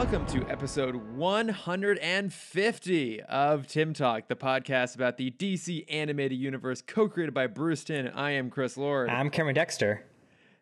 welcome 0.00 0.24
to 0.24 0.40
episode 0.48 0.94
150 0.94 3.22
of 3.24 3.66
Timm 3.66 3.92
Talk, 3.92 4.28
the 4.28 4.34
podcast 4.34 4.94
about 4.94 5.18
the 5.18 5.30
DC 5.30 5.84
animated 5.90 6.38
universe 6.38 6.80
co-created 6.80 7.34
by 7.34 7.46
Bruce 7.46 7.84
Timm. 7.84 8.10
I 8.14 8.30
am 8.30 8.48
Chris 8.48 8.78
Lord. 8.78 9.10
I'm 9.10 9.28
Cameron 9.28 9.56
Dexter. 9.56 10.06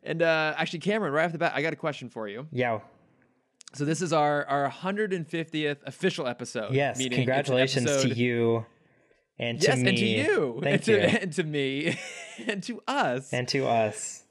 And 0.03 0.23
uh, 0.23 0.55
actually, 0.57 0.81
Cameron, 0.81 1.13
right 1.13 1.25
off 1.25 1.31
the 1.31 1.39
bat, 1.39 1.53
I 1.55 1.63
got 1.63 1.73
a 1.73 1.77
question 1.77 2.09
for 2.09 2.27
you. 2.27 2.49
Yeah. 2.51 2.81
So 3.75 3.85
this 3.85 4.03
is 4.03 4.13
our, 4.13 4.45
our 4.47 4.69
150th 4.69 5.77
official 5.87 6.27
episode. 6.27 6.75
Yes, 6.75 6.99
congratulations 6.99 7.87
episode- 7.87 8.09
to 8.09 8.15
you 8.17 8.67
and 9.39 9.61
to 9.61 9.69
yes, 9.69 9.79
me. 9.79 9.85
and 9.89 9.99
to 9.99 10.05
you, 10.05 10.59
Thank 10.65 10.75
and, 10.75 10.83
to, 10.83 10.93
you. 10.93 10.99
and 10.99 11.33
to 11.35 11.45
me, 11.45 11.97
and 12.49 12.61
to 12.65 12.83
us. 12.89 13.33
And 13.33 13.47
to 13.47 13.69
us. 13.69 14.25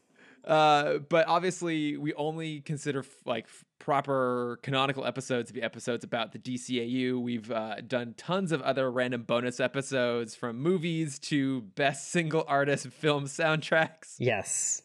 Uh, 0.48 1.00
but 1.00 1.28
obviously, 1.28 1.98
we 1.98 2.14
only 2.14 2.62
consider 2.62 3.00
f- 3.00 3.08
like 3.26 3.44
f- 3.46 3.66
proper 3.80 4.60
canonical 4.64 5.06
episodes 5.06 5.50
to 5.50 5.54
be 5.54 5.62
episodes 5.62 6.06
about 6.06 6.32
the 6.32 6.40
DCAU. 6.40 7.22
We've 7.22 7.52
uh, 7.52 7.82
done 7.86 8.14
tons 8.16 8.54
of 8.54 8.62
other 8.62 8.90
random 8.90 9.24
bonus 9.24 9.60
episodes 9.60 10.36
from 10.36 10.58
movies 10.58 11.20
to 11.20 11.62
best 11.76 12.12
single 12.12 12.46
artist 12.48 12.88
film 12.88 13.26
soundtracks. 13.26 14.16
Yes. 14.20 14.84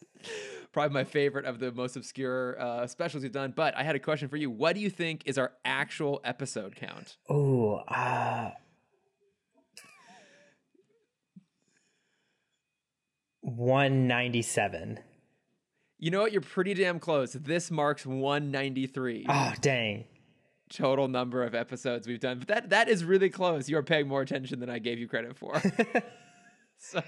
Probably 0.73 0.93
my 0.93 1.05
favorite 1.05 1.45
of 1.45 1.61
the 1.61 1.71
most 1.71 1.95
obscure 1.95 2.60
uh, 2.60 2.87
specials 2.88 3.23
we've 3.23 3.30
done. 3.30 3.52
But 3.55 3.77
I 3.77 3.85
had 3.85 3.95
a 3.95 4.01
question 4.01 4.29
for 4.29 4.37
you. 4.37 4.51
What 4.51 4.74
do 4.74 4.80
you 4.80 4.91
think 4.91 5.23
is 5.27 5.38
our 5.38 5.52
actual 5.65 6.21
episode 6.24 6.74
count? 6.74 7.19
Oh, 7.29 7.77
uh 7.87 8.51
197. 13.43 14.99
You 16.02 16.10
know 16.10 16.22
what? 16.22 16.32
You're 16.32 16.40
pretty 16.40 16.74
damn 16.74 16.98
close. 16.98 17.32
This 17.32 17.70
marks 17.70 18.04
193 18.04 19.26
Oh, 19.28 19.32
ah, 19.32 19.54
dang. 19.60 20.02
total 20.68 21.06
number 21.06 21.45
of 21.45 21.54
episodes 21.54 22.08
we've 22.08 22.18
done. 22.18 22.40
But 22.40 22.48
that 22.48 22.70
that 22.70 22.88
is 22.88 23.04
really 23.04 23.30
close. 23.30 23.68
You 23.68 23.78
are 23.78 23.84
paying 23.84 24.08
more 24.08 24.20
attention 24.20 24.58
than 24.58 24.68
I 24.68 24.80
gave 24.80 24.98
you 24.98 25.06
credit 25.06 25.36
for. 25.36 25.62
so, 26.76 27.00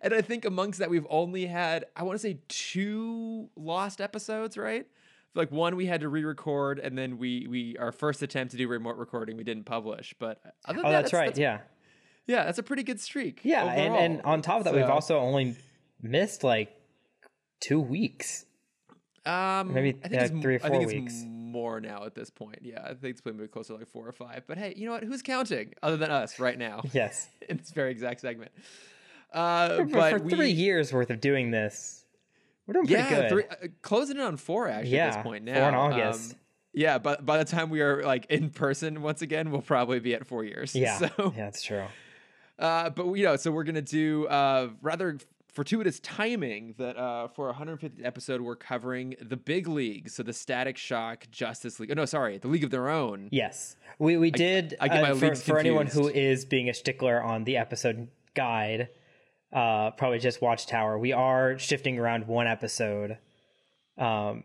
and 0.00 0.14
I 0.14 0.20
think 0.20 0.44
amongst 0.44 0.78
that 0.78 0.88
we've 0.90 1.08
only 1.10 1.44
had 1.44 1.86
I 1.96 2.04
want 2.04 2.14
to 2.14 2.20
say 2.20 2.38
two 2.46 3.48
lost 3.56 4.00
episodes, 4.00 4.56
right? 4.56 4.86
Like 5.34 5.50
one 5.50 5.74
we 5.74 5.86
had 5.86 6.02
to 6.02 6.08
re-record, 6.08 6.78
and 6.78 6.96
then 6.96 7.18
we 7.18 7.48
we 7.50 7.76
our 7.78 7.90
first 7.90 8.22
attempt 8.22 8.52
to 8.52 8.56
do 8.56 8.68
remote 8.68 8.96
recording 8.96 9.36
we 9.36 9.42
didn't 9.42 9.64
publish. 9.64 10.14
But 10.20 10.40
other 10.66 10.78
oh, 10.78 10.82
than 10.82 10.86
Oh, 10.86 10.92
that, 10.92 11.02
that's 11.02 11.12
right. 11.12 11.36
yeah. 11.36 11.62
yeah, 12.28 12.44
that's 12.44 12.58
a 12.58 12.62
pretty 12.62 12.84
good 12.84 13.00
streak. 13.00 13.40
Yeah, 13.42 13.64
and, 13.64 13.96
and 13.96 14.22
on 14.22 14.40
top 14.40 14.58
of 14.58 14.64
that, 14.66 14.74
we've 14.74 14.84
also 14.84 15.18
only 15.18 15.56
missed 16.00 16.44
like 16.44 16.72
two 17.60 17.80
weeks. 17.80 18.46
um, 19.24 19.72
maybe, 19.74 19.98
I 20.04 20.08
think 20.08 20.22
uh, 20.22 20.24
it's, 20.24 20.42
three 20.42 20.54
or 20.56 20.58
I 20.58 20.68
think 20.68 20.74
four 20.74 20.82
it's 20.82 20.92
weeks. 20.92 21.14
more 21.26 21.80
now 21.80 22.04
at 22.04 22.14
this 22.14 22.30
point. 22.30 22.60
Yeah, 22.62 22.82
I 22.84 22.88
think 22.88 23.04
it's 23.12 23.20
probably 23.20 23.48
closer 23.48 23.72
to 23.74 23.78
like 23.80 23.88
four 23.88 24.06
or 24.06 24.12
five. 24.12 24.44
But 24.46 24.58
hey, 24.58 24.74
you 24.76 24.86
know 24.86 24.92
what? 24.92 25.04
Who's 25.04 25.22
counting 25.22 25.74
other 25.82 25.96
than 25.96 26.10
us 26.10 26.38
right 26.38 26.58
now? 26.58 26.82
Yes. 26.92 27.28
in 27.48 27.56
this 27.56 27.70
very 27.70 27.90
exact 27.90 28.20
segment. 28.20 28.52
Uh, 29.32 29.76
For, 29.76 29.84
but 29.86 30.10
for 30.12 30.22
we, 30.22 30.30
three 30.32 30.50
years 30.50 30.92
worth 30.92 31.10
of 31.10 31.20
doing 31.20 31.50
this, 31.50 32.04
we're 32.66 32.74
doing 32.74 32.86
pretty 32.86 33.02
yeah, 33.02 33.20
good. 33.20 33.28
three, 33.30 33.44
uh, 33.44 33.66
closing 33.82 34.16
in 34.16 34.22
on 34.22 34.36
four 34.36 34.68
actually 34.68 34.98
at 35.00 35.08
this 35.14 35.16
point 35.16 35.24
point 35.24 35.44
now. 35.44 35.54
Four 35.60 35.68
in 35.68 35.74
August. 35.74 36.32
Um, 36.32 36.38
yeah, 36.72 36.98
but 36.98 37.24
by 37.26 37.38
the 37.38 37.44
time 37.44 37.70
we 37.70 37.80
are 37.80 38.02
like 38.04 38.26
in 38.26 38.50
person 38.50 39.02
once 39.02 39.22
again, 39.22 39.50
we'll 39.50 39.62
probably 39.62 39.98
be 39.98 40.14
at 40.14 40.26
four 40.26 40.44
years. 40.44 40.74
yeah. 40.74 40.98
So, 40.98 41.08
Yeah, 41.18 41.44
that's 41.44 41.62
true. 41.62 41.84
uh, 42.58 42.90
but 42.90 43.12
you 43.14 43.24
know, 43.24 43.36
so 43.36 43.50
we're 43.50 43.64
gonna 43.64 43.82
do 43.82 44.26
uh, 44.26 44.68
rather 44.82 45.18
fortuitous 45.56 45.98
timing 46.00 46.74
that 46.76 46.96
uh, 46.96 47.26
for 47.28 47.48
our 47.52 47.54
150th 47.54 48.04
episode 48.04 48.42
we're 48.42 48.54
covering 48.56 49.16
the 49.20 49.36
big 49.36 49.66
league, 49.66 50.08
so 50.10 50.22
the 50.22 50.32
Static 50.32 50.76
Shock 50.76 51.26
Justice 51.32 51.80
League. 51.80 51.90
Oh 51.90 51.94
no, 51.94 52.04
sorry, 52.04 52.38
the 52.38 52.46
League 52.48 52.62
of 52.62 52.70
Their 52.70 52.88
Own. 52.90 53.28
Yes, 53.32 53.76
we 53.98 54.16
we 54.18 54.30
did. 54.30 54.76
I 54.80 54.88
get 54.88 55.02
my 55.02 55.10
uh, 55.10 55.14
for, 55.16 55.34
for 55.34 55.58
anyone 55.58 55.86
who 55.86 56.08
is 56.08 56.44
being 56.44 56.68
a 56.68 56.74
stickler 56.74 57.20
on 57.20 57.44
the 57.44 57.56
episode 57.56 58.08
guide. 58.34 58.90
Uh, 59.52 59.90
probably 59.92 60.18
just 60.18 60.42
Watchtower. 60.42 60.98
We 60.98 61.12
are 61.12 61.58
shifting 61.58 61.98
around 61.98 62.26
one 62.26 62.46
episode, 62.46 63.16
um, 63.96 64.44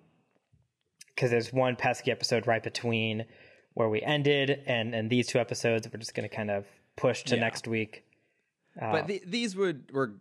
because 1.13 1.29
there's 1.31 1.51
one 1.51 1.75
pesky 1.75 2.11
episode 2.11 2.47
right 2.47 2.63
between 2.63 3.25
where 3.73 3.89
we 3.89 4.01
ended 4.01 4.63
and 4.65 4.95
and 4.95 5.09
these 5.09 5.27
two 5.27 5.39
episodes. 5.39 5.87
We're 5.91 5.99
just 5.99 6.15
going 6.15 6.27
to 6.29 6.33
kind 6.33 6.49
of 6.49 6.65
push 6.95 7.23
to 7.23 7.35
Yeah. 7.35 7.41
next 7.41 7.67
week. 7.67 8.05
Uh, 8.79 8.91
But 8.91 9.07
the, 9.07 9.21
these 9.25 9.55
would 9.55 9.91
were 9.91 10.13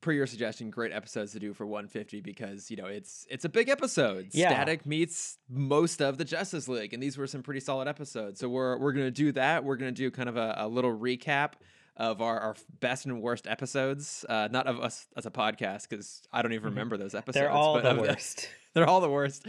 per 0.00 0.12
your 0.12 0.26
suggestion 0.26 0.70
great 0.70 0.92
episodes 0.92 1.32
to 1.32 1.40
do 1.40 1.52
for 1.52 1.66
150 1.66 2.20
because 2.20 2.70
you 2.70 2.76
know 2.76 2.86
it's 2.86 3.26
it's 3.28 3.44
a 3.44 3.48
big 3.48 3.68
episode. 3.68 4.28
Yeah. 4.32 4.50
Static 4.50 4.86
meets 4.86 5.38
most 5.48 6.00
of 6.00 6.18
the 6.18 6.24
Justice 6.24 6.68
League, 6.68 6.94
and 6.94 7.02
these 7.02 7.18
were 7.18 7.26
some 7.26 7.42
pretty 7.42 7.60
solid 7.60 7.88
episodes. 7.88 8.38
So 8.40 8.48
we're 8.48 8.78
we're 8.78 8.92
gonna 8.92 9.10
do 9.10 9.32
that. 9.32 9.64
We're 9.64 9.76
gonna 9.76 9.92
do 9.92 10.10
kind 10.10 10.28
of 10.28 10.36
a, 10.36 10.54
a 10.58 10.68
little 10.68 10.96
recap 10.96 11.52
of 11.96 12.20
our, 12.20 12.38
our 12.38 12.56
best 12.80 13.06
and 13.06 13.22
worst 13.22 13.46
episodes. 13.46 14.24
Uh, 14.28 14.48
not 14.52 14.66
of 14.66 14.78
us 14.80 15.08
as 15.16 15.24
a 15.26 15.30
podcast 15.30 15.88
because 15.88 16.22
I 16.32 16.42
don't 16.42 16.52
even 16.52 16.66
remember 16.66 16.96
those 16.96 17.14
episodes. 17.14 17.38
Mm-hmm. 17.38 17.44
they're 17.44 17.50
all 17.50 17.80
the 17.80 18.00
worst. 18.00 18.50
they're 18.74 18.86
all 18.86 19.00
the 19.00 19.10
worst. 19.10 19.46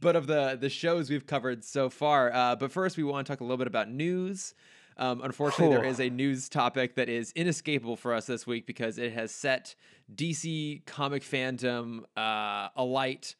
But 0.00 0.16
of 0.16 0.26
the 0.26 0.58
the 0.60 0.68
shows 0.68 1.08
we've 1.08 1.26
covered 1.26 1.64
so 1.64 1.88
far, 1.88 2.32
uh, 2.34 2.56
but 2.56 2.72
first 2.72 2.96
we 2.96 3.04
want 3.04 3.26
to 3.26 3.32
talk 3.32 3.40
a 3.40 3.44
little 3.44 3.56
bit 3.56 3.68
about 3.68 3.88
news. 3.88 4.54
Um, 4.96 5.20
unfortunately, 5.22 5.74
there 5.76 5.84
is 5.84 6.00
a 6.00 6.08
news 6.10 6.48
topic 6.48 6.94
that 6.94 7.08
is 7.08 7.32
inescapable 7.34 7.96
for 7.96 8.14
us 8.14 8.26
this 8.26 8.46
week 8.46 8.66
because 8.66 8.98
it 8.98 9.12
has 9.12 9.32
set 9.32 9.74
DC 10.14 10.84
comic 10.86 11.22
fandom 11.22 12.04
uh, 12.16 12.68
alight. 12.76 13.34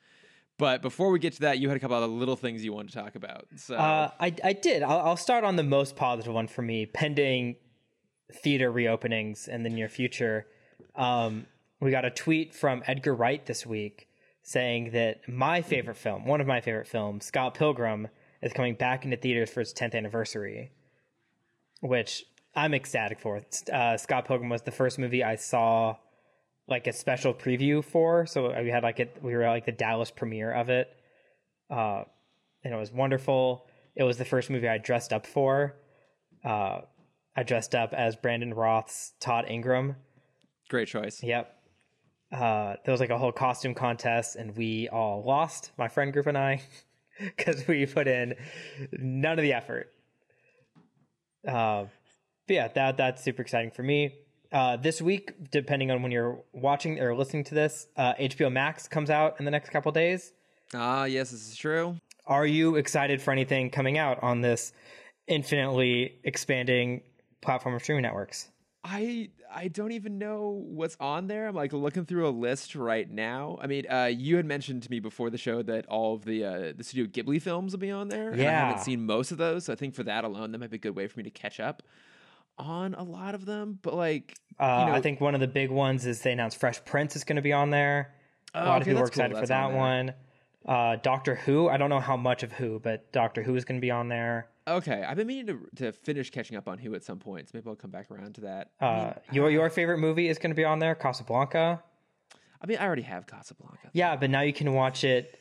But 0.56 0.82
before 0.82 1.10
we 1.10 1.18
get 1.18 1.32
to 1.34 1.40
that, 1.40 1.58
you 1.58 1.68
had 1.68 1.76
a 1.76 1.80
couple 1.80 2.02
of 2.02 2.10
little 2.10 2.36
things 2.36 2.64
you 2.64 2.72
wanted 2.72 2.92
to 2.92 2.98
talk 2.98 3.14
about. 3.16 3.46
So 3.56 3.76
Uh, 3.76 4.10
I 4.20 4.34
I 4.42 4.52
did. 4.52 4.82
I'll, 4.82 5.00
I'll 5.00 5.16
start 5.16 5.44
on 5.44 5.56
the 5.56 5.62
most 5.64 5.96
positive 5.96 6.32
one 6.32 6.46
for 6.46 6.62
me, 6.62 6.86
pending 6.86 7.56
theater 8.32 8.72
reopenings 8.72 9.48
in 9.48 9.62
the 9.62 9.70
near 9.70 9.88
future. 9.88 10.46
Um, 10.94 11.46
we 11.80 11.90
got 11.90 12.04
a 12.04 12.10
tweet 12.10 12.54
from 12.54 12.82
Edgar 12.86 13.14
Wright 13.14 13.44
this 13.44 13.66
week 13.66 14.08
saying 14.42 14.90
that 14.92 15.28
my 15.28 15.62
favorite 15.62 15.96
film, 15.96 16.24
one 16.24 16.40
of 16.40 16.46
my 16.46 16.60
favorite 16.60 16.86
films, 16.86 17.24
Scott 17.26 17.54
Pilgrim, 17.54 18.08
is 18.42 18.52
coming 18.52 18.74
back 18.74 19.04
into 19.04 19.16
theaters 19.16 19.50
for 19.50 19.60
its 19.60 19.72
10th 19.72 19.94
anniversary, 19.94 20.70
which 21.84 22.24
I'm 22.56 22.72
ecstatic 22.72 23.20
for. 23.20 23.42
Uh, 23.70 23.96
Scott 23.98 24.26
Pilgrim 24.26 24.48
was 24.48 24.62
the 24.62 24.70
first 24.70 24.98
movie 24.98 25.22
I 25.22 25.36
saw 25.36 25.96
like 26.66 26.86
a 26.86 26.92
special 26.94 27.34
preview 27.34 27.84
for. 27.84 28.24
So 28.24 28.58
we 28.62 28.70
had 28.70 28.82
like 28.82 29.00
it, 29.00 29.18
we 29.22 29.34
were 29.34 29.42
at 29.42 29.50
like 29.50 29.66
the 29.66 29.72
Dallas 29.72 30.10
premiere 30.10 30.50
of 30.50 30.70
it. 30.70 30.88
Uh, 31.70 32.04
and 32.64 32.72
it 32.72 32.76
was 32.76 32.90
wonderful. 32.90 33.66
It 33.94 34.02
was 34.02 34.16
the 34.16 34.24
first 34.24 34.48
movie 34.48 34.66
I 34.66 34.78
dressed 34.78 35.12
up 35.12 35.26
for. 35.26 35.76
Uh, 36.42 36.80
I 37.36 37.42
dressed 37.42 37.74
up 37.74 37.92
as 37.92 38.16
Brandon 38.16 38.54
Routh's 38.54 39.12
Todd 39.20 39.44
Ingram. 39.48 39.96
great 40.70 40.88
choice. 40.88 41.22
Yep. 41.22 41.54
Uh, 42.32 42.76
there 42.84 42.92
was 42.92 43.00
like 43.00 43.10
a 43.10 43.18
whole 43.18 43.30
costume 43.30 43.74
contest, 43.74 44.36
and 44.36 44.56
we 44.56 44.88
all 44.88 45.22
lost, 45.22 45.70
my 45.76 45.88
friend 45.88 46.12
group 46.12 46.26
and 46.26 46.38
I, 46.38 46.62
because 47.20 47.68
we 47.68 47.84
put 47.84 48.08
in 48.08 48.34
none 48.92 49.38
of 49.38 49.42
the 49.42 49.52
effort. 49.52 49.90
Uh, 51.46 51.86
but 52.46 52.54
yeah, 52.54 52.68
that 52.68 52.96
that's 52.96 53.22
super 53.22 53.42
exciting 53.42 53.70
for 53.70 53.82
me. 53.82 54.14
Uh, 54.52 54.76
this 54.76 55.02
week, 55.02 55.32
depending 55.50 55.90
on 55.90 56.02
when 56.02 56.12
you're 56.12 56.40
watching 56.52 57.00
or 57.00 57.14
listening 57.14 57.42
to 57.44 57.54
this, 57.54 57.88
uh, 57.96 58.14
HBO 58.14 58.52
Max 58.52 58.86
comes 58.86 59.10
out 59.10 59.36
in 59.38 59.44
the 59.44 59.50
next 59.50 59.70
couple 59.70 59.90
days. 59.90 60.32
Ah, 60.72 61.04
yes, 61.04 61.30
this 61.30 61.48
is 61.48 61.56
true. 61.56 61.96
Are 62.26 62.46
you 62.46 62.76
excited 62.76 63.20
for 63.20 63.32
anything 63.32 63.70
coming 63.70 63.98
out 63.98 64.22
on 64.22 64.40
this 64.40 64.72
infinitely 65.26 66.20
expanding 66.24 67.02
platform 67.40 67.74
of 67.74 67.82
streaming 67.82 68.02
networks? 68.02 68.48
I 68.84 69.30
I 69.54 69.68
don't 69.68 69.92
even 69.92 70.18
know 70.18 70.62
what's 70.66 70.96
on 70.98 71.28
there. 71.28 71.46
I'm 71.46 71.54
like 71.54 71.72
looking 71.72 72.04
through 72.04 72.28
a 72.28 72.30
list 72.30 72.74
right 72.74 73.08
now. 73.08 73.58
I 73.62 73.66
mean, 73.68 73.84
uh, 73.90 74.10
you 74.12 74.36
had 74.36 74.46
mentioned 74.46 74.82
to 74.82 74.90
me 74.90 74.98
before 75.00 75.30
the 75.30 75.38
show 75.38 75.62
that 75.62 75.86
all 75.86 76.14
of 76.14 76.24
the 76.24 76.44
uh, 76.44 76.72
the 76.76 76.82
Studio 76.82 77.06
Ghibli 77.06 77.40
films 77.40 77.72
will 77.72 77.78
be 77.78 77.90
on 77.90 78.08
there. 78.08 78.30
and 78.30 78.40
I 78.42 78.44
haven't 78.50 78.82
seen 78.82 79.06
most 79.06 79.30
of 79.30 79.38
those. 79.38 79.64
So 79.66 79.72
I 79.72 79.76
think 79.76 79.94
for 79.94 80.02
that 80.02 80.24
alone, 80.24 80.52
that 80.52 80.58
might 80.58 80.70
be 80.70 80.76
a 80.76 80.80
good 80.80 80.96
way 80.96 81.06
for 81.06 81.18
me 81.18 81.24
to 81.24 81.30
catch 81.30 81.60
up 81.60 81.82
on 82.58 82.94
a 82.94 83.02
lot 83.02 83.34
of 83.34 83.46
them. 83.46 83.78
But 83.82 83.94
like, 83.94 84.34
Uh, 84.58 84.78
you 84.80 84.86
know, 84.90 84.96
I 84.96 85.00
think 85.00 85.20
one 85.20 85.34
of 85.34 85.40
the 85.40 85.48
big 85.48 85.70
ones 85.70 86.04
is 86.06 86.20
they 86.22 86.32
announced 86.32 86.58
Fresh 86.58 86.84
Prince 86.84 87.16
is 87.16 87.24
going 87.24 87.36
to 87.36 87.42
be 87.42 87.52
on 87.52 87.70
there. 87.70 88.12
Oh, 88.54 88.60
a 88.60 88.64
lot 88.64 88.68
okay, 88.68 88.76
of 88.76 88.84
people 88.84 89.02
are 89.02 89.04
that's 89.06 89.16
cool 89.16 89.24
excited 89.24 89.34
for 89.34 89.46
that's 89.46 89.48
that 89.50 89.64
on 89.64 89.74
one. 89.74 90.14
Uh, 90.66 90.96
Doctor 91.02 91.34
Who, 91.34 91.68
I 91.68 91.76
don't 91.76 91.90
know 91.90 92.00
how 92.00 92.16
much 92.16 92.42
of 92.42 92.52
Who, 92.52 92.80
but 92.80 93.12
Doctor 93.12 93.42
Who 93.42 93.54
is 93.56 93.64
going 93.64 93.78
to 93.78 93.84
be 93.84 93.90
on 93.90 94.08
there. 94.08 94.48
Okay, 94.66 95.04
I've 95.06 95.16
been 95.16 95.26
meaning 95.26 95.46
to 95.46 95.60
to 95.76 95.92
finish 95.92 96.30
catching 96.30 96.56
up 96.56 96.68
on 96.68 96.78
Who 96.78 96.94
at 96.94 97.04
some 97.04 97.18
point. 97.18 97.48
So 97.48 97.52
maybe 97.54 97.68
I'll 97.68 97.76
come 97.76 97.90
back 97.90 98.10
around 98.10 98.34
to 98.36 98.40
that. 98.42 98.70
I 98.80 98.84
mean, 98.84 98.94
Uh, 99.04 99.14
your 99.32 99.50
your 99.50 99.70
favorite 99.70 99.98
movie 99.98 100.28
is 100.28 100.38
going 100.38 100.50
to 100.50 100.56
be 100.56 100.64
on 100.64 100.78
there, 100.78 100.94
Casablanca. 100.94 101.82
I 102.60 102.66
mean, 102.66 102.78
I 102.78 102.86
already 102.86 103.02
have 103.02 103.26
Casablanca. 103.26 103.90
Yeah, 103.92 104.16
but 104.16 104.30
now 104.30 104.40
you 104.40 104.52
can 104.52 104.72
watch 104.72 105.04
it 105.04 105.38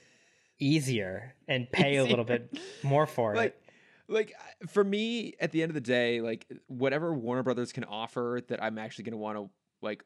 easier 0.59 1.35
and 1.47 1.69
pay 1.71 1.97
a 1.97 2.03
little 2.03 2.25
bit 2.25 2.57
more 2.83 3.05
for 3.07 3.35
like 3.35 3.55
it. 3.55 4.13
like 4.13 4.33
uh, 4.39 4.67
for 4.67 4.83
me 4.83 5.33
at 5.39 5.51
the 5.51 5.61
end 5.63 5.69
of 5.71 5.73
the 5.73 5.81
day 5.81 6.21
like 6.21 6.45
whatever 6.67 7.13
warner 7.13 7.41
brothers 7.43 7.73
can 7.73 7.83
offer 7.85 8.39
that 8.47 8.63
i'm 8.63 8.77
actually 8.77 9.03
going 9.03 9.13
to 9.13 9.17
want 9.17 9.35
to 9.35 9.49
like 9.81 10.05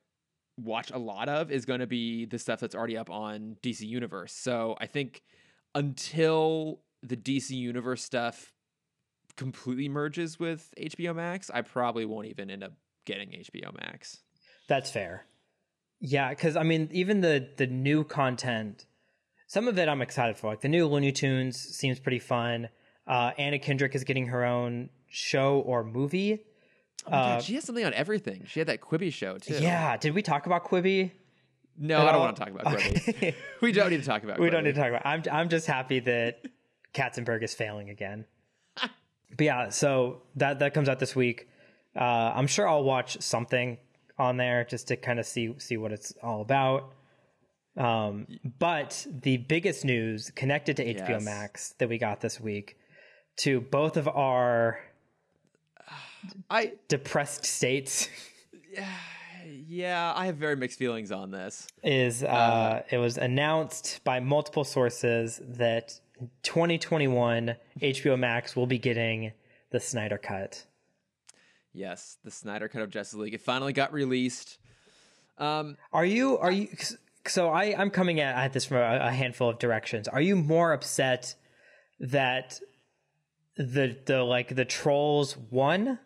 watch 0.56 0.90
a 0.92 0.98
lot 0.98 1.28
of 1.28 1.52
is 1.52 1.66
going 1.66 1.82
to 1.82 1.86
be 1.86 2.26
the 2.26 2.40
stuff 2.40 2.62
that's 2.62 2.74
already 2.74 2.98
up 2.98 3.10
on 3.10 3.58
dc 3.62 3.82
universe 3.82 4.34
so 4.34 4.76
i 4.80 4.88
think 4.88 5.22
until 5.76 6.82
the 7.04 7.16
DC 7.16 7.52
Universe 7.52 8.04
stuff 8.04 8.54
completely 9.38 9.88
merges 9.88 10.40
with 10.40 10.74
HBO 10.78 11.16
Max, 11.16 11.50
I 11.54 11.62
probably 11.62 12.06
won't 12.06 12.28
even 12.28 12.50
end 12.50 12.64
up 12.64 12.74
getting 13.06 13.30
HBO 13.30 13.74
Max. 13.78 14.20
That's 14.68 14.92
fair. 14.92 15.26
Yeah, 16.00 16.30
because 16.30 16.58
I 16.58 16.64
mean, 16.64 16.90
even 16.92 17.22
the 17.22 17.48
the 17.58 17.68
new 17.68 18.04
content, 18.04 18.86
some 19.48 19.68
of 19.68 19.80
it 19.80 19.88
I'm 19.88 20.02
excited 20.02 20.38
for. 20.38 20.48
Like 20.48 20.62
the 20.62 20.68
new 20.68 20.86
Looney 20.88 21.12
Tunes 21.12 21.58
seems 21.58 22.00
pretty 22.00 22.20
fun. 22.20 22.70
Uh, 23.08 23.32
Anna 23.38 23.58
Kendrick 23.58 23.96
is 23.96 24.04
getting 24.04 24.28
her 24.28 24.44
own 24.44 24.90
show 25.08 25.60
or 25.60 25.84
movie. 25.84 26.44
Oh 27.06 27.12
my 27.12 27.18
God, 27.18 27.44
she 27.44 27.56
has 27.56 27.64
something 27.64 27.86
on 27.86 27.94
everything. 27.94 28.44
She 28.48 28.60
had 28.60 28.68
that 28.68 28.82
Quibi 28.82 29.12
show 29.14 29.38
too. 29.38 29.56
Yeah, 29.56 29.98
did 29.98 30.14
we 30.14 30.22
talk 30.22 30.46
about 30.46 30.66
Quibi? 30.66 31.12
No, 31.80 32.06
I 32.06 32.12
don't 32.12 32.22
want 32.22 32.36
to 32.36 32.44
talk 32.44 32.52
about 32.52 32.66
Quibi. 32.66 33.10
Okay. 33.10 33.36
we 33.62 33.72
don't 33.72 33.90
need 33.90 34.02
to 34.02 34.06
talk 34.06 34.24
about. 34.24 34.40
we 34.40 34.48
Quibi. 34.48 34.52
don't 34.52 34.64
need 34.66 34.76
to 34.76 34.82
talk 34.82 34.90
about. 34.90 35.06
I'm 35.06 35.24
I'm 35.32 35.50
just 35.50 35.66
happy 35.68 36.00
that 36.02 36.42
Katzenberg 36.94 37.44
is 37.44 37.54
failing 37.54 37.90
again. 37.90 38.26
But 39.36 39.44
yeah, 39.44 39.70
so 39.70 40.22
that 40.36 40.60
that 40.60 40.74
comes 40.74 40.90
out 40.90 41.00
this 41.00 41.16
week. 41.16 41.48
Uh, 41.96 42.32
I'm 42.36 42.48
sure 42.48 42.68
I'll 42.68 42.84
watch 42.84 43.22
something 43.22 43.78
on 44.20 44.38
there 44.38 44.64
just 44.64 44.88
to 44.90 44.96
kind 44.96 45.20
of 45.20 45.26
see 45.26 45.54
see 45.58 45.78
what 45.78 45.92
it's 45.92 46.14
all 46.24 46.42
about. 46.42 46.94
Um, 47.76 48.28
but 48.58 49.06
the 49.10 49.38
biggest 49.38 49.86
news 49.86 50.32
connected 50.32 50.78
to 50.78 50.86
HBO 50.96 51.10
Yes. 51.10 51.26
Max 51.26 51.76
that 51.78 51.88
we 51.88 52.00
got 52.00 52.22
this 52.22 52.40
week 52.40 52.76
to 53.38 53.62
both 53.62 53.98
of 53.98 54.08
our 54.08 54.80
I 56.50 56.74
depressed 56.88 57.46
states 57.46 58.10
yeah, 59.68 60.14
I 60.16 60.26
have 60.26 60.38
very 60.38 60.56
mixed 60.56 60.80
feelings 60.80 61.12
on 61.12 61.32
this. 61.32 61.68
is 61.84 62.24
uh, 62.24 62.84
it 62.90 62.98
was 62.98 63.18
announced 63.18 64.02
by 64.04 64.20
multiple 64.20 64.64
sources 64.64 65.42
that 65.44 66.00
2021 66.44 67.56
HBO 67.82 68.18
Max 68.18 68.56
will 68.56 68.68
be 68.68 68.78
getting 68.78 69.34
the 69.72 69.80
Snyder 69.80 70.18
Cut. 70.18 70.66
Yes, 71.74 72.18
the 72.24 72.32
Snyder 72.32 72.68
Cut 72.68 72.82
of 72.82 72.90
Justice 72.90 73.20
League. 73.20 73.34
It 73.34 73.42
finally 73.42 73.74
got 73.74 73.94
released. 73.94 74.58
Um, 75.38 75.78
Are 75.94 76.06
you 76.06 76.38
are 76.40 76.52
you 76.52 76.70
so 77.28 77.50
I 77.50 77.76
I'm 77.78 77.92
coming 77.92 78.20
at, 78.20 78.36
at 78.36 78.54
this 78.54 78.66
from 78.66 78.78
a, 78.78 79.00
a 79.08 79.12
handful 79.12 79.50
of 79.50 79.60
directions. 79.60 80.08
Are 80.08 80.22
you 80.22 80.36
more 80.36 80.74
upset 80.74 81.36
that 82.00 82.60
the 83.56 83.98
the 84.06 84.24
like 84.24 84.56
the 84.56 84.66
trolls 84.66 85.38
won 85.38 86.00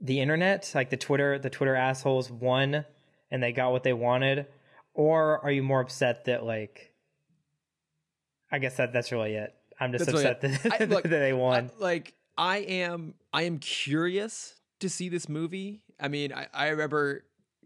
the 0.00 0.20
internet, 0.20 0.70
like 0.74 0.90
the 0.90 0.96
Twitter 0.96 1.38
the 1.38 1.50
Twitter 1.50 1.74
assholes 1.74 2.30
won 2.30 2.84
and 3.30 3.42
they 3.42 3.52
got 3.52 3.72
what 3.72 3.82
they 3.82 3.92
wanted, 3.92 4.46
or 4.94 5.40
are 5.40 5.50
you 5.50 5.62
more 5.62 5.80
upset 5.80 6.26
that 6.26 6.44
like 6.44 6.91
I 8.52 8.58
guess 8.58 8.76
that 8.76 8.92
that's 8.92 9.10
really 9.10 9.34
it. 9.34 9.54
I'm 9.80 9.90
just 9.90 10.06
That's 10.06 10.18
upset 10.18 10.44
it. 10.44 10.62
that, 10.62 10.82
I- 10.82 10.84
look, 10.84 11.02
that 11.04 11.08
they 11.08 11.32
won. 11.32 11.70
I- 11.74 11.82
like 11.82 12.14
I 12.38 12.58
am 12.58 13.14
I 13.32 13.42
am 13.42 13.58
curious 13.58 14.54
to 14.80 14.88
see 14.88 15.08
this 15.08 15.28
movie. 15.28 15.82
I 15.98 16.08
mean, 16.08 16.32
I, 16.32 16.46
I 16.52 16.68
remember 16.68 17.24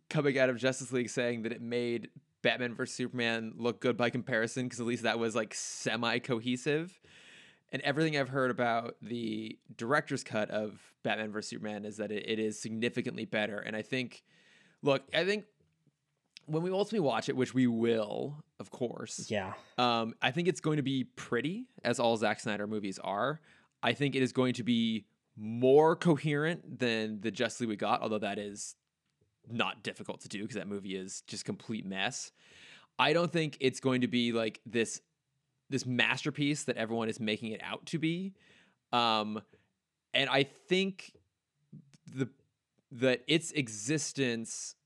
coming 0.09 0.38
out 0.38 0.49
of 0.49 0.56
Justice 0.56 0.93
League 0.93 1.11
saying 1.11 1.43
that 1.43 1.53
it 1.53 1.61
made 1.61 2.09
Batman 2.43 2.75
vs 2.75 2.94
Superman 2.94 3.55
look 3.56 3.81
good 3.81 3.97
by 3.97 4.11
comparison 4.11 4.65
because 4.65 4.79
at 4.81 4.87
least 4.87 5.03
that 5.03 5.19
was 5.19 5.35
like 5.35 5.53
semi 5.55 6.19
cohesive. 6.21 6.99
And 7.73 7.83
everything 7.83 8.17
I've 8.17 8.29
heard 8.29 8.53
about 8.53 8.94
the 9.03 9.59
director's 9.77 10.23
cut 10.23 10.50
of 10.50 10.81
Batman 11.03 11.33
vs 11.33 11.50
Superman 11.50 11.85
is 11.85 11.97
that 11.97 12.12
it, 12.12 12.29
it 12.29 12.38
is 12.38 12.61
significantly 12.61 13.25
better. 13.25 13.59
And 13.59 13.75
I 13.75 13.83
think, 13.83 14.23
look, 14.83 15.03
I 15.12 15.25
think 15.25 15.44
when 16.47 16.62
we 16.62 16.71
ultimately 16.71 17.00
watch 17.00 17.29
it, 17.29 17.37
which 17.37 17.53
we 17.55 17.67
will, 17.67 18.44
of 18.58 18.70
course, 18.70 19.31
yeah. 19.31 19.53
um, 19.79 20.14
I 20.23 20.31
think 20.31 20.49
it's 20.49 20.61
going 20.61 20.76
to 20.76 20.82
be 20.82 21.05
pretty, 21.05 21.67
as 21.85 22.00
all 22.00 22.17
Zack 22.17 22.41
Snyder 22.41 22.67
movies 22.67 22.99
are. 23.03 23.41
I 23.82 23.93
think 23.93 24.14
it 24.14 24.23
is 24.23 24.32
going 24.32 24.55
to 24.55 24.62
be 24.62 25.06
more 25.37 25.94
coherent 25.97 26.79
than 26.79 27.20
the 27.20 27.31
Justice 27.31 27.61
League 27.61 27.69
we 27.69 27.76
got, 27.76 28.00
although 28.00 28.19
that 28.19 28.38
is 28.38 28.75
not 29.49 29.82
difficult 29.82 30.20
to 30.23 30.29
do 30.29 30.43
because 30.43 30.56
that 30.56 30.69
movie 30.69 30.97
is 30.97 31.23
just 31.26 31.44
complete 31.44 31.85
mess. 31.85 32.32
I 32.99 33.12
don't 33.12 33.31
think 33.31 33.58
it's 33.61 33.81
going 33.81 34.00
to 34.00 34.08
be 34.08 34.32
like 34.32 34.61
this 34.67 35.00
this 35.69 35.85
masterpiece 35.85 36.64
that 36.64 36.76
everyone 36.76 37.09
is 37.09 37.19
making 37.19 37.50
it 37.50 37.61
out 37.62 37.85
to 37.87 37.99
be. 37.99 38.35
Um, 38.93 39.43
and 40.14 40.31
I 40.31 40.44
think 40.44 41.12
the 42.14 42.29
that 42.93 43.23
its 43.26 43.52
existence 43.52 44.76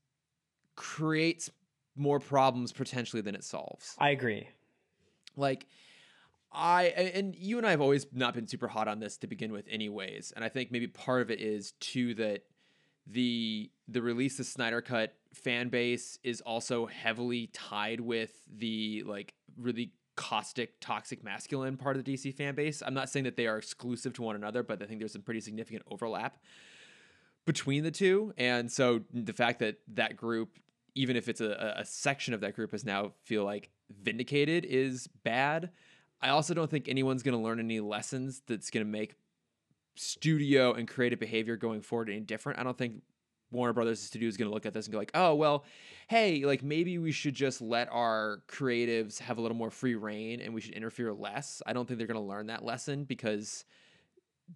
creates 0.75 1.49
more 1.95 2.19
problems 2.19 2.71
potentially 2.71 3.21
than 3.21 3.35
it 3.35 3.43
solves 3.43 3.95
I 3.99 4.09
agree. 4.09 4.47
like 5.35 5.67
I 6.53 6.85
and 6.85 7.35
you 7.35 7.57
and 7.57 7.65
I 7.65 7.71
have 7.71 7.81
always 7.81 8.07
not 8.11 8.33
been 8.33 8.47
super 8.47 8.67
hot 8.67 8.87
on 8.87 8.99
this 8.99 9.17
to 9.17 9.27
begin 9.27 9.51
with 9.51 9.65
anyways 9.69 10.33
and 10.35 10.43
I 10.43 10.49
think 10.49 10.71
maybe 10.71 10.87
part 10.87 11.21
of 11.21 11.31
it 11.31 11.39
is 11.39 11.73
too 11.79 12.13
that 12.15 12.43
the 13.07 13.71
the 13.87 14.01
release 14.01 14.39
of 14.39 14.45
Snyder 14.45 14.81
Cut 14.81 15.13
fan 15.33 15.69
base 15.69 16.19
is 16.23 16.41
also 16.41 16.85
heavily 16.85 17.47
tied 17.53 17.99
with 17.99 18.31
the 18.53 19.03
like 19.05 19.33
really 19.57 19.93
caustic 20.15 20.79
toxic 20.81 21.23
masculine 21.23 21.77
part 21.77 21.95
of 21.97 22.03
the 22.03 22.13
DC 22.13 22.33
fan 22.35 22.53
base. 22.53 22.83
I'm 22.85 22.93
not 22.93 23.09
saying 23.09 23.23
that 23.23 23.37
they 23.37 23.47
are 23.47 23.57
exclusive 23.57 24.13
to 24.13 24.21
one 24.21 24.35
another, 24.35 24.61
but 24.61 24.81
I 24.81 24.85
think 24.85 24.99
there's 24.99 25.13
some 25.13 25.21
pretty 25.21 25.41
significant 25.41 25.83
overlap 25.89 26.37
between 27.45 27.83
the 27.83 27.91
two. 27.91 28.33
And 28.37 28.71
so 28.71 29.01
the 29.13 29.33
fact 29.33 29.59
that 29.59 29.77
that 29.93 30.15
group, 30.15 30.59
even 30.95 31.15
if 31.15 31.29
it's 31.29 31.41
a, 31.41 31.75
a 31.77 31.85
section 31.85 32.33
of 32.33 32.41
that 32.41 32.55
group, 32.55 32.73
is 32.73 32.85
now 32.85 33.13
feel 33.23 33.43
like 33.43 33.69
vindicated 34.01 34.65
is 34.65 35.07
bad. 35.23 35.71
I 36.21 36.29
also 36.29 36.53
don't 36.53 36.69
think 36.69 36.87
anyone's 36.87 37.23
going 37.23 37.37
to 37.37 37.43
learn 37.43 37.59
any 37.59 37.79
lessons 37.79 38.41
that's 38.47 38.69
going 38.69 38.85
to 38.85 38.91
make 38.91 39.15
studio 39.95 40.73
and 40.73 40.87
creative 40.87 41.19
behavior 41.19 41.57
going 41.57 41.81
forward 41.81 42.09
any 42.09 42.19
different. 42.19 42.59
I 42.59 42.63
don't 42.63 42.77
think 42.77 43.01
Warner 43.51 43.73
Brothers 43.73 43.99
Studio 43.99 44.29
is 44.29 44.37
going 44.37 44.49
to 44.49 44.53
look 44.53 44.65
at 44.65 44.73
this 44.73 44.85
and 44.85 44.93
go 44.93 44.99
like, 44.99 45.11
"Oh, 45.13 45.35
well, 45.35 45.65
hey, 46.07 46.45
like 46.45 46.63
maybe 46.63 46.97
we 46.97 47.11
should 47.11 47.33
just 47.33 47.61
let 47.61 47.89
our 47.91 48.43
creatives 48.47 49.19
have 49.19 49.37
a 49.37 49.41
little 49.41 49.57
more 49.57 49.69
free 49.69 49.95
reign 49.95 50.41
and 50.41 50.53
we 50.53 50.61
should 50.61 50.73
interfere 50.73 51.13
less." 51.13 51.61
I 51.65 51.73
don't 51.73 51.87
think 51.87 51.97
they're 51.97 52.07
going 52.07 52.21
to 52.21 52.27
learn 52.27 52.47
that 52.47 52.63
lesson 52.63 53.03
because 53.03 53.65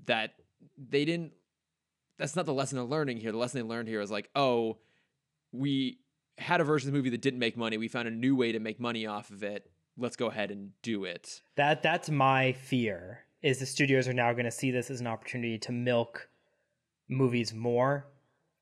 that 0.06 0.36
they 0.78 1.06
didn't 1.06 1.34
that's 2.18 2.36
not 2.36 2.46
the 2.46 2.54
lesson 2.54 2.78
they're 2.78 2.86
learning 2.86 3.18
here. 3.18 3.32
The 3.32 3.38
lesson 3.38 3.60
they 3.60 3.68
learned 3.68 3.90
here 3.90 4.02
is 4.02 4.12
like, 4.12 4.30
"Oh, 4.36 4.78
we 5.52 6.00
had 6.38 6.62
a 6.62 6.64
version 6.64 6.90
of 6.90 6.94
the 6.94 6.98
movie 6.98 7.10
that 7.12 7.22
didn't 7.22 7.40
make 7.40 7.56
money. 7.58 7.78
We 7.78 7.88
found 7.88 8.08
a 8.08 8.12
new 8.12 8.36
way 8.36 8.52
to 8.52 8.60
make 8.60 8.80
money 8.80 9.06
off 9.06 9.30
of 9.30 9.44
it. 9.44 9.70
Let's 9.98 10.16
go 10.16 10.28
ahead 10.28 10.52
and 10.52 10.72
do 10.82 11.06
it." 11.06 11.42
That 11.56 11.82
that's 11.82 12.10
my 12.10 12.54
fear. 12.54 13.22
Is 13.42 13.60
the 13.60 13.66
studios 13.66 14.08
are 14.08 14.14
now 14.14 14.32
going 14.34 14.46
to 14.46 14.52
see 14.52 14.72
this 14.72 14.90
as 14.90 15.02
an 15.02 15.08
opportunity 15.08 15.58
to 15.60 15.72
milk 15.72 16.30
movies 17.08 17.54
more. 17.54 18.08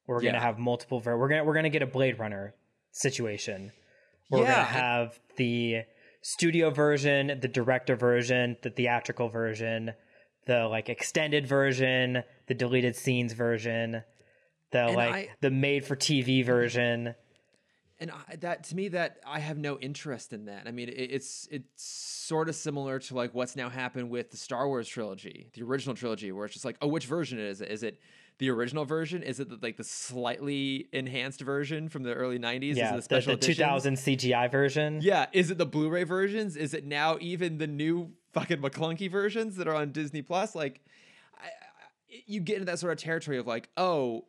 We're 0.08 0.22
going 0.22 0.34
to 0.34 0.39
have 0.39 0.60
multiple. 0.60 1.00
Ver- 1.00 1.18
we're 1.18 1.30
gonna 1.30 1.44
we're 1.46 1.53
gonna 1.53 1.70
get 1.70 1.82
a 1.82 1.88
Blade 1.88 2.20
Runner 2.20 2.53
situation. 2.92 3.72
Where 4.30 4.42
We're 4.42 4.48
Yeah, 4.48 4.56
gonna 4.56 4.65
have 4.65 5.20
the 5.38 5.84
studio 6.22 6.70
version, 6.70 7.39
the 7.39 7.48
director 7.48 7.96
version, 7.96 8.58
the 8.62 8.70
theatrical 8.70 9.30
version, 9.30 9.94
the 10.46 10.68
like 10.68 10.89
extended 10.89 11.48
version, 11.48 12.24
the 12.48 12.53
deleted 12.53 12.96
scenes 12.96 13.34
version, 13.34 14.03
the 14.72 14.80
And 14.88 14.96
like 14.96 15.13
I- 15.13 15.30
the 15.42 15.51
made 15.51 15.86
for 15.86 15.96
TV 15.96 16.44
version. 16.46 17.15
And 18.03 18.12
I, 18.12 18.36
that 18.36 18.65
to 18.65 18.75
me 18.75 18.89
that 18.89 19.19
I 19.25 19.39
have 19.39 19.57
no 19.57 19.79
interest 19.79 20.33
in 20.33 20.43
that. 20.48 20.63
I 20.67 20.72
mean, 20.72 20.89
it, 20.89 20.91
it's 20.91 21.48
it's 21.50 21.81
sort 21.81 22.50
of 22.50 22.55
similar 22.55 23.00
to 23.00 23.15
like 23.15 23.33
what's 23.33 23.55
now 23.55 23.69
happened 23.69 24.10
with 24.10 24.29
the 24.29 24.36
Star 24.36 24.67
Wars 24.67 24.89
trilogy, 24.89 25.50
the 25.53 25.63
original 25.63 25.95
trilogy, 25.95 26.29
where 26.33 26.43
it's 26.43 26.53
just 26.53 26.65
like, 26.65 26.75
oh, 26.81 26.88
which 26.88 27.05
version 27.05 27.39
is 27.39 27.62
it? 27.62 27.72
Is 27.72 27.81
it 27.81 28.01
the 28.39 28.50
original 28.50 28.83
version? 28.83 29.24
Is 29.24 29.39
it 29.39 29.48
the, 29.48 29.57
like 29.62 29.77
the 29.77 29.86
slightly 29.86 30.89
enhanced 30.91 31.39
version 31.39 31.88
from 31.88 32.03
the 32.03 32.13
early 32.13 32.38
'90s? 32.38 32.75
Yeah, 32.75 32.88
is 32.88 32.89
it 32.89 32.89
the, 32.89 32.95
the 32.95 33.01
special 33.03 33.31
the 33.31 33.38
editions? 33.38 33.57
2000 33.57 33.95
CGI 33.95 34.51
version. 34.51 35.00
Yeah, 35.01 35.27
is 35.31 35.50
it 35.50 35.57
the 35.57 35.65
Blu-ray 35.65 36.03
versions? 36.03 36.57
Is 36.57 36.74
it 36.74 36.86
now 36.86 37.17
even 37.22 37.57
the 37.57 37.67
new 37.67 38.12
fucking 38.33 38.57
Maclunkey 38.57 39.10
versions 39.10 39.55
that 39.55 39.69
are 39.69 39.75
on 39.75 39.93
Disney 39.93 40.24
Plus? 40.24 40.55
Like, 40.55 40.81
I, 41.41 41.45
I, 41.45 42.24
you 42.25 42.41
get 42.41 42.55
into 42.55 42.65
that 42.65 42.79
sort 42.79 42.91
of 42.91 43.00
territory 43.00 43.38
of 43.38 43.48
like, 43.48 43.69
oh, 43.77 44.25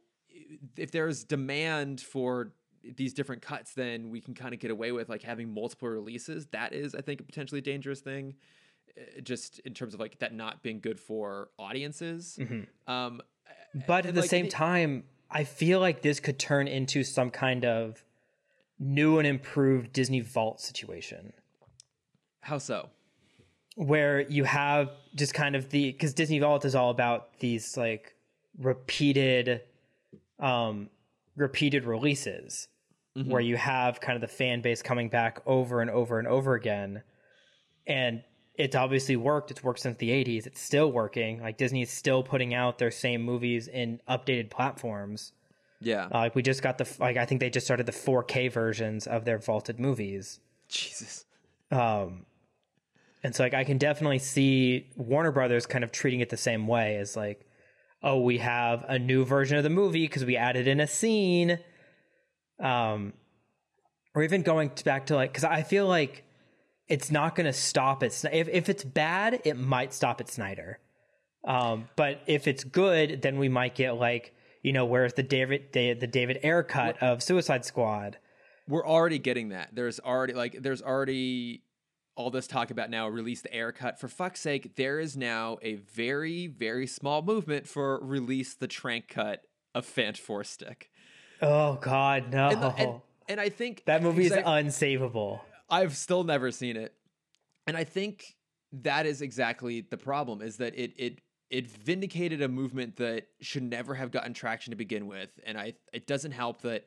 if 0.77 0.93
there's 0.93 1.25
demand 1.25 2.01
for 2.01 2.53
these 2.97 3.15
different 3.15 3.43
cuts, 3.43 3.75
then 3.75 4.11
we 4.11 4.21
can 4.21 4.35
kind 4.35 4.55
of 4.55 4.61
get 4.61 4.71
away 4.71 4.93
with 4.93 5.09
like 5.09 5.23
having 5.23 5.53
multiple 5.53 5.89
releases. 5.89 6.47
That 6.47 6.73
is, 6.73 6.95
I 6.95 7.01
think, 7.01 7.21
a 7.21 7.25
potentially 7.25 7.61
dangerous 7.61 8.01
thing. 8.01 8.35
uh, 8.97 9.21
Just 9.23 9.59
in 9.61 9.75
terms 9.75 9.95
of 9.95 10.01
like 10.01 10.19
that 10.19 10.35
not 10.35 10.63
being 10.63 10.81
good 10.81 11.01
for 11.01 11.49
audiences. 11.59 12.39
Um, 12.87 13.21
But 13.87 14.07
at 14.07 14.15
the 14.15 14.21
like, 14.21 14.31
same 14.31 14.49
time, 14.49 15.05
I 15.31 15.45
feel 15.45 15.81
like 15.81 16.03
this 16.03 16.21
could 16.21 16.39
turn 16.39 16.69
into 16.69 17.03
some 17.03 17.31
kind 17.31 17.65
of 17.65 18.05
new 18.79 19.19
and 19.19 19.27
improved 19.27 19.93
Disney 19.93 20.21
Vault 20.21 20.61
situation 20.61 21.33
how 22.41 22.59
so? 22.59 22.91
where 23.77 24.21
you 24.21 24.45
have 24.45 24.91
just 25.15 25.33
kind 25.33 25.57
of 25.57 25.71
the 25.71 25.91
because 25.93 26.13
Disney 26.13 26.39
Vault 26.39 26.65
is 26.65 26.75
all 26.75 26.91
about 26.91 27.39
these 27.39 27.77
like 27.77 28.15
repeated 28.59 29.63
um 30.39 30.91
repeated 31.37 31.85
releases 31.85 32.69
Mm-hmm. 33.17 33.31
where 33.31 33.41
you 33.41 33.57
have 33.57 34.01
kind 34.01 34.17
of 34.17 34.23
the 34.23 34.35
fan 34.35 34.61
base 34.61 34.83
coming 34.83 35.09
back 35.09 35.41
over 35.47 35.81
and 35.81 35.89
over 35.89 36.19
and 36.19 36.27
over 36.27 36.55
again 36.55 37.05
and 37.87 38.25
it's 38.57 38.77
obviously 38.77 39.17
worked. 39.17 39.51
It's 39.51 39.63
worked 39.65 39.81
since 39.81 39.97
the 39.99 40.11
80s. 40.11 40.47
It's 40.47 40.61
still 40.61 40.91
working. 40.93 41.41
Like 41.41 41.59
Disney 41.59 41.83
is 41.83 41.91
still 41.91 42.23
putting 42.23 42.55
out 42.55 42.79
their 42.79 42.91
same 42.91 43.23
movies 43.23 43.67
in 43.67 44.01
updated 44.09 44.51
platforms. 44.51 45.33
Yeah. 45.81 46.07
Uh, 46.07 46.19
like 46.19 46.35
we 46.35 46.43
just 46.43 46.63
got 46.63 46.79
the 46.79 46.89
like 47.01 47.17
I 47.17 47.27
think 47.27 47.41
they 47.41 47.51
just 47.51 47.67
started 47.67 47.87
the 47.87 47.93
4K 47.93 48.51
versions 48.53 49.07
of 49.07 49.25
their 49.25 49.39
vaulted 49.39 49.81
movies. 49.81 50.41
Jesus. 50.69 51.25
Um 51.71 52.27
and 53.23 53.35
so 53.35 53.43
like 53.43 53.55
I 53.55 53.65
can 53.65 53.79
definitely 53.79 54.21
see 54.21 54.89
Warner 54.97 55.33
Brothers 55.33 55.67
kind 55.67 55.83
of 55.83 55.91
treating 55.91 56.21
it 56.21 56.31
the 56.31 56.37
same 56.37 56.67
way 56.67 56.97
as 56.97 57.17
like 57.17 57.47
oh 58.03 58.21
we 58.21 58.39
have 58.39 58.85
a 58.89 58.99
new 58.99 59.25
version 59.25 59.57
of 59.57 59.65
the 59.65 59.71
movie 59.71 60.07
because 60.07 60.25
we 60.25 60.37
added 60.37 60.69
in 60.69 60.79
a 60.79 60.87
scene 60.87 61.59
um 62.61 63.13
or 64.15 64.23
even 64.23 64.43
going 64.43 64.71
back 64.85 65.07
to 65.07 65.15
like 65.15 65.33
cuz 65.35 65.45
I 65.45 65.63
feel 65.63 65.87
like 65.87 66.25
it's 66.89 67.11
not 67.11 67.35
going 67.35 67.47
to 67.47 67.53
stop 67.53 68.03
it 68.03 68.25
if 68.33 68.49
if 68.49 68.69
it's 68.69 68.85
bad 68.85 69.41
it 69.45 69.57
might 69.57 69.93
stop 69.93 70.21
at 70.21 70.29
Snyder. 70.29 70.79
Um 71.47 71.89
but 71.97 72.21
if 72.27 72.47
it's 72.47 72.65
good 72.65 73.23
then 73.23 73.39
we 73.39 73.49
might 73.49 73.75
get 73.75 73.93
like 73.93 74.35
you 74.63 74.73
know 74.73 74.85
where's 74.87 75.15
the 75.15 75.23
David 75.23 75.73
the, 75.73 75.95
the 75.95 76.07
David 76.07 76.41
Ayer 76.43 76.63
cut 76.63 77.03
of 77.03 77.23
Suicide 77.23 77.65
Squad 77.65 78.19
We're 78.69 78.87
already 78.87 79.19
getting 79.19 79.51
that. 79.51 79.71
There's 79.75 80.01
already 80.01 80.33
like 80.33 80.63
there's 80.63 80.83
already 80.83 81.63
all 82.17 82.31
this 82.31 82.47
talk 82.47 82.71
about 82.71 82.91
now 82.91 83.09
release 83.09 83.43
the 83.43 83.55
Ayer 83.55 83.73
cut. 83.73 83.99
For 83.99 84.09
fuck's 84.09 84.41
sake, 84.41 84.77
there 84.77 85.01
is 85.01 85.17
now 85.17 85.59
a 85.63 85.75
very, 85.75 86.47
very 86.47 86.87
small 86.87 87.23
movement 87.23 87.67
for 87.69 87.99
release 88.01 88.55
the 88.55 88.69
trank 88.69 89.09
cut 89.09 89.43
of 89.75 89.85
Fant 89.85 90.17
Four 90.17 90.45
Stick. 90.45 90.91
Oh 91.45 91.79
God, 91.81 92.33
no! 92.33 92.49
And, 92.49 92.65
and, 92.79 93.01
and 93.29 93.41
I 93.41 93.49
think 93.49 93.85
that 93.87 94.03
movie 94.03 94.27
is 94.27 94.33
I, 94.33 94.43
unsavable. 94.43 95.41
I've 95.69 95.97
still 95.97 96.25
never 96.25 96.51
seen 96.51 96.77
it, 96.77 96.95
and 97.67 97.77
I 97.77 97.85
think 97.85 98.37
that 98.73 99.07
is 99.07 99.23
exactly 99.23 99.83
the 99.83 99.97
problem. 99.97 100.43
Is 100.43 100.57
that 100.59 100.77
it 100.79 100.93
it 100.97 101.21
it 101.51 101.71
vindicated 101.71 102.43
a 102.43 102.49
movement 102.49 102.97
that 102.97 103.29
should 103.41 103.63
never 103.63 103.95
have 103.95 104.11
gotten 104.11 104.35
traction 104.35 104.71
to 104.73 104.77
begin 104.77 105.07
with, 105.07 105.39
and 105.45 105.59
I 105.59 105.75
it 105.93 106.07
doesn't 106.07 106.33
help 106.33 106.63
that 106.63 106.85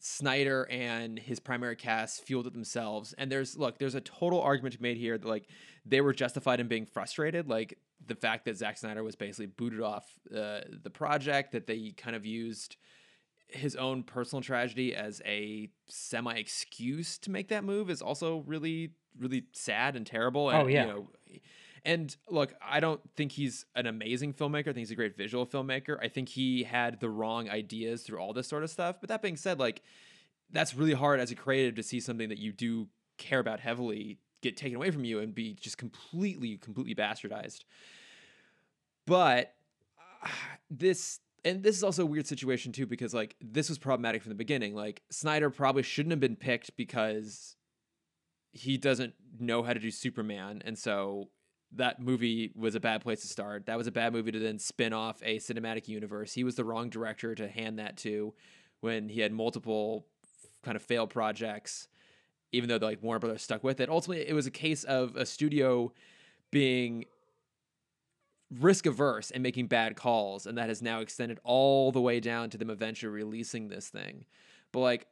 Snyder 0.00 0.66
and 0.70 1.18
his 1.18 1.40
primary 1.40 1.74
cast 1.74 2.24
fueled 2.24 2.46
it 2.46 2.52
themselves. 2.52 3.14
And 3.18 3.30
there's 3.30 3.56
look, 3.56 3.78
there's 3.78 3.96
a 3.96 4.00
total 4.00 4.40
argument 4.40 4.74
to 4.74 4.78
be 4.78 4.88
made 4.88 4.96
here 4.96 5.18
that 5.18 5.26
like 5.26 5.48
they 5.84 6.00
were 6.00 6.12
justified 6.12 6.60
in 6.60 6.68
being 6.68 6.86
frustrated. 6.86 7.48
Like 7.48 7.78
the 8.06 8.14
fact 8.14 8.44
that 8.44 8.56
Zack 8.56 8.78
Snyder 8.78 9.02
was 9.02 9.16
basically 9.16 9.46
booted 9.46 9.80
off 9.80 10.06
uh, 10.34 10.60
the 10.82 10.90
project, 10.90 11.52
that 11.52 11.66
they 11.66 11.92
kind 11.96 12.14
of 12.14 12.24
used 12.24 12.76
his 13.48 13.76
own 13.76 14.02
personal 14.02 14.42
tragedy 14.42 14.94
as 14.94 15.22
a 15.24 15.70
semi 15.86 16.34
excuse 16.34 17.18
to 17.18 17.30
make 17.30 17.48
that 17.48 17.64
move 17.64 17.90
is 17.90 18.02
also 18.02 18.44
really, 18.46 18.90
really 19.18 19.44
sad 19.52 19.96
and 19.96 20.06
terrible. 20.06 20.50
And, 20.50 20.62
oh 20.62 20.66
yeah. 20.66 20.86
You 20.86 20.88
know, 20.88 21.08
and 21.84 22.14
look, 22.28 22.54
I 22.60 22.80
don't 22.80 23.00
think 23.16 23.32
he's 23.32 23.64
an 23.74 23.86
amazing 23.86 24.34
filmmaker. 24.34 24.68
I 24.68 24.72
think 24.72 24.78
he's 24.78 24.90
a 24.90 24.96
great 24.96 25.16
visual 25.16 25.46
filmmaker. 25.46 25.96
I 26.02 26.08
think 26.08 26.28
he 26.28 26.64
had 26.64 27.00
the 27.00 27.08
wrong 27.08 27.48
ideas 27.48 28.02
through 28.02 28.18
all 28.18 28.32
this 28.32 28.48
sort 28.48 28.64
of 28.64 28.70
stuff. 28.70 28.96
But 29.00 29.08
that 29.08 29.22
being 29.22 29.36
said, 29.36 29.58
like 29.58 29.82
that's 30.50 30.74
really 30.74 30.92
hard 30.92 31.20
as 31.20 31.30
a 31.30 31.34
creative 31.34 31.76
to 31.76 31.82
see 31.82 32.00
something 32.00 32.28
that 32.28 32.38
you 32.38 32.52
do 32.52 32.88
care 33.16 33.38
about 33.38 33.60
heavily 33.60 34.18
get 34.40 34.56
taken 34.56 34.76
away 34.76 34.90
from 34.90 35.04
you 35.04 35.18
and 35.20 35.34
be 35.34 35.54
just 35.54 35.78
completely, 35.78 36.56
completely 36.56 36.94
bastardized. 36.94 37.64
But 39.06 39.54
uh, 40.22 40.28
this 40.70 41.20
and 41.44 41.62
this 41.62 41.76
is 41.76 41.84
also 41.84 42.02
a 42.02 42.06
weird 42.06 42.26
situation 42.26 42.72
too 42.72 42.86
because 42.86 43.14
like 43.14 43.36
this 43.40 43.68
was 43.68 43.78
problematic 43.78 44.22
from 44.22 44.30
the 44.30 44.36
beginning. 44.36 44.74
Like 44.74 45.02
Snyder 45.10 45.50
probably 45.50 45.82
shouldn't 45.82 46.12
have 46.12 46.20
been 46.20 46.36
picked 46.36 46.76
because 46.76 47.56
he 48.52 48.76
doesn't 48.76 49.14
know 49.38 49.62
how 49.62 49.72
to 49.72 49.80
do 49.80 49.90
Superman, 49.90 50.62
and 50.64 50.78
so 50.78 51.28
that 51.72 52.00
movie 52.00 52.50
was 52.56 52.74
a 52.74 52.80
bad 52.80 53.02
place 53.02 53.20
to 53.20 53.28
start. 53.28 53.66
That 53.66 53.76
was 53.76 53.86
a 53.86 53.92
bad 53.92 54.12
movie 54.12 54.32
to 54.32 54.38
then 54.38 54.58
spin 54.58 54.92
off 54.92 55.20
a 55.22 55.38
cinematic 55.38 55.86
universe. 55.86 56.32
He 56.32 56.44
was 56.44 56.54
the 56.54 56.64
wrong 56.64 56.88
director 56.88 57.34
to 57.34 57.48
hand 57.48 57.78
that 57.78 57.96
to 57.98 58.34
when 58.80 59.08
he 59.08 59.20
had 59.20 59.32
multiple 59.32 60.06
kind 60.62 60.76
of 60.76 60.82
failed 60.82 61.10
projects, 61.10 61.88
even 62.52 62.68
though 62.68 62.76
like 62.76 63.02
Warner 63.02 63.18
Brothers 63.18 63.42
stuck 63.42 63.62
with 63.62 63.80
it. 63.80 63.88
Ultimately, 63.88 64.26
it 64.26 64.34
was 64.34 64.46
a 64.46 64.50
case 64.50 64.84
of 64.84 65.16
a 65.16 65.26
studio 65.26 65.92
being 66.50 67.04
risk 68.50 68.86
averse 68.86 69.30
and 69.30 69.42
making 69.42 69.66
bad 69.66 69.96
calls, 69.96 70.46
and 70.46 70.56
that 70.58 70.68
has 70.68 70.80
now 70.82 71.00
extended 71.00 71.38
all 71.44 71.92
the 71.92 72.00
way 72.00 72.20
down 72.20 72.50
to 72.50 72.58
them 72.58 72.70
eventually 72.70 73.10
releasing 73.10 73.68
this 73.68 73.88
thing. 73.88 74.24
But 74.72 74.80
like 74.80 75.06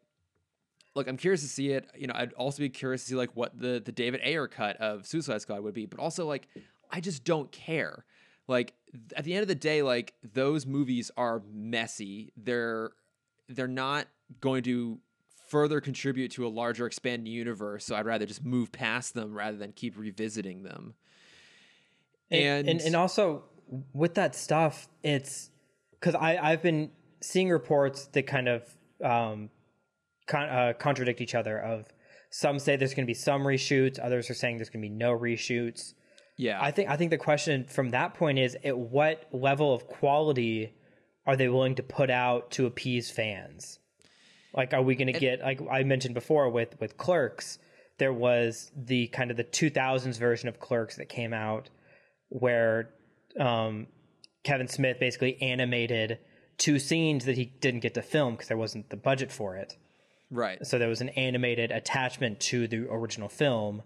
look, 0.96 1.06
I'm 1.06 1.18
curious 1.18 1.42
to 1.42 1.48
see 1.48 1.70
it. 1.70 1.86
You 1.94 2.08
know, 2.08 2.14
I'd 2.16 2.32
also 2.32 2.60
be 2.60 2.70
curious 2.70 3.02
to 3.02 3.10
see 3.10 3.14
like 3.14 3.30
what 3.36 3.56
the 3.60 3.80
the 3.84 3.92
David 3.92 4.20
Ayer 4.24 4.48
cut 4.48 4.76
of 4.78 5.06
Suicide 5.06 5.42
Squad 5.42 5.62
would 5.62 5.74
be, 5.74 5.86
but 5.86 6.00
also 6.00 6.26
like 6.26 6.48
I 6.90 7.00
just 7.00 7.22
don't 7.22 7.52
care. 7.52 8.04
Like 8.48 8.72
at 9.14 9.24
the 9.24 9.34
end 9.34 9.42
of 9.42 9.48
the 9.48 9.54
day, 9.54 9.82
like 9.82 10.14
those 10.32 10.66
movies 10.66 11.12
are 11.16 11.42
messy. 11.52 12.32
They're 12.36 12.90
they're 13.48 13.68
not 13.68 14.06
going 14.40 14.64
to 14.64 14.98
further 15.48 15.80
contribute 15.80 16.32
to 16.32 16.46
a 16.46 16.48
larger 16.48 16.86
expanded 16.86 17.28
universe, 17.28 17.84
so 17.84 17.94
I'd 17.94 18.06
rather 18.06 18.26
just 18.26 18.44
move 18.44 18.72
past 18.72 19.14
them 19.14 19.32
rather 19.32 19.56
than 19.56 19.72
keep 19.72 19.96
revisiting 19.96 20.64
them. 20.64 20.94
And 22.30 22.68
and, 22.68 22.80
and 22.80 22.96
also 22.96 23.44
with 23.92 24.14
that 24.14 24.34
stuff, 24.34 24.88
it's 25.02 25.50
because 25.92 26.14
I 26.14 26.36
I've 26.36 26.62
been 26.62 26.90
seeing 27.20 27.50
reports 27.50 28.06
that 28.08 28.26
kind 28.26 28.48
of 28.48 28.62
um, 29.02 29.50
con- 30.26 30.48
uh, 30.48 30.72
contradict 30.78 31.20
each 31.20 31.34
other. 31.34 31.58
Of 31.58 31.86
some 32.30 32.58
say 32.58 32.76
there's 32.76 32.94
going 32.94 33.04
to 33.04 33.10
be 33.10 33.14
some 33.14 33.42
reshoots, 33.42 33.98
others 34.02 34.30
are 34.30 34.34
saying 34.34 34.58
there's 34.58 34.70
going 34.70 34.82
to 34.82 34.88
be 34.88 34.94
no 34.94 35.16
reshoots. 35.16 35.94
Yeah, 36.36 36.58
I 36.60 36.70
think 36.70 36.90
I 36.90 36.96
think 36.96 37.10
the 37.10 37.18
question 37.18 37.64
from 37.64 37.90
that 37.90 38.14
point 38.14 38.38
is 38.38 38.56
at 38.62 38.76
what 38.76 39.26
level 39.32 39.72
of 39.72 39.86
quality 39.86 40.74
are 41.26 41.36
they 41.36 41.48
willing 41.48 41.74
to 41.76 41.82
put 41.82 42.10
out 42.10 42.50
to 42.52 42.66
appease 42.66 43.10
fans? 43.10 43.78
Like, 44.54 44.72
are 44.72 44.82
we 44.82 44.94
going 44.94 45.12
to 45.12 45.18
get 45.18 45.40
like 45.40 45.60
I 45.70 45.82
mentioned 45.82 46.14
before 46.14 46.50
with 46.50 46.78
with 46.80 46.96
Clerks? 46.96 47.58
There 47.98 48.12
was 48.12 48.70
the 48.76 49.06
kind 49.08 49.30
of 49.30 49.38
the 49.38 49.44
2000s 49.44 50.18
version 50.18 50.50
of 50.50 50.60
Clerks 50.60 50.96
that 50.96 51.08
came 51.08 51.32
out 51.32 51.70
where 52.28 52.90
um, 53.38 53.86
Kevin 54.44 54.68
Smith 54.68 54.98
basically 54.98 55.40
animated 55.42 56.18
two 56.58 56.78
scenes 56.78 57.24
that 57.26 57.36
he 57.36 57.46
didn't 57.60 57.80
get 57.80 57.94
to 57.94 58.02
film 58.02 58.34
because 58.34 58.48
there 58.48 58.56
wasn't 58.56 58.88
the 58.90 58.96
budget 58.96 59.30
for 59.30 59.56
it. 59.56 59.76
Right. 60.30 60.64
So 60.66 60.78
there 60.78 60.88
was 60.88 61.00
an 61.00 61.10
animated 61.10 61.70
attachment 61.70 62.40
to 62.40 62.66
the 62.66 62.86
original 62.90 63.28
film. 63.28 63.82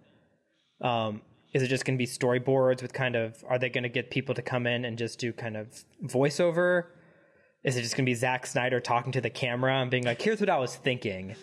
Um, 0.81 1.23
is 1.53 1.63
it 1.63 1.69
just 1.69 1.85
going 1.85 1.97
to 1.97 1.99
be 1.99 2.07
storyboards 2.07 2.81
with 2.81 2.93
kind 2.93 3.17
of? 3.17 3.45
Are 3.49 3.59
they 3.59 3.69
going 3.69 3.83
to 3.83 3.89
get 3.89 4.11
people 4.11 4.35
to 4.37 4.43
come 4.43 4.67
in 4.67 4.85
and 4.85 4.97
just 4.97 5.19
do 5.19 5.33
kind 5.33 5.57
of 5.57 5.85
voiceover? 6.05 6.85
Is 7.65 7.77
it 7.77 7.83
just 7.83 7.97
going 7.97 8.07
to 8.07 8.11
be 8.11 8.15
Zack 8.15 8.47
Snyder 8.47 8.81
talking 8.81 9.13
to 9.13 9.21
the 9.21 9.29
camera 9.31 9.75
and 9.83 9.91
being 9.91 10.05
like, 10.05 10.23
"Here's 10.23 10.41
what 10.41 10.49
I 10.49 10.59
was 10.59 10.75
thinking." 10.77 11.35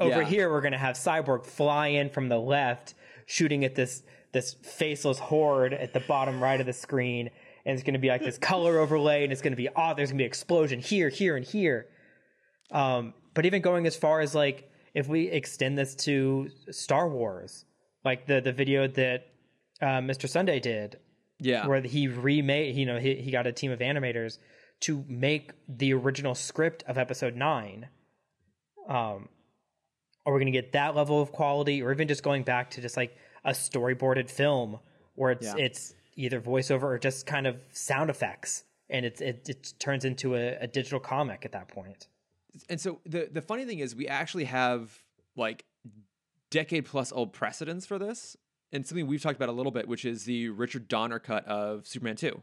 Over 0.00 0.22
Yeah. 0.22 0.24
here, 0.28 0.50
we're 0.50 0.62
going 0.62 0.72
to 0.72 0.78
have 0.78 0.96
Cyborg 0.96 1.46
fly 1.46 1.88
in 1.88 2.10
from 2.10 2.28
the 2.28 2.38
left, 2.38 2.94
shooting 3.26 3.64
at 3.64 3.76
this 3.76 4.02
this 4.34 4.52
faceless 4.62 5.18
horde 5.18 5.72
at 5.72 5.94
the 5.94 6.00
bottom 6.00 6.42
right 6.42 6.60
of 6.60 6.66
the 6.66 6.72
screen, 6.74 7.30
and 7.64 7.72
it's 7.74 7.82
going 7.82 7.94
to 7.94 7.98
be 8.00 8.08
like 8.08 8.22
this 8.22 8.36
color 8.36 8.78
overlay, 8.78 9.24
and 9.24 9.32
it's 9.32 9.40
going 9.40 9.52
to 9.52 9.56
be 9.56 9.70
oh, 9.74 9.94
there's 9.96 10.10
going 10.10 10.18
to 10.18 10.22
be 10.22 10.26
explosion 10.26 10.80
here, 10.80 11.08
here, 11.08 11.36
and 11.36 11.46
here. 11.46 11.86
Um, 12.70 13.14
but 13.32 13.46
even 13.46 13.62
going 13.62 13.86
as 13.86 13.96
far 13.96 14.20
as 14.20 14.34
like 14.34 14.70
if 14.94 15.08
we 15.08 15.28
extend 15.30 15.78
this 15.78 15.94
to 15.96 16.50
Star 16.70 17.08
Wars, 17.08 17.64
like 18.04 18.26
the 18.26 18.40
the 18.42 18.52
video 18.52 18.86
that 18.86 19.26
uh, 19.80 20.00
Mr. 20.00 20.28
Sunday 20.28 20.60
did, 20.60 20.98
Yeah. 21.40 21.66
where 21.66 21.80
he 21.80 22.06
remade, 22.08 22.76
you 22.76 22.84
know, 22.86 22.98
he 22.98 23.14
he 23.16 23.30
got 23.30 23.46
a 23.46 23.52
team 23.52 23.70
of 23.70 23.78
animators 23.80 24.38
to 24.80 25.04
make 25.08 25.52
the 25.68 25.94
original 25.94 26.34
script 26.34 26.84
of 26.86 26.98
Episode 26.98 27.34
Nine. 27.36 27.88
Um, 28.88 29.28
are 30.26 30.32
we 30.32 30.40
going 30.40 30.52
to 30.52 30.58
get 30.58 30.72
that 30.72 30.94
level 30.94 31.20
of 31.20 31.32
quality, 31.32 31.82
or 31.82 31.92
even 31.92 32.08
just 32.08 32.22
going 32.22 32.42
back 32.44 32.70
to 32.72 32.80
just 32.80 32.96
like 32.96 33.16
a 33.44 33.50
storyboarded 33.52 34.30
film 34.30 34.78
where 35.14 35.32
it's 35.32 35.46
Yeah. 35.46 35.54
it's 35.56 35.94
either 36.16 36.40
voiceover 36.40 36.84
or 36.84 36.98
just 36.98 37.26
kind 37.26 37.46
of 37.46 37.56
sound 37.72 38.08
effects, 38.10 38.64
and 38.88 39.04
it's 39.06 39.20
it, 39.20 39.48
it 39.48 39.74
turns 39.78 40.04
into 40.04 40.34
a, 40.34 40.56
a 40.60 40.66
digital 40.66 41.00
comic 41.00 41.44
at 41.44 41.52
that 41.52 41.68
point. 41.68 42.08
and 42.68 42.80
so 42.80 43.00
the 43.04 43.28
the 43.32 43.42
funny 43.42 43.64
thing 43.64 43.80
is 43.80 43.94
we 43.96 44.06
actually 44.08 44.44
have 44.44 44.96
like 45.36 45.64
decade 46.50 46.84
plus 46.84 47.10
old 47.12 47.32
precedents 47.32 47.84
for 47.84 47.98
this 47.98 48.36
and 48.72 48.86
something 48.86 49.06
we've 49.08 49.22
talked 49.22 49.34
about 49.36 49.48
a 49.48 49.52
little 49.52 49.72
bit 49.72 49.88
which 49.88 50.04
is 50.04 50.24
the 50.24 50.48
richard 50.50 50.86
donner 50.86 51.18
cut 51.18 51.44
of 51.46 51.84
superman 51.84 52.14
2 52.14 52.40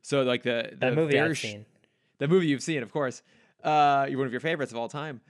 so 0.00 0.22
like 0.22 0.42
the, 0.44 0.68
the 0.70 0.76
That 0.76 0.94
movie 0.94 1.20
I've 1.20 1.36
sh- 1.36 1.42
seen. 1.42 1.66
the 2.18 2.26
movie 2.28 2.46
you've 2.46 2.62
seen 2.62 2.82
of 2.82 2.90
course 2.90 3.22
uh 3.62 4.06
you're 4.08 4.16
one 4.16 4.26
of 4.26 4.32
your 4.32 4.40
favorites 4.40 4.72
of 4.72 4.78
all 4.78 4.88
time 4.88 5.20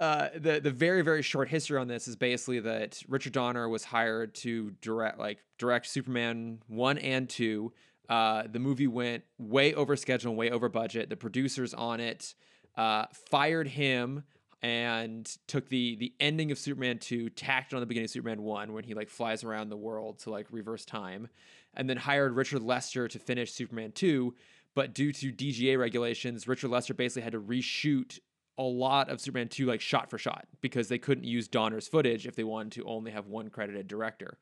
uh, 0.00 0.30
the 0.34 0.60
the 0.60 0.70
very 0.70 1.02
very 1.02 1.22
short 1.22 1.48
history 1.48 1.78
on 1.78 1.86
this 1.86 2.08
is 2.08 2.16
basically 2.16 2.58
that 2.60 3.02
Richard 3.06 3.34
Donner 3.34 3.68
was 3.68 3.84
hired 3.84 4.34
to 4.36 4.70
direct 4.80 5.18
like 5.18 5.38
direct 5.58 5.86
Superman 5.86 6.62
one 6.66 6.96
and 6.98 7.28
two. 7.28 7.72
Uh, 8.08 8.44
the 8.50 8.58
movie 8.58 8.88
went 8.88 9.22
way 9.38 9.74
over 9.74 9.94
schedule 9.94 10.30
and 10.30 10.38
way 10.38 10.50
over 10.50 10.68
budget. 10.68 11.10
The 11.10 11.16
producers 11.16 11.74
on 11.74 12.00
it 12.00 12.34
uh, 12.76 13.04
fired 13.12 13.68
him, 13.68 14.24
and 14.62 15.30
took 15.46 15.68
the 15.68 15.96
the 15.96 16.14
ending 16.18 16.50
of 16.50 16.58
Superman 16.58 16.98
2, 16.98 17.30
tacked 17.30 17.74
on 17.74 17.80
the 17.80 17.86
beginning 17.86 18.06
of 18.06 18.10
Superman 18.10 18.42
1 18.42 18.72
when 18.72 18.84
he 18.84 18.94
like 18.94 19.08
flies 19.08 19.44
around 19.44 19.68
the 19.68 19.76
world 19.76 20.18
to 20.20 20.30
like 20.30 20.46
reverse 20.50 20.84
time, 20.84 21.28
and 21.74 21.88
then 21.88 21.98
hired 21.98 22.34
Richard 22.34 22.62
Lester 22.62 23.06
to 23.06 23.18
finish 23.18 23.52
Superman 23.52 23.92
2. 23.92 24.34
But 24.74 24.94
due 24.94 25.12
to 25.12 25.32
DGA 25.32 25.78
regulations, 25.78 26.46
Richard 26.46 26.70
Lester 26.70 26.94
basically 26.94 27.22
had 27.22 27.32
to 27.32 27.40
reshoot 27.40 28.18
a 28.60 28.62
lot 28.62 29.08
of 29.08 29.22
Superman 29.22 29.48
2 29.48 29.64
like 29.64 29.80
shot 29.80 30.10
for 30.10 30.18
shot 30.18 30.46
because 30.60 30.88
they 30.88 30.98
couldn't 30.98 31.24
use 31.24 31.48
Donner's 31.48 31.88
footage 31.88 32.26
if 32.26 32.36
they 32.36 32.44
wanted 32.44 32.72
to 32.72 32.84
only 32.84 33.10
have 33.10 33.26
one 33.26 33.48
credited 33.48 33.88
director. 33.88 34.36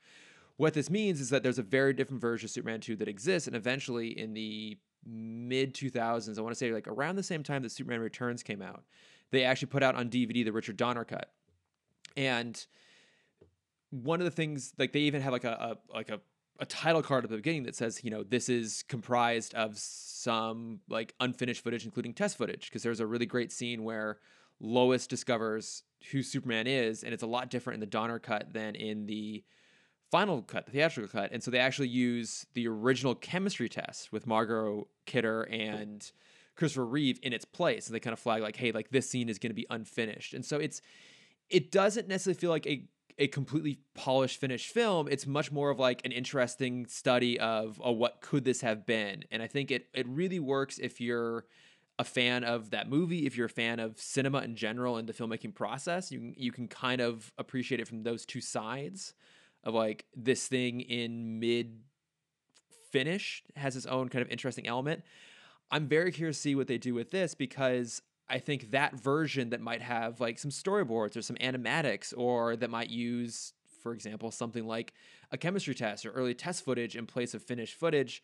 What 0.56 0.74
this 0.74 0.90
means 0.90 1.20
is 1.20 1.30
that 1.30 1.44
there's 1.44 1.60
a 1.60 1.62
very 1.62 1.92
different 1.92 2.20
version 2.20 2.46
of 2.46 2.50
Superman 2.50 2.80
2 2.80 2.96
that 2.96 3.06
exists, 3.06 3.46
and 3.46 3.54
eventually 3.54 4.08
in 4.08 4.34
the 4.34 4.76
mid 5.06 5.72
2000s, 5.72 6.36
I 6.36 6.42
want 6.42 6.50
to 6.50 6.58
say 6.58 6.72
like 6.72 6.88
around 6.88 7.14
the 7.14 7.22
same 7.22 7.44
time 7.44 7.62
that 7.62 7.70
Superman 7.70 8.00
Returns 8.00 8.42
came 8.42 8.60
out, 8.60 8.82
they 9.30 9.44
actually 9.44 9.68
put 9.68 9.84
out 9.84 9.94
on 9.94 10.10
DVD 10.10 10.44
the 10.44 10.50
Richard 10.50 10.76
Donner 10.76 11.04
cut. 11.04 11.30
And 12.16 12.66
one 13.90 14.20
of 14.20 14.24
the 14.24 14.32
things, 14.32 14.72
like 14.78 14.92
they 14.92 15.00
even 15.00 15.22
have 15.22 15.32
like 15.32 15.44
a, 15.44 15.76
a 15.92 15.94
like 15.94 16.08
a 16.10 16.20
a 16.58 16.66
title 16.66 17.02
card 17.02 17.24
at 17.24 17.30
the 17.30 17.36
beginning 17.36 17.64
that 17.64 17.76
says, 17.76 18.02
you 18.02 18.10
know, 18.10 18.22
this 18.22 18.48
is 18.48 18.84
comprised 18.88 19.54
of 19.54 19.78
some 19.78 20.80
like 20.88 21.14
unfinished 21.20 21.62
footage, 21.62 21.84
including 21.84 22.12
test 22.12 22.36
footage, 22.36 22.68
because 22.68 22.82
there's 22.82 23.00
a 23.00 23.06
really 23.06 23.26
great 23.26 23.52
scene 23.52 23.84
where 23.84 24.18
Lois 24.60 25.06
discovers 25.06 25.84
who 26.10 26.22
Superman 26.22 26.66
is, 26.66 27.04
and 27.04 27.14
it's 27.14 27.22
a 27.22 27.26
lot 27.28 27.50
different 27.50 27.74
in 27.74 27.80
the 27.80 27.86
Donner 27.86 28.18
cut 28.18 28.52
than 28.52 28.74
in 28.74 29.06
the 29.06 29.44
final 30.10 30.42
cut, 30.42 30.66
the 30.66 30.72
theatrical 30.72 31.08
cut. 31.08 31.30
And 31.32 31.42
so 31.42 31.50
they 31.50 31.58
actually 31.58 31.88
use 31.88 32.46
the 32.54 32.66
original 32.66 33.14
chemistry 33.14 33.68
test 33.68 34.10
with 34.12 34.26
Margot 34.26 34.88
Kidder 35.06 35.42
and 35.42 36.10
Christopher 36.56 36.86
Reeve 36.86 37.20
in 37.22 37.32
its 37.32 37.44
place. 37.44 37.86
And 37.86 37.94
they 37.94 38.00
kind 38.00 38.12
of 38.12 38.18
flag 38.18 38.42
like, 38.42 38.56
hey, 38.56 38.72
like 38.72 38.90
this 38.90 39.08
scene 39.08 39.28
is 39.28 39.38
going 39.38 39.50
to 39.50 39.54
be 39.54 39.66
unfinished. 39.70 40.34
And 40.34 40.44
so 40.44 40.56
it's 40.56 40.80
it 41.50 41.70
doesn't 41.70 42.08
necessarily 42.08 42.38
feel 42.38 42.50
like 42.50 42.66
a 42.66 42.84
a 43.18 43.26
completely 43.26 43.80
polished 43.94 44.40
finished 44.40 44.72
film 44.72 45.08
it's 45.08 45.26
much 45.26 45.50
more 45.50 45.70
of 45.70 45.78
like 45.78 46.00
an 46.04 46.12
interesting 46.12 46.86
study 46.86 47.38
of 47.40 47.80
oh, 47.82 47.92
what 47.92 48.20
could 48.20 48.44
this 48.44 48.60
have 48.60 48.86
been. 48.86 49.24
And 49.30 49.42
i 49.42 49.46
think 49.46 49.70
it 49.70 49.86
it 49.94 50.06
really 50.08 50.38
works 50.38 50.78
if 50.78 51.00
you're 51.00 51.44
a 51.98 52.04
fan 52.04 52.44
of 52.44 52.70
that 52.70 52.88
movie 52.88 53.26
if 53.26 53.36
you're 53.36 53.46
a 53.46 53.50
fan 53.50 53.80
of 53.80 54.00
cinema 54.00 54.38
in 54.38 54.54
general 54.54 54.96
and 54.98 55.08
the 55.08 55.12
filmmaking 55.12 55.52
process 55.52 56.12
you 56.12 56.32
you 56.36 56.52
can 56.52 56.68
kind 56.68 57.00
of 57.00 57.32
appreciate 57.38 57.80
it 57.80 57.88
from 57.88 58.04
those 58.04 58.24
two 58.24 58.40
sides 58.40 59.14
of 59.64 59.74
like 59.74 60.04
this 60.14 60.46
thing 60.46 60.80
in 60.80 61.40
mid 61.40 61.80
finish 62.90 63.42
has 63.56 63.76
its 63.76 63.86
own 63.86 64.08
kind 64.08 64.22
of 64.22 64.30
interesting 64.30 64.66
element. 64.66 65.02
I'm 65.70 65.86
very 65.86 66.12
curious 66.12 66.36
to 66.38 66.42
see 66.42 66.54
what 66.54 66.66
they 66.66 66.78
do 66.78 66.94
with 66.94 67.10
this 67.10 67.34
because 67.34 68.02
I 68.30 68.38
think 68.38 68.72
that 68.72 68.94
version 68.94 69.50
that 69.50 69.60
might 69.60 69.82
have 69.82 70.20
like 70.20 70.38
some 70.38 70.50
storyboards 70.50 71.16
or 71.16 71.22
some 71.22 71.36
animatics 71.36 72.12
or 72.16 72.56
that 72.56 72.70
might 72.70 72.90
use, 72.90 73.54
for 73.82 73.92
example, 73.92 74.30
something 74.30 74.66
like 74.66 74.92
a 75.32 75.38
chemistry 75.38 75.74
test 75.74 76.04
or 76.04 76.10
early 76.10 76.34
test 76.34 76.64
footage 76.64 76.96
in 76.96 77.06
place 77.06 77.34
of 77.34 77.42
finished 77.42 77.74
footage. 77.74 78.22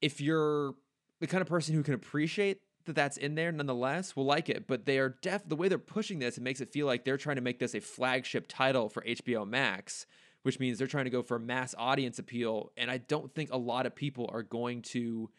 If 0.00 0.20
you're 0.20 0.74
the 1.20 1.26
kind 1.26 1.42
of 1.42 1.48
person 1.48 1.74
who 1.74 1.82
can 1.82 1.94
appreciate 1.94 2.58
that 2.86 2.94
that's 2.94 3.16
in 3.16 3.34
there 3.34 3.52
nonetheless 3.52 4.16
will 4.16 4.24
like 4.24 4.48
it 4.48 4.66
but 4.66 4.86
they 4.86 4.98
are 4.98 5.16
def 5.20 5.46
the 5.46 5.56
way 5.56 5.68
they're 5.68 5.78
pushing 5.78 6.18
this 6.18 6.38
it 6.38 6.42
makes 6.42 6.60
it 6.60 6.72
feel 6.72 6.86
like 6.86 7.04
they're 7.04 7.18
trying 7.18 7.36
to 7.36 7.42
make 7.42 7.58
this 7.58 7.74
a 7.74 7.80
flagship 7.80 8.46
title 8.48 8.88
for 8.88 9.02
HBO 9.02 9.46
Max 9.46 10.06
which 10.42 10.58
means 10.58 10.78
they're 10.78 10.86
trying 10.86 11.04
to 11.04 11.10
go 11.10 11.22
for 11.22 11.38
mass 11.38 11.74
audience 11.76 12.18
appeal 12.18 12.72
and 12.76 12.90
I 12.90 12.96
don't 12.96 13.32
think 13.34 13.52
a 13.52 13.58
lot 13.58 13.86
of 13.86 13.94
people 13.94 14.30
are 14.32 14.42
going 14.42 14.82
to 14.82 15.30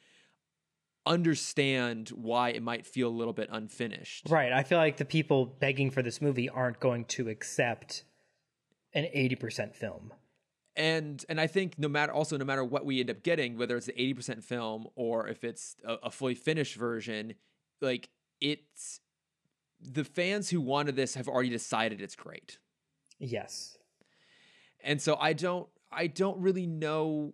understand 1.05 2.10
why 2.10 2.50
it 2.50 2.62
might 2.62 2.86
feel 2.86 3.10
a 3.10 3.10
little 3.10 3.34
bit 3.34 3.50
unfinished. 3.51 4.27
Right. 4.29 4.51
I 4.51 4.63
feel 4.63 4.77
like 4.77 4.98
the 4.98 5.05
people 5.05 5.46
begging 5.46 5.89
for 5.89 6.01
this 6.01 6.22
movie 6.22 6.50
aren't 6.50 6.79
going 6.79 7.05
to 7.05 7.29
accept 7.29 8.03
an 8.93 9.05
80% 9.05 9.75
film. 9.75 10.14
And 10.75 11.25
and 11.27 11.42
I 11.42 11.48
think 11.48 11.77
no 11.77 11.90
matter 11.90 12.14
also 12.14 12.37
no 12.37 12.46
matter 12.46 12.64
what 12.64 12.85
we 12.85 13.01
end 13.01 13.09
up 13.09 13.24
getting, 13.24 13.57
whether 13.57 13.75
it's 13.75 13.87
the 13.87 13.94
80% 13.94 14.42
film 14.44 14.87
or 14.96 15.27
if 15.27 15.44
it's 15.44 15.75
a, 15.85 15.96
a 16.03 16.11
fully 16.11 16.35
finished 16.35 16.75
version, 16.75 17.33
like 17.81 18.09
it's 18.40 19.01
the 19.81 20.05
fans 20.05 20.50
who 20.50 20.61
wanted 20.61 20.96
this 20.96 21.16
have 21.16 21.27
already 21.27 21.50
decided 21.50 22.00
it's 22.00 22.16
great. 22.16 22.57
Yes. 23.20 23.77
And 24.81 25.01
so 25.01 25.18
I 25.20 25.33
don't 25.33 25.68
I 25.92 26.07
don't 26.07 26.40
really 26.40 26.68
know 26.68 27.33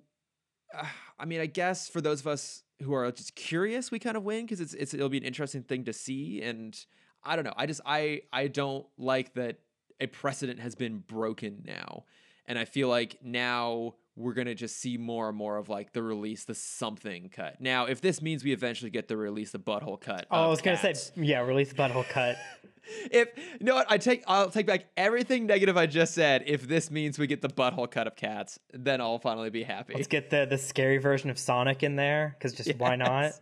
I 1.19 1.25
mean, 1.25 1.41
I 1.41 1.47
guess 1.47 1.87
for 1.87 2.01
those 2.01 2.21
of 2.21 2.27
us 2.27 2.63
who 2.81 2.93
are 2.93 3.11
just 3.11 3.35
curious, 3.35 3.91
we 3.91 3.99
kind 3.99 4.17
of 4.17 4.23
win 4.23 4.45
because 4.45 4.61
it's 4.61 4.73
it's 4.73 4.93
it'll 4.93 5.09
be 5.09 5.17
an 5.17 5.23
interesting 5.23 5.63
thing 5.63 5.85
to 5.85 5.93
see. 5.93 6.41
And 6.41 6.77
I 7.23 7.35
don't 7.35 7.45
know. 7.45 7.53
I 7.57 7.65
just 7.65 7.81
I 7.85 8.21
I 8.31 8.47
don't 8.47 8.85
like 8.97 9.33
that 9.33 9.57
a 9.99 10.07
precedent 10.07 10.59
has 10.59 10.75
been 10.75 10.99
broken 10.99 11.63
now, 11.65 12.03
and 12.45 12.59
I 12.59 12.65
feel 12.65 12.87
like 12.87 13.17
now 13.23 13.95
we're 14.17 14.33
gonna 14.33 14.55
just 14.55 14.77
see 14.77 14.97
more 14.97 15.29
and 15.29 15.37
more 15.37 15.57
of 15.57 15.69
like 15.69 15.93
the 15.93 16.01
release 16.01 16.43
the 16.43 16.55
something 16.55 17.29
cut. 17.29 17.61
Now, 17.61 17.85
if 17.85 18.01
this 18.01 18.21
means 18.21 18.43
we 18.43 18.51
eventually 18.51 18.89
get 18.89 19.07
the 19.07 19.15
release 19.15 19.51
the 19.51 19.59
butthole 19.59 20.01
cut, 20.01 20.25
oh, 20.31 20.45
I 20.45 20.47
was 20.47 20.61
gonna 20.61 20.77
say 20.77 20.95
yeah, 21.15 21.41
release 21.41 21.69
the 21.69 21.75
butthole 21.75 22.07
cut. 22.09 22.37
if 23.11 23.29
you 23.59 23.65
know 23.65 23.75
what, 23.75 23.85
I 23.89 23.97
take 23.99 24.23
I'll 24.27 24.49
take 24.49 24.65
back 24.65 24.85
everything 24.97 25.45
negative 25.45 25.77
I 25.77 25.85
just 25.85 26.15
said. 26.15 26.43
If 26.47 26.67
this 26.67 26.89
means 26.89 27.19
we 27.19 27.27
get 27.27 27.41
the 27.41 27.49
butthole 27.49 27.89
cut 27.89 28.07
of 28.07 28.15
cats, 28.15 28.59
then 28.73 28.99
I'll 28.99 29.19
finally 29.19 29.51
be 29.51 29.63
happy. 29.63 29.93
Let's 29.93 30.07
get 30.07 30.31
the 30.31 30.47
the 30.49 30.57
scary 30.57 30.97
version 30.97 31.29
of 31.29 31.37
Sonic 31.37 31.83
in 31.83 31.95
there 31.95 32.35
because 32.37 32.53
just 32.53 32.67
yes. 32.67 32.77
why 32.77 32.95
not? 32.95 33.33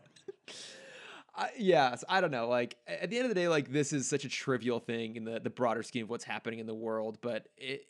Uh, 1.37 1.47
yes, 1.57 2.01
I 2.07 2.21
don't 2.21 2.31
know. 2.31 2.47
Like 2.47 2.77
at 2.87 3.09
the 3.09 3.17
end 3.17 3.25
of 3.25 3.29
the 3.29 3.35
day, 3.35 3.49
like 3.49 3.69
this 3.69 3.91
is 3.91 4.07
such 4.07 4.23
a 4.23 4.29
trivial 4.29 4.79
thing 4.79 5.17
in 5.17 5.25
the 5.25 5.41
the 5.41 5.49
broader 5.49 5.83
scheme 5.83 6.03
of 6.03 6.09
what's 6.09 6.23
happening 6.23 6.59
in 6.59 6.65
the 6.65 6.73
world. 6.73 7.17
But 7.19 7.49
it, 7.57 7.85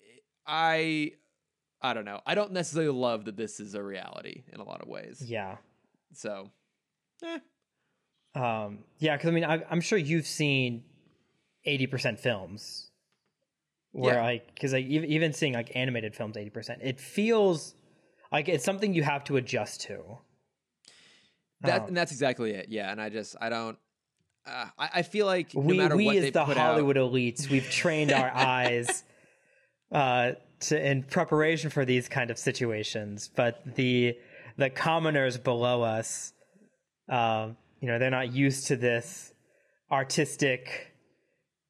I 0.47 1.11
I 1.81 1.93
don't 1.93 2.05
know. 2.05 2.21
I 2.25 2.35
don't 2.35 2.51
necessarily 2.51 2.91
love 2.91 3.25
that 3.25 3.37
this 3.37 3.59
is 3.59 3.75
a 3.75 3.83
reality 3.83 4.43
in 4.51 4.59
a 4.59 4.63
lot 4.63 4.81
of 4.81 4.87
ways. 4.87 5.23
Yeah. 5.25 5.57
So, 6.13 6.49
eh. 7.23 7.39
Um, 8.33 8.79
yeah, 8.99 9.15
because 9.15 9.29
I 9.29 9.33
mean, 9.33 9.45
I, 9.45 9.61
am 9.71 9.81
sure 9.81 9.97
you've 9.97 10.27
seen 10.27 10.83
80% 11.67 12.19
films 12.19 12.91
where 13.91 14.15
yeah. 14.15 14.23
like, 14.23 14.53
because 14.53 14.73
like 14.73 14.85
even 14.85 15.31
seeing 15.31 15.53
like 15.53 15.71
animated 15.75 16.15
films 16.15 16.35
80%, 16.35 16.79
it 16.81 16.99
feels 16.99 17.75
like 18.31 18.49
it's 18.49 18.65
something 18.65 18.93
you 18.93 19.03
have 19.03 19.23
to 19.25 19.37
adjust 19.37 19.81
to. 19.81 20.19
That 21.61 21.81
um, 21.81 21.87
and 21.89 21.97
that's 21.97 22.11
exactly 22.11 22.51
it. 22.51 22.67
Yeah, 22.69 22.91
and 22.91 23.01
I 23.01 23.09
just 23.09 23.35
I 23.39 23.49
don't. 23.49 23.77
Uh, 24.45 24.65
I, 24.77 24.89
I 24.95 25.01
feel 25.01 25.25
like 25.25 25.55
no 25.55 25.61
we, 25.61 25.77
matter 25.77 25.95
we 25.95 26.05
what 26.05 26.15
as 26.17 26.31
the 26.31 26.45
Hollywood 26.45 26.97
out, 26.97 27.11
elites, 27.11 27.49
we've 27.49 27.69
trained 27.69 28.11
our 28.11 28.29
eyes 28.35 29.03
uh, 29.91 30.33
to 30.61 30.89
in 30.89 31.03
preparation 31.03 31.69
for 31.69 31.85
these 31.85 32.07
kind 32.07 32.31
of 32.31 32.37
situations, 32.37 33.29
but 33.35 33.75
the 33.75 34.17
the 34.57 34.69
commoners 34.69 35.37
below 35.37 35.81
us, 35.81 36.33
uh, 37.09 37.49
you 37.81 37.87
know, 37.87 37.99
they're 37.99 38.09
not 38.09 38.33
used 38.33 38.67
to 38.67 38.75
this 38.75 39.33
artistic 39.91 40.93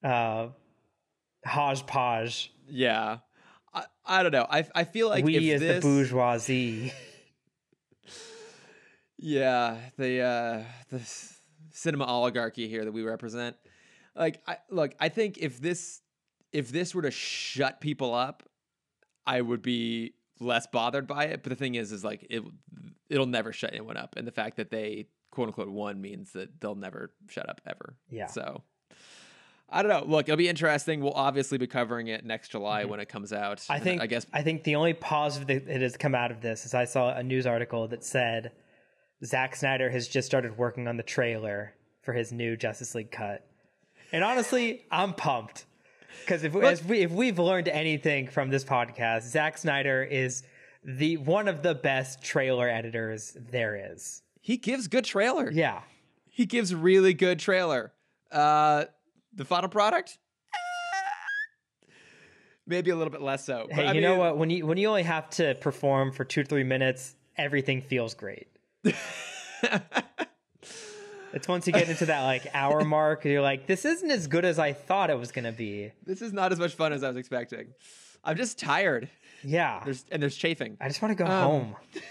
uh, 0.03 0.47
hodgepodge. 1.45 2.53
Yeah, 2.67 3.19
I, 3.73 3.83
I 4.05 4.23
don't 4.23 4.31
know. 4.31 4.47
I 4.49 4.65
I 4.73 4.83
feel 4.83 5.09
like 5.09 5.25
we 5.25 5.51
as 5.51 5.61
this... 5.61 5.83
the 5.83 5.89
bourgeoisie. 5.89 6.93
yeah, 9.17 9.77
the 9.97 10.21
uh, 10.21 10.63
the 10.89 11.01
cinema 11.71 12.05
oligarchy 12.05 12.67
here 12.67 12.85
that 12.85 12.91
we 12.91 13.03
represent. 13.03 13.55
Like, 14.15 14.41
I 14.47 14.57
look. 14.69 14.93
I 14.99 15.09
think 15.09 15.37
if 15.39 15.59
this 15.59 16.01
if 16.51 16.71
this 16.71 16.95
were 16.95 17.01
to 17.01 17.11
shut 17.11 17.81
people 17.81 18.13
up, 18.13 18.43
I 19.25 19.41
would 19.41 19.61
be 19.61 20.13
less 20.39 20.67
bothered 20.67 21.07
by 21.07 21.25
it. 21.25 21.43
But 21.43 21.49
the 21.49 21.55
thing 21.55 21.75
is, 21.75 21.91
is 21.91 22.03
like 22.03 22.25
it 22.29 22.43
it'll 23.09 23.25
never 23.25 23.53
shut 23.53 23.71
anyone 23.71 23.97
up, 23.97 24.15
and 24.17 24.27
the 24.27 24.31
fact 24.31 24.57
that 24.57 24.71
they 24.71 25.07
quote 25.31 25.47
unquote 25.47 25.69
won 25.69 26.01
means 26.01 26.31
that 26.33 26.59
they'll 26.59 26.75
never 26.75 27.11
shut 27.29 27.49
up 27.49 27.61
ever. 27.65 27.95
Yeah. 28.09 28.27
So 28.27 28.63
I 29.69 29.81
don't 29.81 29.89
know. 29.89 30.09
Look, 30.09 30.27
it'll 30.27 30.37
be 30.37 30.47
interesting. 30.47 31.01
We'll 31.01 31.13
obviously 31.13 31.57
be 31.57 31.67
covering 31.67 32.07
it 32.07 32.23
next 32.23 32.49
July 32.49 32.81
mm-hmm. 32.81 32.91
when 32.91 32.99
it 32.99 33.09
comes 33.09 33.33
out. 33.33 33.65
I 33.69 33.79
think. 33.79 34.01
I 34.01 34.07
guess. 34.07 34.25
I 34.33 34.41
think 34.41 34.63
the 34.63 34.75
only 34.75 34.93
positive 34.93 35.65
that 35.65 35.81
has 35.81 35.97
come 35.97 36.15
out 36.15 36.31
of 36.31 36.41
this 36.41 36.65
is 36.65 36.73
I 36.73 36.85
saw 36.85 37.15
a 37.15 37.23
news 37.23 37.45
article 37.45 37.87
that 37.87 38.03
said 38.03 38.51
Zack 39.23 39.55
Snyder 39.55 39.89
has 39.89 40.07
just 40.07 40.27
started 40.27 40.57
working 40.57 40.87
on 40.87 40.97
the 40.97 41.03
trailer 41.03 41.73
for 42.01 42.13
his 42.13 42.31
new 42.31 42.55
Justice 42.55 42.93
League 42.93 43.11
cut, 43.11 43.47
and 44.11 44.23
honestly, 44.23 44.85
I'm 44.91 45.13
pumped. 45.13 45.65
Because 46.21 46.43
if, 46.43 46.53
we, 46.85 47.01
if 47.01 47.11
we've 47.11 47.39
learned 47.39 47.67
anything 47.67 48.27
from 48.27 48.49
this 48.49 48.63
podcast, 48.63 49.23
Zack 49.23 49.57
Snyder 49.57 50.03
is 50.03 50.43
the 50.83 51.17
one 51.17 51.47
of 51.47 51.63
the 51.63 51.75
best 51.75 52.21
trailer 52.21 52.69
editors 52.69 53.35
there 53.51 53.93
is. 53.93 54.21
He 54.41 54.57
gives 54.57 54.87
good 54.87 55.05
trailer. 55.05 55.51
Yeah. 55.51 55.81
He 56.29 56.45
gives 56.45 56.73
really 56.73 57.13
good 57.13 57.39
trailer. 57.39 57.93
Uh, 58.31 58.85
the 59.33 59.45
final 59.45 59.69
product? 59.69 60.17
Maybe 62.67 62.89
a 62.89 62.95
little 62.95 63.11
bit 63.11 63.21
less 63.21 63.45
so. 63.45 63.67
Hey, 63.69 63.87
you 63.87 63.93
mean, 63.93 64.01
know 64.01 64.15
what? 64.15 64.37
When 64.37 64.49
you 64.49 64.65
when 64.65 64.77
you 64.77 64.87
only 64.87 65.03
have 65.03 65.29
to 65.31 65.53
perform 65.55 66.11
for 66.11 66.23
two 66.23 66.43
three 66.43 66.63
minutes, 66.63 67.15
everything 67.37 67.81
feels 67.81 68.15
great. 68.15 68.47
It's 71.35 71.47
once 71.47 71.67
you 71.67 71.73
get 71.73 71.89
into 71.89 72.07
that 72.07 72.23
like 72.23 72.47
hour 72.53 72.83
mark, 72.85 73.25
you're 73.25 73.41
like, 73.41 73.67
this 73.67 73.85
isn't 73.85 74.09
as 74.09 74.25
good 74.27 74.45
as 74.45 74.57
I 74.57 74.73
thought 74.73 75.09
it 75.09 75.19
was 75.19 75.31
gonna 75.31 75.51
be. 75.51 75.91
This 76.05 76.21
is 76.21 76.33
not 76.33 76.51
as 76.51 76.59
much 76.59 76.73
fun 76.73 76.93
as 76.93 77.03
I 77.03 77.09
was 77.09 77.17
expecting. 77.17 77.67
I'm 78.23 78.37
just 78.37 78.57
tired. 78.57 79.09
Yeah. 79.43 79.81
There's 79.83 80.05
and 80.11 80.21
there's 80.23 80.35
chafing. 80.35 80.77
I 80.81 80.87
just 80.87 81.01
want 81.01 81.15
to 81.15 81.23
go 81.23 81.29
Um, 81.29 81.43
home. 81.43 81.75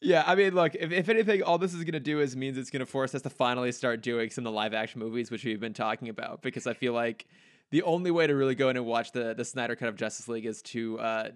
Yeah, 0.00 0.22
I 0.26 0.34
mean, 0.34 0.54
look, 0.54 0.74
if, 0.74 0.92
if 0.92 1.08
anything, 1.08 1.42
all 1.42 1.56
this 1.56 1.72
is 1.72 1.82
going 1.82 1.94
to 1.94 2.00
do 2.00 2.20
is 2.20 2.36
means 2.36 2.58
it's 2.58 2.68
going 2.68 2.80
to 2.80 2.86
force 2.86 3.14
us 3.14 3.22
to 3.22 3.30
finally 3.30 3.72
start 3.72 4.02
doing 4.02 4.28
some 4.28 4.44
of 4.46 4.52
the 4.52 4.54
live 4.54 4.74
action 4.74 4.98
movies, 5.00 5.30
which 5.30 5.44
we've 5.46 5.60
been 5.60 5.72
talking 5.72 6.10
about, 6.10 6.42
because 6.42 6.66
I 6.66 6.74
feel 6.74 6.92
like 6.92 7.24
the 7.70 7.82
only 7.84 8.10
way 8.10 8.26
to 8.26 8.34
really 8.34 8.54
go 8.54 8.68
in 8.68 8.76
and 8.76 8.84
watch 8.84 9.12
the, 9.12 9.32
the 9.34 9.46
Snyder 9.46 9.76
Cut 9.76 9.88
of 9.88 9.96
Justice 9.96 10.28
League 10.28 10.44
is 10.44 10.60
to 10.62 10.98
uh, 10.98 11.28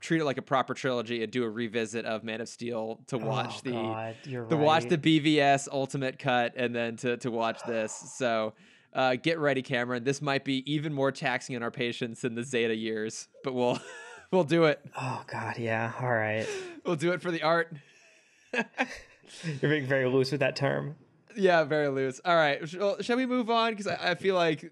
treat 0.00 0.20
it 0.20 0.24
like 0.24 0.38
a 0.38 0.42
proper 0.42 0.74
trilogy 0.74 1.22
and 1.22 1.32
do 1.32 1.44
a 1.44 1.48
revisit 1.48 2.04
of 2.04 2.24
Man 2.24 2.40
of 2.40 2.48
Steel 2.48 3.00
to 3.06 3.18
watch 3.18 3.56
oh, 3.56 3.60
the 3.64 3.72
God, 3.72 4.50
to 4.50 4.56
watch 4.56 4.84
the 4.84 4.98
BVS 4.98 5.68
Ultimate 5.72 6.18
Cut 6.18 6.52
and 6.56 6.74
then 6.74 6.96
to, 6.96 7.16
to 7.18 7.30
watch 7.30 7.62
this. 7.66 8.12
So 8.24 8.54
uh, 8.92 9.16
get 9.16 9.38
ready, 9.38 9.60
Cameron. 9.60 10.04
This 10.04 10.22
might 10.22 10.44
be 10.44 10.70
even 10.72 10.92
more 10.92 11.10
taxing 11.10 11.56
on 11.56 11.62
our 11.62 11.70
patience 11.70 12.20
than 12.20 12.34
the 12.36 12.44
Zeta 12.44 12.76
years, 12.76 13.28
but 13.42 13.52
we'll 13.52 13.78
we'll 14.30 14.44
do 14.44 14.64
it. 14.64 14.80
Oh 14.96 15.24
God, 15.26 15.58
yeah. 15.58 15.92
All 16.00 16.12
right. 16.12 16.46
We'll 16.84 16.96
do 16.96 17.12
it 17.12 17.22
for 17.22 17.30
the 17.30 17.42
art. 17.42 17.72
You're 18.52 19.70
being 19.70 19.86
very 19.86 20.06
loose 20.06 20.30
with 20.32 20.40
that 20.40 20.54
term. 20.54 20.96
Yeah, 21.34 21.64
very 21.64 21.88
loose. 21.88 22.20
All 22.22 22.36
right, 22.36 22.68
sh- 22.68 22.76
well, 22.76 23.00
shall 23.00 23.16
we 23.16 23.24
move 23.24 23.48
on? 23.48 23.72
Because 23.72 23.86
I, 23.86 24.10
I 24.10 24.14
feel 24.16 24.34
like 24.34 24.70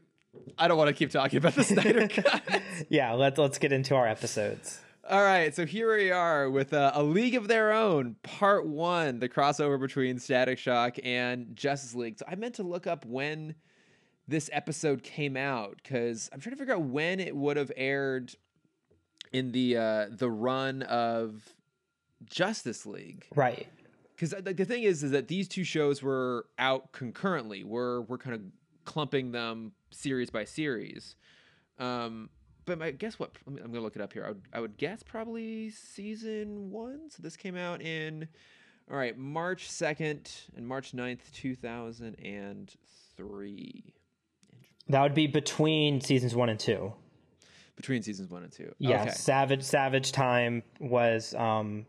I 0.58 0.68
don't 0.68 0.76
want 0.76 0.88
to 0.88 0.92
keep 0.92 1.10
talking 1.10 1.38
about 1.38 1.54
the 1.54 1.64
Snyder 1.64 2.06
Cut. 2.06 2.42
Yeah, 2.90 3.12
let's 3.12 3.38
let's 3.38 3.56
get 3.56 3.72
into 3.72 3.94
our 3.94 4.06
episodes. 4.06 4.81
All 5.08 5.22
right, 5.22 5.52
so 5.54 5.66
here 5.66 5.96
we 5.96 6.12
are 6.12 6.48
with 6.48 6.72
uh, 6.72 6.92
a 6.94 7.02
League 7.02 7.34
of 7.34 7.48
Their 7.48 7.72
Own, 7.72 8.14
Part 8.22 8.66
One, 8.68 9.18
the 9.18 9.28
crossover 9.28 9.78
between 9.80 10.18
Static 10.20 10.58
Shock 10.58 10.96
and 11.02 11.56
Justice 11.56 11.94
League. 11.96 12.18
So 12.18 12.24
I 12.28 12.36
meant 12.36 12.54
to 12.56 12.62
look 12.62 12.86
up 12.86 13.04
when 13.04 13.56
this 14.28 14.48
episode 14.52 15.02
came 15.02 15.36
out 15.36 15.80
because 15.82 16.30
I'm 16.32 16.38
trying 16.38 16.52
to 16.54 16.56
figure 16.56 16.74
out 16.74 16.82
when 16.82 17.18
it 17.18 17.34
would 17.34 17.56
have 17.56 17.72
aired 17.76 18.32
in 19.32 19.50
the 19.50 19.76
uh, 19.76 20.06
the 20.10 20.30
run 20.30 20.82
of 20.82 21.52
Justice 22.24 22.86
League. 22.86 23.26
Right. 23.34 23.66
because 24.14 24.30
the, 24.30 24.54
the 24.54 24.64
thing 24.64 24.84
is 24.84 25.02
is 25.02 25.10
that 25.10 25.26
these 25.26 25.48
two 25.48 25.64
shows 25.64 26.00
were 26.00 26.46
out 26.60 26.92
concurrently 26.92 27.64
we're 27.64 28.02
we're 28.02 28.18
kind 28.18 28.36
of 28.36 28.42
clumping 28.84 29.32
them 29.32 29.72
series 29.90 30.30
by 30.30 30.44
series 30.44 31.16
um 31.80 32.28
but 32.64 32.78
my 32.78 32.90
guess 32.90 33.18
what 33.18 33.32
i'm 33.46 33.56
gonna 33.56 33.80
look 33.80 33.96
it 33.96 34.02
up 34.02 34.12
here 34.12 34.24
I 34.24 34.28
would, 34.28 34.42
I 34.52 34.60
would 34.60 34.76
guess 34.76 35.02
probably 35.02 35.70
season 35.70 36.70
one 36.70 37.10
so 37.10 37.22
this 37.22 37.36
came 37.36 37.56
out 37.56 37.80
in 37.82 38.28
all 38.90 38.96
right 38.96 39.16
march 39.16 39.68
2nd 39.70 40.28
and 40.56 40.66
march 40.66 40.92
9th 40.92 41.32
2003 41.32 43.94
That 44.88 45.02
would 45.02 45.14
be 45.14 45.26
between 45.26 46.00
seasons 46.00 46.34
one 46.34 46.48
and 46.48 46.58
two. 46.58 46.92
between 47.76 48.02
seasons 48.02 48.30
one 48.30 48.42
and 48.42 48.52
two 48.52 48.74
Yeah. 48.78 49.02
okay. 49.02 49.10
Savage 49.12 49.62
Savage 49.62 50.12
Time 50.12 50.62
was 50.80 51.34
um, 51.34 51.86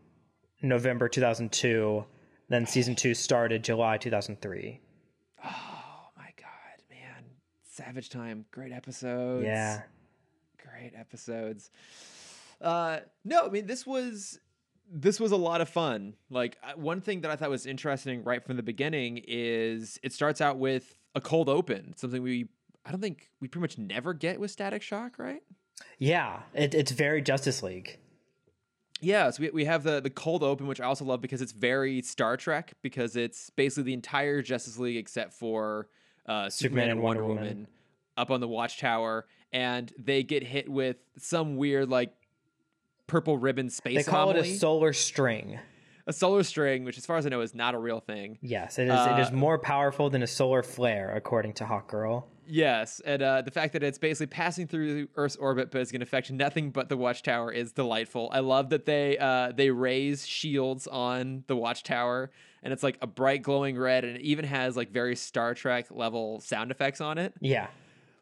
November 0.62 1.08
2002. 1.08 2.04
Then 2.48 2.66
season 2.66 2.94
two 2.94 3.14
started 3.14 3.64
July 3.64 3.96
2003. 3.98 4.80
oh 5.44 5.48
my 6.16 6.28
god 6.36 6.82
man 6.90 7.24
savage 7.64 8.08
time 8.10 8.44
great 8.50 8.72
episodes 8.72 9.44
Yeah. 9.44 9.82
Great 10.78 10.92
episodes. 10.98 11.70
Uh, 12.60 12.98
no, 13.24 13.46
I 13.46 13.48
mean 13.50 13.66
this 13.66 13.86
was 13.86 14.38
this 14.90 15.18
was 15.18 15.32
a 15.32 15.36
lot 15.36 15.60
of 15.60 15.68
fun. 15.68 16.14
Like 16.30 16.56
one 16.76 17.00
thing 17.00 17.22
that 17.22 17.30
I 17.30 17.36
thought 17.36 17.50
was 17.50 17.66
interesting 17.66 18.22
right 18.24 18.44
from 18.44 18.56
the 18.56 18.62
beginning 18.62 19.22
is 19.26 19.98
it 20.02 20.12
starts 20.12 20.40
out 20.40 20.58
with 20.58 20.98
a 21.14 21.20
cold 21.20 21.48
open, 21.48 21.94
something 21.96 22.22
we 22.22 22.48
I 22.84 22.90
don't 22.90 23.00
think 23.00 23.30
we 23.40 23.48
pretty 23.48 23.62
much 23.62 23.78
never 23.78 24.12
get 24.12 24.38
with 24.38 24.50
Static 24.50 24.82
Shock, 24.82 25.18
right? 25.18 25.42
Yeah. 25.98 26.40
It, 26.52 26.74
it's 26.74 26.92
very 26.92 27.22
Justice 27.22 27.62
League. 27.62 27.98
Yeah, 29.00 29.30
so 29.30 29.42
we, 29.42 29.50
we 29.50 29.64
have 29.64 29.82
the 29.82 30.00
the 30.00 30.10
cold 30.10 30.42
open, 30.42 30.66
which 30.66 30.80
I 30.80 30.84
also 30.84 31.04
love 31.04 31.20
because 31.20 31.42
it's 31.42 31.52
very 31.52 32.00
Star 32.02 32.36
Trek 32.36 32.74
because 32.80 33.16
it's 33.16 33.50
basically 33.50 33.84
the 33.84 33.92
entire 33.92 34.40
Justice 34.40 34.78
League 34.78 34.96
except 34.96 35.34
for 35.34 35.88
uh, 36.26 36.48
Superman, 36.48 36.90
and 36.90 37.02
Wonder, 37.02 37.24
Woman. 37.24 37.66
up 38.16 38.30
on 38.30 38.40
the 38.40 38.48
Watchtower, 38.48 39.26
and 39.54 39.90
they 39.96 40.22
get 40.22 40.42
hit 40.42 40.68
with 40.68 40.96
some 41.16 41.56
weird 41.56 41.88
like 41.88 42.12
purple 43.06 43.38
ribbon 43.38 43.70
space. 43.70 44.04
They 44.04 44.10
call 44.10 44.30
it 44.30 44.36
a 44.36 44.44
solar 44.44 44.92
string. 44.92 45.58
a 46.06 46.12
solar 46.12 46.42
string, 46.42 46.84
which 46.84 46.98
as 46.98 47.06
far 47.06 47.16
as 47.16 47.24
I 47.24 47.30
know 47.30 47.40
is 47.40 47.54
not 47.54 47.74
a 47.74 47.78
real 47.78 48.00
thing. 48.00 48.38
Yes, 48.42 48.78
it 48.78 48.88
is. 48.88 49.06
it 49.06 49.18
is 49.20 49.28
Uh, 49.28 49.32
more 49.32 49.58
powerful 49.58 50.10
than 50.10 50.22
a 50.22 50.26
solar 50.26 50.62
flare, 50.62 51.14
according 51.16 51.54
to 51.54 51.64
Hawk 51.66 51.88
Girl. 51.88 52.28
Yes, 52.46 53.00
and 53.06 53.22
uh, 53.22 53.40
the 53.40 53.50
fact 53.50 53.72
that 53.72 53.82
it's 53.82 53.96
basically 53.96 54.26
passing 54.26 54.66
through 54.66 55.08
Earth's 55.16 55.36
orbit, 55.36 55.70
but 55.70 55.80
it's 55.80 55.90
going 55.90 56.00
to 56.00 56.04
affect 56.06 56.30
nothing 56.30 56.70
but 56.72 56.90
the 56.90 56.96
Watchtower 56.96 57.50
is 57.50 57.72
delightful. 57.72 58.28
I 58.34 58.40
love 58.40 58.68
that 58.68 58.84
they 58.84 59.16
uh, 59.16 59.52
they 59.56 59.70
raise 59.70 60.26
shields 60.26 60.86
on 60.86 61.44
the 61.46 61.56
Watchtower, 61.56 62.30
and 62.62 62.70
it's 62.74 62.82
like 62.82 62.98
a 63.00 63.06
bright 63.06 63.40
glowing 63.42 63.78
red, 63.78 64.04
and 64.04 64.16
it 64.16 64.20
even 64.22 64.44
has 64.44 64.76
like 64.76 64.90
very 64.90 65.16
Star 65.16 65.54
Trek 65.54 65.86
level 65.90 66.40
sound 66.40 66.70
effects 66.70 67.00
on 67.00 67.16
it. 67.16 67.32
Yeah. 67.40 67.68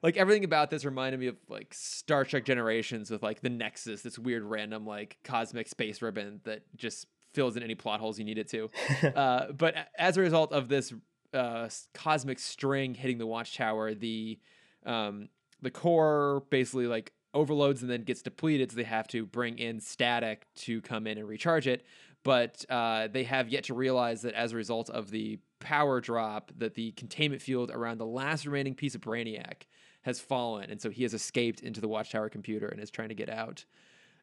Like 0.02 0.16
everything 0.16 0.44
about 0.44 0.70
this 0.70 0.84
reminded 0.84 1.20
me 1.20 1.28
of 1.28 1.36
like 1.48 1.72
Star 1.72 2.24
Trek 2.24 2.44
Generations 2.44 3.10
with 3.10 3.22
like 3.22 3.40
the 3.40 3.50
Nexus, 3.50 4.02
this 4.02 4.18
weird 4.18 4.42
random 4.42 4.86
like 4.86 5.18
cosmic 5.22 5.68
space 5.68 6.02
ribbon 6.02 6.40
that 6.44 6.62
just 6.76 7.06
fills 7.34 7.56
in 7.56 7.62
any 7.62 7.74
plot 7.74 8.00
holes 8.00 8.18
you 8.18 8.24
need 8.24 8.38
it 8.38 8.48
to. 8.48 8.68
uh, 9.16 9.52
but 9.52 9.74
as 9.98 10.16
a 10.16 10.20
result 10.20 10.52
of 10.52 10.68
this 10.68 10.92
uh, 11.32 11.68
cosmic 11.94 12.38
string 12.38 12.94
hitting 12.94 13.18
the 13.18 13.26
watchtower, 13.26 13.94
the 13.94 14.38
um, 14.84 15.28
the 15.60 15.70
core 15.70 16.42
basically 16.50 16.86
like 16.86 17.12
overloads 17.34 17.82
and 17.82 17.90
then 17.90 18.02
gets 18.02 18.22
depleted, 18.22 18.70
so 18.70 18.76
they 18.76 18.82
have 18.82 19.08
to 19.08 19.24
bring 19.24 19.58
in 19.58 19.80
static 19.80 20.46
to 20.54 20.80
come 20.82 21.06
in 21.06 21.18
and 21.18 21.28
recharge 21.28 21.66
it. 21.66 21.84
But 22.24 22.64
uh, 22.68 23.08
they 23.08 23.24
have 23.24 23.48
yet 23.48 23.64
to 23.64 23.74
realize 23.74 24.22
that 24.22 24.34
as 24.34 24.52
a 24.52 24.56
result 24.56 24.90
of 24.90 25.10
the 25.10 25.38
power 25.60 26.00
drop, 26.00 26.52
that 26.58 26.74
the 26.74 26.92
containment 26.92 27.42
field 27.42 27.70
around 27.70 27.98
the 27.98 28.06
last 28.06 28.46
remaining 28.46 28.74
piece 28.74 28.94
of 28.94 29.00
Brainiac 29.00 29.62
has 30.02 30.20
fallen, 30.20 30.70
and 30.70 30.80
so 30.80 30.90
he 30.90 31.02
has 31.02 31.14
escaped 31.14 31.60
into 31.60 31.80
the 31.80 31.88
watchtower 31.88 32.28
computer 32.28 32.68
and 32.68 32.80
is 32.80 32.90
trying 32.90 33.08
to 33.08 33.14
get 33.14 33.28
out. 33.28 33.64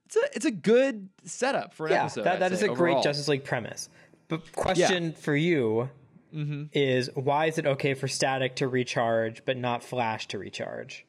It's 0.06 0.16
a 0.16 0.22
it's 0.34 0.46
a 0.46 0.52
good 0.52 1.10
setup 1.24 1.74
for 1.74 1.88
an 1.88 1.94
yeah, 1.94 2.02
episode. 2.06 2.24
that, 2.24 2.40
that 2.40 2.52
is 2.52 2.64
a 2.64 2.70
great. 2.70 3.02
Justice 3.04 3.28
League 3.28 3.44
premise. 3.44 3.90
But 4.28 4.52
question 4.54 5.14
for 5.14 5.36
you 5.36 5.90
Mm-hmm. 6.36 6.66
is 6.74 7.10
why 7.16 7.48
is 7.48 7.58
it 7.58 7.66
okay 7.66 7.96
for 7.96 8.08
Static 8.08 8.58
to 8.58 8.68
recharge 8.68 9.44
but 9.46 9.58
not 9.58 9.84
Flash 9.84 10.28
to 10.28 10.38
recharge? 10.38 11.08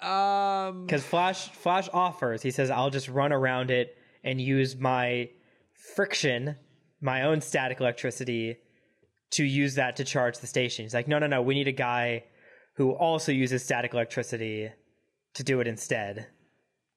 Um, 0.00 0.84
Because 0.86 1.04
Flash 1.04 1.48
Flash 1.50 1.88
offers, 1.92 2.42
he 2.42 2.50
says, 2.50 2.70
I'll 2.70 2.90
just 2.90 3.08
run 3.08 3.32
around 3.32 3.70
it 3.70 3.96
and 4.24 4.40
use 4.40 4.76
my 4.76 5.30
friction, 5.74 6.56
my 7.00 7.22
own 7.22 7.40
static 7.40 7.80
electricity, 7.80 8.56
to 9.30 9.44
use 9.44 9.76
that 9.76 9.96
to 9.96 10.04
charge 10.04 10.38
the 10.38 10.46
station. 10.46 10.84
He's 10.84 10.94
like, 10.94 11.08
no, 11.08 11.18
no, 11.18 11.26
no, 11.26 11.40
we 11.42 11.54
need 11.54 11.68
a 11.68 11.72
guy 11.72 12.24
who 12.74 12.90
also 12.92 13.32
uses 13.32 13.64
static 13.64 13.94
electricity 13.94 14.70
to 15.34 15.42
do 15.42 15.60
it 15.60 15.66
instead. 15.66 16.26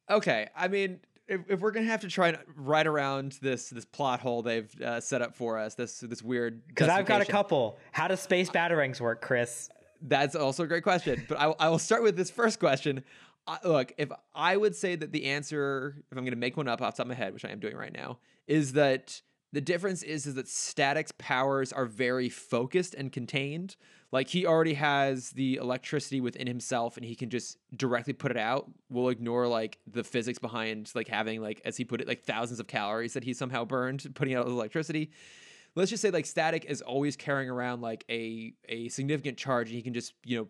okay. 0.09 0.47
I 0.55 0.67
mean, 0.67 0.99
if, 1.27 1.41
if 1.49 1.59
we're 1.59 1.71
gonna 1.71 1.87
have 1.87 2.01
to 2.01 2.07
try 2.07 2.29
and 2.29 2.37
ride 2.55 2.87
around 2.87 3.37
this 3.41 3.69
this 3.69 3.85
plot 3.85 4.19
hole 4.19 4.41
they've 4.41 4.81
uh, 4.81 4.99
set 5.01 5.21
up 5.21 5.35
for 5.35 5.57
us, 5.57 5.75
this 5.75 5.99
this 5.99 6.21
weird. 6.21 6.65
Because 6.67 6.89
I've 6.89 7.05
got 7.05 7.21
a 7.21 7.25
couple. 7.25 7.77
How 7.91 8.07
does 8.07 8.19
space 8.21 8.49
batarangs 8.49 9.01
work, 9.01 9.21
Chris? 9.21 9.69
That's 10.01 10.35
also 10.35 10.63
a 10.63 10.67
great 10.67 10.83
question. 10.83 11.25
But 11.27 11.39
I, 11.39 11.53
I 11.59 11.69
will 11.69 11.79
start 11.79 12.03
with 12.03 12.15
this 12.15 12.29
first 12.29 12.59
question. 12.59 13.03
I, 13.47 13.57
look, 13.63 13.93
if 13.97 14.09
I 14.35 14.55
would 14.55 14.75
say 14.75 14.95
that 14.95 15.11
the 15.11 15.25
answer, 15.25 15.95
if 16.11 16.17
I'm 16.17 16.23
going 16.23 16.33
to 16.33 16.37
make 16.37 16.55
one 16.55 16.67
up 16.67 16.81
off 16.81 16.93
the 16.93 16.97
top 16.97 17.05
of 17.05 17.09
my 17.09 17.15
head, 17.15 17.33
which 17.33 17.45
I 17.45 17.49
am 17.49 17.59
doing 17.59 17.75
right 17.75 17.93
now, 17.93 18.19
is 18.45 18.73
that 18.73 19.21
the 19.53 19.61
difference 19.61 20.03
is 20.03 20.25
is 20.25 20.35
that 20.35 20.47
Static's 20.47 21.13
powers 21.17 21.71
are 21.71 21.85
very 21.85 22.29
focused 22.29 22.93
and 22.93 23.11
contained. 23.11 23.75
Like 24.11 24.29
he 24.29 24.45
already 24.45 24.75
has 24.75 25.31
the 25.31 25.55
electricity 25.55 26.21
within 26.21 26.47
himself, 26.47 26.97
and 26.97 27.05
he 27.05 27.15
can 27.15 27.29
just 27.29 27.57
directly 27.75 28.13
put 28.13 28.31
it 28.31 28.37
out. 28.37 28.69
We'll 28.89 29.09
ignore 29.09 29.47
like 29.47 29.79
the 29.85 30.03
physics 30.03 30.39
behind 30.39 30.91
like 30.95 31.07
having 31.07 31.41
like 31.41 31.61
as 31.65 31.77
he 31.77 31.85
put 31.85 32.01
it 32.01 32.07
like 32.07 32.23
thousands 32.23 32.59
of 32.59 32.67
calories 32.67 33.13
that 33.13 33.23
he 33.23 33.33
somehow 33.33 33.65
burned 33.65 34.05
putting 34.15 34.35
out 34.35 34.47
electricity 34.47 35.11
let's 35.77 35.91
just 35.91 36.01
say 36.01 36.09
like 36.09 36.25
static 36.25 36.65
is 36.65 36.81
always 36.81 37.15
carrying 37.15 37.49
around 37.49 37.81
like 37.81 38.03
a 38.09 38.53
a 38.67 38.89
significant 38.89 39.37
charge 39.37 39.67
and 39.67 39.75
he 39.75 39.81
can 39.81 39.93
just 39.93 40.13
you 40.25 40.37
know 40.37 40.47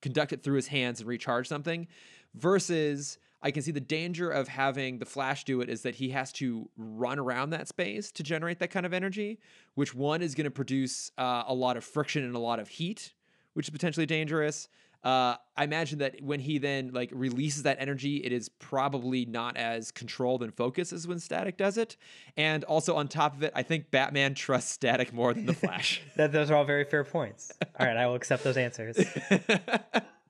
conduct 0.00 0.32
it 0.32 0.42
through 0.42 0.56
his 0.56 0.68
hands 0.68 1.00
and 1.00 1.08
recharge 1.08 1.48
something 1.48 1.86
versus 2.34 3.18
i 3.42 3.50
can 3.50 3.62
see 3.62 3.72
the 3.72 3.80
danger 3.80 4.30
of 4.30 4.48
having 4.48 4.98
the 4.98 5.04
flash 5.06 5.44
do 5.44 5.60
it 5.60 5.68
is 5.68 5.82
that 5.82 5.96
he 5.96 6.10
has 6.10 6.32
to 6.32 6.68
run 6.76 7.18
around 7.18 7.50
that 7.50 7.68
space 7.68 8.10
to 8.12 8.22
generate 8.22 8.58
that 8.58 8.70
kind 8.70 8.86
of 8.86 8.92
energy 8.92 9.38
which 9.74 9.94
one 9.94 10.22
is 10.22 10.34
going 10.34 10.44
to 10.44 10.50
produce 10.50 11.10
uh, 11.18 11.42
a 11.46 11.54
lot 11.54 11.76
of 11.76 11.84
friction 11.84 12.24
and 12.24 12.34
a 12.34 12.38
lot 12.38 12.58
of 12.58 12.68
heat 12.68 13.12
which 13.54 13.66
is 13.66 13.70
potentially 13.70 14.06
dangerous 14.06 14.68
Uh, 15.04 15.34
I 15.56 15.64
imagine 15.64 15.98
that 15.98 16.22
when 16.22 16.38
he 16.38 16.58
then 16.58 16.92
like 16.92 17.10
releases 17.12 17.64
that 17.64 17.78
energy, 17.80 18.18
it 18.18 18.30
is 18.30 18.48
probably 18.48 19.26
not 19.26 19.56
as 19.56 19.90
controlled 19.90 20.44
and 20.44 20.54
focused 20.54 20.92
as 20.92 21.08
when 21.08 21.18
Static 21.18 21.56
does 21.56 21.76
it. 21.76 21.96
And 22.36 22.62
also 22.64 22.94
on 22.94 23.08
top 23.08 23.34
of 23.34 23.42
it, 23.42 23.50
I 23.56 23.64
think 23.64 23.90
Batman 23.90 24.34
trusts 24.34 24.70
Static 24.70 25.12
more 25.12 25.34
than 25.34 25.46
the 25.46 25.54
Flash. 25.54 26.02
That, 26.16 26.30
those 26.30 26.52
are 26.52 26.54
all 26.54 26.64
very 26.64 26.84
fair 26.84 27.02
points. 27.02 27.50
All 27.80 27.84
right, 27.84 27.96
I 27.96 28.06
will 28.06 28.14
accept 28.14 28.44
those 28.44 28.56
answers. 28.56 28.96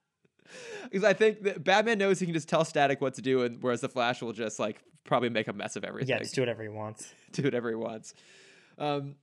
Because 0.85 1.05
I 1.05 1.13
think 1.13 1.43
that 1.43 1.65
Batman 1.65 1.99
knows 1.99 2.19
he 2.19 2.27
can 2.27 2.35
just 2.35 2.49
tell 2.49 2.65
Static 2.65 3.01
what 3.01 3.15
to 3.15 3.23
do, 3.23 3.43
and 3.43 3.63
whereas 3.63 3.81
the 3.81 3.89
Flash 3.89 4.23
will 4.23 4.33
just 4.33 4.59
like 4.59 4.83
probably 5.05 5.29
make 5.29 5.49
a 5.49 5.53
mess 5.53 5.77
of 5.77 5.85
everything. 5.85 6.09
Yeah, 6.09 6.19
just 6.19 6.35
do 6.35 6.43
whatever 6.43 6.63
he 6.63 6.69
wants. 6.69 7.13
do 7.33 7.43
whatever 7.43 7.69
he 7.69 7.77
wants. 7.77 8.15
Um, 8.79 9.17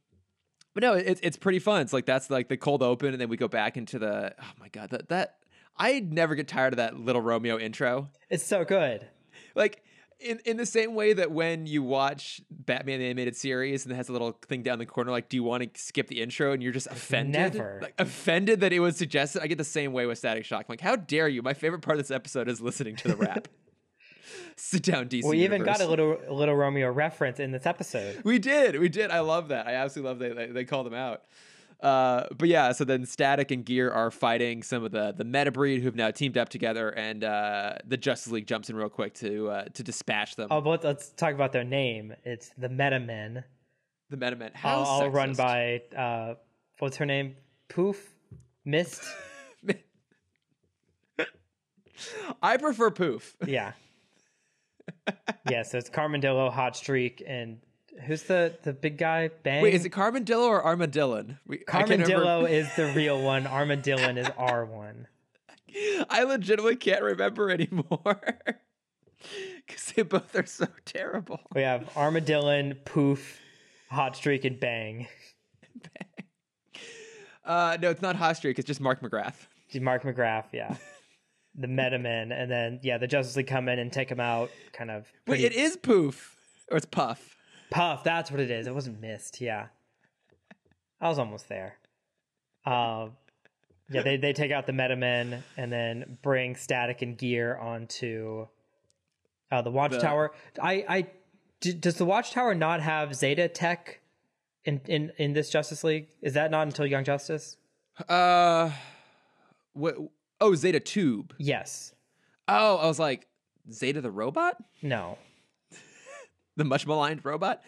but 0.73 0.83
no, 0.83 0.93
it's 0.93 1.19
it's 1.23 1.37
pretty 1.37 1.59
fun. 1.59 1.81
It's 1.81 1.93
like 1.93 2.05
that's 2.05 2.29
like 2.29 2.47
the 2.47 2.57
cold 2.57 2.83
open, 2.83 3.09
and 3.09 3.19
then 3.19 3.29
we 3.29 3.37
go 3.37 3.47
back 3.47 3.77
into 3.77 3.99
the. 3.99 4.33
Oh 4.39 4.51
my 4.59 4.69
god, 4.69 4.89
that 4.91 5.09
that 5.09 5.37
I 5.77 5.99
never 5.99 6.35
get 6.35 6.47
tired 6.47 6.73
of 6.73 6.77
that 6.77 6.99
little 6.99 7.21
Romeo 7.21 7.57
intro. 7.57 8.09
It's 8.29 8.45
so 8.45 8.65
good. 8.65 9.07
Like 9.55 9.83
in 10.19 10.39
in 10.45 10.57
the 10.57 10.65
same 10.65 10.95
way 10.95 11.13
that 11.13 11.31
when 11.31 11.65
you 11.65 11.83
watch 11.83 12.41
Batman 12.51 12.99
the 12.99 13.05
animated 13.05 13.35
series 13.35 13.85
and 13.85 13.93
it 13.93 13.95
has 13.95 14.09
a 14.09 14.11
little 14.11 14.37
thing 14.47 14.63
down 14.63 14.79
the 14.79 14.85
corner, 14.85 15.11
like, 15.11 15.29
do 15.29 15.37
you 15.37 15.43
want 15.43 15.73
to 15.73 15.81
skip 15.81 16.07
the 16.07 16.21
intro? 16.21 16.51
And 16.51 16.61
you're 16.61 16.73
just 16.73 16.87
offended, 16.87 17.55
Never. 17.55 17.79
like 17.81 17.93
offended 17.97 18.61
that 18.61 18.73
it 18.73 18.79
was 18.79 18.97
suggested. 18.97 19.41
I 19.41 19.47
get 19.47 19.57
the 19.57 19.63
same 19.63 19.93
way 19.93 20.05
with 20.05 20.17
Static 20.17 20.45
Shock. 20.45 20.61
I'm 20.61 20.73
like, 20.73 20.81
how 20.81 20.95
dare 20.95 21.27
you? 21.27 21.41
My 21.41 21.53
favorite 21.53 21.81
part 21.81 21.97
of 21.97 22.03
this 22.03 22.11
episode 22.11 22.47
is 22.49 22.61
listening 22.61 22.95
to 22.97 23.07
the 23.09 23.15
rap. 23.15 23.47
Sit 24.55 24.83
down, 24.83 25.07
DC. 25.07 25.23
We 25.23 25.43
even 25.43 25.63
got 25.63 25.81
a 25.81 25.87
little 25.87 26.17
a 26.27 26.33
little 26.33 26.55
Romeo 26.55 26.91
reference 26.91 27.39
in 27.39 27.51
this 27.51 27.65
episode. 27.65 28.21
We 28.23 28.39
did. 28.39 28.77
We 28.79 28.89
did. 28.89 29.09
I 29.09 29.21
love 29.21 29.47
that. 29.47 29.67
I 29.67 29.75
absolutely 29.75 30.09
love 30.09 30.19
that 30.19 30.35
they, 30.35 30.45
they 30.47 30.65
called 30.65 30.85
them 30.85 30.93
out. 30.93 31.23
Uh, 31.81 32.25
but 32.37 32.49
yeah, 32.49 32.73
so 32.73 32.83
then 32.83 33.05
Static 33.05 33.51
and 33.51 33.63
Gear 33.65 33.89
are 33.89 34.11
fighting 34.11 34.63
some 34.63 34.83
of 34.83 34.91
the 34.91 35.13
the 35.15 35.23
meta 35.23 35.49
breed 35.51 35.81
who've 35.81 35.95
now 35.95 36.11
teamed 36.11 36.37
up 36.37 36.49
together, 36.49 36.89
and 36.89 37.23
uh, 37.23 37.75
the 37.87 37.95
Justice 37.95 38.33
League 38.33 38.47
jumps 38.47 38.69
in 38.69 38.75
real 38.75 38.89
quick 38.89 39.13
to 39.15 39.49
uh, 39.49 39.63
to 39.73 39.83
dispatch 39.83 40.35
them. 40.35 40.49
Oh, 40.51 40.59
but 40.59 40.83
let's 40.83 41.09
talk 41.11 41.33
about 41.33 41.53
their 41.53 41.63
name. 41.63 42.13
It's 42.25 42.51
the 42.57 42.67
Meta 42.67 42.99
Men. 42.99 43.45
the 44.09 44.17
Meta 44.17 44.35
Men. 44.35 44.51
How 44.53 44.79
All, 44.79 45.03
all 45.03 45.09
run 45.09 45.33
by 45.35 45.81
uh, 45.95 46.33
what's 46.79 46.97
her 46.97 47.05
name? 47.05 47.37
Poof, 47.69 48.13
Mist. 48.65 49.03
I 52.41 52.57
prefer 52.57 52.91
Poof. 52.91 53.35
Yeah. 53.45 53.73
yeah. 55.49 55.63
So 55.63 55.77
it's 55.77 55.89
Carmendillo, 55.89 56.51
Hot 56.51 56.75
Streak, 56.75 57.23
and 57.25 57.59
who's 58.05 58.23
the 58.23 58.53
the 58.63 58.73
big 58.73 58.97
guy? 58.97 59.29
Bang. 59.43 59.61
Wait, 59.63 59.73
is 59.73 59.85
it 59.85 59.91
Carmendillo 59.91 60.47
or 60.47 60.63
Armadillon? 60.63 61.37
We, 61.47 61.63
I 61.67 61.71
can't 61.71 61.89
remember- 61.89 62.13
Carmendillo 62.15 62.49
is 62.49 62.75
the 62.75 62.93
real 62.95 63.21
one. 63.21 63.45
Armadillon 63.45 64.17
is 64.17 64.29
R 64.37 64.65
one. 64.65 65.07
I 66.09 66.23
legitimately 66.23 66.77
can't 66.77 67.03
remember 67.03 67.51
anymore 67.51 67.87
because 69.67 69.85
they 69.95 70.01
both 70.01 70.35
are 70.35 70.45
so 70.45 70.67
terrible. 70.85 71.39
We 71.53 71.61
have 71.61 71.89
Armadillon, 71.95 72.83
Poof, 72.85 73.39
Hot 73.89 74.15
Streak, 74.15 74.45
and 74.45 74.59
Bang. 74.59 75.07
bang. 75.81 76.25
Uh, 77.45 77.77
no, 77.81 77.89
it's 77.89 78.01
not 78.01 78.15
Hot 78.15 78.37
Streak. 78.37 78.59
It's 78.59 78.67
just 78.67 78.81
Mark 78.81 79.01
McGrath. 79.01 79.47
Mark 79.81 80.03
McGrath, 80.03 80.45
yeah. 80.51 80.75
The 81.55 81.67
Metamen, 81.67 82.31
and 82.31 82.49
then 82.49 82.79
yeah, 82.83 82.97
the 82.97 83.07
Justice 83.07 83.35
League 83.35 83.47
come 83.47 83.67
in 83.67 83.79
and 83.79 83.91
take 83.91 84.09
him 84.09 84.19
out. 84.19 84.49
Kind 84.71 84.91
of. 84.91 85.07
Wait, 85.27 85.41
it 85.41 85.53
is 85.53 85.77
Poof 85.77 86.35
or 86.71 86.77
it's 86.77 86.85
Puff. 86.85 87.35
Puff, 87.71 88.03
that's 88.03 88.31
what 88.31 88.39
it 88.39 88.49
is. 88.49 88.67
It 88.67 88.73
wasn't 88.73 88.99
mist, 89.01 89.41
yeah. 89.41 89.67
I 91.01 91.07
was 91.09 91.19
almost 91.19 91.47
there. 91.49 91.77
Um 92.65 93.11
yeah, 93.91 94.03
they, 94.03 94.17
they 94.17 94.33
take 94.33 94.51
out 94.51 94.67
the 94.67 94.71
Metamen 94.71 95.41
and 95.57 95.71
then 95.71 96.19
bring 96.21 96.55
Static 96.55 97.01
and 97.01 97.17
Gear 97.17 97.57
onto 97.57 98.45
uh, 99.51 99.63
the 99.63 99.71
Watchtower. 99.71 100.31
I, 100.61 100.85
I 100.87 101.07
d- 101.59 101.73
does 101.73 101.95
the 101.95 102.05
Watchtower 102.05 102.53
not 102.53 102.81
have 102.81 103.15
Zeta 103.15 103.47
tech 103.47 103.99
in, 104.63 104.79
in 104.87 105.11
in 105.17 105.33
this 105.33 105.49
Justice 105.49 105.83
League? 105.83 106.07
Is 106.21 106.33
that 106.35 106.51
not 106.51 106.67
until 106.67 106.85
Young 106.85 107.03
Justice? 107.03 107.57
Uh, 108.07 108.69
what? 109.73 109.95
Oh, 110.39 110.53
Zeta 110.53 110.79
Tube. 110.79 111.33
Yes. 111.39 111.93
Oh, 112.47 112.77
I 112.77 112.85
was 112.85 112.99
like 112.99 113.25
Zeta 113.71 114.01
the 114.01 114.11
robot, 114.11 114.55
No. 114.83 115.17
The 116.59 116.65
much 116.65 116.85
maligned 116.85 117.25
robot. 117.25 117.63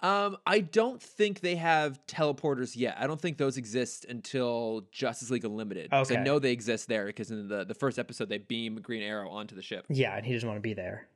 Um, 0.00 0.36
I 0.46 0.60
don't 0.60 1.00
think 1.02 1.40
they 1.40 1.54
have 1.56 1.98
teleporters 2.06 2.76
yet. 2.76 2.96
I 2.98 3.06
don't 3.06 3.18
think 3.20 3.38
those 3.38 3.56
exist 3.56 4.04
until 4.06 4.86
Justice 4.92 5.30
League 5.30 5.44
Unlimited. 5.46 5.90
'Cause 5.90 6.12
I 6.12 6.16
know 6.16 6.38
they 6.38 6.52
exist 6.52 6.88
there 6.88 7.06
because 7.06 7.30
in 7.30 7.48
the 7.48 7.64
the 7.64 7.74
first 7.74 7.98
episode 7.98 8.28
they 8.28 8.36
beam 8.38 8.74
Green 8.82 9.02
Arrow 9.02 9.30
onto 9.30 9.54
the 9.54 9.62
ship. 9.62 9.86
Yeah, 9.88 10.14
and 10.16 10.26
he 10.26 10.34
doesn't 10.34 10.46
want 10.46 10.58
to 10.58 10.62
be 10.62 10.74
there. 10.74 11.08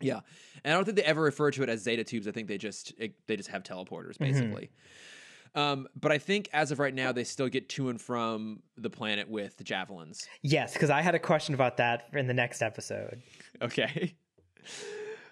Yeah, 0.00 0.20
and 0.64 0.72
I 0.72 0.76
don't 0.76 0.84
think 0.84 0.96
they 0.96 1.04
ever 1.04 1.22
refer 1.22 1.50
to 1.52 1.62
it 1.62 1.68
as 1.68 1.82
Zeta 1.82 2.02
tubes. 2.02 2.26
I 2.26 2.32
think 2.32 2.48
they 2.48 2.58
just 2.58 2.92
it, 2.98 3.14
they 3.28 3.36
just 3.36 3.50
have 3.50 3.62
teleporters 3.62 4.18
basically. 4.18 4.70
Um, 5.54 5.88
but 5.98 6.10
I 6.12 6.18
think 6.18 6.48
as 6.52 6.70
of 6.72 6.78
right 6.78 6.94
now, 6.94 7.10
they 7.12 7.24
still 7.24 7.48
get 7.48 7.68
to 7.70 7.88
and 7.88 8.00
from 8.00 8.62
the 8.76 8.90
planet 8.90 9.28
with 9.28 9.56
the 9.58 9.64
javelins. 9.64 10.28
Yes, 10.42 10.72
because 10.72 10.90
I 10.90 11.00
had 11.02 11.14
a 11.14 11.18
question 11.18 11.54
about 11.54 11.76
that 11.78 12.08
in 12.12 12.26
the 12.26 12.34
next 12.34 12.62
episode. 12.62 13.22
Okay. 13.62 14.14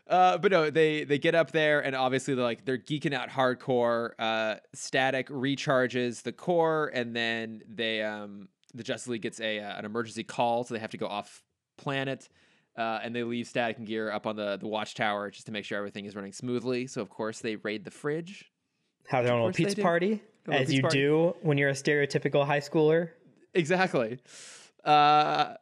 Uh, 0.08 0.38
but 0.38 0.52
no, 0.52 0.70
they 0.70 1.04
they 1.04 1.18
get 1.18 1.34
up 1.34 1.50
there 1.50 1.80
and 1.80 1.96
obviously 1.96 2.34
they're 2.34 2.44
like 2.44 2.64
they're 2.64 2.78
geeking 2.78 3.12
out 3.12 3.28
hardcore. 3.28 4.10
Uh, 4.18 4.56
Static 4.72 5.28
recharges 5.28 6.22
the 6.22 6.32
core, 6.32 6.90
and 6.94 7.14
then 7.14 7.62
they 7.68 8.02
um 8.02 8.48
the 8.74 8.84
Justice 8.84 9.08
League 9.08 9.22
gets 9.22 9.40
a 9.40 9.58
uh, 9.58 9.78
an 9.78 9.84
emergency 9.84 10.22
call, 10.22 10.64
so 10.64 10.74
they 10.74 10.80
have 10.80 10.90
to 10.90 10.98
go 10.98 11.06
off 11.06 11.42
planet. 11.76 12.28
Uh, 12.76 13.00
and 13.02 13.16
they 13.16 13.24
leave 13.24 13.48
Static 13.48 13.78
and 13.78 13.86
Gear 13.86 14.12
up 14.12 14.26
on 14.26 14.36
the 14.36 14.56
the 14.58 14.68
watchtower 14.68 15.30
just 15.30 15.46
to 15.46 15.52
make 15.52 15.64
sure 15.64 15.78
everything 15.78 16.04
is 16.04 16.14
running 16.14 16.32
smoothly. 16.32 16.86
So 16.86 17.00
of 17.02 17.10
course 17.10 17.40
they 17.40 17.56
raid 17.56 17.84
the 17.84 17.90
fridge. 17.90 18.50
Have 19.08 19.24
their 19.24 19.32
own 19.32 19.40
little 19.40 19.54
pizza 19.54 19.80
party, 19.80 20.22
little 20.46 20.60
as 20.62 20.68
pizza 20.68 20.74
you 20.74 20.82
party. 20.82 20.98
do 20.98 21.36
when 21.42 21.58
you're 21.58 21.70
a 21.70 21.74
stereotypical 21.74 22.46
high 22.46 22.60
schooler. 22.60 23.10
Exactly. 23.54 24.18
Uh, 24.84 25.54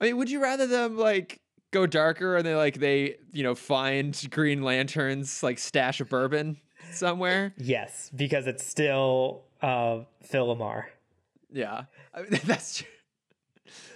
I 0.00 0.06
mean, 0.06 0.16
would 0.16 0.30
you 0.30 0.42
rather 0.42 0.66
them 0.66 0.96
like 0.96 1.41
go 1.72 1.86
darker 1.86 2.36
and 2.36 2.46
they 2.46 2.54
like 2.54 2.78
they 2.78 3.16
you 3.32 3.42
know 3.42 3.54
find 3.56 4.16
Green 4.30 4.62
Lanterns 4.62 5.42
like 5.42 5.58
stash 5.58 6.00
of 6.00 6.08
bourbon 6.08 6.58
somewhere? 6.92 7.52
Yes, 7.58 8.10
because 8.14 8.46
it's 8.46 8.64
still 8.64 9.42
uh, 9.60 10.00
Phil 10.22 10.54
LaMarr. 10.54 10.84
Yeah, 11.52 11.84
I 12.14 12.22
mean, 12.22 12.40
that's 12.44 12.78
true. 12.78 12.86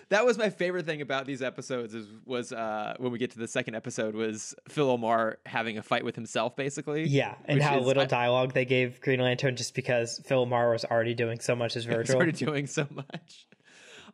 That 0.08 0.24
was 0.24 0.38
my 0.38 0.50
favorite 0.50 0.86
thing 0.86 1.00
about 1.00 1.26
these 1.26 1.42
episodes 1.42 1.92
is 1.92 2.06
was 2.24 2.52
uh, 2.52 2.94
when 2.98 3.10
we 3.10 3.18
get 3.18 3.32
to 3.32 3.38
the 3.40 3.48
second 3.48 3.74
episode 3.74 4.14
was 4.14 4.54
Phil 4.68 4.96
LaMarr 4.96 5.34
having 5.46 5.78
a 5.78 5.82
fight 5.82 6.04
with 6.04 6.14
himself 6.14 6.54
basically. 6.54 7.04
Yeah, 7.08 7.34
and 7.46 7.60
how 7.60 7.80
is- 7.80 7.86
little 7.86 8.04
I- 8.04 8.06
dialogue 8.06 8.52
they 8.52 8.64
gave 8.64 9.00
Green 9.00 9.18
Lantern 9.20 9.56
just 9.56 9.74
because 9.74 10.20
Phil 10.24 10.46
LaMarr 10.46 10.70
was 10.72 10.84
already 10.84 11.14
doing 11.14 11.40
so 11.40 11.56
much 11.56 11.74
as 11.76 11.84
Virgil. 11.86 12.16
already 12.16 12.30
doing 12.32 12.66
so 12.68 12.86
much. 12.94 13.46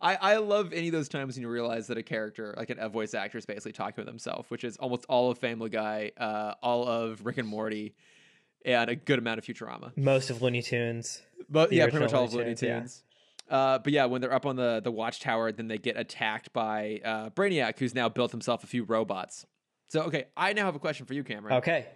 I, 0.02 0.16
I 0.16 0.36
love 0.38 0.72
any 0.72 0.88
of 0.88 0.92
those 0.92 1.08
times 1.08 1.36
when 1.36 1.42
you 1.42 1.48
realize 1.48 1.86
that 1.86 1.96
a 1.96 2.02
character, 2.02 2.54
like 2.56 2.70
an, 2.70 2.78
a 2.80 2.88
voice 2.88 3.14
actor, 3.14 3.38
is 3.38 3.46
basically 3.46 3.72
talking 3.72 4.02
with 4.02 4.08
himself, 4.08 4.50
which 4.50 4.64
is 4.64 4.76
almost 4.78 5.06
all 5.08 5.30
of 5.30 5.38
Family 5.38 5.70
Guy, 5.70 6.10
uh, 6.18 6.54
all 6.60 6.88
of 6.88 7.24
Rick 7.24 7.38
and 7.38 7.48
Morty, 7.48 7.94
and 8.64 8.90
a 8.90 8.96
good 8.96 9.20
amount 9.20 9.38
of 9.38 9.44
Futurama. 9.44 9.96
Most 9.96 10.28
of 10.28 10.42
Looney 10.42 10.60
Tunes. 10.60 11.22
But 11.48 11.72
yeah, 11.72 11.84
pretty 11.84 12.00
much 12.00 12.12
all 12.12 12.24
of 12.24 12.32
Looney 12.34 12.46
Looney 12.46 12.56
Tunes, 12.56 13.04
yeah. 13.48 13.56
Uh, 13.56 13.78
but 13.78 13.92
yeah, 13.92 14.06
when 14.06 14.20
they're 14.20 14.32
up 14.32 14.46
on 14.46 14.56
the 14.56 14.80
the 14.82 14.90
watchtower, 14.90 15.52
then 15.52 15.68
they 15.68 15.78
get 15.78 15.96
attacked 15.96 16.52
by 16.52 17.00
uh, 17.04 17.30
Brainiac, 17.30 17.78
who's 17.78 17.94
now 17.94 18.08
built 18.08 18.32
himself 18.32 18.64
a 18.64 18.66
few 18.66 18.84
robots. 18.84 19.46
So 19.88 20.02
okay, 20.02 20.26
I 20.36 20.52
now 20.52 20.64
have 20.64 20.74
a 20.74 20.80
question 20.80 21.06
for 21.06 21.14
you, 21.14 21.22
Cameron. 21.22 21.56
Okay. 21.56 21.86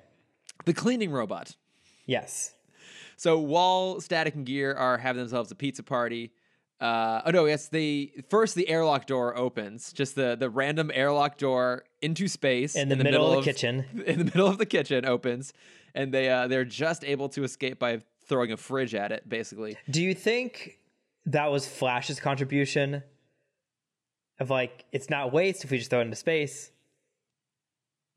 The 0.64 0.74
cleaning 0.74 1.10
robot. 1.10 1.56
Yes. 2.04 2.54
So 3.16 3.38
while 3.38 4.00
Static 4.00 4.34
and 4.34 4.44
Gear 4.44 4.74
are 4.74 4.98
having 4.98 5.20
themselves 5.20 5.50
a 5.50 5.54
pizza 5.54 5.82
party, 5.82 6.32
uh, 6.80 7.22
oh 7.24 7.30
no, 7.30 7.46
yes, 7.46 7.68
the 7.68 8.12
first 8.28 8.54
the 8.54 8.68
airlock 8.68 9.06
door 9.06 9.36
opens, 9.36 9.92
just 9.92 10.14
the 10.14 10.36
the 10.36 10.50
random 10.50 10.90
airlock 10.92 11.38
door 11.38 11.84
into 12.02 12.28
space 12.28 12.76
In 12.76 12.88
the, 12.88 12.96
middle, 12.96 13.32
of 13.32 13.44
the 13.44 13.50
kitchen. 13.50 13.84
In 14.06 14.18
the 14.18 14.24
middle 14.24 14.46
of 14.46 14.58
the 14.58 14.66
kitchen 14.66 15.06
opens, 15.06 15.52
and 15.94 16.12
they 16.12 16.28
uh, 16.28 16.48
they're 16.48 16.64
just 16.64 17.04
able 17.04 17.28
to 17.30 17.44
escape 17.44 17.78
by 17.78 18.00
throwing 18.26 18.52
a 18.52 18.56
fridge 18.56 18.94
at 18.94 19.10
it, 19.10 19.28
basically. 19.28 19.78
Do 19.88 20.02
you 20.02 20.14
think 20.14 20.78
that 21.26 21.50
was 21.50 21.66
Flash's 21.66 22.20
contribution? 22.20 23.02
Of 24.38 24.50
like, 24.50 24.84
it's 24.92 25.08
not 25.08 25.32
waste 25.32 25.64
if 25.64 25.70
we 25.70 25.78
just 25.78 25.88
throw 25.88 26.00
it 26.00 26.02
into 26.02 26.16
space. 26.16 26.70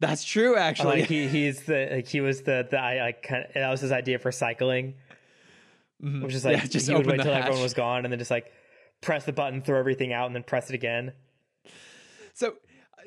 That's 0.02 0.24
true, 0.24 0.58
actually. 0.58 1.02
Like 1.02 1.10
he, 1.10 1.28
he's 1.30 1.64
the 1.64 1.88
like 1.92 2.08
he 2.08 2.20
was 2.20 2.42
the 2.42 2.68
the 2.70 2.78
I 2.78 3.00
like 3.00 3.24
kind 3.24 3.46
of, 3.46 3.54
that 3.54 3.70
was 3.70 3.80
his 3.82 3.94
idea 3.94 4.20
for 4.20 4.32
cycling, 4.32 4.96
Mhm. 6.04 6.24
which 6.24 6.34
is 6.34 6.46
like 6.46 6.58
Yeah, 6.58 6.66
just 6.66 6.88
he 6.88 6.96
would 6.96 7.06
wait 7.06 7.22
till 7.22 7.34
hatch. 7.34 7.44
everyone 7.44 7.64
was 7.64 7.74
gone 7.74 8.06
and 8.06 8.12
then 8.12 8.20
just 8.20 8.32
like 8.32 8.52
press 9.02 9.26
the 9.26 9.34
button, 9.34 9.62
throw 9.62 9.78
everything 9.80 10.14
out, 10.14 10.28
and 10.28 10.36
then 10.36 10.44
press 10.44 10.70
it 10.70 10.76
again. 10.76 11.14
So, 12.34 12.56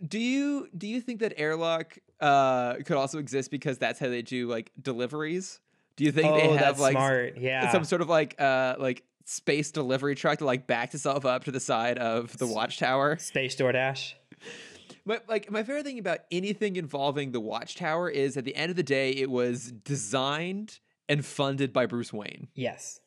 do 0.07 0.19
you 0.19 0.69
do 0.77 0.87
you 0.87 1.01
think 1.01 1.21
that 1.21 1.35
airlock 1.37 1.99
uh, 2.21 2.75
could 2.85 2.97
also 2.97 3.19
exist 3.19 3.51
because 3.51 3.79
that's 3.79 3.99
how 3.99 4.09
they 4.09 4.23
do 4.23 4.47
like 4.49 4.71
deliveries? 4.81 5.61
Do 5.97 6.05
you 6.05 6.13
think 6.13 6.29
oh, 6.29 6.37
they 6.37 6.57
have 6.57 6.79
like 6.81 6.93
smart. 6.93 7.37
Yeah, 7.39 7.71
some 7.71 7.85
sort 7.85 8.01
of 8.03 8.09
like 8.09 8.41
uh 8.41 8.77
like 8.79 9.05
space 9.25 9.71
delivery 9.71 10.15
truck 10.15 10.39
that 10.39 10.45
like 10.45 10.67
backs 10.67 10.95
itself 10.95 11.25
up 11.25 11.45
to 11.45 11.51
the 11.51 11.61
side 11.61 11.99
of 11.99 12.37
the 12.39 12.47
watchtower. 12.47 13.17
Space 13.19 13.57
DoorDash. 13.57 14.15
But 15.05 15.25
like 15.29 15.51
my 15.51 15.63
favorite 15.63 15.85
thing 15.85 15.99
about 15.99 16.21
anything 16.31 16.77
involving 16.77 17.33
the 17.33 17.41
watchtower 17.41 18.09
is 18.09 18.37
at 18.37 18.45
the 18.45 18.55
end 18.55 18.71
of 18.71 18.77
the 18.77 18.83
day, 18.83 19.11
it 19.11 19.31
was 19.31 19.73
designed 19.73 20.79
and 21.13 21.25
funded 21.25 21.75
by 21.75 21.85
Bruce 21.85 22.11
Wayne. 22.11 22.49
Yes. 22.55 22.99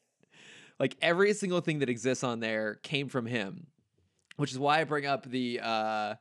Like 0.79 0.95
every 1.01 1.33
single 1.33 1.59
thing 1.59 1.79
that 1.79 1.89
exists 1.89 2.23
on 2.23 2.39
there 2.39 2.75
came 2.83 3.09
from 3.09 3.25
him, 3.25 3.67
which 4.37 4.51
is 4.51 4.59
why 4.59 4.79
I 4.79 4.83
bring 4.83 5.07
up 5.07 5.25
the 5.25 5.59
uh, 5.63 6.15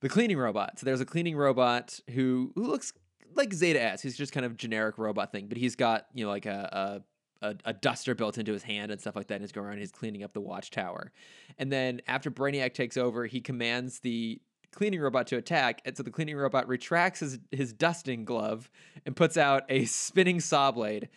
the 0.00 0.08
cleaning 0.08 0.38
robot. 0.38 0.80
So 0.80 0.86
there's 0.86 1.00
a 1.00 1.06
cleaning 1.06 1.36
robot 1.36 2.00
who 2.10 2.52
who 2.56 2.66
looks 2.66 2.92
like 3.36 3.52
Zeta 3.52 3.80
S. 3.80 4.02
He's 4.02 4.16
just 4.16 4.32
kind 4.32 4.44
of 4.44 4.56
generic 4.56 4.98
robot 4.98 5.30
thing, 5.30 5.46
but 5.46 5.56
he's 5.56 5.76
got 5.76 6.06
you 6.14 6.24
know 6.24 6.30
like 6.30 6.46
a, 6.46 7.02
a 7.42 7.46
a, 7.46 7.54
a 7.66 7.72
duster 7.72 8.14
built 8.14 8.36
into 8.36 8.52
his 8.52 8.64
hand 8.64 8.90
and 8.90 9.00
stuff 9.00 9.14
like 9.14 9.28
that. 9.28 9.34
And 9.36 9.44
he's 9.44 9.52
going 9.52 9.66
around, 9.66 9.78
he's 9.78 9.92
cleaning 9.92 10.24
up 10.24 10.32
the 10.32 10.40
watchtower. 10.40 11.12
And 11.58 11.70
then 11.72 12.00
after 12.06 12.30
Brainiac 12.30 12.74
takes 12.74 12.96
over, 12.96 13.24
he 13.26 13.40
commands 13.40 14.00
the 14.00 14.40
cleaning 14.72 15.00
robot 15.00 15.26
to 15.28 15.36
attack. 15.36 15.82
And 15.84 15.96
so 15.96 16.02
the 16.02 16.10
cleaning 16.10 16.36
robot 16.36 16.68
retracts 16.68 17.20
his, 17.20 17.38
his 17.50 17.72
dusting 17.72 18.24
glove 18.24 18.70
and 19.04 19.16
puts 19.16 19.36
out 19.36 19.64
a 19.68 19.84
spinning 19.84 20.40
saw 20.40 20.70
blade. 20.70 21.08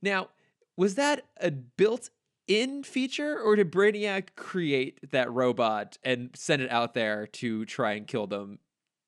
Now, 0.00 0.28
was 0.76 0.94
that 0.96 1.24
a 1.40 1.50
built 1.50 2.10
in 2.46 2.82
feature 2.82 3.38
or 3.38 3.56
did 3.56 3.70
Brainiac 3.70 4.34
create 4.36 5.10
that 5.10 5.30
robot 5.30 5.98
and 6.02 6.30
send 6.34 6.62
it 6.62 6.70
out 6.70 6.94
there 6.94 7.26
to 7.28 7.64
try 7.64 7.92
and 7.92 8.06
kill 8.06 8.26
them 8.26 8.58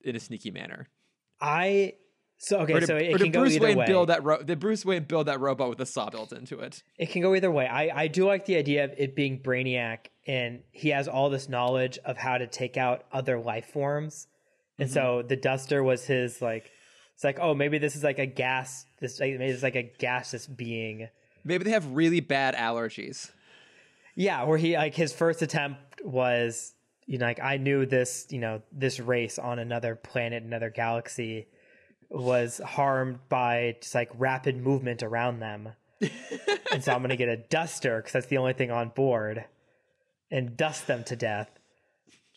in 0.02 0.16
a 0.16 0.20
sneaky 0.20 0.50
manner? 0.50 0.88
I 1.40 1.94
so 2.38 2.60
okay, 2.60 2.74
did, 2.74 2.86
so 2.86 2.96
it 2.96 3.12
can 3.12 3.26
did 3.26 3.32
go 3.32 3.40
Bruce 3.40 3.54
either 3.54 3.66
Wayne 3.66 3.78
way. 3.78 3.86
build 3.86 4.08
that 4.08 4.22
ro- 4.22 4.42
did 4.42 4.60
Bruce 4.60 4.84
Wayne 4.84 5.04
build 5.04 5.26
that 5.26 5.40
robot 5.40 5.68
with 5.68 5.80
a 5.80 5.86
saw 5.86 6.10
built 6.10 6.32
into 6.32 6.60
it? 6.60 6.82
It 6.98 7.10
can 7.10 7.22
go 7.22 7.34
either 7.34 7.50
way. 7.50 7.66
I, 7.66 8.02
I 8.02 8.06
do 8.08 8.26
like 8.26 8.44
the 8.44 8.56
idea 8.56 8.84
of 8.84 8.92
it 8.96 9.16
being 9.16 9.40
Brainiac 9.40 10.06
and 10.26 10.60
he 10.72 10.90
has 10.90 11.08
all 11.08 11.30
this 11.30 11.48
knowledge 11.48 11.98
of 12.04 12.16
how 12.16 12.38
to 12.38 12.46
take 12.46 12.76
out 12.76 13.04
other 13.12 13.38
life 13.38 13.66
forms. 13.66 14.26
And 14.78 14.90
so 14.90 15.18
mm-hmm. 15.18 15.28
the 15.28 15.36
duster 15.36 15.82
was 15.82 16.06
his 16.06 16.40
like 16.40 16.70
it's 17.14 17.24
like, 17.24 17.38
oh, 17.40 17.54
maybe 17.54 17.78
this 17.78 17.94
is 17.94 18.02
like 18.02 18.18
a 18.18 18.26
gas 18.26 18.86
this 19.00 19.20
like, 19.20 19.32
maybe 19.32 19.52
it's 19.52 19.62
like 19.62 19.76
a 19.76 19.90
gaseous 19.98 20.46
being. 20.46 21.08
Maybe 21.44 21.64
they 21.64 21.70
have 21.70 21.86
really 21.92 22.20
bad 22.20 22.54
allergies. 22.54 23.30
Yeah, 24.16 24.44
where 24.44 24.58
he 24.58 24.76
like 24.76 24.94
his 24.94 25.12
first 25.12 25.42
attempt 25.42 26.02
was 26.04 26.74
you 27.06 27.18
know 27.18 27.26
like 27.26 27.40
I 27.40 27.58
knew 27.58 27.86
this, 27.86 28.26
you 28.30 28.38
know, 28.38 28.62
this 28.72 28.98
race 28.98 29.38
on 29.38 29.58
another 29.58 29.94
planet, 29.94 30.42
another 30.42 30.70
galaxy 30.70 31.48
was 32.10 32.60
harmed 32.64 33.18
by 33.28 33.76
just 33.80 33.94
like 33.94 34.10
rapid 34.16 34.56
movement 34.56 35.02
around 35.02 35.40
them. 35.40 35.70
and 36.72 36.82
so 36.82 36.92
I'm 36.92 36.98
going 36.98 37.10
to 37.10 37.16
get 37.16 37.28
a 37.28 37.36
duster 37.36 37.98
because 37.98 38.12
that's 38.12 38.26
the 38.26 38.38
only 38.38 38.52
thing 38.52 38.70
on 38.70 38.90
board 38.90 39.44
and 40.34 40.56
dust 40.56 40.86
them 40.88 41.04
to 41.04 41.14
death. 41.16 41.48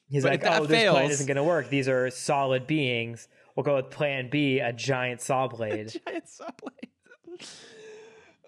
He's 0.07 0.23
But 0.23 0.43
like, 0.43 0.43
oh, 0.45 0.65
this 0.65 0.89
plan 0.89 1.09
isn't 1.11 1.25
going 1.25 1.35
to 1.37 1.43
work. 1.43 1.69
These 1.69 1.89
are 1.89 2.09
solid 2.11 2.67
beings. 2.67 3.27
We'll 3.55 3.63
go 3.63 3.75
with 3.77 3.89
plan 3.89 4.29
B, 4.29 4.59
a 4.59 4.71
giant 4.71 5.19
saw 5.19 5.47
blade. 5.57 5.99
Giant 6.07 6.29
saw 6.29 6.49
blade. 6.61 7.41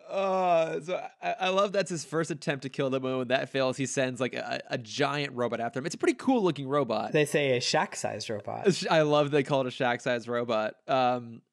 Uh, 0.10 0.82
so 0.82 1.00
I, 1.22 1.36
I 1.42 1.50
love 1.50 1.72
that's 1.72 1.92
his 1.92 2.04
first 2.04 2.32
attempt 2.32 2.64
to 2.64 2.70
kill 2.70 2.90
them. 2.90 3.06
and 3.06 3.18
When 3.20 3.28
that 3.28 3.50
fails, 3.50 3.78
he 3.78 3.86
sends 3.86 4.20
like 4.20 4.34
a, 4.34 4.60
a 4.68 4.78
giant 4.80 5.34
robot 5.36 5.60
after 5.60 5.78
him. 5.78 5.86
It's 5.86 5.94
a 5.94 6.00
pretty 6.00 6.16
cool 6.16 6.42
looking 6.42 6.68
robot. 6.68 7.12
they 7.12 7.26
say 7.26 7.56
a 7.58 7.62
shack 7.62 7.96
sized 7.96 8.28
robot. 8.28 8.84
I 8.90 9.04
love 9.04 9.30
they 9.30 9.44
call 9.44 9.62
it 9.62 9.68
a 9.68 9.72
shack 9.72 10.02
sized 10.02 10.28
robot. 10.28 10.74
Um, 10.88 11.44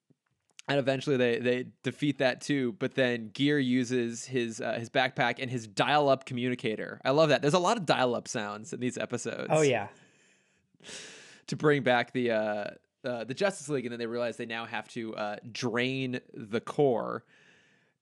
and 0.68 0.78
eventually 0.78 1.16
they 1.16 1.38
they 1.38 1.66
defeat 1.82 2.18
that 2.18 2.40
too. 2.40 2.74
But 2.78 2.94
then 2.94 3.30
Gear 3.32 3.58
uses 3.58 4.24
his 4.24 4.60
uh, 4.60 4.74
his 4.74 4.90
backpack 4.90 5.36
and 5.38 5.50
his 5.50 5.66
dial 5.66 6.08
up 6.08 6.24
communicator. 6.24 7.00
I 7.04 7.10
love 7.10 7.28
that. 7.28 7.42
There's 7.42 7.54
a 7.54 7.58
lot 7.58 7.76
of 7.76 7.86
dial 7.86 8.14
up 8.14 8.28
sounds 8.28 8.72
in 8.72 8.80
these 8.80 8.98
episodes. 8.98 9.48
Oh, 9.50 9.62
yeah. 9.62 9.88
to 11.46 11.56
bring 11.56 11.82
back 11.82 12.12
the 12.12 12.30
uh, 12.32 12.64
uh, 13.04 13.24
the 13.24 13.34
Justice 13.34 13.68
League, 13.68 13.86
and 13.86 13.92
then 13.92 13.98
they 13.98 14.06
realize 14.06 14.36
they 14.36 14.46
now 14.46 14.64
have 14.64 14.88
to 14.88 15.14
uh, 15.14 15.36
drain 15.52 16.20
the 16.34 16.60
core, 16.60 17.24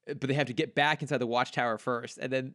but 0.06 0.22
they 0.22 0.34
have 0.34 0.46
to 0.46 0.54
get 0.54 0.74
back 0.74 1.02
inside 1.02 1.18
the 1.18 1.26
Watchtower 1.26 1.78
first, 1.78 2.18
and 2.18 2.32
then 2.32 2.54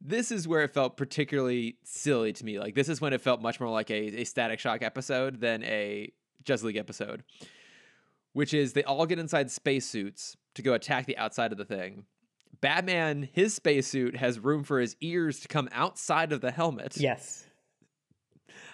this 0.00 0.32
is 0.32 0.48
where 0.48 0.62
it 0.62 0.72
felt 0.72 0.96
particularly 0.96 1.76
silly 1.84 2.32
to 2.32 2.44
me. 2.44 2.58
Like 2.58 2.74
this 2.74 2.88
is 2.88 3.00
when 3.00 3.12
it 3.12 3.20
felt 3.20 3.42
much 3.42 3.60
more 3.60 3.70
like 3.70 3.90
a, 3.90 4.20
a 4.20 4.24
Static 4.24 4.58
Shock 4.58 4.80
episode 4.82 5.40
than 5.40 5.62
a 5.64 6.10
Justice 6.42 6.64
League 6.64 6.76
episode, 6.76 7.22
which 8.32 8.54
is 8.54 8.72
they 8.72 8.84
all 8.84 9.06
get 9.06 9.18
inside 9.18 9.50
spacesuits 9.50 10.36
to 10.54 10.62
go 10.62 10.72
attack 10.74 11.06
the 11.06 11.16
outside 11.18 11.52
of 11.52 11.58
the 11.58 11.64
thing. 11.64 12.04
Batman, 12.60 13.28
his 13.32 13.54
spacesuit 13.54 14.16
has 14.16 14.38
room 14.38 14.64
for 14.64 14.80
his 14.80 14.94
ears 15.00 15.40
to 15.40 15.48
come 15.48 15.68
outside 15.72 16.32
of 16.32 16.40
the 16.40 16.50
helmet. 16.50 16.96
Yes. 16.96 17.46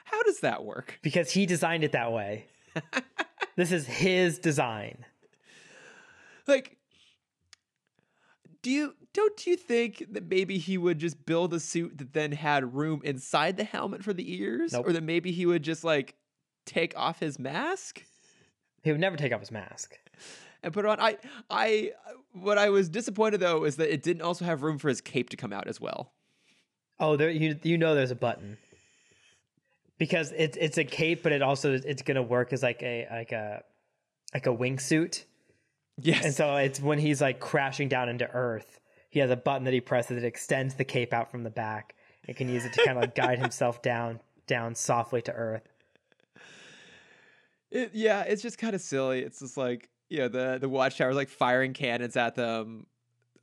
How 0.04 0.22
does 0.22 0.40
that 0.40 0.64
work? 0.64 0.98
because 1.02 1.30
he 1.32 1.46
designed 1.46 1.84
it 1.84 1.92
that 1.92 2.12
way. 2.12 2.46
this 3.56 3.72
is 3.72 3.86
his 3.86 4.38
design. 4.38 5.04
like 6.46 6.76
do 8.62 8.70
you 8.70 8.94
don't 9.14 9.46
you 9.46 9.56
think 9.56 10.04
that 10.10 10.28
maybe 10.28 10.58
he 10.58 10.76
would 10.76 10.98
just 10.98 11.24
build 11.24 11.54
a 11.54 11.60
suit 11.60 11.98
that 11.98 12.12
then 12.12 12.32
had 12.32 12.74
room 12.74 13.00
inside 13.04 13.56
the 13.56 13.64
helmet 13.64 14.02
for 14.02 14.12
the 14.12 14.34
ears 14.40 14.72
Nope. 14.72 14.88
or 14.88 14.92
that 14.92 15.02
maybe 15.02 15.30
he 15.32 15.46
would 15.46 15.62
just 15.62 15.84
like 15.84 16.14
take 16.66 16.92
off 16.96 17.20
his 17.20 17.38
mask 17.38 18.02
He 18.86 18.92
would 18.92 19.00
never 19.00 19.16
take 19.16 19.32
off 19.34 19.40
his 19.40 19.50
mask. 19.50 19.98
and 20.62 20.72
put 20.72 20.84
it 20.84 20.88
on 20.88 20.98
i 21.00 21.18
i 21.50 21.90
what 22.32 22.56
i 22.56 22.70
was 22.70 22.88
disappointed 22.88 23.40
though 23.40 23.64
is 23.64 23.76
that 23.76 23.92
it 23.92 24.02
didn't 24.02 24.22
also 24.22 24.44
have 24.44 24.62
room 24.62 24.78
for 24.78 24.88
his 24.88 25.00
cape 25.00 25.28
to 25.30 25.36
come 25.36 25.52
out 25.52 25.66
as 25.68 25.80
well 25.80 26.12
Oh, 26.98 27.16
there 27.16 27.28
you 27.30 27.58
you 27.62 27.76
know 27.76 27.94
there's 27.94 28.10
a 28.10 28.14
button. 28.16 28.56
Because 29.98 30.32
it's 30.36 30.56
it's 30.58 30.78
a 30.78 30.84
cape, 30.84 31.22
but 31.22 31.32
it 31.32 31.42
also 31.42 31.74
it's 31.74 32.00
gonna 32.02 32.22
work 32.22 32.52
as 32.54 32.62
like 32.62 32.82
a 32.82 33.06
like 33.10 33.32
a 33.32 33.62
like 34.32 34.46
a 34.46 34.50
wingsuit. 34.56 35.24
yes 36.00 36.24
And 36.24 36.34
so 36.34 36.56
it's 36.56 36.80
when 36.80 36.98
he's 36.98 37.20
like 37.20 37.38
crashing 37.38 37.88
down 37.88 38.08
into 38.08 38.26
Earth, 38.30 38.80
he 39.10 39.20
has 39.20 39.30
a 39.30 39.36
button 39.36 39.64
that 39.64 39.74
he 39.74 39.80
presses 39.82 40.16
that 40.20 40.26
extends 40.26 40.74
the 40.74 40.84
cape 40.84 41.12
out 41.12 41.30
from 41.30 41.42
the 41.42 41.50
back. 41.50 41.94
and 42.26 42.34
can 42.36 42.48
use 42.48 42.64
it 42.64 42.72
to 42.74 42.84
kind 42.84 42.96
of 42.96 43.02
like 43.04 43.14
guide 43.14 43.38
himself 43.46 43.82
down 43.82 44.20
down 44.46 44.74
softly 44.74 45.20
to 45.22 45.32
Earth. 45.32 45.68
It, 47.70 47.90
yeah, 47.94 48.22
it's 48.22 48.42
just 48.42 48.58
kind 48.58 48.74
of 48.74 48.80
silly. 48.80 49.20
It's 49.20 49.40
just 49.40 49.56
like 49.56 49.88
you 50.08 50.18
know 50.18 50.28
the 50.28 50.58
the 50.60 50.68
watchtower's 50.68 51.16
like 51.16 51.28
firing 51.28 51.72
cannons 51.72 52.16
at 52.16 52.34
them. 52.34 52.86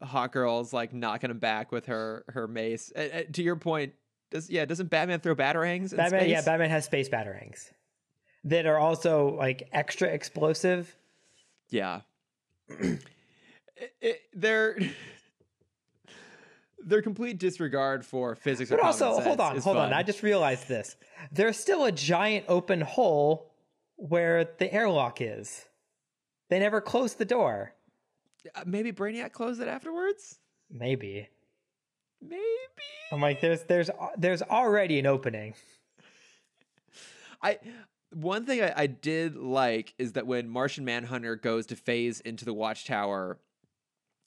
Hawkgirl's 0.02 0.74
like 0.74 0.94
knocking 0.94 1.30
them 1.30 1.40
back 1.40 1.72
with 1.72 1.86
her 1.88 2.26
her 2.30 2.48
mace. 2.48 2.92
And, 2.96 3.12
and 3.12 3.34
to 3.36 3.44
your 3.44 3.56
point, 3.56 3.94
does 4.32 4.50
yeah 4.50 4.66
doesn't 4.66 4.90
Batman 4.90 5.20
throw 5.20 5.36
batarangs? 5.36 5.92
In 5.92 5.98
Batman, 5.98 6.30
yeah. 6.30 6.42
Batman 6.42 6.70
has 6.70 6.86
space 6.86 7.10
batarangs 7.10 7.72
that 8.46 8.66
are 8.66 8.78
also 8.78 9.36
like 9.36 9.70
extra 9.72 10.08
explosive. 10.10 10.96
yeah. 11.70 12.02
It- 12.70 13.00
it- 14.02 14.22
they're 14.34 14.78
their 16.86 17.02
complete 17.02 17.38
disregard 17.40 18.06
for 18.06 18.36
physics. 18.36 18.70
But 18.70 18.82
also, 18.82 19.20
hold 19.22 19.40
on, 19.40 19.58
hold 19.60 19.78
on. 19.78 19.94
I 19.94 20.04
just 20.04 20.22
realized 20.24 20.68
this. 20.68 20.96
There's 21.32 21.58
still 21.58 21.86
a 21.86 21.92
giant 21.92 22.46
open 22.50 22.82
hole 22.82 23.53
where 24.08 24.44
the 24.58 24.72
airlock 24.74 25.22
is. 25.22 25.66
They 26.50 26.60
never 26.60 26.82
closed 26.82 27.18
the 27.18 27.26
door. 27.26 27.74
Uh, 28.54 28.64
maybe 28.66 28.92
Brainiac 28.92 29.32
closed 29.32 29.62
it 29.62 29.68
afterwards. 29.70 30.40
Maybe. 30.70 31.30
Maybe. 32.22 32.42
I'm 33.12 33.22
like, 33.22 33.40
there's 33.42 33.64
there's 33.64 33.90
there's 34.18 34.42
already 34.42 35.00
an 35.00 35.06
opening. 35.06 35.54
I 37.42 37.60
one 38.14 38.46
thing 38.46 38.62
I, 38.62 38.74
I 38.76 38.88
did 38.88 39.36
like 39.36 39.94
is 39.98 40.14
that 40.14 40.28
when 40.28 40.50
Martian 40.50 40.86
Manhunter 40.86 41.36
goes 41.36 41.66
to 41.68 41.76
phase 41.76 42.20
into 42.22 42.46
the 42.46 42.54
watchtower, 42.54 43.40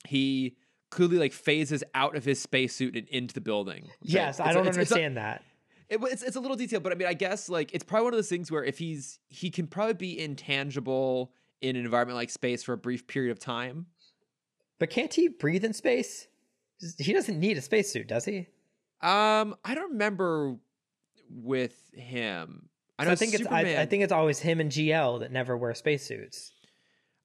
he 0.06 0.56
clearly 0.90 1.18
like 1.18 1.32
phases 1.32 1.82
out 1.94 2.16
of 2.16 2.24
his 2.24 2.40
spacesuit 2.40 2.96
and 2.96 3.08
into 3.08 3.34
the 3.34 3.40
building. 3.40 3.84
which 4.00 4.12
Yes, 4.12 4.40
I 4.40 4.46
it's 4.46 4.54
don't 4.54 4.66
it's- 4.66 4.76
it's 4.82 4.90
a- 4.90 4.94
understand 4.94 5.16
that. 5.16 5.42
It, 5.88 6.00
it's 6.02 6.22
it's 6.22 6.36
a 6.36 6.40
little 6.40 6.56
detail, 6.56 6.80
but 6.80 6.92
I 6.92 6.96
mean, 6.96 7.08
I 7.08 7.14
guess 7.14 7.48
like 7.48 7.72
it's 7.72 7.84
probably 7.84 8.04
one 8.04 8.14
of 8.14 8.18
those 8.18 8.28
things 8.28 8.50
where 8.50 8.64
if 8.64 8.78
he's 8.78 9.18
he 9.28 9.50
can 9.50 9.66
probably 9.66 9.94
be 9.94 10.18
intangible 10.18 11.32
in 11.60 11.76
an 11.76 11.84
environment 11.84 12.16
like 12.16 12.30
space 12.30 12.62
for 12.62 12.72
a 12.72 12.78
brief 12.78 13.06
period 13.06 13.30
of 13.30 13.38
time. 13.38 13.86
But 14.78 14.90
can't 14.90 15.12
he 15.12 15.28
breathe 15.28 15.64
in 15.64 15.72
space? 15.72 16.28
He 16.98 17.12
doesn't 17.12 17.38
need 17.38 17.56
a 17.56 17.62
spacesuit, 17.62 18.08
does 18.08 18.26
he? 18.26 18.48
Um, 19.00 19.56
I 19.64 19.74
don't 19.74 19.92
remember 19.92 20.56
with 21.30 21.76
him. 21.94 22.68
I 22.98 23.04
So 23.04 23.10
I 23.10 23.14
think 23.14 23.34
it's 23.34 23.46
I, 23.46 23.60
I 23.82 23.86
think 23.86 24.02
it's 24.02 24.12
always 24.12 24.38
him 24.38 24.60
and 24.60 24.70
GL 24.70 25.20
that 25.20 25.32
never 25.32 25.56
wear 25.56 25.74
spacesuits. 25.74 26.52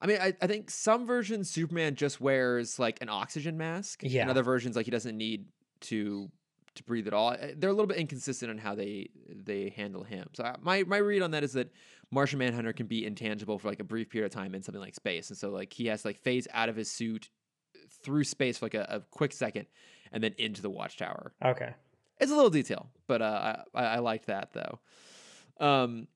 I 0.02 0.08
mean, 0.08 0.18
I, 0.20 0.34
I 0.42 0.48
think 0.48 0.70
some 0.70 1.06
versions 1.06 1.50
Superman 1.50 1.96
just 1.96 2.20
wears 2.20 2.80
like 2.80 3.02
an 3.02 3.10
oxygen 3.10 3.58
mask. 3.58 4.02
Yeah. 4.04 4.22
And 4.22 4.32
other 4.32 4.44
versions 4.44 4.76
like 4.76 4.86
he 4.86 4.92
doesn't 4.92 5.16
need 5.16 5.46
to 5.82 6.30
to 6.76 6.84
breathe 6.84 7.08
at 7.08 7.14
all. 7.14 7.30
Uh, 7.30 7.48
They're 7.56 7.70
a 7.70 7.74
little 7.74 7.88
bit 7.88 7.98
inconsistent 7.98 8.52
on 8.52 8.58
how 8.58 8.76
they 8.76 9.10
they 9.30 9.74
handle 9.76 10.04
him. 10.04 10.30
So 10.34 10.56
my 10.62 10.84
my 10.84 10.98
read 10.98 11.22
on 11.22 11.32
that 11.32 11.44
is 11.44 11.54
that 11.54 11.72
Martian 12.12 12.40
Manhunter 12.40 12.74
can 12.74 12.88
be 12.88 13.06
intangible 13.06 13.58
for 13.60 13.70
like 13.70 13.80
a 13.80 13.84
brief 13.84 14.10
period 14.10 14.26
of 14.26 14.34
time 14.34 14.56
in 14.56 14.62
something 14.62 14.82
like 14.82 14.96
space, 14.96 15.30
and 15.30 15.38
so 15.38 15.50
like 15.50 15.74
he 15.74 15.88
has 15.88 16.02
to 16.04 16.10
like 16.10 16.18
phase 16.18 16.48
out 16.54 16.70
of 16.70 16.76
his 16.76 16.92
suit 16.92 17.30
through 18.04 18.24
space 18.24 18.58
for 18.58 18.66
like 18.66 18.74
a, 18.74 18.86
a 18.90 19.00
quick 19.12 19.34
second, 19.34 19.68
and 20.12 20.24
then 20.24 20.34
into 20.38 20.62
the 20.62 20.70
watchtower. 20.70 21.34
Okay. 21.44 21.74
It's 22.20 22.32
a 22.32 22.36
little 22.36 22.52
detail, 22.52 22.90
but 23.08 23.22
uh, 23.22 23.58
I, 23.74 23.84
I 23.84 24.00
liked 24.00 24.28
that 24.28 24.54
though. 24.54 24.80
Um, 25.60 26.08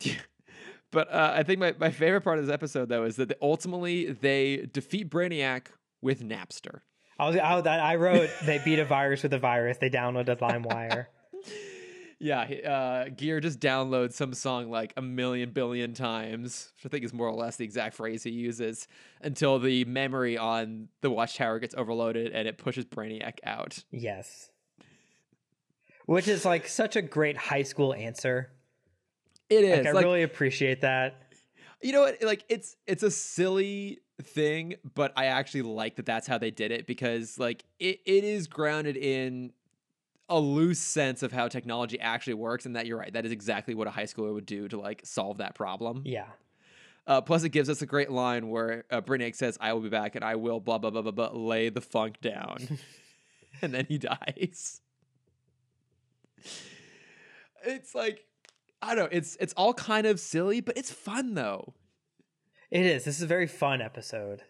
but 0.90 1.12
uh, 1.12 1.32
I 1.36 1.42
think 1.42 1.60
my, 1.60 1.74
my 1.78 1.90
favorite 1.90 2.22
part 2.22 2.38
of 2.38 2.46
this 2.46 2.52
episode 2.52 2.88
though 2.88 3.04
is 3.04 3.16
that 3.16 3.36
ultimately 3.42 4.12
they 4.12 4.68
defeat 4.72 5.10
Brainiac 5.10 5.66
with 6.00 6.22
Napster. 6.22 6.80
I 7.20 7.56
was 7.56 7.66
I, 7.66 7.78
I 7.78 7.96
wrote 7.96 8.30
they 8.44 8.58
beat 8.64 8.78
a 8.78 8.84
virus 8.84 9.22
with 9.22 9.32
a 9.34 9.38
virus. 9.38 9.78
They 9.78 9.90
downloaded 9.90 10.38
LimeWire. 10.38 11.06
Yeah, 12.22 12.42
uh, 12.42 13.08
Gear 13.16 13.40
just 13.40 13.60
downloads 13.60 14.12
some 14.12 14.34
song 14.34 14.70
like 14.70 14.92
a 14.98 15.00
million 15.00 15.52
billion 15.52 15.94
times, 15.94 16.70
which 16.76 16.84
I 16.84 16.88
think 16.90 17.02
is 17.02 17.14
more 17.14 17.26
or 17.26 17.32
less 17.32 17.56
the 17.56 17.64
exact 17.64 17.96
phrase 17.96 18.22
he 18.22 18.30
uses, 18.30 18.88
until 19.22 19.58
the 19.58 19.86
memory 19.86 20.36
on 20.36 20.88
the 21.00 21.10
Watchtower 21.10 21.58
gets 21.60 21.74
overloaded 21.74 22.32
and 22.32 22.46
it 22.46 22.58
pushes 22.58 22.84
Brainiac 22.84 23.38
out. 23.42 23.82
yes. 23.90 24.50
Which 26.04 26.28
is 26.28 26.44
like 26.44 26.68
such 26.68 26.94
a 26.96 27.00
great 27.00 27.38
high 27.38 27.62
school 27.62 27.94
answer. 27.94 28.50
It 29.48 29.64
is. 29.64 29.78
Like, 29.78 29.86
I 29.86 29.92
like, 29.92 30.04
really 30.04 30.22
appreciate 30.22 30.82
that. 30.82 31.22
you 31.80 31.92
know 31.92 32.02
what? 32.02 32.22
Like, 32.22 32.44
it's 32.50 32.76
it's 32.86 33.02
a 33.02 33.10
silly 33.10 34.00
thing, 34.20 34.74
but 34.94 35.12
I 35.16 35.26
actually 35.26 35.62
like 35.62 35.96
that 35.96 36.06
that's 36.06 36.26
how 36.26 36.38
they 36.38 36.50
did 36.50 36.70
it 36.70 36.86
because 36.86 37.38
like 37.38 37.64
it, 37.78 38.00
it 38.04 38.24
is 38.24 38.46
grounded 38.46 38.96
in 38.96 39.52
a 40.28 40.38
loose 40.38 40.78
sense 40.78 41.22
of 41.22 41.32
how 41.32 41.48
technology 41.48 41.98
actually 41.98 42.34
works, 42.34 42.66
and 42.66 42.76
that 42.76 42.86
you're 42.86 42.98
right. 42.98 43.12
That 43.12 43.26
is 43.26 43.32
exactly 43.32 43.74
what 43.74 43.86
a 43.86 43.90
high 43.90 44.04
schooler 44.04 44.32
would 44.32 44.46
do 44.46 44.68
to 44.68 44.78
like 44.78 45.02
solve 45.04 45.38
that 45.38 45.54
problem. 45.54 46.02
Yeah. 46.04 46.26
Uh, 47.06 47.20
plus, 47.20 47.42
it 47.42 47.48
gives 47.48 47.68
us 47.68 47.82
a 47.82 47.86
great 47.86 48.10
line 48.10 48.48
where 48.48 48.84
uh, 48.90 49.00
Brainiac 49.00 49.34
says, 49.34 49.58
"I 49.60 49.72
will 49.72 49.80
be 49.80 49.88
back, 49.88 50.14
and 50.14 50.24
I 50.24 50.36
will 50.36 50.60
blah 50.60 50.78
blah 50.78 50.90
blah 50.90 51.02
blah 51.02 51.10
blah 51.10 51.30
lay 51.32 51.68
the 51.68 51.80
funk 51.80 52.20
down," 52.20 52.78
and 53.62 53.74
then 53.74 53.86
he 53.86 53.98
dies. 53.98 54.80
It's 57.64 57.94
like 57.94 58.26
I 58.82 58.94
don't 58.94 59.04
know. 59.04 59.16
It's 59.16 59.36
it's 59.40 59.52
all 59.54 59.74
kind 59.74 60.06
of 60.06 60.20
silly, 60.20 60.60
but 60.60 60.76
it's 60.76 60.90
fun 60.90 61.34
though, 61.34 61.74
It 62.70 62.86
is. 62.86 63.04
This 63.04 63.16
is 63.16 63.22
a 63.22 63.26
very 63.26 63.46
fun 63.46 63.80
episode. 63.80 64.42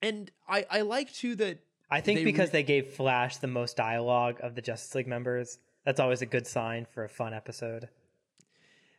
and 0.00 0.30
I 0.48 0.64
I 0.70 0.80
like 0.82 1.12
too 1.12 1.34
that 1.36 1.58
I 1.90 2.00
think 2.00 2.20
They 2.20 2.24
because 2.24 2.48
re- 2.48 2.52
they 2.52 2.62
gave 2.62 2.88
Flash 2.88 3.36
the 3.36 3.46
most 3.46 3.76
dialogue 3.76 4.38
of 4.42 4.54
the 4.54 4.62
Justice 4.62 4.94
League 4.94 5.06
members. 5.06 5.58
That's 5.84 6.00
always 6.00 6.22
a 6.22 6.26
good 6.26 6.46
sign 6.46 6.86
for 6.90 7.04
a 7.04 7.08
fun 7.08 7.34
episode. 7.34 7.88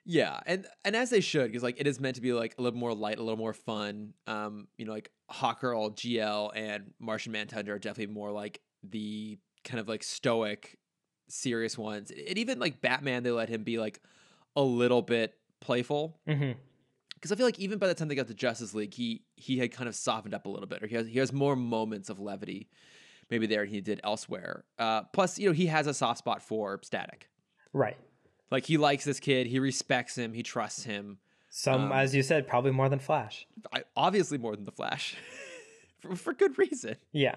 Yeah, 0.06 0.42
and 0.46 0.68
and 0.84 0.96
as 0.96 1.10
they 1.10 1.22
should, 1.22 1.48
because 1.48 1.64
like 1.64 1.80
it 1.80 1.88
is 1.88 2.00
meant 2.00 2.16
to 2.16 2.22
be 2.22 2.34
like 2.34 2.56
a 2.58 2.62
little 2.62 2.78
more 2.78 2.94
light, 2.94 3.20
a 3.20 3.24
little 3.24 3.38
more 3.38 3.54
fun. 3.54 4.14
Um, 4.28 4.68
you 4.78 4.86
know, 4.86 4.92
like 4.92 5.10
Hawkgirl, 5.32 5.96
GL, 5.96 6.52
and 6.56 6.94
Martian 7.00 7.32
Manhunter 7.32 7.74
are 7.76 7.80
definitely 7.80 8.14
more 8.14 8.32
like 8.32 8.60
the 8.84 9.40
kind 9.64 9.80
of 9.80 9.88
like 9.88 10.04
stoic, 10.04 10.78
serious 11.30 11.78
ones. 11.78 12.12
And 12.12 12.38
even 12.38 12.60
like 12.60 12.82
Batman, 12.82 13.24
they 13.24 13.32
let 13.32 13.48
him 13.48 13.64
be 13.64 13.80
like 13.80 14.02
a 14.58 14.62
little 14.62 15.02
bit 15.02 15.36
playful. 15.62 16.20
hmm 16.28 16.52
Because 17.24 17.32
I 17.32 17.36
feel 17.38 17.48
like 17.48 17.58
even 17.58 17.80
by 17.80 17.88
the 17.88 17.94
time 17.94 18.10
they 18.10 18.16
got 18.16 18.28
to 18.28 18.34
Justice 18.34 18.74
League, 18.74 18.94
he 18.94 19.22
he 19.38 19.58
had 19.58 19.72
kind 19.72 19.88
of 19.88 19.96
softened 19.96 20.34
up 20.34 20.46
a 20.46 20.50
little 20.50 20.68
bit, 20.68 20.84
or 20.84 20.88
he 20.88 20.96
has 20.96 21.08
he 21.08 21.20
has 21.20 21.32
more 21.32 21.56
moments 21.56 22.10
of 22.10 22.20
levity, 22.20 22.68
maybe 23.32 23.48
there 23.48 23.64
than 23.64 23.64
he 23.64 23.80
did 23.80 24.02
elsewhere. 24.04 24.66
Uh, 24.78 25.04
plus, 25.04 25.40
you 25.40 25.48
know, 25.48 25.54
he 25.54 25.68
has 25.68 25.88
a 25.88 25.94
soft 25.94 26.18
spot 26.18 26.42
for 26.42 26.82
Static. 26.84 27.30
Right. 27.72 27.96
Like 28.52 28.66
he 28.66 28.76
likes 28.76 29.06
this 29.06 29.22
kid, 29.22 29.48
he 29.48 29.60
respects 29.60 30.18
him, 30.18 30.34
he 30.34 30.44
trusts 30.44 30.84
him. 30.84 31.20
Some, 31.50 31.84
Um, 31.86 31.92
as 31.94 32.14
you 32.14 32.24
said, 32.24 32.46
probably 32.46 32.72
more 32.72 32.90
than 32.90 33.00
Flash. 33.00 33.48
I, 33.72 33.84
obviously 33.96 34.38
more 34.38 34.58
than 34.58 34.66
the 34.66 34.74
Flash, 34.74 35.16
for, 36.02 36.18
for 36.18 36.34
good 36.34 36.58
reason. 36.58 36.98
Yeah. 37.14 37.36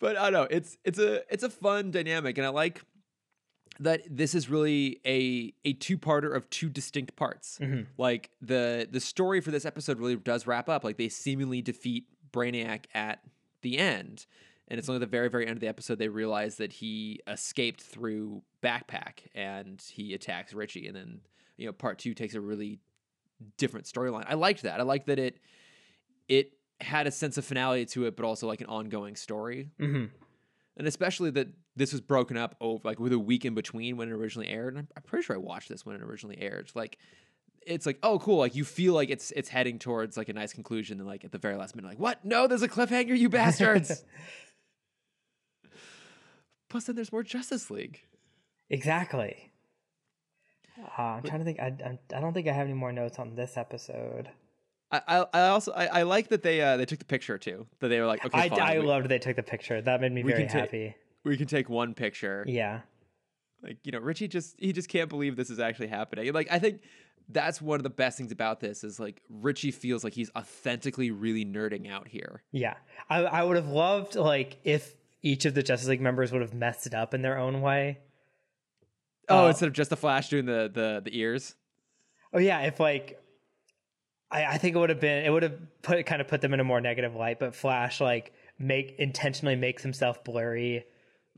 But 0.00 0.16
I 0.16 0.30
don't 0.30 0.32
know 0.32 0.48
it's 0.50 0.78
it's 0.84 0.98
a 0.98 1.22
it's 1.32 1.44
a 1.44 1.50
fun 1.50 1.92
dynamic, 1.92 2.38
and 2.38 2.46
I 2.46 2.50
like 2.50 2.82
that 3.80 4.02
this 4.10 4.34
is 4.34 4.48
really 4.50 5.00
a 5.06 5.52
a 5.64 5.72
two 5.74 5.98
parter 5.98 6.34
of 6.34 6.48
two 6.50 6.68
distinct 6.68 7.16
parts. 7.16 7.58
Mhm. 7.60 7.86
Like 7.96 8.30
the 8.40 8.88
the 8.90 9.00
story 9.00 9.40
for 9.40 9.50
this 9.50 9.64
episode 9.64 9.98
really 9.98 10.16
does 10.16 10.46
wrap 10.46 10.68
up. 10.68 10.84
Like 10.84 10.96
they 10.96 11.08
seemingly 11.08 11.62
defeat 11.62 12.06
Brainiac 12.32 12.84
at 12.94 13.20
the 13.62 13.78
end, 13.78 14.26
and 14.68 14.78
it's 14.78 14.88
only 14.88 14.98
the 15.00 15.06
very 15.06 15.28
very 15.28 15.46
end 15.46 15.56
of 15.56 15.60
the 15.60 15.68
episode 15.68 15.98
they 15.98 16.08
realize 16.08 16.56
that 16.56 16.72
he 16.72 17.20
escaped 17.26 17.80
through 17.82 18.42
backpack 18.62 19.20
and 19.34 19.82
he 19.90 20.14
attacks 20.14 20.52
Richie, 20.54 20.86
and 20.86 20.96
then 20.96 21.20
you 21.56 21.66
know 21.66 21.72
part 21.72 21.98
two 21.98 22.14
takes 22.14 22.34
a 22.34 22.40
really 22.40 22.80
different 23.56 23.86
storyline. 23.86 24.24
I 24.28 24.34
liked 24.34 24.62
that. 24.62 24.80
I 24.80 24.82
liked 24.82 25.06
that 25.06 25.18
it 25.18 25.38
it 26.28 26.52
had 26.80 27.06
a 27.06 27.10
sense 27.10 27.36
of 27.38 27.44
finality 27.44 27.84
to 27.86 28.06
it, 28.06 28.16
but 28.16 28.24
also 28.24 28.46
like 28.46 28.60
an 28.60 28.66
ongoing 28.66 29.16
story, 29.16 29.70
hmm 29.78 30.06
and 30.78 30.86
especially 30.86 31.30
that 31.32 31.48
this 31.76 31.92
was 31.92 32.00
broken 32.00 32.36
up 32.36 32.54
over 32.60 32.80
like 32.88 32.98
with 33.00 33.12
a 33.12 33.18
week 33.18 33.44
in 33.44 33.54
between 33.54 33.96
when 33.96 34.08
it 34.08 34.12
originally 34.12 34.48
aired. 34.48 34.74
And 34.74 34.78
I'm, 34.78 34.88
I'm 34.96 35.02
pretty 35.02 35.24
sure 35.24 35.36
I 35.36 35.38
watched 35.38 35.68
this 35.68 35.84
when 35.84 35.96
it 35.96 36.02
originally 36.02 36.38
aired. 36.40 36.70
Like 36.74 36.98
it's 37.66 37.84
like 37.84 37.98
oh 38.02 38.18
cool, 38.20 38.38
like 38.38 38.54
you 38.54 38.64
feel 38.64 38.94
like 38.94 39.10
it's 39.10 39.32
it's 39.32 39.48
heading 39.48 39.78
towards 39.78 40.16
like 40.16 40.28
a 40.28 40.32
nice 40.32 40.52
conclusion, 40.52 40.98
and 40.98 41.06
like 41.06 41.24
at 41.24 41.32
the 41.32 41.38
very 41.38 41.56
last 41.56 41.76
minute, 41.76 41.88
like 41.88 41.98
what? 41.98 42.24
No, 42.24 42.46
there's 42.46 42.62
a 42.62 42.68
cliffhanger, 42.68 43.18
you 43.18 43.28
bastards. 43.28 44.04
Plus, 46.70 46.84
then 46.84 46.96
there's 46.96 47.12
more 47.12 47.22
Justice 47.22 47.70
League. 47.70 48.02
Exactly. 48.70 49.52
Uh, 50.98 51.02
I'm 51.02 51.22
trying 51.22 51.40
to 51.40 51.44
think. 51.44 51.58
I, 51.58 51.74
I 51.84 51.98
I 52.16 52.20
don't 52.20 52.32
think 52.34 52.46
I 52.46 52.52
have 52.52 52.66
any 52.66 52.74
more 52.74 52.92
notes 52.92 53.18
on 53.18 53.34
this 53.34 53.56
episode. 53.56 54.28
I, 54.90 55.26
I, 55.34 55.40
also 55.48 55.72
I, 55.72 55.86
I 55.86 56.02
like 56.04 56.28
that 56.28 56.42
they 56.42 56.60
uh 56.62 56.76
they 56.78 56.86
took 56.86 56.98
the 56.98 57.04
picture 57.04 57.36
too. 57.36 57.66
That 57.80 57.88
they 57.88 58.00
were 58.00 58.06
like, 58.06 58.24
okay, 58.24 58.38
I, 58.38 58.48
fine, 58.48 58.60
I 58.60 58.78
we, 58.78 58.86
loved 58.86 59.08
they 59.08 59.18
took 59.18 59.36
the 59.36 59.42
picture. 59.42 59.80
That 59.82 60.00
made 60.00 60.12
me 60.12 60.22
We 60.22 60.32
very 60.32 60.44
can 60.44 60.52
ta- 60.52 60.58
happy. 60.60 60.94
we 61.24 61.36
can 61.36 61.46
take 61.46 61.68
one 61.68 61.92
picture. 61.94 62.44
Yeah. 62.48 62.80
Like 63.62 63.78
you 63.84 63.92
know, 63.92 63.98
Richie 63.98 64.28
just 64.28 64.54
he 64.58 64.72
just 64.72 64.88
can't 64.88 65.08
believe 65.10 65.36
this 65.36 65.50
is 65.50 65.58
actually 65.60 65.88
happening. 65.88 66.32
Like 66.32 66.48
I 66.50 66.58
think 66.58 66.80
that's 67.28 67.60
one 67.60 67.78
of 67.78 67.82
the 67.82 67.90
best 67.90 68.16
things 68.16 68.32
about 68.32 68.60
this 68.60 68.82
is 68.82 68.98
like 68.98 69.20
Richie 69.28 69.70
feels 69.72 70.04
like 70.04 70.14
he's 70.14 70.30
authentically 70.34 71.10
really 71.10 71.44
nerding 71.44 71.90
out 71.90 72.08
here. 72.08 72.42
Yeah. 72.52 72.74
I 73.10 73.24
I 73.24 73.42
would 73.42 73.56
have 73.56 73.68
loved 73.68 74.14
like 74.16 74.56
if 74.64 74.94
each 75.20 75.44
of 75.44 75.52
the 75.52 75.62
Justice 75.62 75.88
League 75.88 76.00
members 76.00 76.32
would 76.32 76.40
have 76.40 76.54
messed 76.54 76.86
it 76.86 76.94
up 76.94 77.12
in 77.12 77.20
their 77.20 77.36
own 77.36 77.60
way. 77.60 77.98
Oh, 79.28 79.44
Uh, 79.44 79.48
instead 79.48 79.66
of 79.66 79.74
just 79.74 79.90
the 79.90 79.96
Flash 79.96 80.30
doing 80.30 80.46
the 80.46 80.70
the 80.72 81.02
the 81.04 81.18
ears. 81.18 81.54
Oh 82.32 82.38
yeah, 82.38 82.60
if 82.60 82.80
like 82.80 83.20
I, 84.30 84.44
I 84.44 84.58
think 84.58 84.76
it 84.76 84.78
would 84.78 84.90
have 84.90 85.00
been 85.00 85.24
it 85.24 85.30
would 85.30 85.42
have 85.42 85.58
put 85.82 86.04
kind 86.06 86.20
of 86.20 86.28
put 86.28 86.40
them 86.40 86.52
in 86.54 86.60
a 86.60 86.64
more 86.64 86.80
negative 86.80 87.14
light, 87.14 87.38
but 87.38 87.54
Flash 87.54 88.00
like 88.00 88.32
make 88.58 88.96
intentionally 88.98 89.56
makes 89.56 89.82
himself 89.82 90.22
blurry. 90.24 90.84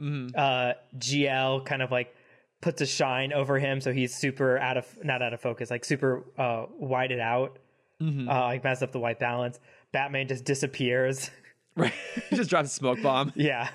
Mhm. 0.00 0.30
Uh 0.36 0.74
GL 0.98 1.64
kind 1.66 1.82
of 1.82 1.90
like 1.90 2.14
puts 2.60 2.80
a 2.82 2.86
shine 2.86 3.32
over 3.32 3.58
him 3.58 3.80
so 3.80 3.92
he's 3.92 4.14
super 4.14 4.58
out 4.58 4.76
of 4.76 4.86
not 5.04 5.22
out 5.22 5.32
of 5.32 5.40
focus, 5.40 5.70
like 5.70 5.84
super 5.84 6.24
uh 6.38 6.62
whited 6.78 7.20
out. 7.20 7.58
Mhm. 8.00 8.28
Uh 8.28 8.44
like 8.46 8.64
messes 8.64 8.82
up 8.82 8.92
the 8.92 8.98
white 9.00 9.18
balance. 9.18 9.58
Batman 9.92 10.28
just 10.28 10.44
disappears. 10.44 11.30
Right, 11.76 11.94
he 12.28 12.36
just 12.36 12.50
drops 12.50 12.68
a 12.70 12.74
smoke 12.74 13.00
bomb. 13.00 13.32
yeah. 13.36 13.70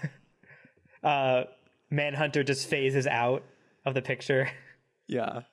Uh 1.01 1.45
Manhunter 1.89 2.43
just 2.43 2.67
phases 2.69 3.07
out 3.07 3.43
of 3.85 3.93
the 3.93 4.01
picture. 4.01 4.49
Yeah. 5.07 5.43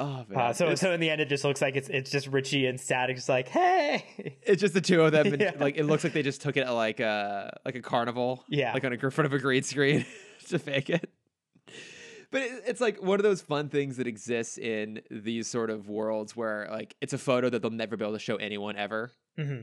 Oh 0.00 0.24
man, 0.28 0.38
Uh, 0.38 0.52
so 0.52 0.68
it's, 0.68 0.80
so 0.80 0.92
in 0.92 1.00
the 1.00 1.10
end, 1.10 1.20
it 1.20 1.28
just 1.28 1.42
looks 1.42 1.60
like 1.60 1.74
it's 1.74 1.88
it's 1.88 2.08
just 2.08 2.28
Richie 2.28 2.66
and 2.66 2.80
Static, 2.80 3.16
just 3.16 3.28
like 3.28 3.48
hey, 3.48 4.36
it's 4.42 4.60
just 4.60 4.72
the 4.72 4.80
two 4.80 5.02
of 5.02 5.10
them. 5.10 5.26
and, 5.32 5.40
Yeah. 5.40 5.52
Like 5.58 5.76
it 5.76 5.84
looks 5.84 6.04
like 6.04 6.12
they 6.12 6.22
just 6.22 6.40
took 6.40 6.56
it 6.56 6.60
at 6.60 6.70
like 6.70 7.00
a 7.00 7.58
like 7.64 7.74
a 7.74 7.82
carnival. 7.82 8.44
Yeah. 8.48 8.72
like 8.72 8.84
on 8.84 8.92
a 8.92 8.94
in 8.94 9.10
front 9.10 9.26
of 9.26 9.32
a 9.32 9.40
green 9.40 9.64
screen 9.64 10.06
to 10.50 10.58
fake 10.60 10.88
it. 10.88 11.10
But 12.30 12.42
it, 12.42 12.62
it's 12.66 12.80
like 12.80 13.02
one 13.02 13.18
of 13.18 13.24
those 13.24 13.40
fun 13.40 13.70
things 13.70 13.96
that 13.96 14.06
exists 14.06 14.56
in 14.56 15.00
these 15.10 15.48
sort 15.48 15.68
of 15.68 15.88
worlds 15.88 16.36
where 16.36 16.68
like 16.70 16.94
it's 17.00 17.12
a 17.12 17.18
photo 17.18 17.50
that 17.50 17.60
they'll 17.60 17.70
never 17.70 17.96
be 17.96 18.04
able 18.04 18.14
to 18.14 18.20
show 18.20 18.36
anyone 18.36 18.76
ever, 18.76 19.10
hmm 19.36 19.62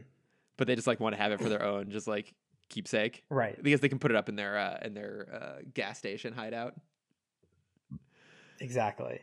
but 0.58 0.68
they 0.68 0.76
just 0.76 0.88
like 0.88 1.00
want 1.00 1.16
to 1.16 1.22
have 1.22 1.32
it 1.32 1.40
for 1.42 1.50
their 1.50 1.64
own, 1.64 1.92
just 1.92 2.08
like 2.08 2.34
keepsake, 2.70 3.24
right, 3.30 3.62
because 3.62 3.82
they 3.82 3.90
can 3.90 4.00
put 4.00 4.10
it 4.12 4.16
up 4.18 4.30
in 4.30 4.36
their 4.36 4.58
uh, 4.58 4.80
in 4.84 4.94
their 4.94 5.28
uh, 5.32 5.62
gas 5.74 5.98
station 5.98 6.34
hideout. 6.34 6.74
exactly. 8.60 9.20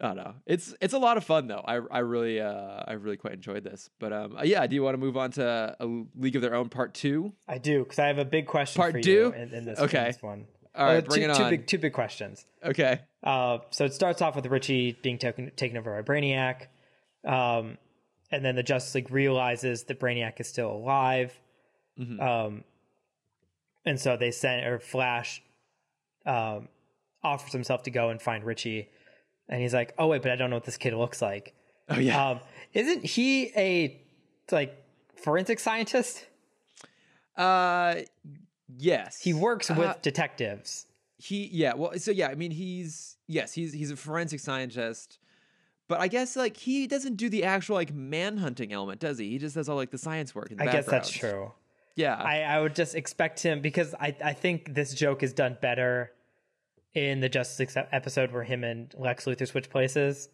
I 0.00 0.08
don't 0.08 0.16
know. 0.16 0.34
It's 0.44 0.74
it's 0.80 0.92
a 0.94 0.98
lot 0.98 1.16
of 1.16 1.24
fun 1.24 1.46
though. 1.46 1.62
I 1.64 1.76
I 1.90 1.98
really 2.00 2.40
uh 2.40 2.82
I 2.86 2.92
really 2.94 3.16
quite 3.16 3.32
enjoyed 3.32 3.64
this. 3.64 3.88
But 3.98 4.12
um 4.12 4.38
yeah, 4.44 4.66
do 4.66 4.74
you 4.74 4.82
want 4.82 4.94
to 4.94 4.98
move 4.98 5.16
on 5.16 5.30
to 5.32 5.76
a 5.80 5.86
League 6.16 6.36
of 6.36 6.42
Their 6.42 6.54
Own 6.54 6.68
part 6.68 6.92
two? 6.94 7.32
I 7.48 7.58
do 7.58 7.82
because 7.82 7.98
I 7.98 8.06
have 8.08 8.18
a 8.18 8.24
big 8.24 8.46
question 8.46 8.80
Part 8.80 8.92
for 8.92 9.00
two? 9.00 9.10
you 9.10 9.32
in, 9.32 9.54
in 9.54 9.64
this, 9.64 9.78
Okay. 9.78 9.98
in 10.00 10.04
this 10.06 10.22
one. 10.22 10.46
All 10.74 10.84
right, 10.84 10.98
Uh, 10.98 11.00
bring 11.08 11.22
two, 11.24 11.30
it 11.30 11.34
two 11.36 11.48
big 11.48 11.66
two 11.66 11.78
big 11.78 11.92
questions. 11.94 12.44
Okay. 12.62 13.00
Uh, 13.22 13.58
so 13.70 13.86
it 13.86 13.94
starts 13.94 14.20
off 14.20 14.36
with 14.36 14.44
Richie 14.46 14.98
being 15.02 15.16
taken 15.18 15.50
taken 15.56 15.78
over 15.78 16.02
by 16.02 16.12
Brainiac, 16.12 16.66
um, 17.24 17.78
and 18.30 18.44
then 18.44 18.54
the 18.56 18.62
Justice 18.62 18.94
League 18.94 19.10
realizes 19.10 19.84
that 19.84 19.98
Brainiac 19.98 20.38
is 20.40 20.48
still 20.48 20.70
alive, 20.72 21.32
Mhm. 21.98 22.20
um, 22.20 22.64
and 23.86 23.98
so 23.98 24.16
they 24.18 24.30
send 24.30 24.66
or 24.66 24.78
Flash 24.78 25.42
um, 26.26 26.68
offers 27.22 27.52
himself 27.52 27.84
to 27.84 27.90
go 27.90 28.10
and 28.10 28.20
find 28.20 28.44
Richie, 28.44 28.90
and 29.48 29.60
he's 29.62 29.74
like, 29.74 29.94
"Oh 29.98 30.08
wait, 30.08 30.22
but 30.22 30.30
I 30.32 30.36
don't 30.36 30.50
know 30.50 30.56
what 30.56 30.64
this 30.64 30.76
kid 30.76 30.94
looks 30.94 31.20
like." 31.22 31.54
Oh 31.88 31.98
yeah. 31.98 32.30
Um, 32.30 32.40
isn't 32.72 33.04
he 33.04 33.52
a 33.56 34.00
like 34.50 34.82
forensic 35.22 35.58
scientist? 35.60 36.26
Uh, 37.36 37.96
Yes, 38.78 39.20
He 39.20 39.32
works 39.32 39.70
with 39.70 39.78
Uh, 39.78 39.94
detectives. 40.02 40.86
he 41.18 41.48
yeah 41.52 41.72
well 41.74 41.92
so 41.98 42.10
yeah 42.10 42.26
i 42.28 42.34
mean 42.34 42.50
he's 42.50 43.16
yes 43.28 43.52
he's 43.54 43.72
he's 43.72 43.90
a 43.92 43.96
forensic 43.96 44.38
scientist 44.40 45.18
but 45.88 45.98
i 46.00 46.08
guess 46.08 46.36
like 46.36 46.56
he 46.58 46.86
doesn't 46.86 47.14
do 47.16 47.30
the 47.30 47.42
actual 47.44 47.74
like 47.76 47.94
manhunting 47.94 48.70
element 48.72 49.00
does 49.00 49.16
he 49.18 49.30
he 49.30 49.38
just 49.38 49.54
does 49.54 49.66
all 49.68 49.76
like 49.76 49.90
the 49.92 49.96
science 49.98 50.34
work 50.34 50.50
in 50.50 50.58
the 50.58 50.64
I 50.64 50.72
guess 50.72 50.84
that's 50.84 51.08
true. 51.10 51.52
yeah 51.94 52.16
I, 52.16 52.42
I 52.42 52.60
would 52.60 52.74
just 52.74 52.94
expect 52.96 53.40
him 53.42 53.60
because 53.62 53.94
I, 53.98 54.14
I 54.22 54.32
think 54.34 54.74
this 54.74 54.92
joke 54.92 55.22
is 55.22 55.32
done 55.32 55.56
better 55.62 56.10
in 56.96 57.20
the 57.20 57.28
Justice 57.28 57.58
League 57.58 57.86
episode 57.92 58.32
where 58.32 58.42
him 58.42 58.64
and 58.64 58.92
Lex 58.96 59.26
Luthor 59.26 59.46
switch 59.46 59.68
places. 59.68 60.30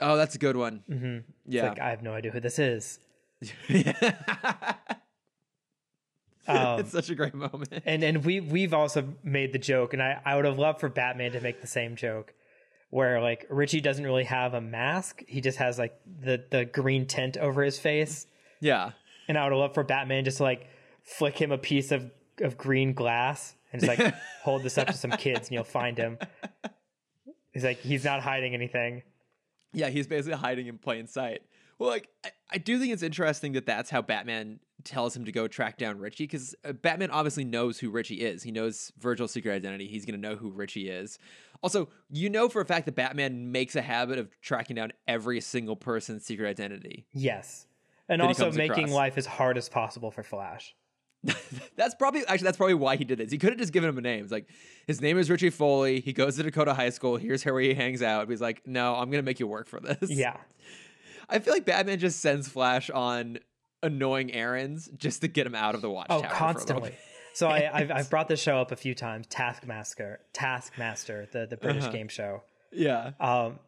oh 0.00 0.16
that's 0.16 0.34
a 0.34 0.38
good 0.38 0.56
one. 0.56 0.82
Mm-hmm. 0.88 1.16
It's 1.16 1.26
yeah. 1.46 1.68
like 1.70 1.80
I 1.80 1.90
have 1.90 2.02
no 2.02 2.12
idea 2.12 2.30
who 2.30 2.40
this 2.40 2.58
is. 2.58 3.00
Um, 6.46 6.80
it's 6.80 6.92
such 6.92 7.08
a 7.08 7.14
great 7.14 7.32
moment. 7.32 7.72
and 7.86 8.04
and 8.04 8.22
we 8.22 8.38
we've 8.38 8.74
also 8.74 9.14
made 9.22 9.54
the 9.54 9.58
joke, 9.58 9.94
and 9.94 10.02
I 10.02 10.20
I 10.26 10.36
would 10.36 10.44
have 10.44 10.58
loved 10.58 10.78
for 10.78 10.90
Batman 10.90 11.32
to 11.32 11.40
make 11.40 11.62
the 11.62 11.66
same 11.66 11.96
joke, 11.96 12.34
where 12.90 13.18
like 13.22 13.46
Richie 13.48 13.80
doesn't 13.80 14.04
really 14.04 14.24
have 14.24 14.52
a 14.52 14.60
mask; 14.60 15.22
he 15.26 15.40
just 15.40 15.56
has 15.56 15.78
like 15.78 15.98
the 16.04 16.44
the 16.50 16.66
green 16.66 17.06
tint 17.06 17.38
over 17.38 17.62
his 17.62 17.78
face, 17.78 18.26
yeah. 18.60 18.90
And 19.26 19.38
I 19.38 19.44
would 19.44 19.52
have 19.52 19.58
loved 19.58 19.72
for 19.72 19.84
Batman 19.84 20.26
just 20.26 20.36
to, 20.36 20.42
like 20.42 20.68
flick 21.02 21.40
him 21.40 21.50
a 21.50 21.56
piece 21.56 21.90
of 21.90 22.10
of 22.42 22.58
green 22.58 22.92
glass 22.92 23.54
and 23.74 23.82
just 23.82 23.98
like 23.98 24.14
hold 24.42 24.62
this 24.62 24.78
up 24.78 24.86
to 24.86 24.92
some 24.94 25.10
kids, 25.10 25.48
and 25.48 25.50
you'll 25.50 25.64
find 25.64 25.98
him. 25.98 26.16
He's 27.52 27.64
like 27.64 27.78
he's 27.78 28.04
not 28.04 28.22
hiding 28.22 28.54
anything. 28.54 29.02
Yeah, 29.72 29.90
he's 29.90 30.06
basically 30.06 30.38
hiding 30.38 30.68
in 30.68 30.78
plain 30.78 31.08
sight. 31.08 31.42
Well, 31.78 31.90
like 31.90 32.08
I, 32.24 32.30
I 32.52 32.58
do 32.58 32.78
think 32.78 32.92
it's 32.92 33.02
interesting 33.02 33.52
that 33.52 33.66
that's 33.66 33.90
how 33.90 34.00
Batman 34.00 34.60
tells 34.84 35.16
him 35.16 35.24
to 35.24 35.32
go 35.32 35.48
track 35.48 35.76
down 35.76 35.98
Richie 35.98 36.24
because 36.24 36.54
uh, 36.64 36.72
Batman 36.72 37.10
obviously 37.10 37.44
knows 37.44 37.78
who 37.78 37.90
Richie 37.90 38.20
is. 38.20 38.44
He 38.44 38.52
knows 38.52 38.92
Virgil's 38.98 39.32
secret 39.32 39.52
identity. 39.52 39.88
He's 39.88 40.04
going 40.04 40.20
to 40.20 40.28
know 40.28 40.36
who 40.36 40.50
Richie 40.50 40.88
is. 40.88 41.18
Also, 41.62 41.88
you 42.10 42.30
know 42.30 42.48
for 42.48 42.60
a 42.60 42.64
fact 42.64 42.86
that 42.86 42.94
Batman 42.94 43.50
makes 43.50 43.74
a 43.74 43.82
habit 43.82 44.18
of 44.18 44.28
tracking 44.40 44.76
down 44.76 44.92
every 45.08 45.40
single 45.40 45.74
person's 45.74 46.24
secret 46.24 46.48
identity. 46.48 47.06
Yes, 47.12 47.66
and 48.08 48.22
also 48.22 48.52
making 48.52 48.92
life 48.92 49.18
as 49.18 49.26
hard 49.26 49.58
as 49.58 49.68
possible 49.68 50.12
for 50.12 50.22
Flash. 50.22 50.76
that's 51.76 51.94
probably 51.94 52.24
actually 52.26 52.44
that's 52.44 52.56
probably 52.56 52.74
why 52.74 52.96
he 52.96 53.04
did 53.04 53.18
this. 53.18 53.30
He 53.30 53.38
could 53.38 53.50
have 53.50 53.58
just 53.58 53.72
given 53.72 53.88
him 53.88 53.98
a 53.98 54.00
name. 54.00 54.22
It's 54.24 54.32
like 54.32 54.48
his 54.86 55.00
name 55.00 55.18
is 55.18 55.30
Richie 55.30 55.50
Foley. 55.50 56.00
He 56.00 56.12
goes 56.12 56.36
to 56.36 56.42
Dakota 56.42 56.74
High 56.74 56.90
School. 56.90 57.16
Here's 57.16 57.42
where 57.44 57.60
he 57.60 57.74
hangs 57.74 58.02
out. 58.02 58.28
He's 58.28 58.40
like, 58.40 58.66
no, 58.66 58.94
I'm 58.94 59.10
gonna 59.10 59.22
make 59.22 59.40
you 59.40 59.46
work 59.46 59.66
for 59.66 59.80
this. 59.80 60.10
Yeah. 60.10 60.36
I 61.28 61.38
feel 61.38 61.54
like 61.54 61.64
Batman 61.64 61.98
just 61.98 62.20
sends 62.20 62.48
Flash 62.48 62.90
on 62.90 63.38
annoying 63.82 64.32
errands 64.32 64.90
just 64.96 65.22
to 65.22 65.28
get 65.28 65.46
him 65.46 65.54
out 65.54 65.74
of 65.74 65.80
the 65.80 65.90
watchtower. 65.90 66.18
Oh, 66.18 66.20
for 66.20 66.26
a 66.26 66.30
little 66.30 66.38
constantly. 66.46 66.94
So 67.36 67.48
I, 67.48 67.68
I've, 67.80 67.90
I've 67.90 68.10
brought 68.10 68.28
this 68.28 68.40
show 68.40 68.58
up 68.58 68.70
a 68.70 68.76
few 68.76 68.94
times. 68.94 69.26
Taskmaster, 69.26 70.20
Taskmaster, 70.32 71.26
the 71.32 71.46
the 71.46 71.56
British 71.56 71.82
Uh-huh. 71.82 71.92
game 71.92 72.06
show. 72.06 72.42
Yeah. 72.70 73.10
Um, 73.18 73.58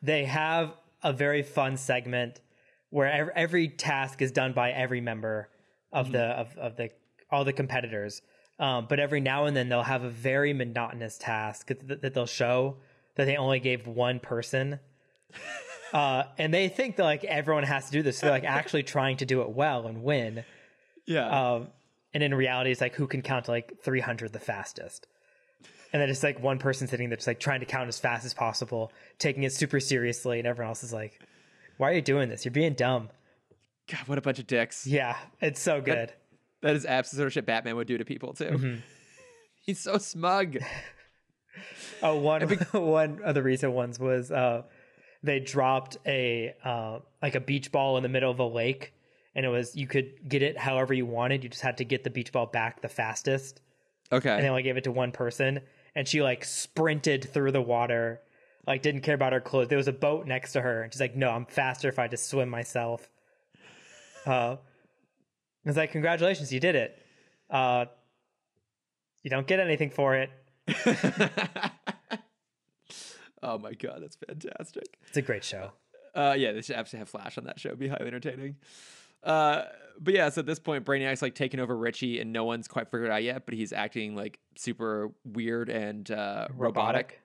they 0.00 0.24
have 0.24 0.72
a 1.02 1.12
very 1.12 1.42
fun 1.42 1.76
segment 1.76 2.40
where 2.88 3.12
ev- 3.12 3.28
every 3.36 3.68
task 3.68 4.22
is 4.22 4.32
done 4.32 4.54
by 4.54 4.70
every 4.70 5.02
member 5.02 5.50
of 5.94 6.12
the 6.12 6.22
of, 6.22 6.56
of 6.58 6.76
the 6.76 6.90
all 7.30 7.44
the 7.44 7.52
competitors. 7.52 8.20
Um, 8.58 8.86
but 8.88 9.00
every 9.00 9.20
now 9.20 9.46
and 9.46 9.56
then 9.56 9.68
they'll 9.68 9.82
have 9.82 10.04
a 10.04 10.10
very 10.10 10.52
monotonous 10.52 11.18
task 11.18 11.66
that, 11.68 12.02
that 12.02 12.14
they'll 12.14 12.26
show 12.26 12.76
that 13.16 13.24
they 13.24 13.36
only 13.36 13.60
gave 13.60 13.86
one 13.86 14.20
person. 14.20 14.80
Uh, 15.92 16.24
and 16.38 16.52
they 16.52 16.68
think 16.68 16.96
that 16.96 17.04
like 17.04 17.22
everyone 17.22 17.62
has 17.62 17.86
to 17.86 17.92
do 17.92 18.02
this. 18.02 18.18
So 18.18 18.26
they're 18.26 18.34
like 18.34 18.42
actually 18.42 18.82
trying 18.82 19.18
to 19.18 19.26
do 19.26 19.42
it 19.42 19.50
well 19.50 19.86
and 19.86 20.02
win. 20.02 20.42
Yeah. 21.06 21.52
Um, 21.52 21.68
and 22.12 22.20
in 22.20 22.34
reality, 22.34 22.72
it's 22.72 22.80
like 22.80 22.96
who 22.96 23.06
can 23.06 23.22
count 23.22 23.44
to 23.44 23.52
like 23.52 23.80
300 23.84 24.32
the 24.32 24.40
fastest. 24.40 25.06
And 25.92 26.02
then 26.02 26.10
it's 26.10 26.24
like 26.24 26.42
one 26.42 26.58
person 26.58 26.88
sitting 26.88 27.10
there 27.10 27.16
just 27.16 27.28
like 27.28 27.38
trying 27.38 27.60
to 27.60 27.66
count 27.66 27.86
as 27.86 28.00
fast 28.00 28.26
as 28.26 28.34
possible, 28.34 28.90
taking 29.20 29.44
it 29.44 29.52
super 29.52 29.78
seriously, 29.78 30.40
and 30.40 30.48
everyone 30.48 30.70
else 30.70 30.82
is 30.82 30.92
like, 30.92 31.20
"Why 31.76 31.90
are 31.90 31.94
you 31.94 32.02
doing 32.02 32.28
this? 32.28 32.44
You're 32.44 32.50
being 32.50 32.74
dumb." 32.74 33.10
God, 33.90 34.00
what 34.06 34.18
a 34.18 34.20
bunch 34.22 34.38
of 34.38 34.46
dicks. 34.46 34.86
Yeah, 34.86 35.16
it's 35.40 35.60
so 35.60 35.80
good. 35.80 36.12
That 36.62 36.76
is 36.76 36.86
absolute 36.86 37.18
sort 37.18 37.26
of 37.26 37.32
shit 37.34 37.46
Batman 37.46 37.76
would 37.76 37.86
do 37.86 37.98
to 37.98 38.04
people 38.04 38.32
too. 38.32 38.44
Mm-hmm. 38.44 38.74
He's 39.62 39.80
so 39.80 39.98
smug. 39.98 40.58
Oh, 42.02 42.16
one 42.16 42.42
one 42.72 43.20
of 43.22 43.36
the 43.36 43.42
recent 43.42 43.72
ones 43.72 44.00
was 44.00 44.32
uh, 44.32 44.62
they 45.22 45.38
dropped 45.38 45.96
a 46.04 46.52
uh, 46.64 46.98
like 47.22 47.36
a 47.36 47.40
beach 47.40 47.70
ball 47.70 47.96
in 47.96 48.02
the 48.02 48.08
middle 48.08 48.30
of 48.30 48.40
a 48.40 48.44
lake, 48.44 48.92
and 49.36 49.46
it 49.46 49.48
was 49.48 49.76
you 49.76 49.86
could 49.86 50.28
get 50.28 50.42
it 50.42 50.58
however 50.58 50.92
you 50.92 51.06
wanted. 51.06 51.44
You 51.44 51.50
just 51.50 51.62
had 51.62 51.78
to 51.78 51.84
get 51.84 52.02
the 52.02 52.10
beach 52.10 52.32
ball 52.32 52.46
back 52.46 52.82
the 52.82 52.88
fastest. 52.88 53.60
Okay. 54.12 54.30
and 54.30 54.42
they 54.42 54.48
only 54.48 54.62
gave 54.62 54.76
it 54.76 54.84
to 54.84 54.92
one 54.92 55.12
person 55.12 55.60
and 55.94 56.06
she 56.06 56.22
like 56.22 56.44
sprinted 56.44 57.24
through 57.32 57.52
the 57.52 57.62
water 57.62 58.20
like 58.66 58.82
didn't 58.82 59.00
care 59.00 59.14
about 59.14 59.32
her 59.32 59.40
clothes 59.40 59.68
there 59.68 59.78
was 59.78 59.88
a 59.88 59.92
boat 59.92 60.26
next 60.26 60.52
to 60.52 60.60
her 60.60 60.82
and 60.82 60.92
she's 60.92 61.00
like 61.00 61.16
no 61.16 61.30
i'm 61.30 61.46
faster 61.46 61.88
if 61.88 61.98
i 61.98 62.06
just 62.06 62.28
swim 62.28 62.48
myself 62.48 63.08
uh 64.26 64.56
it's 65.64 65.76
like 65.76 65.92
congratulations 65.92 66.52
you 66.52 66.60
did 66.60 66.74
it 66.74 66.98
uh 67.50 67.84
you 69.22 69.30
don't 69.30 69.46
get 69.46 69.60
anything 69.60 69.90
for 69.90 70.14
it 70.16 70.30
oh 73.42 73.58
my 73.58 73.72
god, 73.74 74.00
that's 74.02 74.16
fantastic. 74.26 74.98
it's 75.08 75.16
a 75.16 75.22
great 75.22 75.44
show 75.44 75.72
Uh, 76.14 76.34
yeah, 76.36 76.52
they 76.52 76.62
should 76.62 76.76
absolutely 76.76 77.00
have 77.00 77.08
Flash 77.08 77.36
on 77.38 77.44
that 77.44 77.58
show. 77.58 77.68
It'd 77.70 77.78
be 77.80 77.88
highly 77.88 78.06
entertaining. 78.06 78.56
Uh, 79.22 79.62
but 80.00 80.14
yeah, 80.14 80.28
so 80.28 80.40
at 80.40 80.46
this 80.46 80.58
point, 80.60 80.84
Brainiac's 80.84 81.22
like 81.22 81.34
taking 81.34 81.58
over 81.60 81.76
Richie, 81.76 82.20
and 82.20 82.32
no 82.32 82.44
one's 82.44 82.68
quite 82.68 82.88
figured 82.90 83.10
out 83.10 83.22
yet. 83.24 83.44
But 83.46 83.54
he's 83.54 83.72
acting 83.72 84.14
like 84.14 84.38
super 84.56 85.10
weird 85.24 85.68
and 85.70 86.08
uh, 86.10 86.46
robotic. 86.56 87.20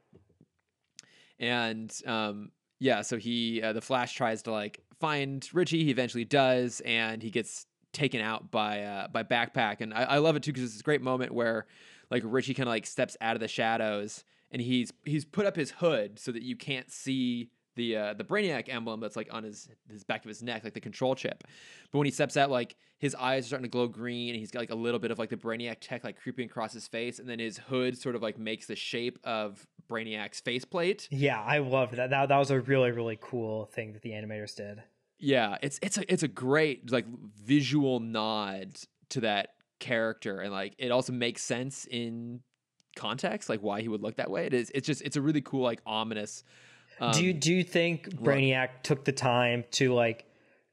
And 1.40 1.94
um, 2.06 2.52
yeah, 2.80 3.02
so 3.02 3.18
he 3.18 3.62
uh, 3.62 3.74
the 3.74 3.82
Flash 3.82 4.14
tries 4.14 4.42
to 4.44 4.52
like 4.52 4.80
find 5.00 5.48
Richie. 5.54 5.84
He 5.84 5.92
eventually 5.92 6.26
does, 6.26 6.82
and 6.86 7.22
he 7.22 7.30
gets 7.30 7.66
taken 7.92 8.22
out 8.22 8.52
by 8.52 8.84
uh, 8.84 9.08
by 9.10 9.24
Backpack. 9.24 9.82
And 9.82 9.94
I, 9.94 10.04
I 10.04 10.18
love 10.18 10.36
it 10.36 10.44
too 10.44 10.52
because 10.52 10.64
it's 10.64 10.74
this 10.74 10.82
great 10.82 11.02
moment 11.02 11.34
where 11.34 11.66
like 12.10 12.24
Richie 12.26 12.54
kind 12.54 12.68
of 12.68 12.72
like 12.72 12.86
steps 12.86 13.18
out 13.22 13.36
of 13.36 13.42
the 13.42 13.48
shadows, 13.48 14.24
and 14.52 14.62
he's 14.62 14.92
he's 15.04 15.26
put 15.26 15.46
up 15.46 15.56
his 15.56 15.72
hood 15.72 16.20
so 16.20 16.32
that 16.32 16.44
you 16.44 16.56
can't 16.56 16.92
see 16.92 17.50
the 17.80 17.96
uh, 17.96 18.14
the 18.14 18.26
Brainiac 18.26 18.68
emblem 18.68 19.00
that's 19.00 19.16
like 19.16 19.30
on 19.32 19.44
his 19.44 19.70
his 19.90 20.04
back 20.04 20.26
of 20.26 20.28
his 20.28 20.44
neck, 20.44 20.64
like 20.64 20.74
the 20.74 20.82
control 20.82 21.16
chip. 21.16 21.44
But 21.92 21.98
when 21.98 22.06
he 22.06 22.12
steps 22.12 22.36
out, 22.36 22.52
like 22.52 22.76
his 22.98 23.16
eyes 23.16 23.46
are 23.46 23.48
starting 23.48 23.64
to 23.64 23.70
glow 23.70 23.88
green, 23.88 24.30
and 24.30 24.38
he's 24.40 24.52
got 24.52 24.60
like 24.60 24.70
a 24.70 24.76
little 24.76 25.00
bit 25.00 25.12
of 25.12 25.18
like 25.18 25.30
the 25.30 25.38
Brainiac 25.38 25.78
tech 25.80 26.04
like 26.04 26.22
creeping 26.22 26.46
across 26.46 26.74
his 26.74 26.88
face, 26.88 27.20
and 27.20 27.30
then 27.30 27.40
his 27.40 27.58
hood 27.58 27.98
sort 27.98 28.16
of 28.16 28.22
like 28.22 28.38
makes 28.38 28.68
the 28.68 28.76
shape 28.76 29.18
of 29.24 29.66
Brainiac's 29.90 30.40
faceplate. 30.42 31.08
yeah 31.10 31.42
i 31.42 31.58
loved 31.58 31.96
that. 31.96 32.12
that 32.12 32.30
that 32.30 32.38
was 32.38 32.52
a 32.52 32.60
really 32.60 32.92
really 32.92 33.18
cool 33.20 33.66
thing 33.66 33.94
that 33.94 34.04
the 34.04 34.12
animators 34.12 34.56
did 34.56 34.84
Yeah, 35.18 35.58
it's 35.64 35.80
it's 35.82 35.98
a 35.98 36.14
it's 36.14 36.24
a 36.24 36.28
great 36.28 36.92
like 36.92 37.06
visual 37.44 38.00
nod 38.00 38.78
to 39.10 39.22
that 39.22 39.54
character, 39.80 40.42
and 40.42 40.52
like 40.52 40.76
it 40.78 40.92
also 40.92 41.14
makes 41.14 41.42
sense 41.42 41.86
in 41.90 42.42
context, 42.96 43.50
like 43.50 43.62
why 43.62 43.82
he 43.82 43.88
would 43.88 44.02
look 44.02 44.18
that 44.18 44.30
way. 44.30 44.46
It 44.46 44.54
is 44.54 44.72
it's 44.76 44.86
just 44.86 45.02
it's 45.02 45.16
a 45.16 45.22
really 45.22 45.42
cool 45.42 45.64
like 45.64 45.82
ominous. 45.86 46.44
Um, 47.00 47.12
do 47.12 47.24
you 47.24 47.34
do 47.34 47.54
you 47.54 47.64
think 47.64 48.10
brainiac 48.10 48.84
took 48.84 49.06
the 49.06 49.12
time 49.12 49.64
to 49.72 49.94
like 49.94 50.26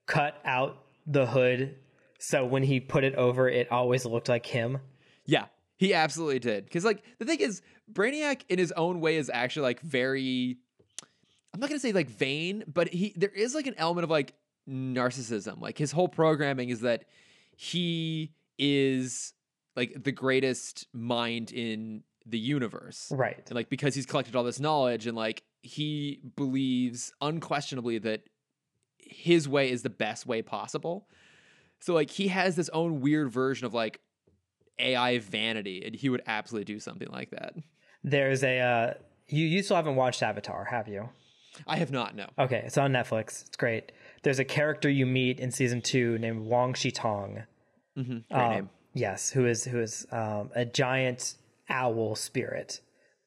cut 0.07 0.41
out 0.45 0.79
the 1.07 1.27
hood 1.27 1.77
so 2.18 2.45
when 2.45 2.62
he 2.62 2.81
put 2.81 3.05
it 3.05 3.14
over 3.14 3.49
it 3.49 3.70
always 3.70 4.05
looked 4.05 4.29
like 4.29 4.47
him 4.47 4.79
Yeah, 5.27 5.47
he 5.77 5.93
absolutely 5.93 6.39
did. 6.39 6.64
Because 6.64 6.85
like 6.85 7.03
the 7.18 7.24
thing 7.24 7.41
is, 7.41 7.62
Brainiac 7.93 8.43
in 8.49 8.59
his 8.59 8.72
own 8.72 9.01
way 9.01 9.16
is 9.16 9.31
actually 9.33 9.62
like 9.62 9.81
very. 9.81 10.57
I'm 11.53 11.61
not 11.61 11.68
gonna 11.68 11.81
say 11.81 11.93
like 11.93 12.11
vain, 12.11 12.64
but 12.66 12.89
he 12.89 13.12
there 13.16 13.31
is 13.31 13.55
like 13.55 13.66
an 13.66 13.74
element 13.77 14.05
of 14.05 14.11
like 14.11 14.35
narcissism. 14.68 15.61
Like 15.61 15.79
his 15.79 15.93
whole 15.93 16.09
programming 16.09 16.70
is 16.70 16.81
that 16.81 17.05
he 17.57 18.33
is 18.59 19.33
like 19.74 20.05
the 20.05 20.12
greatest 20.12 20.87
mind 20.93 21.53
in 21.53 22.03
the 22.27 22.39
universe. 22.39 23.11
right 23.11 23.43
And 23.47 23.55
like 23.55 23.68
because 23.68 23.95
he's 23.95 24.07
collected 24.07 24.37
all 24.37 24.45
this 24.45 24.61
knowledge 24.61 25.07
and 25.07 25.16
like 25.16 25.45
he 25.66 26.20
believes 26.36 27.12
unquestionably 27.20 27.98
that 27.98 28.22
his 28.98 29.48
way 29.48 29.70
is 29.70 29.82
the 29.82 29.90
best 29.90 30.26
way 30.26 30.42
possible. 30.42 31.08
So 31.80 31.94
like 31.94 32.10
he 32.10 32.28
has 32.28 32.56
this 32.56 32.68
own 32.70 33.00
weird 33.00 33.30
version 33.30 33.66
of 33.66 33.74
like 33.74 34.00
AI 34.78 35.18
vanity 35.18 35.82
and 35.84 35.94
he 35.94 36.08
would 36.08 36.22
absolutely 36.26 36.64
do 36.72 36.80
something 36.80 37.08
like 37.10 37.30
that. 37.30 37.54
There's 38.02 38.42
a 38.44 38.58
uh, 38.60 38.94
you 39.28 39.46
you 39.46 39.62
still 39.62 39.76
haven't 39.76 39.96
watched 39.96 40.22
Avatar, 40.22 40.64
have 40.64 40.88
you? 40.88 41.08
I 41.66 41.76
have 41.76 41.90
not 41.90 42.14
no. 42.14 42.26
Okay, 42.38 42.62
it's 42.66 42.76
on 42.78 42.92
Netflix. 42.92 43.46
It's 43.46 43.56
great. 43.56 43.92
There's 44.22 44.38
a 44.38 44.44
character 44.44 44.88
you 44.90 45.06
meet 45.06 45.40
in 45.40 45.50
season 45.50 45.80
two 45.80 46.18
named 46.18 46.44
Wan 46.46 46.74
Shi 46.74 46.90
Tong. 46.90 47.44
Mm-hmm. 47.96 48.18
Great 48.30 48.44
Um, 48.44 48.50
name. 48.52 48.70
Yes, 48.94 49.30
who 49.30 49.46
is 49.46 49.64
who 49.64 49.80
is 49.80 50.06
um, 50.12 50.50
a 50.54 50.64
giant 50.64 51.34
owl 51.68 52.14
spirit 52.14 52.80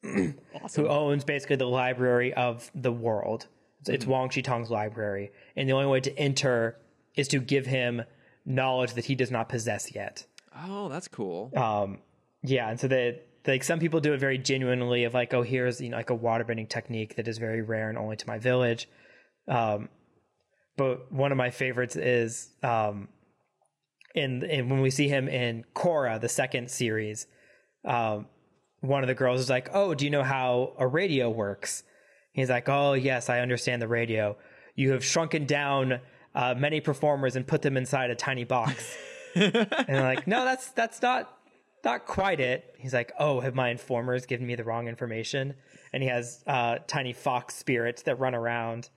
Awesome. 0.04 0.84
who 0.84 0.90
owns 0.90 1.24
basically 1.24 1.58
the 1.58 1.68
library 1.68 2.34
of 2.34 2.72
the 2.74 2.92
world. 2.92 3.48
It's, 3.82 3.90
it's 3.90 4.06
Wan 4.06 4.30
Shi 4.30 4.42
Tong's 4.42 4.70
library, 4.70 5.32
and 5.56 5.68
the 5.68 5.74
only 5.74 5.88
way 5.88 6.00
to 6.02 6.18
enter 6.18 6.78
is 7.16 7.28
to 7.30 7.40
give 7.40 7.66
him 7.66 8.04
knowledge 8.46 8.94
that 8.94 9.06
he 9.06 9.16
does 9.16 9.32
not 9.32 9.50
possess 9.50 9.94
yet. 9.94 10.26
Oh, 10.56 10.90
that's 10.90 11.08
cool. 11.08 11.52
Um, 11.56 12.00
yeah, 12.44 12.70
and 12.70 12.80
so 12.80 12.88
they 12.88 13.22
like 13.46 13.64
some 13.64 13.80
people 13.80 14.00
do 14.00 14.14
it 14.14 14.20
very 14.20 14.38
genuinely 14.38 15.04
of 15.04 15.14
like, 15.14 15.34
oh, 15.34 15.42
here's 15.42 15.82
you 15.82 15.90
know 15.90 15.98
like 15.98 16.10
a 16.10 16.18
waterbending 16.18 16.70
technique 16.70 17.16
that 17.16 17.28
is 17.28 17.38
very 17.38 17.62
rare 17.62 17.90
and 17.90 17.98
only 17.98 18.16
to 18.16 18.28
my 18.28 18.38
village. 18.38 18.88
Um, 19.48 19.90
but 20.78 21.12
one 21.12 21.32
of 21.32 21.38
my 21.38 21.50
favorites 21.50 21.96
is 21.98 22.50
um, 22.64 23.10
in, 24.16 24.44
in 24.44 24.70
when 24.70 24.82
we 24.82 24.90
see 24.90 25.10
him 25.10 25.28
in 25.28 25.66
Korra, 25.76 26.22
the 26.22 26.30
second 26.30 26.72
series. 26.72 27.28
Um, 27.84 28.28
one 28.82 29.04
of 29.04 29.08
the 29.08 29.16
girls 29.16 29.42
is 29.42 29.50
like, 29.50 29.70
"Oh, 29.74 29.94
do 29.94 30.06
you 30.06 30.12
know 30.12 30.24
how 30.24 30.74
a 30.78 30.88
radio 30.88 31.30
works?" 31.30 31.84
He's 32.32 32.50
like, 32.50 32.70
"Oh, 32.70 32.94
yes, 32.94 33.30
I 33.30 33.40
understand 33.40 33.82
the 33.82 33.88
radio. 33.88 34.38
You 34.76 34.92
have 34.92 35.04
shrunken 35.04 35.46
down 35.46 36.00
uh, 36.36 36.56
many 36.58 36.80
performers 36.80 37.36
and 37.36 37.46
put 37.46 37.62
them 37.62 37.78
inside 37.78 38.10
a 38.10 38.16
tiny 38.16 38.44
box." 38.44 38.98
and 39.36 39.54
they're 39.54 40.02
like, 40.02 40.28
"No, 40.28 40.46
that's 40.46 40.70
that's 40.70 41.02
not 41.02 41.38
not 41.84 42.06
quite 42.06 42.40
it." 42.40 42.76
He's 42.78 42.94
like, 42.94 43.12
"Oh, 43.20 43.40
have 43.42 43.56
my 43.56 43.70
informers 43.70 44.26
given 44.26 44.48
me 44.48 44.56
the 44.56 44.64
wrong 44.64 44.88
information?" 44.88 45.56
And 45.92 46.04
he 46.04 46.10
has 46.10 46.44
uh, 46.48 46.80
tiny 46.88 47.14
fox 47.14 47.56
spirits 47.56 48.04
that 48.04 48.20
run 48.20 48.36
around, 48.36 48.90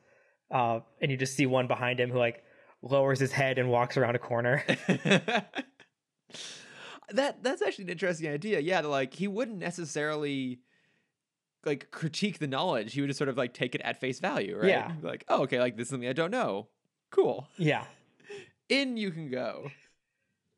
uh, 0.50 0.80
and 1.00 1.10
you 1.10 1.16
just 1.16 1.36
see 1.36 1.46
one 1.46 1.66
behind 1.66 1.98
him 1.98 2.10
who 2.10 2.18
like 2.18 2.42
lowers 2.82 3.20
his 3.20 3.32
head 3.32 3.58
and 3.58 3.70
walks 3.70 3.96
around 3.96 4.14
a 4.14 4.18
corner. 4.18 4.64
that 7.10 7.42
that's 7.42 7.62
actually 7.62 7.84
an 7.84 7.90
interesting 7.90 8.28
idea. 8.30 8.60
Yeah, 8.60 8.80
like 8.80 9.14
he 9.14 9.28
wouldn't 9.28 9.58
necessarily 9.58 10.60
like 11.64 11.90
critique 11.90 12.38
the 12.38 12.46
knowledge. 12.46 12.92
He 12.94 13.00
would 13.00 13.08
just 13.08 13.18
sort 13.18 13.28
of 13.28 13.36
like 13.36 13.54
take 13.54 13.74
it 13.74 13.80
at 13.82 14.00
face 14.00 14.18
value, 14.20 14.56
right? 14.58 14.68
Yeah. 14.68 14.92
Like, 15.02 15.24
oh, 15.28 15.42
okay, 15.42 15.60
like 15.60 15.76
this 15.76 15.86
is 15.86 15.90
something 15.90 16.08
I 16.08 16.12
don't 16.12 16.30
know. 16.30 16.68
Cool. 17.10 17.46
yeah. 17.56 17.84
In 18.68 18.96
you 18.96 19.10
can 19.10 19.30
go. 19.30 19.70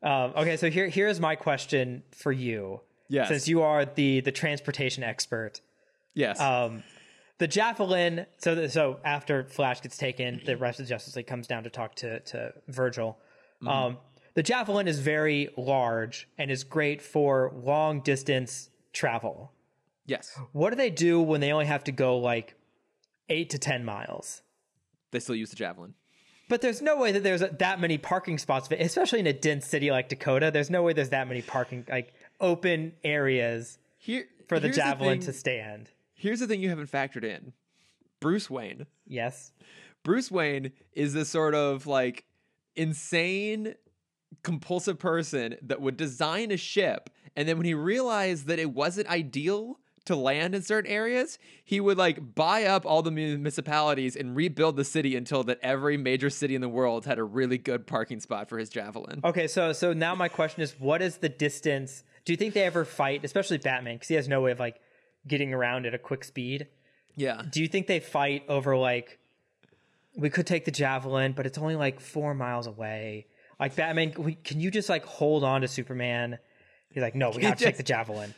Um, 0.01 0.33
okay, 0.37 0.55
so 0.57 0.69
here 0.69 0.87
here's 0.87 1.19
my 1.19 1.35
question 1.35 2.03
for 2.11 2.31
you, 2.31 2.81
Yes. 3.09 3.27
since 3.27 3.47
you 3.47 3.61
are 3.63 3.85
the 3.85 4.21
the 4.21 4.31
transportation 4.31 5.03
expert. 5.03 5.61
yes. 6.13 6.39
Um, 6.39 6.83
the 7.37 7.47
javelin. 7.47 8.25
So 8.37 8.55
the, 8.55 8.69
so 8.69 8.99
after 9.03 9.43
Flash 9.43 9.81
gets 9.81 9.97
taken, 9.97 10.41
the 10.45 10.55
rest 10.55 10.79
of 10.79 10.85
the 10.85 10.89
Justice 10.89 11.15
League 11.17 11.27
comes 11.27 11.47
down 11.47 11.63
to 11.63 11.69
talk 11.69 11.95
to 11.95 12.19
to 12.21 12.53
Virgil. 12.67 13.17
Um, 13.67 13.97
the 14.35 14.43
javelin 14.43 14.87
is 14.87 14.99
very 14.99 15.49
large 15.57 16.27
and 16.37 16.51
is 16.51 16.63
great 16.63 17.01
for 17.01 17.51
long 17.55 18.01
distance 18.01 18.69
travel. 18.93 19.51
yes. 20.05 20.37
What 20.51 20.69
do 20.69 20.75
they 20.75 20.89
do 20.91 21.19
when 21.21 21.41
they 21.41 21.51
only 21.51 21.65
have 21.65 21.83
to 21.85 21.91
go 21.91 22.17
like 22.17 22.55
eight 23.29 23.49
to 23.49 23.57
ten 23.57 23.83
miles? 23.83 24.41
They 25.11 25.19
still 25.19 25.35
use 25.35 25.49
the 25.49 25.55
javelin. 25.55 25.93
But 26.47 26.61
there's 26.61 26.81
no 26.81 26.95
way 26.97 27.11
that 27.11 27.23
there's 27.23 27.41
that 27.41 27.79
many 27.81 27.97
parking 27.97 28.37
spots, 28.37 28.69
especially 28.71 29.19
in 29.19 29.25
a 29.27 29.33
dense 29.33 29.65
city 29.65 29.89
like 29.89 30.09
Dakota. 30.09 30.51
There's 30.51 30.69
no 30.69 30.83
way 30.83 30.93
there's 30.93 31.09
that 31.09 31.27
many 31.27 31.41
parking 31.41 31.85
like 31.89 32.13
open 32.39 32.93
areas 33.03 33.79
Here 33.97 34.25
for 34.47 34.59
the 34.59 34.69
javelin 34.69 35.19
thing- 35.19 35.25
to 35.25 35.33
stand. 35.33 35.89
Here's 36.13 36.39
the 36.39 36.47
thing 36.47 36.61
you 36.61 36.69
haven't 36.69 36.91
factored 36.91 37.23
in. 37.23 37.53
Bruce 38.19 38.49
Wayne. 38.49 38.85
Yes. 39.07 39.51
Bruce 40.03 40.29
Wayne 40.31 40.71
is 40.93 41.13
this 41.13 41.29
sort 41.29 41.55
of 41.55 41.87
like 41.87 42.25
insane 42.75 43.73
compulsive 44.45 44.97
person 44.99 45.55
that 45.61 45.81
would 45.81 45.97
design 45.97 46.51
a 46.51 46.57
ship 46.57 47.09
and 47.35 47.47
then 47.47 47.57
when 47.57 47.65
he 47.65 47.73
realized 47.73 48.47
that 48.47 48.59
it 48.59 48.71
wasn't 48.71 49.07
ideal 49.07 49.79
to 50.05 50.15
land 50.15 50.53
in 50.53 50.61
certain 50.61 50.89
areas, 50.89 51.39
he 51.63 51.79
would 51.79 51.97
like 51.97 52.35
buy 52.35 52.65
up 52.65 52.85
all 52.85 53.01
the 53.01 53.11
municipalities 53.11 54.15
and 54.15 54.35
rebuild 54.35 54.77
the 54.77 54.83
city 54.83 55.15
until 55.15 55.43
that 55.43 55.59
every 55.63 55.97
major 55.97 56.29
city 56.29 56.55
in 56.55 56.61
the 56.61 56.69
world 56.69 57.05
had 57.05 57.17
a 57.17 57.23
really 57.23 57.57
good 57.57 57.87
parking 57.87 58.19
spot 58.19 58.47
for 58.47 58.57
his 58.57 58.69
javelin. 58.69 59.19
Okay, 59.23 59.47
so 59.47 59.73
so 59.73 59.93
now 59.93 60.15
my 60.15 60.27
question 60.27 60.61
is, 60.61 60.79
what 60.79 61.01
is 61.01 61.17
the 61.17 61.29
distance? 61.29 62.03
Do 62.23 62.33
you 62.33 62.37
think 62.37 62.53
they 62.53 62.63
ever 62.63 62.85
fight, 62.85 63.25
especially 63.25 63.57
Batman, 63.57 63.95
because 63.95 64.07
he 64.07 64.15
has 64.15 64.27
no 64.27 64.41
way 64.41 64.51
of 64.51 64.59
like 64.59 64.79
getting 65.27 65.53
around 65.53 65.85
at 65.85 65.93
a 65.93 65.99
quick 65.99 66.23
speed? 66.23 66.67
Yeah. 67.15 67.41
Do 67.49 67.61
you 67.61 67.67
think 67.67 67.87
they 67.87 67.99
fight 67.99 68.43
over 68.47 68.77
like 68.77 69.19
we 70.15 70.29
could 70.29 70.47
take 70.47 70.65
the 70.65 70.71
javelin, 70.71 71.33
but 71.33 71.45
it's 71.45 71.57
only 71.57 71.75
like 71.75 71.99
four 71.99 72.33
miles 72.33 72.67
away? 72.67 73.25
Like 73.59 73.75
Batman, 73.75 74.13
we, 74.17 74.35
can 74.35 74.59
you 74.59 74.69
just 74.71 74.89
like 74.89 75.05
hold 75.05 75.43
on 75.43 75.61
to 75.61 75.67
Superman? 75.67 76.37
He's 76.89 77.01
like, 77.01 77.15
no, 77.15 77.31
we 77.31 77.43
have 77.43 77.57
to 77.57 77.63
take 77.63 77.77
the 77.77 77.83
javelin. 77.83 78.33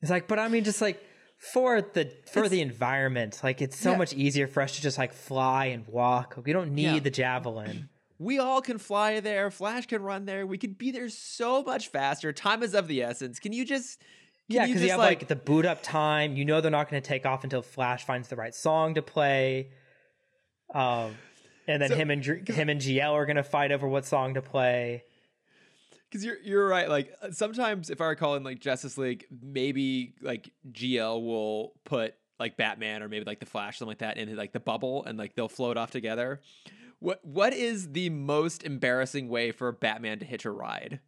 He's 0.00 0.10
like, 0.10 0.28
but 0.28 0.38
I 0.38 0.48
mean, 0.48 0.64
just 0.64 0.80
like 0.80 1.02
for 1.38 1.80
the 1.80 2.10
for 2.32 2.48
the 2.48 2.60
environment, 2.60 3.40
like 3.42 3.60
it's 3.62 3.76
so 3.78 3.92
Yeah. 3.92 3.98
much 3.98 4.12
easier 4.12 4.46
for 4.46 4.62
us 4.62 4.76
to 4.76 4.82
just 4.82 4.98
like 4.98 5.12
fly 5.12 5.66
and 5.66 5.86
walk. 5.86 6.36
We 6.44 6.52
don't 6.52 6.72
need 6.72 6.82
Yeah. 6.94 6.98
the 7.00 7.10
javelin. 7.10 7.88
We 8.20 8.40
all 8.40 8.60
can 8.60 8.78
fly 8.78 9.20
there. 9.20 9.48
Flash 9.48 9.86
can 9.86 10.02
run 10.02 10.24
there. 10.24 10.44
We 10.44 10.58
could 10.58 10.76
be 10.76 10.90
there 10.90 11.08
so 11.08 11.62
much 11.62 11.86
faster. 11.86 12.32
Time 12.32 12.64
is 12.64 12.74
of 12.74 12.88
the 12.88 13.00
essence. 13.04 13.38
Can 13.38 13.52
you 13.52 13.64
just? 13.64 14.00
Can 14.00 14.08
Yeah, 14.56 14.66
because 14.66 14.82
you, 14.82 14.88
just, 14.88 14.90
have 14.90 14.98
like, 14.98 15.28
the 15.28 15.36
boot 15.36 15.64
up 15.64 15.84
time. 15.84 16.34
You 16.34 16.44
know 16.44 16.60
they're 16.60 16.68
not 16.72 16.90
going 16.90 17.00
to 17.00 17.08
take 17.08 17.24
off 17.26 17.44
until 17.44 17.62
Flash 17.62 18.04
finds 18.04 18.26
the 18.26 18.34
right 18.34 18.52
song 18.52 18.94
to 18.94 19.02
play. 19.02 19.70
Um, 20.74 21.14
and 21.68 21.80
then 21.80 21.90
So- 21.90 21.94
him 21.96 22.10
and 22.10 22.24
him 22.24 22.68
and 22.68 22.80
GL 22.80 23.12
are 23.12 23.26
going 23.26 23.36
to 23.36 23.44
fight 23.44 23.70
over 23.70 23.86
what 23.86 24.04
song 24.04 24.34
to 24.34 24.42
play. 24.42 25.04
Because 26.10 26.24
you're 26.24 26.38
you're 26.42 26.66
right. 26.66 26.88
Like 26.88 27.14
uh, 27.22 27.30
sometimes, 27.32 27.90
if 27.90 28.00
I 28.00 28.06
recall 28.06 28.34
in 28.34 28.42
like 28.42 28.58
Justice 28.60 28.96
League, 28.98 29.26
maybe 29.42 30.14
like 30.22 30.50
GL 30.72 31.22
will 31.22 31.74
put 31.84 32.14
like 32.40 32.56
Batman 32.56 33.02
or 33.02 33.08
maybe 33.08 33.24
like 33.26 33.40
the 33.40 33.46
Flash, 33.46 33.78
something 33.78 33.90
like 33.90 33.98
that, 33.98 34.16
in 34.16 34.34
like 34.34 34.52
the 34.52 34.60
bubble, 34.60 35.04
and 35.04 35.18
like 35.18 35.34
they'll 35.34 35.48
float 35.50 35.76
off 35.76 35.90
together. 35.90 36.40
What 37.00 37.22
what 37.24 37.52
is 37.52 37.92
the 37.92 38.08
most 38.10 38.62
embarrassing 38.64 39.28
way 39.28 39.52
for 39.52 39.70
Batman 39.70 40.18
to 40.20 40.24
hitch 40.24 40.46
a 40.46 40.50
ride 40.50 41.00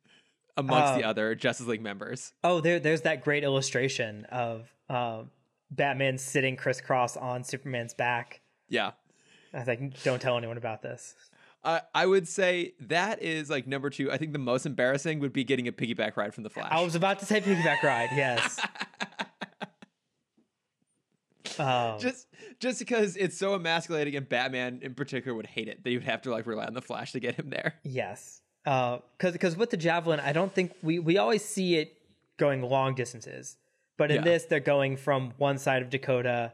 amongst 0.57 0.95
the 0.97 1.05
Um, 1.05 1.09
other 1.11 1.35
Justice 1.35 1.67
League 1.67 1.83
members? 1.83 2.35
Oh, 2.45 2.61
there 2.61 2.79
there's 2.79 3.01
that 3.03 3.23
great 3.25 3.43
illustration 3.43 4.27
of 4.27 4.71
um, 4.91 5.31
Batman 5.71 6.19
sitting 6.19 6.57
crisscross 6.57 7.17
on 7.17 7.43
Superman's 7.43 7.95
back. 7.95 8.43
Yeah. 8.69 8.91
I 9.53 9.59
was 9.59 9.69
like, 9.69 10.03
don't 10.03 10.21
tell 10.23 10.37
anyone 10.39 10.57
about 10.57 10.83
this. 10.83 11.15
I 11.65 11.83
I 11.95 12.07
would 12.07 12.27
say 12.29 12.75
that 12.81 13.23
is 13.23 13.51
like 13.51 13.67
number 13.67 13.91
two. 13.91 14.11
I 14.11 14.17
think 14.17 14.33
the 14.33 14.39
most 14.39 14.65
embarrassing 14.67 15.21
would 15.21 15.33
be 15.33 15.45
getting 15.45 15.69
a 15.69 15.73
piggyback 15.73 16.17
ride 16.17 16.33
from 16.35 16.45
the 16.45 16.51
Flash. 16.51 16.69
I 16.71 16.83
was 16.83 16.95
about 16.95 17.19
to 17.21 17.27
say 17.27 17.41
piggyback 17.41 17.83
ride. 17.83 18.09
Yes. 18.15 18.59
Um, 21.59 21.99
just 21.99 22.27
just 22.59 22.79
because 22.79 23.17
it's 23.17 23.37
so 23.37 23.55
emasculating 23.55 24.15
and 24.17 24.27
Batman 24.29 24.81
in 24.83 24.95
particular 24.95 25.35
would 25.35 25.47
hate 25.47 25.69
it 25.69 25.83
that 25.85 25.91
you'd 25.91 26.05
have 26.05 26.23
to 26.23 26.31
like 26.31 26.47
rely 26.47 26.65
on 26.65 26.75
the 26.75 26.81
Flash 26.83 27.13
to 27.13 27.21
get 27.21 27.35
him 27.35 27.51
there. 27.51 27.75
Yes, 27.83 28.41
because 28.65 29.33
because 29.33 29.57
with 29.57 29.71
the 29.71 29.77
javelin, 29.77 30.21
I 30.21 30.33
don't 30.33 30.53
think 30.55 30.73
we 30.83 30.99
we 30.99 31.19
always 31.19 31.45
see 31.45 31.77
it 31.77 31.95
going 32.39 32.63
long 32.63 32.95
distances, 32.95 33.57
but 33.99 34.11
in 34.11 34.19
Yeah. 34.19 34.23
this 34.23 34.45
they're 34.45 34.61
going 34.61 34.97
from 34.97 35.33
one 35.39 35.59
side 35.59 35.83
of 35.83 35.91
Dakota 35.91 36.53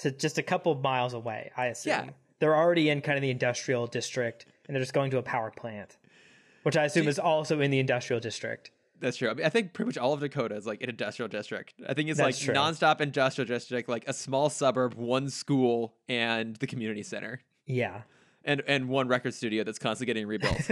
to 0.00 0.10
just 0.10 0.38
a 0.38 0.42
couple 0.42 0.72
of 0.72 0.80
miles 0.80 1.14
away. 1.14 1.50
I 1.56 1.66
assume 1.66 1.90
Yeah. 1.90 2.10
They're 2.42 2.56
already 2.56 2.90
in 2.90 3.00
kind 3.00 3.16
of 3.16 3.22
the 3.22 3.30
industrial 3.30 3.86
district, 3.86 4.46
and 4.66 4.74
they're 4.74 4.82
just 4.82 4.92
going 4.92 5.12
to 5.12 5.18
a 5.18 5.22
power 5.22 5.52
plant, 5.52 5.96
which 6.64 6.76
I 6.76 6.86
assume 6.86 7.06
is 7.06 7.20
also 7.20 7.60
in 7.60 7.70
the 7.70 7.78
industrial 7.78 8.18
district. 8.18 8.72
That's 8.98 9.16
true. 9.16 9.30
I 9.30 9.34
mean, 9.34 9.46
I 9.46 9.48
think 9.48 9.74
pretty 9.74 9.90
much 9.90 9.96
all 9.96 10.12
of 10.12 10.18
Dakota 10.18 10.56
is 10.56 10.66
like 10.66 10.82
an 10.82 10.90
industrial 10.90 11.28
district. 11.28 11.74
I 11.88 11.94
think 11.94 12.08
it's 12.08 12.18
like 12.18 12.36
true. 12.36 12.52
nonstop 12.52 13.00
industrial 13.00 13.46
district, 13.46 13.88
like 13.88 14.08
a 14.08 14.12
small 14.12 14.50
suburb, 14.50 14.94
one 14.94 15.30
school, 15.30 15.94
and 16.08 16.56
the 16.56 16.66
community 16.66 17.04
center, 17.04 17.42
Yeah, 17.64 18.02
and 18.44 18.60
and 18.66 18.88
one 18.88 19.06
record 19.06 19.34
studio 19.34 19.62
that's 19.62 19.78
constantly 19.78 20.12
getting 20.12 20.26
rebuilt. 20.26 20.68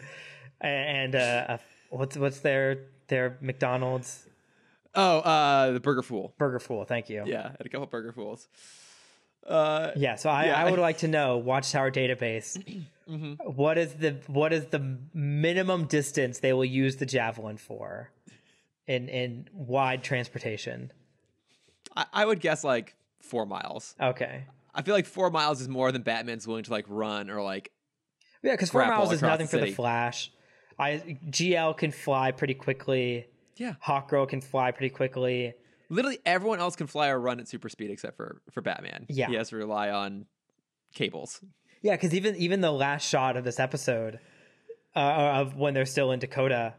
and 0.60 1.16
uh, 1.16 1.18
uh, 1.48 1.58
what's 1.88 2.16
what's 2.16 2.38
their 2.38 2.84
their 3.08 3.36
McDonald's 3.40 4.28
oh, 4.94 5.18
uh, 5.18 5.72
the 5.72 5.80
Burger 5.80 6.02
Fool. 6.02 6.34
Burger 6.38 6.60
Fool? 6.60 6.84
Thank 6.84 7.10
you. 7.10 7.24
Yeah, 7.26 7.48
had 7.48 7.66
a 7.66 7.68
couple 7.68 7.88
Burger 7.88 8.12
Fools. 8.12 8.46
Uh, 9.46 9.90
Yeah, 9.96 10.16
so 10.16 10.30
I, 10.30 10.46
Yeah, 10.46 10.60
I 10.64 10.70
would 10.70 10.80
like 10.88 10.98
to 10.98 11.08
know 11.08 11.38
Watchtower 11.38 11.90
database. 11.90 12.84
Mm-hmm. 13.10 13.32
what 13.56 13.76
is 13.76 13.94
the 13.94 14.18
what 14.28 14.52
is 14.52 14.66
the 14.66 14.98
minimum 15.12 15.86
distance 15.86 16.38
they 16.38 16.52
will 16.52 16.64
use 16.64 16.94
the 16.96 17.06
javelin 17.06 17.56
for 17.56 18.12
in 18.86 19.08
in 19.08 19.48
wide 19.52 20.04
transportation? 20.04 20.92
I, 21.96 22.06
I 22.12 22.24
would 22.24 22.38
guess 22.38 22.62
like 22.62 22.94
four 23.20 23.46
miles. 23.46 23.96
Okay, 24.00 24.44
I 24.74 24.82
feel 24.82 24.94
like 24.94 25.06
four 25.06 25.28
miles 25.30 25.60
is 25.60 25.68
more 25.68 25.90
than 25.90 26.02
Batman's 26.02 26.46
willing 26.46 26.62
to 26.64 26.70
like 26.70 26.84
run 26.88 27.30
or 27.30 27.42
like. 27.42 27.72
yeah, 28.44 28.52
because 28.52 28.70
four 28.70 28.86
miles 28.86 29.12
is 29.12 29.22
nothing 29.22 29.46
the 29.46 29.58
for 29.58 29.64
the. 29.64 29.72
Flash. 29.72 30.30
I 30.78 31.18
GL 31.30 31.76
can 31.76 31.90
fly 31.90 32.30
pretty 32.30 32.54
quickly. 32.54 33.26
Yeah, 33.56 33.74
Hawkgirl 33.84 34.28
can 34.28 34.40
fly 34.40 34.70
pretty 34.70 34.94
quickly. 34.94 35.54
Literally 35.90 36.18
everyone 36.24 36.60
else 36.60 36.76
can 36.76 36.86
fly 36.86 37.08
or 37.08 37.20
run 37.20 37.40
at 37.40 37.48
super 37.48 37.68
speed 37.68 37.90
except 37.90 38.16
for 38.16 38.40
for 38.50 38.62
Batman. 38.62 39.04
Yeah. 39.08 39.28
he 39.28 39.34
has 39.34 39.50
to 39.50 39.56
rely 39.56 39.90
on 39.90 40.26
cables. 40.94 41.42
Yeah, 41.82 41.96
because 41.96 42.14
even 42.14 42.36
even 42.36 42.60
the 42.62 42.72
last 42.72 43.06
shot 43.06 43.36
of 43.36 43.44
this 43.44 43.60
episode 43.60 44.20
uh, 44.96 44.98
of 44.98 45.56
when 45.56 45.74
they're 45.74 45.86
still 45.86 46.12
in 46.12 46.20
Dakota, 46.20 46.74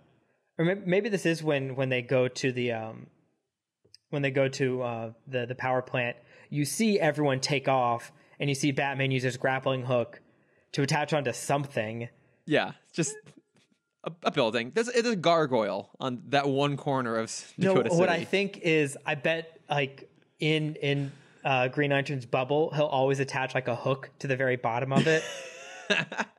or 0.58 0.66
maybe 0.66 1.10
this 1.10 1.26
is 1.26 1.44
when 1.44 1.76
when 1.76 1.90
they 1.90 2.02
go 2.02 2.28
to 2.28 2.52
the 2.52 2.72
um 2.72 3.08
when 4.10 4.22
they 4.22 4.32
go 4.32 4.48
to 4.48 4.82
uh, 4.82 5.12
the 5.28 5.46
the 5.46 5.56
power 5.56 5.82
plant. 5.82 6.18
You 6.50 6.66
see 6.66 7.00
everyone 7.00 7.40
take 7.40 7.68
off, 7.68 8.12
and 8.40 8.50
you 8.50 8.56
see 8.56 8.72
Batman 8.72 9.12
use 9.12 9.24
his 9.24 9.38
grappling 9.38 9.86
hook 9.86 10.20
to 10.74 10.82
attach 10.82 11.14
onto 11.14 11.32
something. 11.34 12.10
Yeah, 12.46 12.74
just 12.94 13.16
a, 14.04 14.12
a 14.24 14.32
building. 14.32 14.72
There's, 14.74 14.88
there's 14.88 15.06
a 15.08 15.16
gargoyle 15.16 15.90
on 16.00 16.22
that 16.30 16.48
one 16.50 16.78
corner 16.78 17.18
of 17.18 17.24
s- 17.26 17.54
No, 17.58 17.76
Dakota 17.76 17.96
what 17.96 18.10
I 18.10 18.24
think 18.24 18.60
is, 18.60 18.98
I 19.06 19.16
bet 19.16 19.60
like 19.70 20.10
in 20.40 20.76
in 20.76 21.12
uh, 21.44 21.68
Green 21.70 21.92
Lantern's 21.92 22.26
bubble, 22.26 22.72
he'll 22.72 22.86
always 22.86 23.20
attach 23.20 23.54
like 23.56 23.68
a 23.68 23.76
hook 23.76 24.10
to 24.20 24.28
the 24.28 24.36
very 24.36 24.56
bottom 24.58 24.92
of 24.94 25.08
it. 25.08 25.24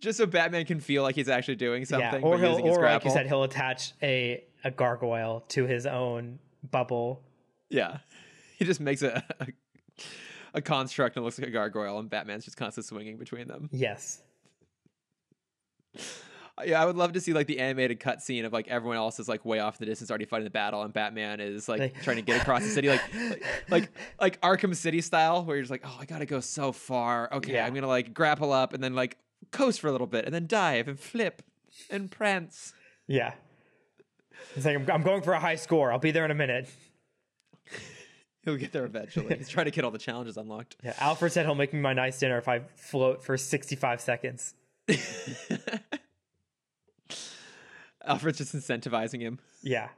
Just 0.00 0.18
so 0.18 0.26
Batman 0.26 0.64
can 0.64 0.78
feel 0.78 1.02
like 1.02 1.16
he's 1.16 1.28
actually 1.28 1.56
doing 1.56 1.84
something. 1.84 2.20
yeah, 2.20 2.26
or 2.26 2.38
he'll 2.38 2.60
or 2.60 2.82
like 2.82 3.04
you 3.04 3.10
said, 3.10 3.26
he'll 3.26 3.42
attach 3.42 3.94
a 4.02 4.44
a 4.62 4.70
gargoyle 4.70 5.44
to 5.48 5.64
his 5.66 5.86
own 5.86 6.38
bubble. 6.70 7.22
Yeah, 7.68 7.98
he 8.58 8.64
just 8.64 8.78
makes 8.80 9.02
a, 9.02 9.24
a 9.40 9.46
a 10.54 10.62
construct 10.62 11.16
and 11.16 11.24
looks 11.24 11.38
like 11.38 11.48
a 11.48 11.50
gargoyle, 11.52 11.98
and 11.98 12.08
Batman's 12.08 12.44
just 12.44 12.56
constantly 12.56 12.86
swinging 12.86 13.16
between 13.16 13.48
them. 13.48 13.68
Yes. 13.72 14.22
Yeah, 16.66 16.82
I 16.82 16.86
would 16.86 16.96
love 16.96 17.12
to 17.12 17.20
see 17.20 17.32
like 17.32 17.46
the 17.46 17.60
animated 17.60 18.00
cutscene 18.00 18.44
of 18.44 18.52
like 18.52 18.66
everyone 18.66 18.96
else 18.96 19.20
is 19.20 19.28
like 19.28 19.44
way 19.44 19.60
off 19.60 19.76
in 19.80 19.86
the 19.86 19.92
distance 19.92 20.10
already 20.10 20.24
fighting 20.24 20.42
the 20.42 20.50
battle, 20.50 20.82
and 20.82 20.92
Batman 20.92 21.38
is 21.38 21.68
like 21.68 21.78
Like- 21.78 22.02
trying 22.02 22.16
to 22.16 22.22
get 22.22 22.42
across 22.42 22.64
the 22.64 22.68
city, 22.68 22.88
like, 22.88 23.00
like 23.14 23.44
like 23.70 23.90
like 24.20 24.40
Arkham 24.40 24.74
City 24.74 25.00
style, 25.00 25.44
where 25.44 25.54
you're 25.54 25.62
just 25.62 25.70
like, 25.70 25.84
oh, 25.84 25.96
I 26.00 26.04
gotta 26.04 26.26
go 26.26 26.40
so 26.40 26.72
far. 26.72 27.32
Okay, 27.32 27.52
Yeah. 27.52 27.64
I'm 27.64 27.74
gonna 27.74 27.86
like 27.86 28.12
grapple 28.12 28.52
up 28.52 28.72
and 28.72 28.82
then 28.82 28.96
like 28.96 29.18
coast 29.52 29.78
for 29.80 29.86
a 29.86 29.92
little 29.92 30.08
bit, 30.08 30.24
and 30.24 30.34
then 30.34 30.48
dive 30.48 30.88
and 30.88 30.98
flip 30.98 31.42
and 31.90 32.10
prance. 32.10 32.72
Yeah. 33.06 33.34
It's 34.56 34.64
like 34.66 34.74
I'm, 34.74 34.90
I'm 34.90 35.02
going 35.04 35.22
for 35.22 35.34
a 35.34 35.38
high 35.38 35.54
score. 35.54 35.92
I'll 35.92 36.00
be 36.00 36.10
there 36.10 36.24
in 36.24 36.32
a 36.32 36.34
minute. 36.34 36.68
He'll 38.44 38.56
get 38.56 38.72
there 38.72 38.84
eventually. 38.84 39.36
He's 39.36 39.48
trying 39.48 39.66
to 39.66 39.70
get 39.72 39.84
all 39.84 39.90
the 39.92 39.98
challenges 39.98 40.36
unlocked. 40.36 40.76
Yeah, 40.82 40.94
Alfred 40.98 41.30
said 41.32 41.44
he'll 41.46 41.54
make 41.54 41.72
me 41.72 41.80
my 41.80 41.92
nice 41.92 42.18
dinner 42.18 42.38
if 42.38 42.48
I 42.48 42.60
float 42.76 43.22
for 43.22 43.36
65 43.36 44.00
seconds. 44.00 44.54
Alfred's 48.04 48.38
just 48.38 48.54
incentivizing 48.54 49.20
him 49.20 49.38
Yeah. 49.62 49.88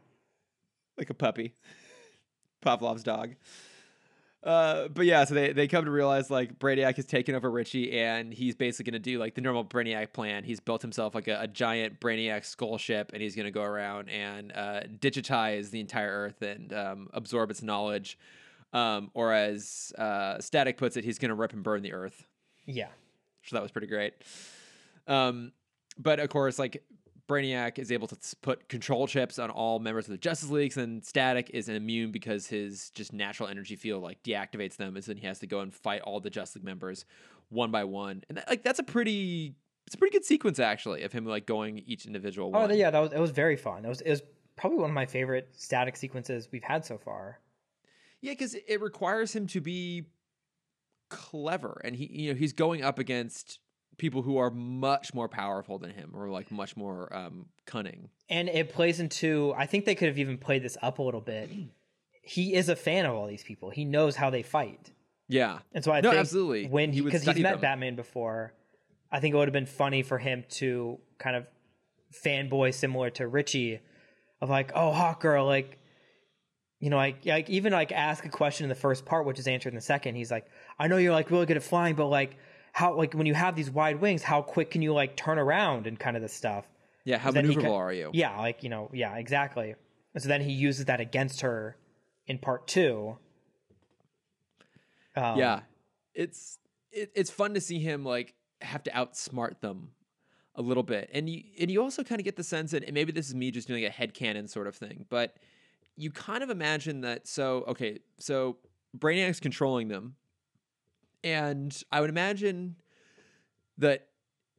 like 0.98 1.10
a 1.10 1.14
puppy. 1.14 1.54
Pavlov's 2.60 3.02
dog. 3.02 3.34
Uh, 4.42 4.88
but 4.88 5.04
yeah, 5.04 5.24
so 5.24 5.34
they, 5.34 5.52
they 5.52 5.68
come 5.68 5.84
to 5.84 5.90
realize 5.90 6.30
like 6.30 6.58
Brainiac 6.58 6.96
has 6.96 7.04
taken 7.04 7.34
over 7.34 7.50
Richie 7.50 7.92
and 8.00 8.32
he's 8.32 8.54
basically 8.54 8.90
going 8.90 9.02
to 9.02 9.10
do 9.10 9.18
like 9.18 9.34
the 9.34 9.42
normal 9.42 9.64
Brainiac 9.64 10.12
plan. 10.14 10.44
He's 10.44 10.60
built 10.60 10.80
himself 10.80 11.14
like 11.14 11.28
a, 11.28 11.42
a 11.42 11.46
giant 11.46 12.00
Brainiac 12.00 12.44
skull 12.46 12.78
ship 12.78 13.10
and 13.12 13.22
he's 13.22 13.36
going 13.36 13.44
to 13.44 13.50
go 13.52 13.62
around 13.62 14.08
and 14.08 14.50
uh, 14.52 14.80
digitize 14.98 15.70
the 15.70 15.80
entire 15.80 16.10
Earth 16.10 16.40
and 16.42 16.72
um, 16.72 17.10
absorb 17.12 17.50
its 17.50 17.62
knowledge. 17.62 18.18
Um, 18.72 19.10
or 19.14 19.32
as 19.32 19.92
uh, 19.98 20.38
Static 20.40 20.78
puts 20.78 20.96
it, 20.96 21.04
he's 21.04 21.18
going 21.18 21.28
to 21.30 21.34
rip 21.34 21.52
and 21.52 21.62
burn 21.62 21.82
the 21.82 21.92
Earth. 21.92 22.24
Yeah. 22.66 22.88
So 23.44 23.56
that 23.56 23.62
was 23.62 23.70
pretty 23.72 23.88
great. 23.88 24.14
Um, 25.10 25.52
but 25.98 26.20
of 26.20 26.30
course, 26.30 26.58
like 26.58 26.84
Brainiac 27.28 27.78
is 27.78 27.92
able 27.92 28.08
to 28.08 28.16
put 28.40 28.68
control 28.68 29.06
chips 29.06 29.38
on 29.38 29.50
all 29.50 29.78
members 29.78 30.06
of 30.06 30.12
the 30.12 30.18
Justice 30.18 30.50
Leagues, 30.50 30.76
and 30.76 31.04
Static 31.04 31.50
is 31.52 31.68
immune 31.68 32.12
because 32.12 32.46
his 32.46 32.90
just 32.90 33.12
natural 33.12 33.48
energy 33.48 33.76
field 33.76 34.02
like 34.02 34.22
deactivates 34.22 34.76
them, 34.76 34.96
and 34.96 35.04
so 35.04 35.10
then 35.10 35.18
he 35.18 35.26
has 35.26 35.40
to 35.40 35.46
go 35.46 35.60
and 35.60 35.74
fight 35.74 36.00
all 36.02 36.20
the 36.20 36.30
Justice 36.30 36.56
League 36.56 36.64
members 36.64 37.04
one 37.50 37.70
by 37.70 37.84
one. 37.84 38.22
And 38.28 38.38
that, 38.38 38.48
like 38.48 38.62
that's 38.62 38.78
a 38.78 38.84
pretty, 38.84 39.54
it's 39.86 39.94
a 39.94 39.98
pretty 39.98 40.12
good 40.16 40.24
sequence 40.24 40.58
actually 40.58 41.02
of 41.02 41.12
him 41.12 41.24
like 41.26 41.46
going 41.46 41.78
each 41.86 42.06
individual. 42.06 42.50
Oh, 42.54 42.60
one. 42.60 42.76
yeah, 42.76 42.90
that 42.90 43.00
was 43.00 43.12
it 43.12 43.20
was 43.20 43.32
very 43.32 43.56
fun. 43.56 43.84
It 43.84 43.88
was 43.88 44.00
it 44.00 44.10
was 44.10 44.22
probably 44.56 44.78
one 44.78 44.90
of 44.90 44.94
my 44.94 45.06
favorite 45.06 45.50
static 45.56 45.96
sequences 45.96 46.48
we've 46.50 46.64
had 46.64 46.84
so 46.84 46.98
far. 46.98 47.38
Yeah, 48.20 48.32
because 48.32 48.54
it 48.54 48.80
requires 48.80 49.34
him 49.34 49.46
to 49.48 49.60
be 49.60 50.04
clever, 51.08 51.80
and 51.84 51.96
he, 51.96 52.06
you 52.06 52.32
know, 52.32 52.38
he's 52.38 52.52
going 52.52 52.82
up 52.82 52.98
against 52.98 53.60
people 54.00 54.22
who 54.22 54.38
are 54.38 54.50
much 54.50 55.14
more 55.14 55.28
powerful 55.28 55.78
than 55.78 55.90
him, 55.90 56.10
or 56.14 56.28
like 56.28 56.50
much 56.50 56.76
more 56.76 57.14
um, 57.14 57.46
cunning. 57.66 58.08
And 58.28 58.48
it 58.48 58.72
plays 58.72 58.98
into 58.98 59.54
I 59.56 59.66
think 59.66 59.84
they 59.84 59.94
could 59.94 60.08
have 60.08 60.18
even 60.18 60.38
played 60.38 60.62
this 60.64 60.76
up 60.82 60.98
a 60.98 61.02
little 61.02 61.20
bit. 61.20 61.50
He 62.22 62.54
is 62.54 62.68
a 62.68 62.76
fan 62.76 63.06
of 63.06 63.14
all 63.14 63.26
these 63.28 63.44
people. 63.44 63.70
He 63.70 63.84
knows 63.84 64.16
how 64.16 64.30
they 64.30 64.42
fight. 64.42 64.90
Yeah, 65.28 65.60
And 65.72 65.84
so 65.84 65.92
I 65.92 66.00
No, 66.00 66.10
think 66.10 66.20
absolutely. 66.20 66.66
when 66.66 66.90
He 66.90 66.98
he 66.98 67.04
because 67.04 67.22
he's 67.22 67.38
met 67.38 67.52
them. 67.52 67.60
Batman 67.60 67.94
before, 67.94 68.52
I 69.12 69.20
think 69.20 69.32
it 69.34 69.38
would 69.38 69.46
have 69.46 69.52
been 69.52 69.66
funny 69.66 70.02
for 70.02 70.18
him 70.18 70.44
to 70.58 70.98
kind 71.18 71.36
of 71.36 71.46
fanboy 72.24 72.74
similar 72.74 73.10
to 73.10 73.28
Richie, 73.28 73.78
of 74.40 74.50
like, 74.50 74.72
oh 74.74 74.90
Hawk 74.90 75.20
Girl, 75.20 75.46
like, 75.46 75.78
you 76.80 76.90
know, 76.90 76.96
like 76.96 77.24
like 77.26 77.48
even 77.48 77.72
like 77.72 77.92
ask 77.92 78.24
a 78.24 78.28
question 78.28 78.64
in 78.64 78.68
the 78.70 78.74
first 78.74 79.04
part, 79.04 79.24
which 79.24 79.38
is 79.38 79.46
answered 79.46 79.68
in 79.68 79.76
the 79.76 79.80
second. 79.82 80.16
He's 80.16 80.30
like, 80.32 80.46
I 80.78 80.88
know 80.88 80.96
you're 80.96 81.12
like 81.12 81.30
really 81.30 81.46
good 81.46 81.56
at 81.58 81.62
flying, 81.62 81.94
but 81.94 82.06
like 82.06 82.36
how 82.72 82.94
like 82.94 83.14
when 83.14 83.26
you 83.26 83.34
have 83.34 83.56
these 83.56 83.70
wide 83.70 84.00
wings, 84.00 84.22
how 84.22 84.42
quick 84.42 84.70
can 84.70 84.82
you 84.82 84.92
like 84.92 85.16
turn 85.16 85.38
around 85.38 85.86
and 85.86 85.98
kind 85.98 86.16
of 86.16 86.22
this 86.22 86.32
stuff. 86.32 86.66
yeah. 87.04 87.18
How 87.18 87.30
maneuverable 87.30 87.62
ca- 87.62 87.74
are 87.74 87.92
you? 87.92 88.10
Yeah, 88.12 88.38
like 88.38 88.62
you 88.62 88.68
know, 88.68 88.90
yeah, 88.92 89.16
exactly. 89.16 89.74
And 90.14 90.22
so 90.22 90.28
then 90.28 90.40
he 90.40 90.52
uses 90.52 90.86
that 90.86 91.00
against 91.00 91.42
her 91.42 91.76
in 92.26 92.38
part 92.38 92.66
two. 92.66 93.16
Um, 95.16 95.38
yeah. 95.38 95.60
It's 96.14 96.58
it, 96.92 97.10
it's 97.14 97.30
fun 97.30 97.54
to 97.54 97.60
see 97.60 97.78
him 97.78 98.04
like 98.04 98.34
have 98.60 98.82
to 98.84 98.90
outsmart 98.90 99.60
them 99.60 99.90
a 100.54 100.62
little 100.62 100.82
bit, 100.82 101.10
and 101.12 101.28
you 101.28 101.42
and 101.60 101.70
you 101.70 101.82
also 101.82 102.02
kind 102.02 102.20
of 102.20 102.24
get 102.24 102.36
the 102.36 102.44
sense 102.44 102.72
that 102.72 102.84
and 102.84 102.92
maybe 102.92 103.12
this 103.12 103.28
is 103.28 103.34
me 103.34 103.50
just 103.50 103.68
doing 103.68 103.84
a 103.84 103.90
headcanon 103.90 104.48
sort 104.48 104.66
of 104.66 104.74
thing, 104.74 105.06
but 105.08 105.36
you 105.96 106.10
kind 106.10 106.42
of 106.42 106.50
imagine 106.50 107.02
that. 107.02 107.28
So 107.28 107.64
okay, 107.68 108.00
so 108.18 108.58
Brainiac's 108.96 109.40
controlling 109.40 109.88
them, 109.88 110.16
and 111.22 111.82
I 111.90 112.00
would 112.00 112.10
imagine 112.10 112.76
that 113.78 114.06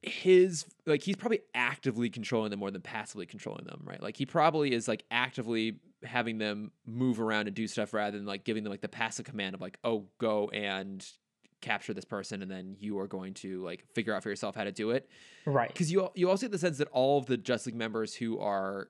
his 0.01 0.65
like 0.87 1.03
he's 1.03 1.15
probably 1.15 1.41
actively 1.53 2.09
controlling 2.09 2.49
them 2.49 2.59
more 2.59 2.71
than 2.71 2.81
passively 2.81 3.27
controlling 3.27 3.65
them 3.65 3.81
right 3.83 4.01
like 4.01 4.17
he 4.17 4.25
probably 4.25 4.73
is 4.73 4.87
like 4.87 5.03
actively 5.11 5.79
having 6.03 6.39
them 6.39 6.71
move 6.87 7.21
around 7.21 7.45
and 7.45 7.55
do 7.55 7.67
stuff 7.67 7.93
rather 7.93 8.17
than 8.17 8.25
like 8.25 8.43
giving 8.43 8.63
them 8.63 8.71
like 8.71 8.81
the 8.81 8.89
passive 8.89 9.25
command 9.25 9.53
of 9.53 9.61
like 9.61 9.77
oh 9.83 10.07
go 10.17 10.49
and 10.49 11.05
capture 11.61 11.93
this 11.93 12.05
person 12.05 12.41
and 12.41 12.49
then 12.49 12.75
you 12.79 12.97
are 12.97 13.07
going 13.07 13.35
to 13.35 13.63
like 13.63 13.85
figure 13.93 14.15
out 14.15 14.23
for 14.23 14.29
yourself 14.29 14.55
how 14.55 14.63
to 14.63 14.71
do 14.71 14.89
it 14.89 15.07
right. 15.45 15.67
because 15.67 15.91
you 15.91 16.09
you 16.15 16.27
also 16.27 16.47
get 16.47 16.51
the 16.51 16.57
sense 16.57 16.79
that 16.79 16.87
all 16.91 17.19
of 17.19 17.27
the 17.27 17.37
Justice 17.37 17.67
League 17.67 17.75
members 17.75 18.15
who 18.15 18.39
are 18.39 18.89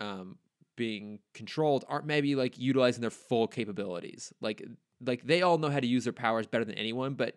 um, 0.00 0.36
being 0.80 1.18
controlled 1.34 1.84
aren't 1.88 2.06
maybe 2.06 2.34
like 2.34 2.58
utilizing 2.58 3.02
their 3.02 3.10
full 3.10 3.46
capabilities. 3.46 4.32
Like 4.40 4.66
like 5.04 5.24
they 5.26 5.42
all 5.42 5.58
know 5.58 5.70
how 5.70 5.80
to 5.80 5.86
use 5.86 6.04
their 6.04 6.12
powers 6.12 6.46
better 6.46 6.64
than 6.64 6.74
anyone, 6.76 7.14
but 7.14 7.36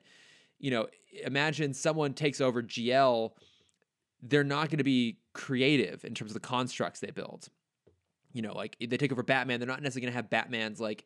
you 0.59 0.71
know, 0.71 0.87
imagine 1.25 1.73
someone 1.73 2.13
takes 2.13 2.39
over 2.41 2.61
GL, 2.63 3.31
they're 4.21 4.43
not 4.43 4.69
going 4.69 4.77
to 4.77 4.83
be 4.83 5.17
creative 5.33 6.05
in 6.05 6.13
terms 6.13 6.31
of 6.31 6.33
the 6.35 6.39
constructs 6.47 6.99
they 7.01 7.11
build. 7.11 7.49
You 8.31 8.41
know, 8.41 8.53
like 8.53 8.75
if 8.79 8.89
they 8.89 8.97
take 8.97 9.11
over 9.11 9.23
Batman, 9.23 9.59
they're 9.59 9.67
not 9.67 9.81
necessarily 9.81 10.05
going 10.05 10.13
to 10.13 10.17
have 10.17 10.29
Batman's 10.29 10.79
like 10.79 11.05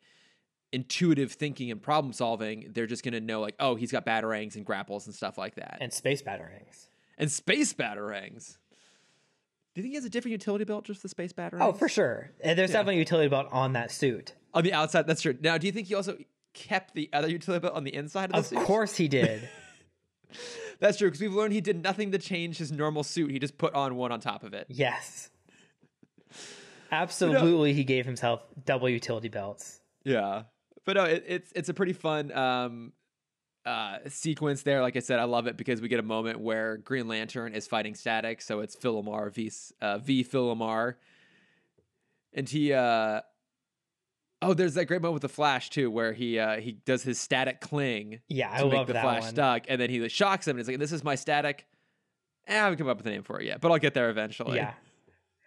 intuitive 0.72 1.32
thinking 1.32 1.70
and 1.70 1.82
problem 1.82 2.12
solving. 2.12 2.70
They're 2.72 2.86
just 2.86 3.02
going 3.02 3.14
to 3.14 3.20
know 3.20 3.40
like, 3.40 3.54
oh, 3.58 3.74
he's 3.74 3.90
got 3.92 4.06
batarangs 4.06 4.54
and 4.56 4.64
grapples 4.64 5.06
and 5.06 5.14
stuff 5.14 5.38
like 5.38 5.54
that 5.56 5.78
And 5.80 5.92
space 5.92 6.22
batarangs. 6.22 6.86
and 7.18 7.30
space 7.30 7.72
batarangs. 7.72 8.58
Do 9.74 9.80
you 9.80 9.82
think 9.82 9.92
he 9.92 9.94
has 9.96 10.04
a 10.04 10.10
different 10.10 10.32
utility 10.32 10.64
belt 10.64 10.84
just 10.84 11.00
for 11.00 11.04
the 11.06 11.10
space 11.10 11.32
batarangs? 11.32 11.58
Oh, 11.60 11.72
for 11.72 11.88
sure. 11.88 12.30
And 12.42 12.58
there's 12.58 12.70
definitely 12.72 12.96
a 12.96 12.98
utility 13.00 13.28
belt 13.28 13.48
on 13.50 13.72
that 13.74 13.90
suit. 13.90 14.34
on 14.54 14.64
the 14.64 14.72
outside. 14.72 15.06
That's 15.06 15.22
true. 15.22 15.36
Now, 15.40 15.56
do 15.58 15.66
you 15.66 15.72
think 15.72 15.88
he 15.88 15.94
also 15.94 16.16
kept 16.58 16.94
the 16.94 17.08
other 17.12 17.28
utility 17.28 17.62
belt 17.62 17.74
on 17.74 17.84
the 17.84 17.94
inside 17.94 18.26
of 18.26 18.32
the 18.32 18.38
Of 18.38 18.46
suit? 18.46 18.58
Of 18.58 18.64
course 18.64 18.96
he 18.96 19.06
did. 19.08 19.48
That's 20.80 20.98
true 20.98 21.08
because 21.08 21.20
we've 21.20 21.34
learned 21.34 21.52
he 21.52 21.60
did 21.60 21.82
nothing 21.82 22.12
to 22.12 22.18
change 22.18 22.58
his 22.58 22.70
normal 22.70 23.02
suit. 23.02 23.30
He 23.30 23.38
just 23.38 23.58
put 23.58 23.74
on 23.74 23.96
one 23.96 24.12
on 24.12 24.20
top 24.20 24.42
of 24.44 24.54
it. 24.54 24.66
yes. 24.68 25.30
Absolutely, 26.90 27.74
he 27.74 27.84
gave 27.84 28.06
himself 28.06 28.40
double 28.64 28.88
utility 28.88 29.28
belts. 29.28 29.80
Yeah, 30.04 30.44
but 30.86 30.96
no, 30.96 31.04
it, 31.04 31.24
it's 31.26 31.52
it's 31.54 31.68
a 31.68 31.74
pretty 31.74 31.92
fun 31.92 32.32
um, 32.32 32.92
uh, 33.66 33.98
sequence 34.08 34.62
there. 34.62 34.80
Like 34.80 34.96
I 34.96 35.00
said, 35.00 35.18
I 35.18 35.24
love 35.24 35.46
it 35.46 35.58
because 35.58 35.82
we 35.82 35.88
get 35.88 36.00
a 36.00 36.02
moment 36.04 36.40
where 36.40 36.78
Green 36.78 37.06
Lantern 37.06 37.52
is 37.54 37.66
fighting 37.66 37.94
Static, 37.94 38.40
so 38.40 38.60
it's 38.60 38.74
Phil 38.74 39.02
LaMarr 39.02 39.30
v 39.34 39.52
uh, 39.82 39.98
v 39.98 40.22
Phil 40.22 40.54
LaMarr, 40.56 40.94
and 42.32 42.48
he. 42.48 42.72
Uh, 42.72 43.20
oh, 44.42 44.54
there's 44.54 44.74
that 44.74 44.86
great 44.86 45.00
moment 45.02 45.14
with 45.14 45.22
the 45.22 45.28
Flash 45.28 45.70
too, 45.70 45.90
where 45.90 46.12
he 46.12 46.38
uh, 46.38 46.60
he 46.60 46.72
does 46.72 47.02
his 47.02 47.20
static 47.20 47.60
cling 47.60 48.20
Yeah, 48.28 48.50
I 48.52 48.58
to 48.58 48.64
make 48.66 48.74
love 48.74 48.86
the 48.88 48.92
that 48.94 49.02
Flash 49.02 49.22
one. 49.22 49.30
stuck, 49.30 49.64
and 49.68 49.80
then 49.80 49.90
he 49.90 50.00
like, 50.00 50.10
shocks 50.10 50.46
him, 50.46 50.52
and 50.52 50.60
he's 50.60 50.68
like, 50.68 50.78
"This 50.78 50.92
is 50.92 51.02
my 51.04 51.14
static." 51.14 51.66
Eh, 52.46 52.52
I 52.54 52.56
haven't 52.56 52.78
come 52.78 52.88
up 52.88 52.96
with 52.96 53.06
a 53.06 53.10
name 53.10 53.22
for 53.22 53.40
it 53.40 53.46
yet, 53.46 53.60
but 53.60 53.70
I'll 53.70 53.78
get 53.78 53.94
there 53.94 54.10
eventually. 54.10 54.56
Yeah. 54.56 54.72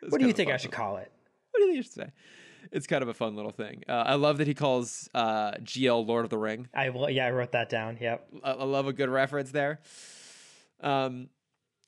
It's 0.04 0.12
What 0.12 0.20
do 0.20 0.26
you 0.26 0.34
kind 0.34 0.34
of 0.34 0.34
a 0.34 0.38
think 0.38 0.50
I 0.56 0.58
should 0.58 0.72
call 0.72 0.98
it? 0.98 1.12
What 1.52 1.60
do 1.60 1.66
you 1.66 1.74
think 1.74 1.80
I 1.80 1.82
should 1.84 1.94
say? 1.94 2.12
It's 2.72 2.88
kind 2.88 3.04
of 3.04 3.10
a 3.10 3.14
fun 3.14 3.36
little 3.36 3.52
thing. 3.52 3.84
Uh, 3.88 3.92
I 3.92 4.16
love 4.16 4.40
that 4.40 4.48
he 4.48 4.56
calls 4.56 5.08
uh, 5.14 5.52
GL 5.58 6.08
Lord 6.08 6.24
of 6.26 6.32
the 6.32 6.40
Ring. 6.40 6.70
I 6.74 6.90
will. 6.90 7.08
Yeah, 7.08 7.28
I 7.28 7.32
wrote 7.32 7.52
that 7.52 7.70
down. 7.70 8.00
Yep. 8.02 8.28
I, 8.44 8.52
I 8.52 8.64
love 8.64 8.88
a 8.88 8.94
good 8.94 9.10
reference 9.10 9.52
there. 9.52 9.80
Um, 10.82 11.30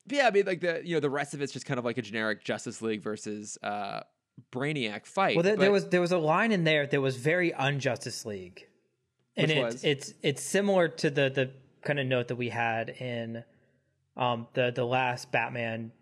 but 0.06 0.16
yeah, 0.18 0.26
I 0.28 0.30
mean, 0.30 0.46
like 0.46 0.60
the 0.60 0.80
you 0.84 0.94
know 0.94 1.00
the 1.00 1.10
rest 1.10 1.34
of 1.34 1.42
it's 1.42 1.52
just 1.52 1.66
kind 1.66 1.78
of 1.78 1.84
like 1.84 1.98
a 1.98 2.02
generic 2.02 2.44
Justice 2.44 2.80
League 2.82 3.02
versus 3.02 3.58
uh, 3.62 4.00
Brainiac 4.52 5.06
fight. 5.06 5.36
Well, 5.36 5.42
there, 5.42 5.56
there 5.56 5.72
was 5.72 5.88
there 5.88 6.00
was 6.00 6.12
a 6.12 6.18
line 6.18 6.52
in 6.52 6.64
there 6.64 6.86
that 6.86 7.00
was 7.00 7.16
very 7.16 7.52
unjustice 7.52 8.24
league, 8.24 8.62
and 9.36 9.50
it, 9.50 9.84
it's 9.84 10.14
it's 10.22 10.42
similar 10.42 10.88
to 10.88 11.10
the 11.10 11.30
the 11.30 11.50
kind 11.84 11.98
of 11.98 12.06
note 12.06 12.28
that 12.28 12.36
we 12.36 12.48
had 12.48 12.88
in 12.90 13.44
um, 14.16 14.46
the 14.54 14.72
the 14.74 14.84
last 14.84 15.30
Batman 15.32 15.92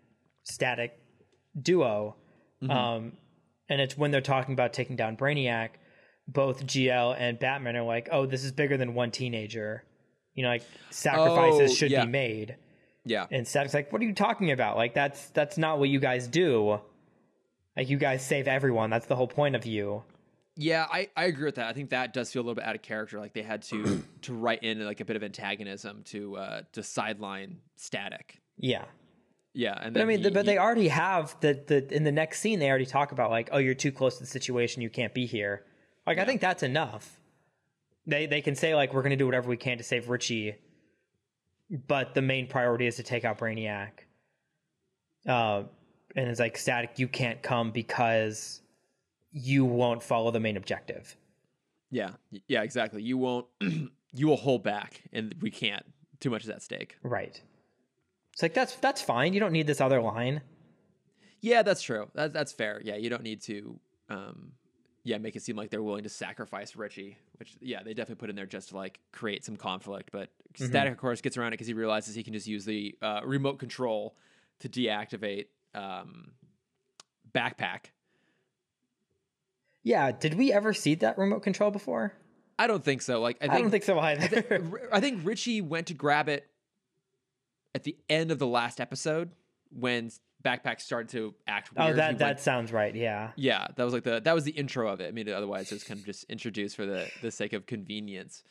static 0.43 0.97
duo, 1.59 2.15
um, 2.69 3.13
and 3.69 3.81
it's 3.81 3.97
when 3.97 4.11
they're 4.11 4.21
talking 4.21 4.53
about 4.53 4.73
taking 4.73 4.95
down 4.95 5.17
Brainiac. 5.17 5.69
Both 6.27 6.65
GL 6.65 7.15
and 7.19 7.37
Batman 7.37 7.75
are 7.75 7.83
like, 7.83 8.07
"Oh, 8.11 8.25
this 8.25 8.43
is 8.43 8.51
bigger 8.51 8.77
than 8.77 8.93
one 8.93 9.11
teenager." 9.11 9.83
You 10.35 10.43
know, 10.43 10.49
like 10.49 10.63
sacrifices 10.89 11.71
Oh, 11.71 11.73
should 11.73 11.91
yeah. 11.91 12.05
be 12.05 12.11
made. 12.11 12.55
Yeah. 13.05 13.27
And 13.29 13.45
Static's 13.47 13.73
like, 13.73 13.91
"What 13.91 14.01
are 14.01 14.05
you 14.05 14.13
talking 14.13 14.51
about? 14.51 14.77
Like 14.77 14.93
that's 14.93 15.29
that's 15.31 15.57
not 15.57 15.79
what 15.79 15.89
you 15.89 15.99
guys 15.99 16.27
do. 16.27 16.79
Like 17.75 17.89
you 17.89 17.97
guys 17.97 18.25
save 18.25 18.47
everyone. 18.47 18.89
That's 18.89 19.05
the 19.07 19.15
whole 19.15 19.27
point 19.27 19.55
of 19.55 19.65
you." 19.65 20.03
Yeah, 20.55 20.85
I, 20.91 21.09
I 21.17 21.25
agree 21.25 21.45
with 21.45 21.55
that. 21.55 21.65
I 21.67 21.73
think 21.73 21.89
that 21.89 22.13
does 22.13 22.31
feel 22.31 22.41
a 22.41 22.43
little 22.43 22.55
bit 22.55 22.63
out 22.65 22.75
of 22.75 22.83
character. 22.83 23.19
Like 23.19 23.33
they 23.33 23.41
had 23.41 23.63
to 23.63 24.03
to 24.21 24.33
write 24.33 24.61
in 24.63 24.85
like 24.85 24.99
a 24.99 25.05
bit 25.05 25.15
of 25.15 25.23
antagonism 25.23 26.03
to 26.05 26.37
uh 26.37 26.61
to 26.73 26.83
sideline 26.83 27.57
static. 27.75 28.39
Yeah. 28.57 28.85
Yeah, 29.55 29.77
and 29.79 29.93
But 29.93 30.01
I 30.01 30.05
mean, 30.05 30.17
he- 30.17 30.23
the, 30.23 30.31
but 30.31 30.45
he- 30.45 30.51
they 30.53 30.57
already 30.57 30.87
have 30.87 31.35
the 31.41 31.53
the 31.67 31.91
in 31.95 32.03
the 32.03 32.11
next 32.11 32.39
scene. 32.39 32.59
They 32.59 32.69
already 32.69 32.85
talk 32.87 33.11
about 33.11 33.29
like, 33.31 33.49
oh, 33.51 33.57
you're 33.59 33.73
too 33.75 33.91
close 33.91 34.15
to 34.17 34.23
the 34.23 34.27
situation. 34.27 34.81
You 34.81 34.89
can't 34.89 35.13
be 35.13 35.25
here. 35.27 35.63
Like, 36.07 36.17
I 36.17 36.25
think 36.25 36.41
that's 36.41 36.63
enough. 36.63 37.19
They 38.05 38.25
they 38.25 38.41
can 38.41 38.55
say 38.55 38.75
like, 38.75 38.93
we're 38.93 39.01
going 39.03 39.11
to 39.11 39.15
do 39.15 39.25
whatever 39.25 39.49
we 39.49 39.57
can 39.57 39.77
to 39.77 39.83
save 39.83 40.09
Richie, 40.09 40.55
but 41.87 42.13
the 42.15 42.21
main 42.21 42.47
priority 42.47 42.87
is 42.87 42.95
to 42.97 43.03
take 43.03 43.25
out 43.25 43.37
Brainiac. 43.37 43.89
Uh, 45.27 45.63
and 46.15 46.27
it's 46.29 46.39
like 46.39 46.57
static. 46.57 46.99
You 46.99 47.07
can't 47.07 47.41
come 47.41 47.71
because 47.71 48.61
you 49.31 49.65
won't 49.65 50.03
follow 50.03 50.31
the 50.31 50.39
main 50.39 50.57
objective. 50.57 51.15
yeah, 51.89 52.11
yeah, 52.47 52.61
exactly. 52.63 53.01
You 53.01 53.17
won't 53.17 53.47
you 54.13 54.27
will 54.27 54.37
hold 54.37 54.63
back, 54.63 55.01
and 55.11 55.35
we 55.41 55.49
can't. 55.51 55.85
Too 56.19 56.29
much 56.29 56.43
is 56.43 56.49
at 56.49 56.61
stake. 56.61 56.97
Right. 57.03 57.41
It's 58.31 58.41
like 58.41 58.53
that's 58.53 58.75
that's 58.75 59.01
fine. 59.01 59.33
You 59.33 59.39
don't 59.39 59.51
need 59.51 59.67
this 59.67 59.81
other 59.81 60.01
line. 60.01 60.41
Yeah, 61.41 61.61
that's 61.61 61.81
true. 61.81 62.09
That, 62.15 62.31
that's 62.31 62.53
fair. 62.53 62.81
Yeah, 62.85 62.95
you 62.95 63.09
don't 63.09 63.21
need 63.21 63.41
to, 63.43 63.77
um, 64.09 64.53
yeah, 65.03 65.17
make 65.17 65.35
it 65.35 65.41
seem 65.41 65.57
like 65.57 65.69
they're 65.69 65.83
willing 65.83 66.03
to 66.03 66.09
sacrifice 66.09 66.75
Richie, 66.77 67.17
which 67.37 67.57
yeah, 67.59 67.83
they 67.83 67.93
definitely 67.93 68.21
put 68.21 68.29
in 68.29 68.35
there 68.37 68.45
just 68.45 68.69
to 68.69 68.77
like 68.77 69.01
create 69.11 69.43
some 69.43 69.57
conflict. 69.57 70.09
But 70.13 70.29
Static, 70.55 70.93
of 70.93 70.97
course, 70.97 71.19
gets 71.19 71.35
around 71.35 71.49
it 71.49 71.51
because 71.51 71.67
he 71.67 71.73
realizes 71.73 72.15
he 72.15 72.23
can 72.23 72.33
just 72.33 72.47
use 72.47 72.63
the 72.63 72.95
uh, 73.01 73.21
remote 73.25 73.59
control 73.59 74.15
to 74.59 74.69
deactivate 74.69 75.47
um, 75.75 76.31
backpack. 77.33 77.85
Yeah. 79.83 80.11
Did 80.11 80.35
we 80.35 80.51
ever 80.53 80.73
see 80.73 80.95
that 80.95 81.17
remote 81.17 81.43
control 81.43 81.71
before? 81.71 82.13
I 82.57 82.67
don't 82.67 82.83
think 82.83 83.01
so. 83.01 83.19
Like 83.21 83.37
I, 83.41 83.45
I, 83.45 83.49
think, 83.49 83.61
don't 83.63 83.71
think 83.71 83.83
so 83.83 83.99
either. 83.99 84.69
R- 84.71 84.89
I 84.91 84.99
think 84.99 85.21
Richie 85.25 85.61
went 85.61 85.87
to 85.87 85.93
grab 85.93 86.29
it 86.29 86.47
at 87.75 87.83
the 87.83 87.97
end 88.09 88.31
of 88.31 88.39
the 88.39 88.47
last 88.47 88.79
episode 88.79 89.31
when 89.71 90.11
backpack 90.45 90.79
started 90.79 91.09
to 91.09 91.33
act 91.47 91.71
weird. 91.75 91.83
oh, 91.83 91.87
He 91.93 91.95
that 91.97 92.07
went- 92.09 92.19
that 92.19 92.39
sounds 92.39 92.71
right. 92.71 92.93
Yeah. 92.95 93.31
Yeah, 93.35 93.65
that 93.75 93.83
was 93.83 93.93
like 93.93 94.03
the 94.03 94.21
that 94.21 94.35
was 94.35 94.43
the 94.43 94.51
intro 94.51 94.87
of 94.87 95.01
it. 95.01 95.07
I 95.07 95.11
mean, 95.11 95.27
otherwise 95.29 95.71
it 95.71 95.75
was 95.75 95.83
kind 95.83 95.99
of 95.99 96.05
just 96.05 96.25
introduced 96.25 96.75
for 96.75 96.85
the 96.85 97.09
the 97.21 97.31
sake 97.31 97.53
of 97.53 97.65
convenience. 97.65 98.43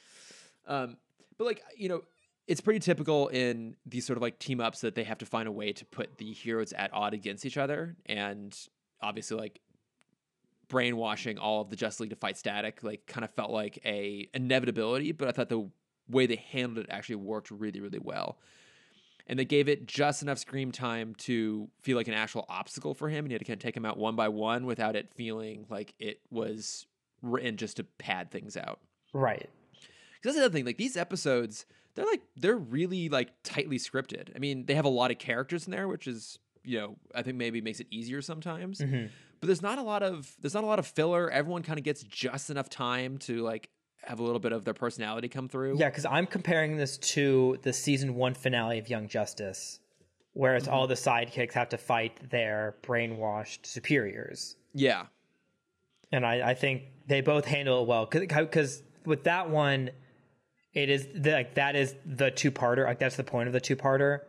Um, 0.66 0.97
but 1.39 1.45
like 1.47 1.62
you 1.77 1.89
know, 1.89 2.03
it's 2.47 2.61
pretty 2.61 2.80
typical 2.80 3.28
in 3.28 3.76
these 3.86 4.07
sort 4.07 4.16
of 4.16 4.22
like 4.22 4.38
team 4.38 4.61
ups 4.61 4.80
that 4.80 4.95
they 4.95 5.05
have 5.05 5.18
to 5.18 5.26
find 5.26 5.49
a 5.49 5.53
way 5.53 5.72
to 5.72 5.84
put 5.86 6.18
the 6.18 6.32
heroes 6.32 6.72
at 6.72 6.93
odd 6.93 7.14
against 7.14 7.47
each 7.47 7.57
other, 7.57 7.97
and 8.07 8.57
obviously 9.01 9.36
like 9.36 9.61
brainwashing 10.68 11.38
all 11.38 11.61
of 11.61 11.70
the 11.70 11.76
Justice 11.76 12.01
League 12.01 12.11
to 12.11 12.16
fight 12.16 12.36
Static 12.36 12.82
like 12.82 13.07
kind 13.07 13.24
of 13.24 13.30
felt 13.30 13.51
like 13.51 13.78
a 13.84 14.28
inevitability. 14.34 15.12
But 15.12 15.28
I 15.28 15.32
thought 15.32 15.49
the 15.49 15.68
way 16.09 16.26
they 16.26 16.43
handled 16.51 16.86
it 16.86 16.90
actually 16.90 17.16
worked 17.16 17.51
really 17.51 17.80
really 17.80 18.01
well 18.01 18.38
and 19.26 19.38
they 19.38 19.45
gave 19.45 19.68
it 19.68 19.86
just 19.86 20.22
enough 20.22 20.38
screen 20.38 20.72
time 20.72 21.14
to 21.16 21.68
feel 21.80 21.97
like 21.97 22.09
an 22.09 22.14
actual 22.14 22.45
obstacle 22.49 22.95
for 22.95 23.09
him, 23.09 23.24
and 23.24 23.30
you 23.30 23.34
had 23.34 23.40
to 23.40 23.45
kind 23.45 23.57
of 23.57 23.62
take 23.62 23.76
him 23.76 23.84
out 23.84 23.99
one 23.99 24.16
by 24.16 24.28
one 24.28 24.66
without 24.66 24.97
it 24.97 25.12
feeling 25.14 25.66
like 25.68 25.95
it 25.99 26.20
was 26.30 26.86
written 27.22 27.57
just 27.57 27.76
to 27.76 27.84
pad 27.84 28.30
things 28.30 28.57
out. 28.57 28.80
Right. 29.12 29.49
Because 30.23 30.37
that's 30.37 30.43
the 30.43 30.45
other 30.47 30.53
thing, 30.53 30.64
like 30.64 30.77
these 30.77 30.97
episodes, 30.97 31.66
they're 31.95 32.07
like 32.07 32.23
they're 32.37 32.57
really 32.57 33.09
like 33.09 33.31
tightly 33.43 33.79
scripted. 33.79 34.35
I 34.37 34.39
mean, 34.39 34.66
they 34.66 34.75
have 34.75 34.85
a 34.85 34.89
lot 34.91 35.11
of 35.11 35.18
characters 35.18 35.66
in 35.66 35.73
there, 35.73 35.89
which 35.89 36.07
is 36.07 36.39
you 36.64 36.79
know 36.79 36.97
I 37.14 37.23
think 37.23 37.37
maybe 37.37 37.61
makes 37.61 37.81
it 37.81 37.89
easier 37.91 38.23
sometimes. 38.23 38.79
Mhm. 38.79 39.11
But 39.41 39.47
there's 39.49 39.62
not 39.62 39.79
a 39.79 39.83
lot 39.83 40.05
of 40.05 40.37
there's 40.41 40.55
not 40.55 40.62
a 40.62 40.66
lot 40.68 40.79
of 40.79 40.87
filler. 40.87 41.29
Everyone 41.29 41.62
kind 41.62 41.79
of 41.79 41.85
gets 41.85 42.05
just 42.05 42.51
enough 42.51 42.68
time 42.68 43.18
to 43.18 43.43
like 43.43 43.68
have 44.05 44.20
a 44.20 44.23
little 44.23 44.39
bit 44.41 44.53
of 44.53 44.64
their 44.64 44.75
personality 44.75 45.29
come 45.29 45.49
through. 45.49 45.79
Yeah, 45.79 45.89
because 45.91 46.07
I'm 46.07 46.27
comparing 46.27 46.77
this 46.77 46.99
to 46.99 47.59
the 47.62 47.73
season 47.73 48.14
one 48.14 48.35
finale 48.35 48.79
of 48.79 48.89
Young 48.89 49.09
Justice, 49.09 49.81
whereas 50.35 50.68
all 50.68 50.87
the 50.87 50.95
sidekicks 50.95 51.53
have 51.55 51.68
to 51.70 51.79
fight 51.79 52.31
their 52.31 52.77
brainwashed 52.83 53.66
superiors, 53.66 54.57
yeah, 54.73 55.07
and 56.12 56.25
I, 56.25 56.51
I 56.51 56.55
think 56.55 56.83
they 57.07 57.20
both 57.20 57.45
handle 57.45 57.83
it 57.83 57.89
well. 57.89 58.07
Because 58.07 58.83
with 59.05 59.25
that 59.25 59.51
one, 59.51 59.91
it 60.75 60.89
is 60.89 61.07
the, 61.14 61.33
like 61.33 61.55
that 61.55 61.77
is 61.77 61.95
the 62.07 62.31
two 62.31 62.51
parter. 62.51 62.85
Like 62.85 62.99
that's 62.99 63.16
the 63.16 63.25
point 63.25 63.47
of 63.47 63.53
the 63.53 63.61
two 63.61 63.77
parter. 63.77 64.20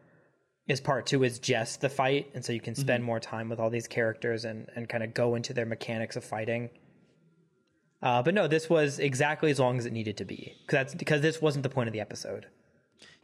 Is 0.65 0.79
part 0.79 1.05
two 1.05 1.23
is 1.23 1.39
just 1.39 1.81
the 1.81 1.89
fight, 1.89 2.31
and 2.33 2.43
so 2.43 2.53
you 2.53 2.61
can 2.61 2.73
spend 2.73 3.03
more 3.03 3.19
time 3.19 3.49
with 3.49 3.59
all 3.59 3.69
these 3.69 3.87
characters 3.87 4.45
and 4.45 4.69
and 4.75 4.87
kind 4.87 5.03
of 5.03 5.13
go 5.13 5.35
into 5.35 5.53
their 5.53 5.65
mechanics 5.65 6.15
of 6.15 6.23
fighting. 6.23 6.69
Uh, 8.01 8.21
but 8.21 8.33
no, 8.33 8.47
this 8.47 8.69
was 8.69 8.99
exactly 8.99 9.49
as 9.51 9.59
long 9.59 9.77
as 9.77 9.85
it 9.85 9.93
needed 9.93 10.17
to 10.17 10.25
be 10.25 10.55
because 10.65 10.77
that's 10.77 10.95
because 10.95 11.21
this 11.21 11.41
wasn't 11.41 11.63
the 11.63 11.69
point 11.69 11.87
of 11.87 11.93
the 11.93 11.99
episode. 12.01 12.47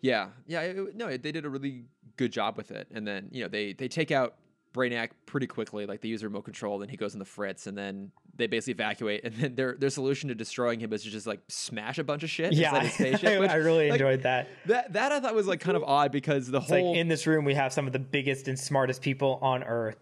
Yeah, 0.01 0.29
yeah. 0.47 0.61
It, 0.61 0.95
no, 0.95 1.07
it- 1.07 1.23
they 1.23 1.31
did 1.31 1.45
a 1.45 1.49
really 1.49 1.85
good 2.17 2.31
job 2.31 2.55
with 2.57 2.71
it. 2.71 2.87
And 2.91 3.05
then 3.07 3.29
you 3.31 3.43
know 3.43 3.49
they 3.49 3.73
they 3.73 3.87
take 3.87 4.11
out 4.11 4.35
Brainiac 4.73 5.11
pretty 5.25 5.47
quickly. 5.47 5.85
Like 5.85 6.01
they 6.01 6.09
use 6.09 6.23
remote 6.23 6.43
control, 6.43 6.79
then 6.79 6.89
he 6.89 6.97
goes 6.97 7.13
in 7.13 7.19
the 7.19 7.25
fritz, 7.25 7.67
and 7.67 7.77
then 7.77 8.11
they 8.39 8.47
basically 8.47 8.73
evacuate. 8.73 9.23
And 9.23 9.35
then 9.35 9.55
their 9.55 9.75
their 9.77 9.89
solution 9.89 10.29
to 10.29 10.35
destroying 10.35 10.79
him 10.79 10.91
is 10.91 11.03
to 11.03 11.09
just 11.09 11.27
like 11.27 11.41
smash 11.47 11.99
a 11.99 12.03
bunch 12.03 12.23
of 12.23 12.29
shit. 12.29 12.53
Yeah, 12.53 12.79
his 12.79 12.93
spaceship, 12.95 13.29
I, 13.29 13.39
which, 13.39 13.51
I 13.51 13.55
really 13.55 13.89
like, 13.89 13.99
enjoyed 13.99 14.23
that. 14.23 14.47
that. 14.65 14.93
That 14.93 15.11
I 15.11 15.19
thought 15.19 15.35
was 15.35 15.47
like 15.47 15.59
kind 15.59 15.77
of 15.77 15.83
odd 15.83 16.11
because 16.11 16.47
the 16.47 16.57
It's 16.57 16.67
whole 16.67 16.91
like 16.91 16.97
in 16.97 17.07
this 17.07 17.27
room 17.27 17.45
we 17.45 17.53
have 17.53 17.71
some 17.71 17.85
of 17.85 17.93
the 17.93 17.99
biggest 17.99 18.47
and 18.47 18.57
smartest 18.57 19.01
people 19.01 19.37
on 19.41 19.63
Earth. 19.63 19.97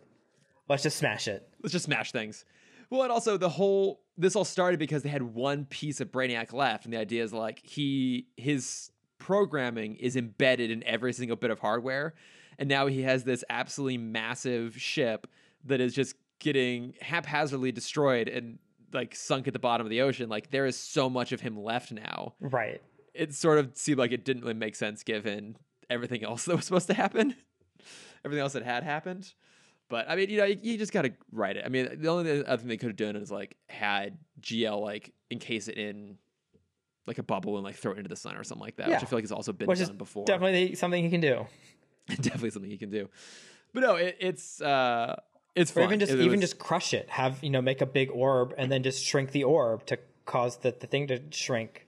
Let's 0.69 0.83
just 0.83 0.97
smash 0.97 1.27
it. 1.27 1.47
let's 1.61 1.73
just 1.73 1.85
smash 1.85 2.11
things. 2.11 2.45
Well, 2.89 3.03
and 3.03 3.11
also 3.11 3.37
the 3.37 3.49
whole 3.49 4.01
this 4.17 4.35
all 4.35 4.45
started 4.45 4.79
because 4.79 5.03
they 5.03 5.09
had 5.09 5.21
one 5.21 5.65
piece 5.65 5.99
of 5.99 6.11
Brainiac 6.11 6.53
left, 6.53 6.85
and 6.85 6.93
the 6.93 6.99
idea 6.99 7.23
is 7.23 7.33
like 7.33 7.59
he 7.63 8.27
his 8.37 8.91
programming 9.19 9.95
is 9.95 10.15
embedded 10.15 10.71
in 10.71 10.83
every 10.83 11.11
single 11.11 11.35
bit 11.35 11.51
of 11.51 11.59
hardware, 11.59 12.13
and 12.57 12.69
now 12.69 12.87
he 12.87 13.01
has 13.01 13.23
this 13.23 13.43
absolutely 13.49 13.97
massive 13.97 14.79
ship 14.79 15.27
that 15.65 15.81
is 15.81 15.93
just 15.93 16.15
getting 16.39 16.93
haphazardly 17.01 17.71
destroyed 17.71 18.27
and 18.27 18.59
like 18.93 19.15
sunk 19.15 19.47
at 19.47 19.53
the 19.53 19.59
bottom 19.59 19.85
of 19.85 19.89
the 19.89 20.01
ocean. 20.01 20.29
Like 20.29 20.51
there 20.51 20.65
is 20.65 20.77
so 20.77 21.09
much 21.09 21.31
of 21.31 21.41
him 21.41 21.61
left 21.61 21.91
now. 21.91 22.33
Right. 22.39 22.81
It 23.13 23.33
sort 23.33 23.57
of 23.57 23.71
seemed 23.75 23.99
like 23.99 24.11
it 24.11 24.23
didn't 24.25 24.43
really 24.43 24.53
make 24.53 24.75
sense 24.75 25.03
given 25.03 25.57
everything 25.89 26.23
else 26.23 26.45
that 26.45 26.55
was 26.55 26.65
supposed 26.65 26.87
to 26.87 26.93
happen, 26.93 27.35
everything 28.25 28.41
else 28.41 28.53
that 28.53 28.63
had 28.63 28.83
happened. 28.83 29.33
But 29.89 30.09
I 30.09 30.15
mean, 30.15 30.29
you 30.29 30.37
know, 30.37 30.45
you, 30.45 30.57
you 30.61 30.77
just 30.77 30.91
gotta 30.91 31.13
write 31.31 31.57
it. 31.57 31.63
I 31.65 31.69
mean, 31.69 31.89
the 31.99 32.09
only 32.09 32.45
other 32.45 32.57
thing 32.57 32.67
they 32.67 32.77
could 32.77 32.89
have 32.89 32.97
done 32.97 33.15
is 33.15 33.31
like 33.31 33.55
had 33.69 34.17
GL 34.41 34.81
like 34.81 35.13
encase 35.31 35.67
it 35.67 35.77
in 35.77 36.17
like 37.07 37.17
a 37.19 37.23
bubble 37.23 37.55
and 37.55 37.63
like 37.63 37.75
throw 37.75 37.93
it 37.93 37.97
into 37.97 38.09
the 38.09 38.15
sun 38.15 38.35
or 38.35 38.43
something 38.43 38.65
like 38.65 38.75
that, 38.75 38.89
yeah. 38.89 38.95
which 38.95 39.03
I 39.03 39.07
feel 39.07 39.17
like 39.17 39.23
has 39.23 39.31
also 39.31 39.53
been 39.53 39.67
Which 39.67 39.79
done 39.79 39.95
before. 39.95 40.25
definitely 40.25 40.75
something 40.75 41.03
he 41.03 41.09
can 41.09 41.21
do. 41.21 41.47
definitely 42.09 42.49
something 42.51 42.69
he 42.69 42.77
can 42.77 42.89
do. 42.89 43.09
But 43.73 43.81
no, 43.81 43.95
it, 43.95 44.17
it's 44.19 44.61
uh, 44.61 45.15
it's 45.57 45.71
Or 45.71 45.75
fun. 45.75 45.83
even 45.85 45.99
just 45.99 46.11
It 46.13 46.19
even 46.19 46.31
was- 46.39 46.41
just 46.41 46.59
crush 46.59 46.93
it. 46.93 47.09
Have 47.09 47.43
you 47.43 47.49
know 47.49 47.61
make 47.61 47.81
a 47.81 47.85
big 47.85 48.09
orb 48.11 48.53
and 48.57 48.71
then 48.71 48.83
just 48.83 49.03
shrink 49.03 49.31
the 49.31 49.43
orb 49.43 49.85
to 49.87 49.97
cause 50.25 50.57
the, 50.57 50.71
the 50.71 50.87
thing 50.87 51.07
to 51.07 51.21
shrink. 51.31 51.87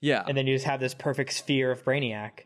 yeah, 0.00 0.24
And 0.26 0.36
then 0.36 0.46
you 0.46 0.54
just 0.54 0.66
have 0.66 0.80
this 0.80 0.94
perfect 0.94 1.32
sphere 1.32 1.70
of 1.70 1.84
Brainiac. 1.84 2.40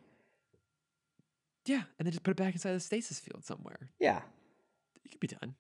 yeah, 1.67 1.83
and 1.99 2.07
then 2.07 2.13
just 2.13 2.23
put 2.23 2.31
it 2.33 2.37
back 2.37 2.55
inside 2.55 2.73
the 2.73 2.81
stasis 2.81 3.19
field 3.19 3.45
somewhere. 3.45 3.91
Yeah. 3.99 4.21
it 5.05 5.11
could 5.11 5.21
be 5.21 5.27
done. 5.27 5.55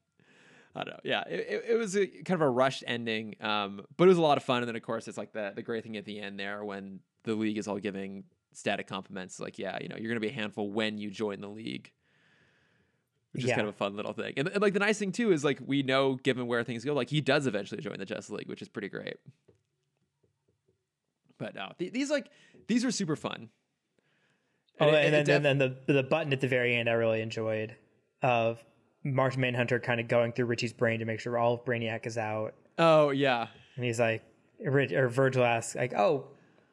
I 0.74 0.84
don't 0.84 0.94
know. 0.94 1.00
Yeah, 1.04 1.22
it, 1.26 1.64
it, 1.70 1.74
was 1.78 1.96
a 1.96 2.06
kind 2.06 2.40
of 2.40 2.42
a 2.42 2.50
rushed 2.50 2.84
ending, 2.86 3.34
um, 3.40 3.80
but 3.96 4.04
it 4.04 4.08
was 4.08 4.18
a 4.18 4.22
lot 4.22 4.36
of 4.36 4.44
fun. 4.44 4.58
And 4.62 4.68
then 4.68 4.76
of 4.76 4.82
course 4.82 5.08
it's 5.08 5.16
like 5.16 5.32
the 5.32 5.52
the 5.56 5.62
great 5.62 5.82
thing 5.84 5.96
at 5.96 6.04
the 6.04 6.20
end 6.20 6.38
there 6.38 6.62
when 6.64 7.00
the 7.24 7.34
league 7.34 7.56
is 7.56 7.66
all 7.66 7.78
giving 7.78 8.24
static 8.52 8.86
compliments. 8.86 9.40
Like, 9.40 9.58
yeah, 9.58 9.78
you 9.80 9.88
know, 9.88 9.96
you're 9.98 10.10
gonna 10.10 10.20
be 10.20 10.28
a 10.28 10.32
handful 10.32 10.70
when 10.70 10.98
you 10.98 11.10
join 11.10 11.40
the 11.40 11.48
league, 11.48 11.90
which 13.36 13.44
is 13.44 13.50
kind 13.50 13.68
of 13.68 13.74
a 13.74 13.76
fun 13.76 13.96
little 13.96 14.12
thing. 14.12 14.34
And, 14.36 14.48
and 14.48 14.60
like 14.62 14.72
the 14.72 14.80
nice 14.80 14.98
thing 14.98 15.12
too 15.12 15.32
is 15.32 15.44
like 15.44 15.58
we 15.64 15.82
know, 15.82 16.14
given 16.16 16.46
where 16.46 16.64
things 16.64 16.84
go, 16.84 16.92
like 16.94 17.10
he 17.10 17.20
does 17.20 17.46
eventually 17.46 17.80
join 17.80 17.98
the 17.98 18.04
Justice 18.06 18.30
League, 18.30 18.48
which 18.48 18.62
is 18.62 18.68
pretty 18.68 18.88
great. 18.88 19.16
But 21.38 21.54
no, 21.54 21.72
th- 21.78 21.92
these 21.92 22.10
like 22.10 22.28
these 22.66 22.84
are 22.84 22.90
super 22.90 23.16
fun. 23.16 23.50
Oh, 24.80 24.88
it- 24.88 24.94
and, 25.06 25.06
it 25.06 25.10
then, 25.10 25.24
def- 25.24 25.34
and 25.36 25.60
then 25.60 25.76
the 25.86 25.92
the 25.92 26.02
button 26.02 26.32
at 26.32 26.40
the 26.40 26.48
very 26.48 26.74
end 26.74 26.88
I 26.88 26.92
really 26.92 27.20
enjoyed 27.20 27.76
of 28.22 28.64
Martian 29.04 29.40
Manhunter 29.42 29.78
kind 29.78 30.00
of 30.00 30.08
going 30.08 30.32
through 30.32 30.46
Richie's 30.46 30.72
brain 30.72 30.98
to 31.00 31.04
make 31.04 31.20
sure 31.20 31.36
all 31.38 31.54
of 31.54 31.64
Brainiac 31.64 32.06
is 32.06 32.18
out. 32.18 32.54
oh 32.78 33.10
yeah, 33.10 33.46
And 33.76 33.84
he's 33.84 34.00
like, 34.00 34.22
or 34.64 35.08
Virgil 35.08 35.44
asks, 35.44 35.74
like, 35.76 35.92
oh, 35.94 36.28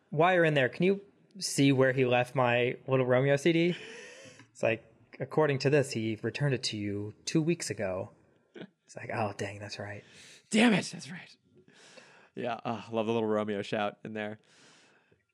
while 0.09 0.33
you're 0.33 0.45
in 0.45 0.53
there, 0.53 0.69
can 0.69 0.83
you 0.83 1.01
see 1.39 1.71
where 1.71 1.91
he 1.91 2.05
left 2.05 2.33
my 2.33 2.75
Little 2.87 3.05
Romeo 3.05 3.35
CD? 3.35 3.75
It's 4.51 4.63
like, 4.63 4.83
according 5.19 5.59
to 5.59 5.69
this, 5.69 5.91
he 5.91 6.17
returned 6.21 6.53
it 6.53 6.63
to 6.63 6.77
you 6.77 7.13
two 7.25 7.41
weeks 7.41 7.69
ago. 7.69 8.11
It's 8.85 8.95
like, 8.95 9.09
oh, 9.13 9.33
dang, 9.37 9.59
that's 9.59 9.79
right. 9.79 10.03
Damn 10.51 10.73
it, 10.73 10.89
that's 10.91 11.09
right. 11.09 11.35
Yeah, 12.35 12.59
oh, 12.65 12.83
love 12.91 13.05
the 13.07 13.13
little 13.13 13.27
Romeo 13.29 13.61
shout 13.61 13.97
in 14.03 14.13
there. 14.13 14.39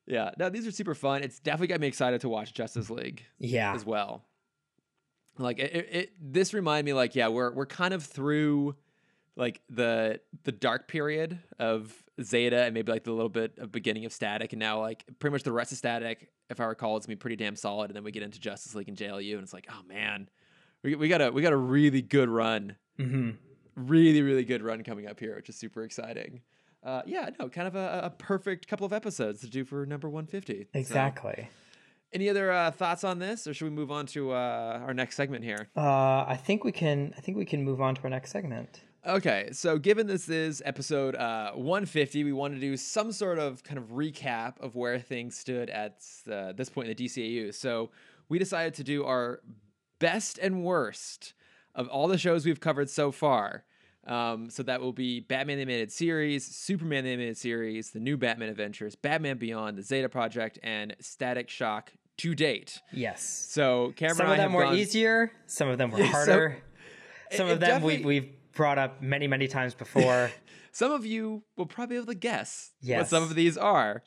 Yeah, 0.06 0.30
no, 0.38 0.48
these 0.48 0.66
are 0.66 0.70
super 0.70 0.94
fun. 0.94 1.22
It's 1.22 1.38
definitely 1.38 1.68
got 1.68 1.80
me 1.80 1.86
excited 1.86 2.20
to 2.22 2.28
watch 2.28 2.52
Justice 2.54 2.90
League 2.90 3.24
Yeah. 3.38 3.74
as 3.74 3.84
well. 3.84 4.24
Like 5.38 5.58
it, 5.58 5.74
it, 5.74 5.88
it 5.92 6.10
this 6.20 6.52
reminded 6.52 6.84
me 6.86 6.92
like 6.92 7.14
yeah, 7.14 7.28
we're 7.28 7.52
we're 7.52 7.66
kind 7.66 7.94
of 7.94 8.04
through 8.04 8.76
like 9.36 9.60
the 9.70 10.20
the 10.44 10.52
dark 10.52 10.88
period 10.88 11.38
of 11.58 11.94
Zeta 12.22 12.62
and 12.64 12.74
maybe 12.74 12.92
like 12.92 13.04
the 13.04 13.12
little 13.12 13.28
bit 13.28 13.58
of 13.58 13.72
beginning 13.72 14.04
of 14.04 14.12
Static 14.12 14.52
and 14.52 14.60
now 14.60 14.80
like 14.80 15.04
pretty 15.18 15.32
much 15.32 15.42
the 15.42 15.52
rest 15.52 15.72
of 15.72 15.78
Static, 15.78 16.30
if 16.50 16.60
I 16.60 16.64
recall, 16.64 16.96
it's 16.96 17.06
gonna 17.06 17.16
be 17.16 17.20
pretty 17.20 17.36
damn 17.36 17.56
solid. 17.56 17.90
And 17.90 17.96
then 17.96 18.04
we 18.04 18.10
get 18.12 18.22
into 18.22 18.38
Justice 18.40 18.74
League 18.74 18.88
and 18.88 18.96
JLU 18.96 19.34
and 19.34 19.42
it's 19.42 19.52
like, 19.54 19.66
oh 19.70 19.82
man, 19.88 20.28
we 20.82 20.94
we 20.94 21.08
got 21.08 21.20
a 21.22 21.30
we 21.30 21.42
got 21.42 21.52
a 21.52 21.56
really 21.56 22.02
good 22.02 22.28
run 22.28 22.76
hmm 22.96 23.30
really 23.76 24.20
really 24.20 24.44
good 24.44 24.62
run 24.62 24.82
coming 24.82 25.06
up 25.06 25.18
here 25.18 25.36
which 25.36 25.48
is 25.48 25.56
super 25.56 25.82
exciting 25.84 26.42
uh 26.82 27.00
yeah 27.06 27.30
no 27.38 27.48
kind 27.48 27.66
of 27.68 27.74
a, 27.76 28.00
a 28.04 28.10
perfect 28.10 28.66
couple 28.68 28.84
of 28.84 28.92
episodes 28.92 29.40
to 29.40 29.46
do 29.48 29.64
for 29.64 29.86
number 29.86 30.08
150 30.10 30.64
So, 30.64 30.78
Exactly. 30.78 31.48
any 32.12 32.28
other 32.28 32.50
uh, 32.52 32.72
thoughts 32.72 33.04
on 33.04 33.20
this 33.20 33.46
or 33.46 33.54
should 33.54 33.64
we 33.66 33.70
move 33.70 33.90
on 33.90 34.04
to 34.06 34.32
uh 34.32 34.80
our 34.84 34.92
next 34.92 35.16
segment 35.16 35.44
here 35.44 35.68
Uh, 35.76 36.24
I 36.26 36.38
think 36.44 36.64
we 36.64 36.72
can. 36.72 37.14
I 37.16 37.20
think 37.20 37.38
we 37.38 37.46
can 37.46 37.62
move 37.64 37.80
on 37.80 37.94
to 37.94 38.02
our 38.04 38.10
next 38.10 38.32
segment. 38.32 38.82
Okay 39.06 39.48
so 39.52 39.78
given 39.78 40.06
this 40.06 40.28
is 40.28 40.62
episode 40.66 41.14
uh 41.16 41.52
150 41.52 42.22
we 42.24 42.32
want 42.32 42.52
to 42.54 42.60
do 42.60 42.76
some 42.76 43.12
sort 43.12 43.38
of 43.38 43.62
kind 43.62 43.78
of 43.78 43.84
recap 43.92 44.60
of 44.60 44.74
where 44.76 44.98
things 44.98 45.36
stood 45.36 45.70
at 45.70 46.02
uh, 46.30 46.52
this 46.52 46.68
point 46.68 46.88
in 46.88 46.94
the 46.96 47.04
dcau 47.08 47.54
so 47.54 47.90
we 48.28 48.38
decided 48.38 48.74
to 48.74 48.84
do 48.84 49.04
our 49.04 49.40
best 50.00 50.38
and 50.38 50.62
worst 50.64 51.32
of 51.74 51.88
all 51.88 52.08
the 52.08 52.18
shows 52.18 52.44
we've 52.46 52.60
covered 52.60 52.88
so 52.90 53.10
far. 53.12 53.64
Um, 54.06 54.50
so 54.50 54.62
that 54.64 54.80
will 54.80 54.92
be 54.92 55.20
Batman 55.20 55.56
the 55.56 55.62
Animated 55.62 55.92
Series, 55.92 56.44
Superman 56.46 57.04
the 57.04 57.10
Animated 57.10 57.36
Series, 57.36 57.90
the 57.90 58.00
new 58.00 58.16
Batman 58.16 58.48
Adventures, 58.48 58.94
Batman 58.96 59.36
Beyond, 59.36 59.76
the 59.76 59.82
Zeta 59.82 60.08
Project, 60.08 60.58
and 60.62 60.96
Static 61.00 61.48
Shock 61.50 61.92
to 62.18 62.34
date. 62.34 62.80
Yes. 62.92 63.22
So 63.22 63.92
Cameron 63.96 64.16
Some 64.16 64.30
of 64.30 64.36
them 64.38 64.52
were 64.52 64.62
gone- 64.64 64.76
easier. 64.76 65.32
Some 65.46 65.68
of 65.68 65.76
them 65.78 65.90
were 65.90 65.98
Yeah, 66.00 66.06
so- 66.12 66.32
harder. 66.32 66.56
some 67.32 67.48
it 67.48 67.52
of 67.54 67.60
them 67.60 67.82
we, 67.82 67.98
we've 68.04 68.32
brought 68.54 68.78
up 68.78 69.00
many, 69.02 69.26
many 69.26 69.48
times 69.48 69.74
before. 69.74 70.30
Some 70.72 70.92
of 70.92 71.04
you 71.04 71.42
will 71.56 71.66
probably 71.66 71.94
be 71.96 71.98
able 71.98 72.12
to 72.12 72.18
guess 72.18 72.70
what 72.82 73.08
some 73.08 73.24
of 73.24 73.34
these 73.34 73.56
are. 73.58 74.02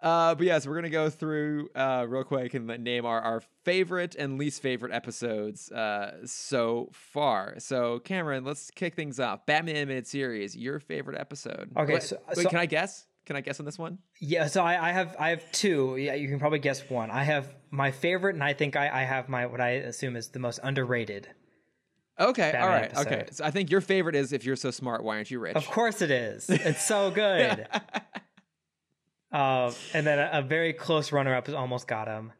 Uh, 0.00 0.34
but 0.34 0.46
yes, 0.46 0.66
we're 0.66 0.74
gonna 0.74 0.88
go 0.90 1.08
through 1.10 1.68
uh, 1.74 2.04
real 2.08 2.24
quick 2.24 2.52
and 2.54 2.66
name 2.82 3.04
our, 3.06 3.20
our 3.20 3.42
favorite 3.64 4.14
and 4.16 4.38
least 4.38 4.60
favorite 4.62 4.92
episodes 4.92 5.70
uh, 5.72 6.18
so 6.26 6.88
far. 6.92 7.54
So 7.58 7.98
Cameron, 8.00 8.44
let's 8.44 8.70
kick 8.70 8.94
things 8.94 9.20
off. 9.20 9.46
Batman 9.46 9.76
animated 9.76 10.06
series, 10.06 10.56
your 10.56 10.78
favorite 10.78 11.18
episode? 11.18 11.70
Okay, 11.76 11.94
Wait, 11.94 12.02
so- 12.02 12.18
wait, 12.28 12.44
so- 12.44 12.48
can 12.50 12.58
I 12.58 12.66
guess? 12.66 13.06
Can 13.26 13.36
I 13.36 13.40
guess 13.40 13.58
on 13.58 13.64
this 13.64 13.78
one? 13.78 13.98
yeah. 14.20 14.46
So 14.48 14.62
I, 14.62 14.88
I 14.90 14.92
have 14.92 15.16
I 15.18 15.30
have 15.30 15.50
two. 15.52 15.96
Yeah, 15.96 16.14
you 16.14 16.28
can 16.28 16.38
probably 16.38 16.58
guess 16.58 16.88
one. 16.90 17.10
I 17.10 17.24
have 17.24 17.54
my 17.70 17.90
favorite, 17.90 18.34
and 18.34 18.44
I 18.44 18.52
think 18.52 18.76
I, 18.76 18.90
I 18.90 19.04
have 19.04 19.30
my 19.30 19.46
what 19.46 19.62
I 19.62 19.70
assume 19.70 20.16
is 20.16 20.28
the 20.28 20.38
most 20.38 20.60
underrated. 20.62 21.28
Okay, 22.18 22.46
all 22.46 22.68
Batman 22.68 22.80
right, 22.80 23.06
okay. 23.06 23.26
So 23.32 23.44
I 23.44 23.50
think 23.50 23.70
your 23.70 23.80
favorite 23.80 24.14
is 24.14 24.32
if 24.32 24.44
you're 24.44 24.56
so 24.56 24.70
smart, 24.70 25.02
why 25.02 25.16
aren't 25.16 25.30
you 25.30 25.40
rich? 25.40 25.56
Of 25.56 25.66
course 25.66 26.00
it 26.00 26.10
is. 26.10 26.48
It's 26.48 26.84
so 26.86 27.10
good. 27.14 27.66
uh, 29.32 29.72
and 29.92 30.06
then 30.06 30.18
a, 30.20 30.38
a 30.38 30.42
very 30.42 30.72
close 30.72 31.10
runner-up 31.10 31.48
is 31.48 31.54
almost 31.54 31.88
got 31.88 32.06
him. 32.06 32.32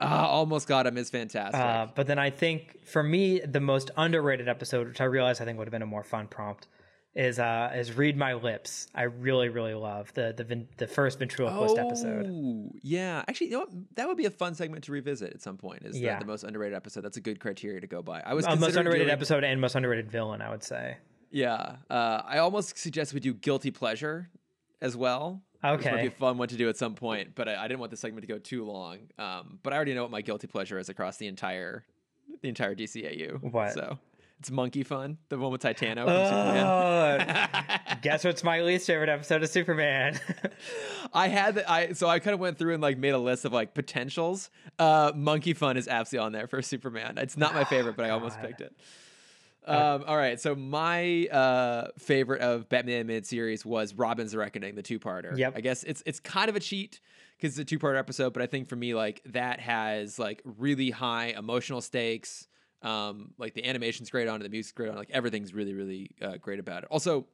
Ah, 0.00 0.26
almost 0.26 0.66
got 0.66 0.86
him 0.86 0.96
is 0.96 1.10
fantastic. 1.10 1.60
Uh, 1.60 1.86
but 1.94 2.06
then 2.06 2.18
I 2.18 2.30
think 2.30 2.84
for 2.86 3.02
me 3.02 3.40
the 3.40 3.60
most 3.60 3.90
underrated 3.96 4.48
episode, 4.48 4.88
which 4.88 5.00
I 5.00 5.04
realize 5.04 5.40
I 5.40 5.44
think 5.44 5.58
would 5.58 5.68
have 5.68 5.72
been 5.72 5.82
a 5.82 5.86
more 5.86 6.02
fun 6.02 6.26
prompt, 6.26 6.66
is 7.14 7.38
uh 7.38 7.70
is 7.74 7.92
read 7.96 8.16
my 8.16 8.32
lips. 8.34 8.86
I 8.94 9.02
really 9.02 9.48
really 9.50 9.74
love 9.74 10.12
the 10.14 10.32
the 10.36 10.66
the 10.78 10.86
first 10.86 11.18
ventriloquist 11.18 11.76
episode. 11.78 12.26
Oh, 12.30 12.70
yeah. 12.82 13.22
Actually, 13.28 13.48
you 13.48 13.52
know 13.54 13.58
what? 13.60 13.70
That 13.96 14.08
would 14.08 14.16
be 14.16 14.24
a 14.24 14.30
fun 14.30 14.54
segment 14.54 14.84
to 14.84 14.92
revisit 14.92 15.32
at 15.34 15.42
some 15.42 15.56
point. 15.58 15.82
Is 15.84 16.00
Yeah. 16.00 16.14
the, 16.18 16.24
the 16.24 16.30
most 16.30 16.42
underrated 16.44 16.74
episode? 16.76 17.02
That's 17.02 17.18
a 17.18 17.20
good 17.20 17.38
criteria 17.38 17.80
to 17.80 17.86
go 17.86 18.02
by. 18.02 18.22
I 18.24 18.32
was 18.34 18.46
Uh, 18.46 18.56
most 18.56 18.76
underrated 18.76 19.06
doing- 19.08 19.12
episode 19.12 19.44
and 19.44 19.60
most 19.60 19.74
underrated 19.74 20.10
villain, 20.10 20.40
I 20.40 20.50
would 20.50 20.62
say. 20.62 20.96
Yeah. 21.30 21.76
Uh, 21.90 22.22
I 22.24 22.38
almost 22.38 22.78
suggest 22.78 23.12
we 23.14 23.20
do 23.20 23.34
guilty 23.34 23.70
pleasure 23.70 24.30
as 24.80 24.96
well. 24.96 25.42
Which 25.64 25.84
would 25.84 26.00
be 26.00 26.06
a 26.08 26.10
fun 26.10 26.38
one 26.38 26.48
to 26.48 26.56
do 26.56 26.68
at 26.68 26.76
some 26.76 26.94
point, 26.96 27.36
but 27.36 27.48
I, 27.48 27.54
I 27.64 27.68
didn't 27.68 27.78
want 27.78 27.90
the 27.92 27.96
segment 27.96 28.26
to 28.26 28.32
go 28.32 28.38
too 28.40 28.64
long. 28.64 28.98
Um, 29.16 29.60
but 29.62 29.72
I 29.72 29.76
already 29.76 29.94
know 29.94 30.02
what 30.02 30.10
my 30.10 30.20
guilty 30.20 30.48
pleasure 30.48 30.76
is 30.78 30.88
across 30.88 31.18
the 31.18 31.28
entire 31.28 31.84
the 32.40 32.48
entire 32.48 32.74
DCAU. 32.74 33.40
What? 33.52 33.72
So 33.74 33.96
it's 34.42 34.50
Monkey 34.50 34.82
Fun, 34.82 35.18
the 35.28 35.38
one 35.38 35.52
with 35.52 35.62
Titano. 35.62 36.04
Oh, 36.08 37.96
guess 38.02 38.24
what's 38.24 38.42
my 38.42 38.62
least 38.62 38.88
favorite 38.88 39.08
episode 39.08 39.40
of 39.44 39.48
Superman? 39.48 40.18
I 41.14 41.28
had 41.28 41.54
the, 41.54 41.70
I 41.70 41.92
so 41.92 42.08
I 42.08 42.18
kind 42.18 42.34
of 42.34 42.40
went 42.40 42.58
through 42.58 42.74
and 42.74 42.82
like 42.82 42.98
made 42.98 43.10
a 43.10 43.18
list 43.18 43.44
of 43.44 43.52
like 43.52 43.72
potentials. 43.72 44.50
Uh, 44.80 45.12
Monkey 45.14 45.54
Fun 45.54 45.76
is 45.76 45.86
absolutely 45.86 46.26
on 46.26 46.32
there 46.32 46.48
for 46.48 46.60
Superman. 46.60 47.18
It's 47.18 47.36
not 47.36 47.54
my 47.54 47.62
favorite, 47.62 47.94
but 47.94 48.04
I 48.04 48.10
almost 48.10 48.40
picked 48.40 48.62
it. 48.62 48.74
Um, 49.64 50.02
all 50.08 50.16
right, 50.16 50.40
so 50.40 50.56
my 50.56 51.28
uh, 51.28 51.90
favorite 52.00 52.40
of 52.40 52.68
Batman 52.68 52.96
animated 52.96 53.26
series 53.26 53.64
was 53.64 53.94
Robin's 53.94 54.34
Reckoning, 54.34 54.74
the 54.74 54.82
two-parter. 54.82 55.38
Yep. 55.38 55.52
I 55.54 55.60
guess 55.60 55.84
it's 55.84 56.02
it's 56.04 56.18
kind 56.18 56.48
of 56.48 56.56
a 56.56 56.60
cheat 56.60 57.00
because 57.36 57.56
it's 57.56 57.60
a 57.60 57.64
two-part 57.64 57.96
episode, 57.96 58.32
but 58.32 58.42
I 58.42 58.46
think 58.46 58.68
for 58.68 58.74
me 58.74 58.92
like 58.92 59.22
that 59.26 59.60
has 59.60 60.18
like 60.18 60.42
really 60.58 60.90
high 60.90 61.26
emotional 61.26 61.80
stakes. 61.80 62.48
Um, 62.82 63.32
like 63.38 63.54
the 63.54 63.64
animation's 63.64 64.10
great 64.10 64.28
on 64.28 64.40
it, 64.40 64.44
the 64.44 64.48
music's 64.50 64.72
great 64.72 64.88
on 64.88 64.96
it, 64.96 64.98
like 64.98 65.10
everything's 65.10 65.54
really 65.54 65.72
really 65.74 66.10
uh, 66.20 66.36
great 66.38 66.58
about 66.58 66.82
it. 66.82 66.88
Also, 66.90 67.26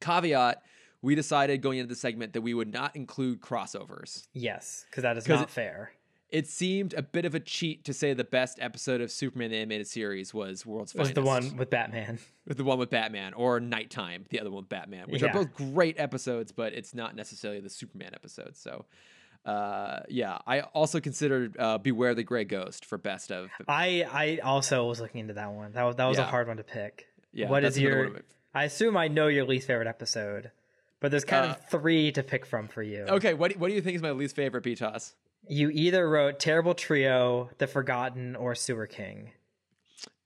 caveat 0.00 0.62
we 1.02 1.14
decided 1.14 1.62
going 1.62 1.78
into 1.78 1.88
the 1.88 1.98
segment 1.98 2.34
that 2.34 2.42
we 2.42 2.52
would 2.52 2.70
not 2.72 2.94
include 2.94 3.40
crossovers. 3.40 4.26
yes, 4.34 4.84
because 4.90 5.02
that 5.02 5.16
is 5.16 5.26
not 5.26 5.44
it- 5.44 5.50
fair. 5.50 5.92
It 6.28 6.46
seemed 6.46 6.94
a 6.94 7.02
bit 7.02 7.24
of 7.24 7.34
a 7.34 7.40
cheat 7.40 7.84
to 7.86 7.92
say 7.92 8.14
the 8.14 8.22
best 8.22 8.58
episode 8.60 9.00
of 9.00 9.10
Superman 9.10 9.50
the 9.50 9.56
animated 9.56 9.88
series 9.88 10.32
was 10.32 10.64
World's 10.64 10.94
was 10.94 11.08
Finest. 11.08 11.14
the 11.16 11.22
one 11.22 11.56
with 11.56 11.70
Batman. 11.70 12.20
with 12.46 12.56
the 12.56 12.62
one 12.62 12.78
with 12.78 12.88
Batman 12.88 13.34
or 13.34 13.58
Nighttime, 13.58 14.26
the 14.28 14.38
other 14.38 14.48
one 14.48 14.62
with 14.62 14.68
Batman, 14.68 15.06
which 15.08 15.24
are 15.24 15.32
both 15.32 15.52
great 15.54 15.98
episodes, 15.98 16.52
but 16.52 16.72
it's 16.72 16.94
not 16.94 17.16
necessarily 17.16 17.58
the 17.58 17.68
Superman 17.68 18.10
episode. 18.14 18.56
So, 18.56 18.84
uh, 19.44 20.00
yeah, 20.08 20.38
I 20.46 20.60
also 20.60 21.00
considered 21.00 21.56
uh, 21.58 21.78
Beware 21.78 22.14
the 22.14 22.22
Gray 22.22 22.44
Ghost 22.44 22.84
for 22.84 22.98
best 22.98 23.30
of. 23.32 23.50
I 23.68 24.04
I 24.10 24.38
also 24.44 24.86
was 24.86 25.00
looking 25.00 25.20
into 25.20 25.34
that 25.34 25.50
one. 25.52 25.72
That 25.72 25.82
was 25.84 25.96
that 25.96 26.06
was 26.06 26.18
a 26.18 26.24
hard 26.24 26.48
one 26.48 26.58
to 26.58 26.62
pick. 26.64 27.06
Yeah, 27.32 27.48
what 27.48 27.64
is 27.64 27.78
your? 27.78 27.96
one 27.98 28.06
of 28.08 28.12
my- 28.14 28.20
I 28.52 28.64
assume 28.64 28.96
I 28.96 29.06
know 29.08 29.28
your 29.28 29.44
least 29.44 29.68
favorite 29.68 29.86
episode, 29.86 30.50
but 31.00 31.10
there's 31.12 31.24
kind 31.24 31.46
Uh, 31.46 31.54
of 31.54 31.68
three 31.70 32.10
to 32.12 32.22
pick 32.24 32.44
from 32.44 32.66
for 32.66 32.82
you. 32.82 33.02
Okay, 33.08 33.32
what 33.32 33.52
do, 33.52 33.58
what 33.60 33.68
do 33.68 33.74
you 33.74 33.80
think 33.80 33.94
is 33.94 34.02
my 34.02 34.10
least 34.10 34.34
favorite 34.34 34.62
P-Toss? 34.62 35.14
You 35.48 35.70
either 35.70 36.08
wrote 36.10 36.40
Terrible 36.40 36.74
Trio, 36.74 37.50
The 37.58 37.68
Forgotten, 37.68 38.34
or 38.34 38.56
Sewer 38.56 38.88
King. 38.88 39.30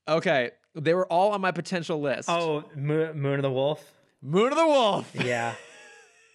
Okay, 0.08 0.52
they 0.74 0.94
were 0.94 1.06
all 1.12 1.32
on 1.32 1.42
my 1.42 1.50
potential 1.50 2.00
list. 2.00 2.30
Oh, 2.30 2.64
Mo- 2.74 3.12
Moon 3.12 3.34
of 3.34 3.42
the 3.42 3.50
Wolf. 3.52 3.92
Moon 4.22 4.50
of 4.52 4.56
the 4.58 4.66
Wolf. 4.66 5.10
Yeah. 5.14 5.54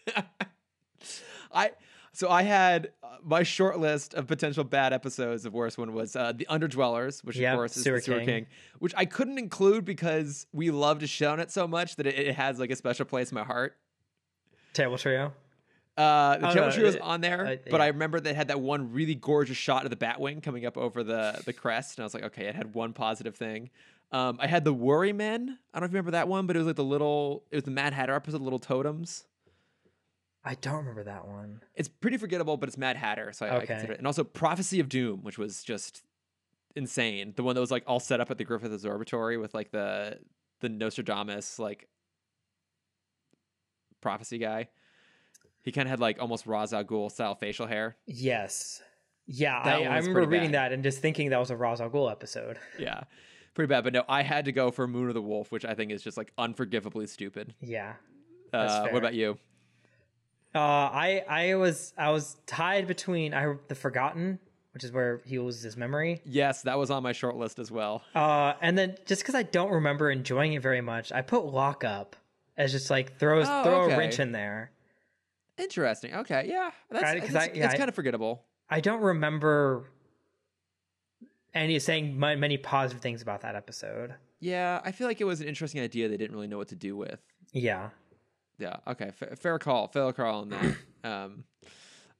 I 1.51 1.71
so 2.19 2.29
I 2.29 2.43
had 2.43 2.91
uh, 3.01 3.15
my 3.23 3.43
short 3.43 3.79
list 3.79 4.13
of 4.13 4.27
potential 4.27 4.65
bad 4.65 4.91
episodes. 4.91 5.45
Of 5.45 5.53
worst 5.53 5.77
one 5.77 5.93
was 5.93 6.17
uh, 6.17 6.33
the 6.33 6.45
Underdwellers, 6.49 7.23
which 7.23 7.37
Yep, 7.37 7.53
of 7.53 7.57
course 7.57 7.77
is 7.77 7.83
Sewer 7.85 7.95
the 7.95 8.01
Sewer 8.01 8.17
King. 8.17 8.25
King. 8.27 8.47
which 8.79 8.93
I 8.97 9.05
couldn't 9.05 9.37
include 9.37 9.85
because 9.85 10.45
we 10.51 10.69
love 10.69 10.99
to 10.99 11.07
shit 11.07 11.29
on 11.29 11.39
it 11.39 11.49
so 11.49 11.65
much 11.65 11.95
that 11.95 12.05
it, 12.07 12.19
it 12.19 12.35
has 12.35 12.59
like 12.59 12.71
a 12.71 12.75
special 12.75 13.05
place 13.05 13.31
in 13.31 13.35
my 13.35 13.45
heart. 13.45 13.77
Terrible 14.73 14.97
Trio. 14.97 15.31
Uh, 15.95 16.37
the 16.37 16.49
Oh, 16.49 16.51
Terrible 16.51 16.67
no, 16.67 16.71
Trio 16.71 16.85
was 16.87 16.95
on 16.97 17.21
there, 17.21 17.45
uh, 17.45 17.55
but 17.71 17.77
yeah. 17.77 17.83
I 17.85 17.87
remember 17.87 18.19
they 18.19 18.33
had 18.33 18.49
that 18.49 18.59
one 18.59 18.91
really 18.91 19.15
gorgeous 19.15 19.55
shot 19.55 19.85
of 19.85 19.89
the 19.89 19.95
Batwing 19.95 20.43
coming 20.43 20.65
up 20.65 20.77
over 20.77 21.05
the 21.05 21.41
the 21.45 21.53
crest, 21.53 21.97
and 21.97 22.03
I 22.03 22.05
was 22.05 22.13
like, 22.13 22.23
okay, 22.23 22.47
it 22.47 22.55
had 22.55 22.75
one 22.75 22.91
positive 22.91 23.35
thing. 23.37 23.69
Um, 24.11 24.39
I 24.41 24.47
had 24.47 24.65
the 24.65 24.73
Worry 24.73 25.13
Men. 25.13 25.57
I 25.73 25.79
don't 25.79 25.83
know 25.83 25.85
if 25.85 25.91
you 25.91 25.97
remember 25.97 26.11
that 26.11 26.27
one, 26.27 26.47
but 26.47 26.57
it 26.57 26.59
was 26.59 26.67
like 26.67 26.75
the 26.75 26.83
little, 26.83 27.43
it 27.51 27.55
was 27.55 27.63
the 27.63 27.71
Mad 27.71 27.93
Hatter 27.93 28.13
episode, 28.13 28.41
Little 28.41 28.59
Totems. 28.59 29.23
I 30.43 30.55
don't 30.55 30.75
remember 30.77 31.03
that 31.03 31.27
one. 31.27 31.61
it's 31.75 31.89
pretty 31.89 32.17
forgettable, 32.17 32.55
but 32.57 32.69
it's 32.69 32.77
Mad 32.77 32.95
Hatter, 32.95 33.31
so 33.33 33.45
I, 33.45 33.49
I 33.49 33.55
Okay. 33.57 33.65
consider 33.67 33.93
it. 33.93 33.97
And 33.97 34.07
also 34.07 34.23
Prophecy 34.23 34.79
of 34.79 34.87
Doom, 34.89 35.21
which 35.23 35.37
was 35.37 35.63
just 35.63 36.03
insane. 36.75 37.33
The 37.35 37.43
one 37.43 37.55
that 37.55 37.61
was 37.61 37.71
like 37.71 37.83
all 37.87 37.99
set 37.99 38.21
up 38.21 38.31
at 38.31 38.37
the 38.37 38.45
Griffith 38.45 38.71
Observatory 38.71 39.37
with 39.37 39.53
like 39.53 39.71
the 39.71 40.19
the 40.61 40.69
Nostradamus 40.69 41.59
like 41.59 41.87
prophecy 44.01 44.37
guy. 44.37 44.69
He 45.63 45.71
kind 45.71 45.87
of 45.87 45.89
had 45.89 45.99
like 45.99 46.21
almost 46.21 46.45
Ra's 46.47 46.73
al 46.73 46.83
Ghul 46.83 47.11
style 47.11 47.35
facial 47.35 47.67
hair. 47.67 47.97
Yes. 48.07 48.81
Yeah, 49.27 49.57
I, 49.57 49.83
I 49.83 49.97
remember 49.97 50.25
reading 50.25 50.51
bad. 50.51 50.71
that 50.71 50.73
and 50.73 50.83
just 50.83 51.01
thinking 51.01 51.29
that 51.29 51.37
was 51.39 51.51
a 51.51 51.55
Ra's 51.57 51.81
al 51.81 51.89
Ghul 51.89 52.09
episode. 52.11 52.57
Yeah, 52.79 53.01
pretty 53.53 53.67
bad. 53.67 53.83
But 53.83 53.93
no, 53.93 54.03
I 54.09 54.23
had 54.23 54.45
to 54.45 54.51
go 54.51 54.71
for 54.71 54.87
Moon 54.87 55.07
of 55.09 55.13
the 55.13 55.21
Wolf, 55.21 55.51
which 55.51 55.65
I 55.65 55.75
think 55.75 55.91
is 55.91 56.01
just 56.01 56.17
like 56.17 56.31
unforgivably 56.37 57.07
stupid. 57.07 57.53
Yeah. 57.61 57.93
Uh, 58.51 58.87
what 58.87 58.97
about 58.97 59.13
you? 59.13 59.37
Uh, 60.55 60.59
I 60.59 61.23
I 61.29 61.55
was 61.55 61.93
I 61.97 62.09
was 62.11 62.37
tied 62.47 62.87
between 62.87 63.33
I 63.33 63.55
the 63.67 63.75
Forgotten 63.75 64.39
which 64.71 64.83
is 64.83 64.91
where 64.91 65.19
he 65.25 65.39
loses 65.39 65.63
his 65.63 65.75
memory. 65.75 66.21
Yes, 66.25 66.61
that 66.61 66.77
was 66.77 66.91
on 66.91 67.01
my 67.01 67.11
short 67.11 67.35
list 67.35 67.57
as 67.57 67.71
well. 67.71 68.03
Uh, 68.13 68.53
and 68.61 68.77
then 68.77 68.95
just 69.07 69.21
because 69.23 69.33
I 69.33 69.41
don't 69.43 69.71
remember 69.71 70.11
enjoying 70.11 70.53
it 70.53 70.61
very 70.61 70.79
much, 70.79 71.11
I 71.11 71.21
put 71.23 71.43
Lock 71.45 71.83
Up 71.83 72.15
as 72.55 72.71
just 72.71 72.89
like 72.89 73.17
throws 73.17 73.47
Oh, 73.49 73.63
throw 73.63 73.81
okay. 73.85 73.95
a 73.95 73.97
wrench 73.97 74.19
in 74.19 74.31
there. 74.31 74.71
Interesting. 75.57 76.13
Okay, 76.13 76.45
yeah, 76.47 76.69
that's 76.91 77.03
Right, 77.03 77.17
it's, 77.17 77.25
'cause 77.25 77.35
I- 77.35 77.51
yeah, 77.53 77.65
it's 77.65 77.73
I- 77.73 77.77
kind 77.77 77.89
of 77.89 77.95
forgettable. 77.95 78.43
I 78.69 78.79
don't 78.79 79.01
remember 79.01 79.85
any 81.53 81.79
saying 81.79 82.17
ma- 82.17 82.35
many 82.35 82.57
positive 82.57 83.01
things 83.01 83.21
about 83.21 83.41
that 83.41 83.55
episode. 83.55 84.13
Yeah, 84.39 84.81
I 84.85 84.91
feel 84.91 85.07
like 85.07 85.19
it 85.19 85.25
was 85.25 85.41
an 85.41 85.47
interesting 85.47 85.81
idea 85.81 86.07
they 86.07 86.15
didn't 86.17 86.35
really 86.35 86.47
know 86.47 86.57
what 86.59 86.69
to 86.69 86.75
do 86.75 86.95
with. 86.95 87.19
Yeah. 87.51 87.89
Yeah. 88.59 88.75
Okay. 88.87 89.11
Fa- 89.15 89.35
fair 89.35 89.57
call. 89.59 89.87
Fair 89.87 90.11
call 90.13 90.41
on 90.41 90.49
that. 90.49 90.75
um, 91.03 91.43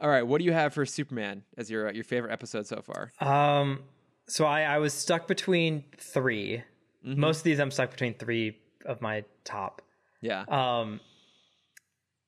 all 0.02 0.10
right. 0.10 0.24
What 0.24 0.40
do 0.40 0.46
you 0.46 0.54
have 0.54 0.74
for 0.74 0.86
Superman 0.86 1.44
as 1.58 1.70
your 1.70 1.90
uh, 1.90 1.92
your 1.92 2.04
favorite 2.06 2.32
episode 2.32 2.66
so 2.66 2.82
far? 2.82 3.12
Um. 3.20 3.84
So 4.28 4.46
I 4.46 4.62
I 4.62 4.78
was 4.80 4.94
stuck 4.94 5.28
between 5.28 5.84
3 5.98 6.64
Mm-hmm. 7.06 7.20
Most 7.20 7.38
of 7.38 7.44
these 7.46 7.60
I'm 7.60 7.72
stuck 7.72 7.92
between 7.92 8.14
three 8.16 8.58
of 8.86 9.02
my 9.02 9.24
top. 9.46 9.82
Yeah. 10.22 10.44
um 10.50 11.00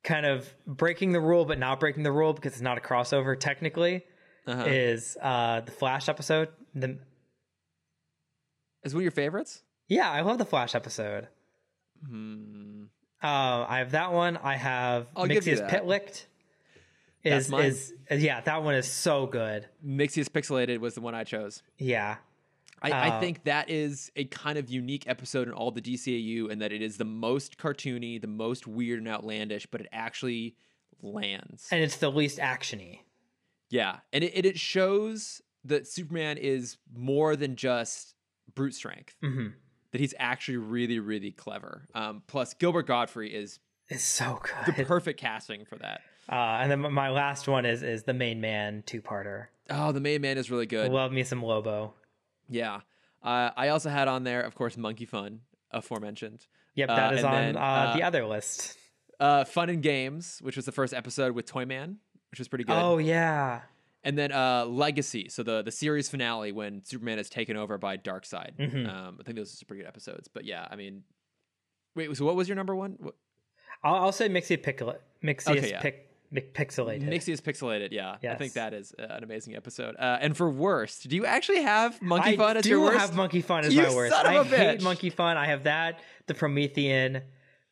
kind 0.04 0.26
of 0.26 0.52
breaking 0.66 1.12
the 1.12 1.20
rule 1.20 1.44
but 1.46 1.60
not 1.60 1.80
breaking 1.80 2.04
the 2.04 2.12
rule 2.12 2.32
because 2.34 2.54
it's 2.54 2.62
not 2.62 2.78
a 2.78 2.82
crossover 2.82 3.38
technically 3.40 4.04
Uh-huh. 4.48 4.64
is 4.66 5.18
uh 5.22 5.60
the 5.62 5.72
flash 5.72 6.08
episode 6.10 6.48
the 6.74 6.98
Is 8.84 8.94
one 8.94 9.02
of 9.02 9.04
your 9.04 9.12
favorites? 9.12 9.62
yeah 9.90 10.10
i 10.10 10.22
love 10.22 10.38
the 10.38 10.46
flash 10.46 10.74
episode 10.74 11.28
Hmm. 12.08 12.81
Uh 13.24 13.66
i 13.68 13.78
have 13.80 13.92
that 13.92 14.12
one 14.14 14.38
i 14.38 14.56
have 14.56 15.08
I'll 15.16 15.28
mixius 15.28 15.58
that. 15.60 15.70
pit 15.70 15.86
licked 15.86 16.28
is 17.24 17.50
mine. 17.50 17.66
is 17.66 17.94
yeah 18.10 18.42
that 18.42 18.64
one 18.64 18.74
is 18.76 18.88
so 18.88 19.28
good 19.28 19.68
Mixius 19.86 20.28
Pixelated 20.28 20.80
was 20.80 20.96
the 20.96 21.02
one 21.02 21.14
I 21.14 21.24
chose. 21.24 21.62
yeah 21.78 22.16
I, 22.82 22.92
I 22.92 23.10
Uh, 23.10 23.20
think 23.20 23.44
that 23.44 23.70
is 23.70 24.12
a 24.16 24.26
kind 24.26 24.58
of 24.58 24.72
unique 24.72 25.04
episode 25.08 25.48
in 25.48 25.54
all 25.54 25.70
the 25.70 25.82
DCAU, 25.84 26.50
and 26.52 26.60
that 26.64 26.72
it 26.72 26.82
is 26.82 26.98
the 26.98 27.06
most 27.06 27.60
cartoony, 27.60 28.20
the 28.20 28.26
most 28.26 28.66
weird 28.66 28.98
and 28.98 29.08
outlandish, 29.08 29.68
but 29.68 29.82
it 29.82 29.88
actually 29.92 30.56
lands. 31.04 31.68
and 31.72 31.84
it's 31.84 31.98
the 31.98 32.10
least 32.12 32.40
actiony 32.40 33.02
Yeah, 33.70 33.98
and 34.12 34.24
it, 34.24 34.46
it 34.46 34.58
shows 34.60 35.44
that 35.66 35.86
Superman 35.88 36.38
is 36.40 36.78
more 36.92 37.36
than 37.36 37.56
just 37.56 38.16
brute 38.56 38.74
strength. 38.74 39.16
hmm 39.22 39.50
That 39.92 40.00
he's 40.02 40.14
actually 40.18 40.58
really, 40.58 41.00
really 41.00 41.32
clever. 41.32 41.88
Um, 41.94 42.24
plus, 42.28 42.54
Gilbert 42.54 42.88
Gottfried 42.88 43.34
is 43.34 43.60
it's 43.90 44.04
so 44.04 44.40
good. 44.66 44.76
the 44.76 44.86
perfect 44.86 45.20
casting 45.20 45.66
for 45.66 45.78
that. 45.78 46.02
uh 46.30 46.60
and 46.62 46.72
then 46.72 46.94
my 46.94 47.10
last 47.10 47.48
one 47.48 47.66
is 47.66 47.84
is 47.84 48.04
the 48.04 48.14
main 48.14 48.40
man 48.40 48.84
two-parter 48.86 49.48
Oh, 49.70 49.92
the 49.92 50.00
main 50.00 50.22
man 50.22 50.38
is 50.38 50.50
really 50.52 50.66
good. 50.66 50.92
love 50.92 51.12
me 51.12 51.24
some 51.24 51.42
lobo 51.44 51.94
Yeah. 52.50 52.82
Uh, 53.24 53.52
I 53.56 53.68
also 53.70 53.90
had 53.90 54.08
on 54.08 54.24
there, 54.24 54.42
of 54.42 54.56
course, 54.56 54.76
Monkey 54.78 55.06
Fun, 55.06 55.42
aforementioned. 55.72 56.46
yep 56.76 56.90
Uh, 56.90 56.96
that 56.96 57.14
is 57.16 57.24
on 57.24 57.32
then, 57.34 57.58
uh, 57.58 57.60
uh, 57.60 57.96
the 57.96 58.04
other 58.04 58.26
list 58.26 58.78
Uh, 59.20 59.44
Fun 59.44 59.70
and 59.70 59.84
Games, 59.84 60.40
which 60.42 60.56
was 60.56 60.66
the 60.66 60.72
first 60.72 60.94
episode 60.94 61.34
with 61.36 61.46
Toyman, 61.46 61.98
which 62.32 62.40
was 62.40 62.48
pretty 62.48 62.64
good. 62.64 62.78
oh 62.78 62.98
yeah 62.98 63.62
And 64.04 64.18
then 64.18 64.32
uh, 64.32 64.66
Legacy, 64.66 65.30
so 65.30 65.44
the 65.44 65.62
the 65.62 65.72
series 65.72 66.10
finale 66.10 66.52
when 66.52 66.84
Superman 66.84 67.20
is 67.20 67.30
taken 67.30 67.56
over 67.56 67.78
by 67.78 67.98
Darkseid. 67.98 68.58
Mhm. 68.58 68.90
Um, 68.90 69.18
I 69.20 69.24
think 69.24 69.38
those 69.38 69.54
are 69.54 69.58
some 69.58 69.68
pretty 69.68 69.84
good 69.84 69.88
episodes. 69.88 70.28
But 70.28 70.46
yeah, 70.46 70.68
I 70.72 70.76
mean, 70.76 71.04
wait, 71.96 72.16
so 72.18 72.26
what 72.26 72.36
was 72.36 72.48
your 72.50 72.56
number 72.56 72.76
one? 72.76 72.96
What- 73.00 73.16
I'll, 73.84 73.96
I'll 73.96 74.12
say 74.12 74.28
Mixie 74.30 74.58
Pickle 74.62 74.96
Mixius 75.24 75.58
Okay, 75.58 75.70
yeah. 75.72 75.82
pic, 75.82 76.08
Pixelated. 76.54 77.04
Mixie 77.10 77.34
is 77.34 77.42
pixelated. 77.42 77.90
Yeah, 77.92 78.16
I 78.24 78.36
think 78.36 78.54
that 78.54 78.74
is 78.74 78.94
uh, 78.98 79.04
an 79.04 79.24
amazing 79.24 79.56
episode. 79.56 79.96
Uh, 80.00 80.18
and 80.22 80.36
for 80.38 80.50
worst, 80.50 81.08
do 81.10 81.16
you 81.16 81.26
actually 81.26 81.62
have 81.64 82.02
Monkey 82.02 82.32
I 82.32 82.38
Fun 82.38 82.58
as 82.58 82.66
your 82.66 82.80
worst? 82.80 83.00
have 83.00 83.16
Monkey 83.16 83.42
Fun 83.42 83.66
as 83.66 83.74
You 83.74 83.82
my 83.84 83.94
worst. 83.94 84.14
son 84.14 84.26
of 84.28 84.32
I 84.54 84.56
a 84.56 84.58
hate. 84.72 84.82
Monkey 84.82 85.10
Fun. 85.10 85.36
I 85.38 85.46
have 85.48 85.64
that, 85.66 86.00
the 86.28 86.34
Promethean, 86.34 87.18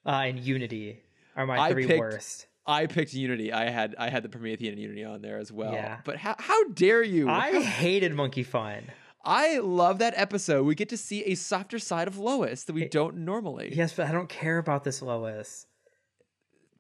uh, 0.06 0.10
and 0.10 0.40
Unity 0.40 1.00
are 1.38 1.46
my 1.46 1.58
I 1.58 1.72
three 1.72 1.88
picked- 1.88 2.00
worst. 2.00 2.48
I 2.70 2.86
picked 2.86 3.14
Unity. 3.14 3.52
I 3.52 3.70
had 3.70 3.96
I 3.98 4.10
had 4.10 4.24
the 4.24 4.30
Promethean 4.30 4.74
and 4.74 4.82
Unity 4.82 5.04
on 5.04 5.22
there 5.22 5.40
as 5.40 5.52
well. 5.52 5.74
Yeah. 5.74 5.98
But 6.06 6.18
how 6.18 6.36
how 6.38 6.66
dare 6.66 7.02
you? 7.02 7.28
I 7.28 7.62
hated 7.62 8.14
Monkey 8.14 8.44
Fun. 8.44 8.84
I 9.26 9.58
love 9.58 10.00
that 10.00 10.14
episode. 10.16 10.66
We 10.66 10.76
get 10.76 10.90
to 10.90 10.98
see 10.98 11.24
a 11.26 11.36
softer 11.36 11.80
side 11.80 12.08
of 12.08 12.18
Lois 12.18 12.64
that 12.66 12.74
we 12.74 12.86
don't 12.86 13.18
normally. 13.18 13.74
Yes, 13.74 13.94
but 13.94 14.08
I 14.08 14.12
don't 14.12 14.30
care 14.30 14.60
about 14.60 14.84
this 14.84 15.02
Lois. 15.02 15.66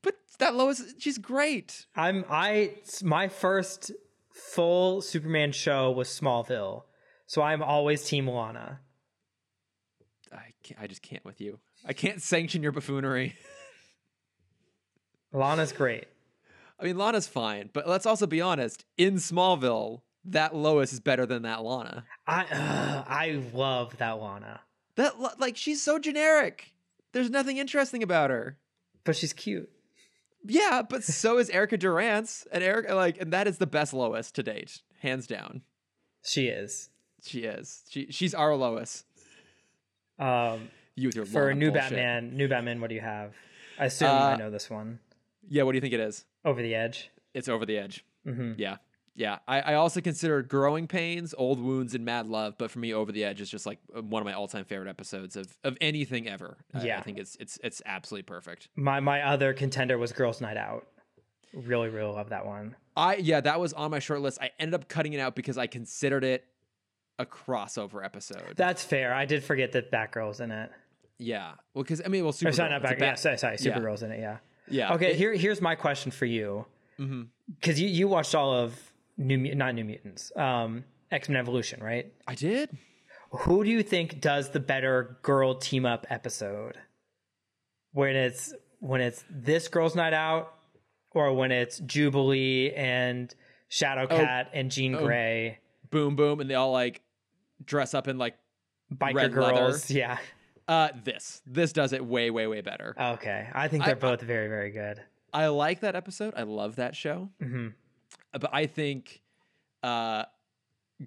But 0.01 0.15
that 0.37 0.55
Lois, 0.55 0.93
she's 0.99 1.17
great. 1.17 1.87
I'm 1.95 2.23
I 2.29 2.75
my 3.03 3.27
first 3.27 3.91
full 4.31 5.01
Superman 5.01 5.51
show 5.51 5.91
was 5.91 6.07
Smallville, 6.07 6.83
so 7.25 7.41
I'm 7.41 7.63
always 7.63 8.05
Team 8.05 8.27
Lana. 8.27 8.79
I 10.31 10.53
can't, 10.63 10.79
I 10.79 10.87
just 10.87 11.01
can't 11.01 11.25
with 11.25 11.41
you. 11.41 11.59
I 11.83 11.93
can't 11.93 12.21
sanction 12.21 12.61
your 12.61 12.71
buffoonery. 12.71 13.35
Lana's 15.31 15.71
great. 15.71 16.05
I 16.79 16.85
mean, 16.85 16.97
Lana's 16.97 17.27
fine, 17.27 17.69
but 17.73 17.87
let's 17.87 18.05
also 18.05 18.25
be 18.25 18.39
honest. 18.41 18.85
In 18.97 19.15
Smallville, 19.15 20.01
that 20.25 20.55
Lois 20.55 20.93
is 20.93 20.99
better 20.99 21.25
than 21.25 21.41
that 21.43 21.63
Lana. 21.63 22.05
I 22.27 22.43
uh, 22.45 23.03
I 23.07 23.43
love 23.53 23.97
that 23.97 24.13
Lana, 24.21 24.61
That 24.95 25.13
like 25.39 25.57
she's 25.57 25.81
so 25.81 25.99
generic. 25.99 26.73
There's 27.11 27.29
nothing 27.29 27.57
interesting 27.57 28.01
about 28.03 28.29
her. 28.29 28.57
but 29.03 29.15
she's 29.15 29.33
cute. 29.33 29.69
Yeah, 30.45 30.83
but 30.87 31.03
so 31.03 31.37
is 31.37 31.49
Erica 31.49 31.75
Durance, 31.77 32.47
and 32.51 32.63
Erica 32.63 32.95
like, 32.95 33.19
and 33.19 33.33
that 33.33 33.45
is 33.47 33.57
the 33.57 33.67
best 33.67 33.93
Lois 33.93 34.31
to 34.31 34.41
date, 34.43 34.81
hands 34.99 35.27
down. 35.27 35.63
She 36.23 36.47
is. 36.47 36.89
She 37.25 37.41
is. 37.41 37.81
She 37.89 38.07
she's 38.09 38.33
our 38.33 38.55
Lois. 38.55 39.03
Um, 40.17 40.69
You 40.95 41.09
with 41.09 41.15
your 41.15 41.25
for 41.25 41.47
Lana 41.47 41.55
new 41.55 41.71
bullshit. 41.71 41.89
Batman, 41.91 42.37
new 42.37 42.47
Batman, 42.47 42.79
what 42.81 42.89
do 42.89 42.95
you 42.95 43.01
have? 43.01 43.33
I 43.77 43.85
assume 43.85 44.09
Uh, 44.09 44.13
I 44.13 44.35
know 44.37 44.49
this 44.49 44.69
one. 44.69 44.99
Yeah, 45.49 45.63
what 45.63 45.73
do 45.73 45.77
you 45.77 45.81
think 45.81 45.93
it 45.93 45.99
is? 45.99 46.25
Over 46.45 46.61
the 46.61 46.75
edge. 46.75 47.09
It's 47.33 47.47
over 47.49 47.65
the 47.65 47.77
edge. 47.77 48.05
hmm 48.23 48.53
Yeah. 48.57 48.77
Yeah. 49.15 49.39
I, 49.47 49.59
I 49.61 49.73
also 49.73 49.99
consider 49.99 50.41
Growing 50.41 50.87
Pains, 50.87 51.33
Old 51.37 51.59
Wounds, 51.59 51.93
and 51.95 52.05
Mad 52.05 52.27
Love, 52.27 52.55
but 52.57 52.71
for 52.71 52.79
me, 52.79 52.93
Over 52.93 53.11
the 53.11 53.23
Edge 53.25 53.41
is 53.41 53.49
just 53.49 53.65
like 53.65 53.79
uh, 53.95 54.01
one 54.01 54.21
of 54.21 54.25
my 54.25 54.33
all 54.33 54.47
time 54.47 54.63
favorite 54.63 54.87
episodes 54.89 55.35
of, 55.35 55.57
of 55.63 55.77
anything 55.81 56.27
ever. 56.29 56.57
I- 56.73 56.91
I 56.91 57.01
think 57.01 57.17
it's 57.17 57.35
it's 57.39 57.59
it's 57.63 57.81
absolutely 57.85 58.23
perfect. 58.23 58.69
My 58.75 58.99
my 59.01 59.21
other 59.23 59.53
contender 59.53 59.97
was 59.97 60.11
Girls 60.13 60.39
Night 60.39 60.55
Out. 60.57 60.87
Really, 61.53 61.89
really 61.89 62.13
love 62.13 62.29
that 62.29 62.45
one. 62.45 62.75
I 62.95 63.15
yeah, 63.15 63.41
that 63.41 63.59
was 63.59 63.73
on 63.73 63.89
my 63.91 63.99
short 63.99 64.21
list. 64.21 64.37
I 64.41 64.51
ended 64.59 64.75
up 64.75 64.87
cutting 64.87 65.13
it 65.13 65.19
out 65.19 65.35
because 65.35 65.57
I 65.57 65.67
considered 65.67 66.23
it 66.23 66.45
a 67.17 67.25
crossover 67.25 68.05
episode. 68.05 68.53
That's 68.55 68.83
fair. 68.83 69.13
I 69.13 69.25
did 69.25 69.43
forget 69.43 69.71
that 69.73 69.91
Batgirl's 69.91 70.39
in 70.39 70.51
it. 70.51 70.71
yeah. 71.17 71.53
Well, 71.73 71.83
because 71.83 72.01
I 72.05 72.07
mean, 72.07 72.23
well, 72.23 72.31
Supergirl. 72.33 72.49
Or 72.49 72.53
sorry, 72.53 72.69
not 72.69 72.85
a 72.85 72.87
Batgirl. 72.87 72.91
Yeah, 72.91 73.09
Bat- 73.11 73.19
sorry, 73.19 73.37
sorry. 73.37 73.57
yeah. 73.59 73.77
Supergirl's 73.77 74.03
in 74.03 74.11
it. 74.11 74.19
Yeah. 74.21 74.37
Yeah. 74.69 74.93
Okay. 74.93 75.11
It- 75.11 75.15
here 75.17 75.33
here's 75.33 75.61
my 75.61 75.75
question 75.75 76.11
for 76.11 76.25
you. 76.25 76.65
Because 76.97 77.79
you 77.79 77.87
you 77.87 78.07
watched 78.07 78.35
all 78.35 78.53
of 78.53 78.77
New 79.17 79.55
not 79.55 79.73
New 79.75 79.85
Mutants, 79.85 80.31
um, 80.35 80.83
X 81.11 81.29
Men 81.29 81.37
Evolution, 81.37 81.81
right? 81.81 82.11
I 82.27 82.35
did. 82.35 82.77
Who 83.31 83.63
do 83.63 83.69
you 83.69 83.83
think 83.83 84.19
does 84.21 84.49
the 84.49 84.59
better 84.59 85.17
girl 85.21 85.55
team 85.55 85.85
up 85.85 86.05
episode? 86.09 86.77
When 87.93 88.15
it's 88.15 88.53
when 88.79 89.01
it's 89.01 89.23
this 89.29 89.67
girls' 89.67 89.95
night 89.95 90.13
out, 90.13 90.53
or 91.11 91.33
when 91.33 91.51
it's 91.51 91.79
Jubilee 91.79 92.71
and 92.73 93.33
Shadowcat 93.71 94.47
and 94.53 94.69
Jean 94.71 94.95
Oh. 94.95 95.05
Grey, 95.05 95.59
Boom, 95.91 96.15
boom, 96.15 96.39
and 96.39 96.49
they 96.49 96.55
all 96.55 96.71
like 96.71 97.01
dress 97.65 97.93
up 97.93 98.07
in 98.07 98.17
like 98.17 98.35
biker 98.93 99.13
red 99.15 99.33
girls? 99.33 99.89
leather. 99.89 99.99
Yeah. 99.99 100.17
Uh 100.69 100.89
this. 101.03 101.41
This 101.45 101.73
does 101.73 101.91
it 101.91 102.05
way, 102.05 102.29
way, 102.29 102.47
way 102.47 102.61
better. 102.61 102.95
Okay. 102.97 103.49
I 103.53 103.67
think 103.67 103.83
they're 103.83 103.95
both 103.97 104.21
very 104.21 104.47
very 104.47 104.71
good. 104.71 105.01
I 105.33 105.47
like 105.47 105.81
that 105.81 105.95
episode. 105.95 106.33
I 106.37 106.43
love 106.43 106.77
that 106.77 106.95
show. 106.95 107.29
hmm 107.41 107.67
but 108.31 108.49
I 108.53 108.65
think 108.67 109.21
uh 109.83 110.23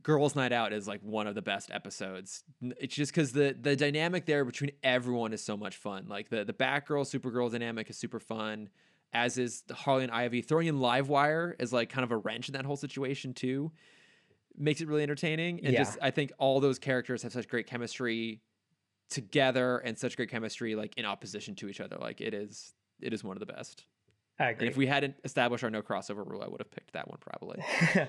Girls 0.02 0.34
Night 0.34 0.52
Out 0.52 0.72
is 0.72 0.88
like 0.88 1.00
one 1.02 1.26
of 1.26 1.34
the 1.34 1.42
best 1.42 1.70
episodes. 1.70 2.44
It's 2.80 2.94
just 2.94 3.12
because 3.12 3.32
the 3.32 3.54
the 3.60 3.76
dynamic 3.76 4.24
there 4.26 4.44
between 4.44 4.70
everyone 4.82 5.32
is 5.32 5.44
so 5.44 5.56
much 5.56 5.76
fun. 5.76 6.06
Like 6.08 6.28
the 6.30 6.44
the 6.44 6.52
Batgirl 6.54 7.04
Supergirl 7.04 7.50
dynamic 7.52 7.90
is 7.90 7.96
super 7.98 8.18
fun, 8.18 8.70
as 9.12 9.36
is 9.38 9.62
the 9.68 9.74
Harley 9.74 10.04
and 10.04 10.12
Ivy. 10.12 10.40
Throwing 10.42 10.66
in 10.68 10.78
Livewire 10.78 11.54
is 11.60 11.72
like 11.72 11.90
kind 11.90 12.04
of 12.04 12.10
a 12.10 12.16
wrench 12.16 12.48
in 12.48 12.54
that 12.54 12.64
whole 12.64 12.76
situation 12.76 13.34
too. 13.34 13.70
Makes 14.56 14.80
it 14.80 14.88
really 14.88 15.02
entertaining. 15.02 15.60
And 15.62 15.74
Yeah. 15.74 15.80
just 15.84 15.98
I 16.00 16.10
think 16.10 16.32
all 16.38 16.58
those 16.60 16.78
characters 16.78 17.22
have 17.22 17.32
such 17.32 17.46
great 17.46 17.66
chemistry 17.66 18.40
together 19.12 19.78
and 19.78 19.96
such 19.96 20.16
great 20.16 20.30
chemistry 20.30 20.74
like 20.74 20.96
in 20.96 21.04
opposition 21.04 21.54
to 21.56 21.68
each 21.68 21.80
other. 21.80 21.96
Like 22.00 22.20
it 22.20 22.34
is 22.34 22.74
it 23.00 23.12
is 23.12 23.22
one 23.22 23.36
of 23.36 23.40
the 23.40 23.52
best. 23.52 23.84
I 24.38 24.50
And 24.50 24.62
if 24.62 24.76
we 24.76 24.86
hadn't 24.86 25.16
established 25.24 25.62
our 25.62 25.70
no 25.70 25.82
crossover 25.82 26.26
rule, 26.26 26.42
I 26.42 26.48
would 26.48 26.60
have 26.60 26.70
picked 26.70 26.94
that 26.94 27.08
one 27.08 27.18
probably. 27.20 27.62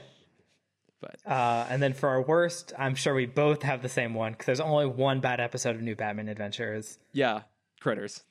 But 1.02 1.30
uh, 1.30 1.68
and 1.70 1.84
then 1.84 1.92
for 1.94 2.08
our 2.08 2.22
worst, 2.22 2.72
I'm 2.80 2.96
sure 2.96 3.14
we 3.14 3.26
both 3.26 3.62
have 3.64 3.82
the 3.82 3.90
same 3.90 4.14
one 4.14 4.32
because 4.32 4.46
there's 4.46 4.60
only 4.62 4.86
one 4.86 5.20
bad 5.20 5.42
episode 5.42 5.76
of 5.76 5.82
New 5.82 5.96
Batman 5.98 6.30
Adventures. 6.30 6.98
yeah, 7.12 7.42
Critters. 7.82 8.24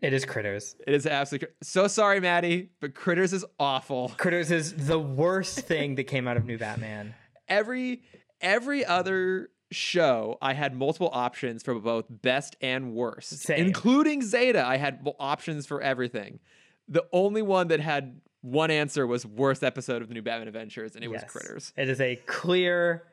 It 0.00 0.12
is 0.12 0.24
Critters. 0.24 0.76
It 0.86 0.94
is 0.94 1.06
absolutely 1.06 1.48
so 1.60 1.88
sorry, 1.88 2.20
Maddie, 2.20 2.70
but 2.80 2.94
Critters 2.94 3.32
is 3.32 3.44
awful. 3.58 4.12
Critters 4.16 4.52
is 4.52 4.86
the 4.86 4.98
worst 4.98 5.60
thing 5.62 5.96
that 5.96 6.04
came 6.04 6.28
out 6.28 6.36
of 6.36 6.44
New 6.44 6.56
Batman. 6.56 7.14
every 7.48 8.02
every 8.40 8.84
other 8.84 9.50
show 9.70 10.38
I 10.40 10.54
had 10.54 10.74
multiple 10.74 11.10
options 11.12 11.62
for 11.62 11.74
both 11.74 12.06
best 12.08 12.56
and 12.60 12.94
worst, 12.94 13.40
Same. 13.40 13.66
including 13.66 14.22
Zeta. 14.22 14.64
I 14.64 14.76
had 14.76 15.06
options 15.18 15.66
for 15.66 15.80
everything. 15.80 16.40
The 16.88 17.04
only 17.12 17.42
one 17.42 17.68
that 17.68 17.80
had 17.80 18.20
one 18.40 18.70
answer 18.70 19.06
was 19.06 19.26
worst 19.26 19.62
episode 19.62 20.00
of 20.02 20.08
the 20.08 20.14
new 20.14 20.22
Batman 20.22 20.48
Adventures, 20.48 20.94
and 20.94 21.04
it 21.04 21.08
was 21.08 21.22
Critters. 21.24 21.72
It 21.76 21.88
is 21.88 22.00
a 22.00 22.16
clear, 22.26 23.04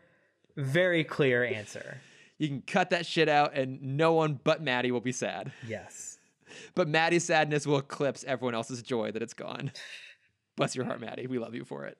very 0.55 1.03
clear 1.03 1.43
answer. 1.43 1.97
You 2.37 2.49
can 2.49 2.63
cut 2.67 2.89
that 2.89 3.05
shit 3.05 3.29
out, 3.29 3.53
and 3.55 3.81
no 3.95 4.11
one 4.11 4.41
but 4.43 4.61
Maddie 4.61 4.91
will 4.91 4.99
be 4.99 5.13
sad. 5.13 5.53
Yes. 5.65 6.17
But 6.73 6.87
Maddie's 6.89 7.23
sadness 7.23 7.65
will 7.65 7.77
eclipse 7.77 8.23
everyone 8.25 8.55
else's 8.55 8.81
joy 8.81 9.11
that 9.11 9.21
it's 9.21 9.33
gone. 9.33 9.71
Bless 10.57 10.75
your 10.75 10.85
heart, 10.85 10.99
Maddie. 11.01 11.27
We 11.27 11.39
love 11.39 11.55
you 11.55 11.63
for 11.65 11.85
it. 11.85 11.97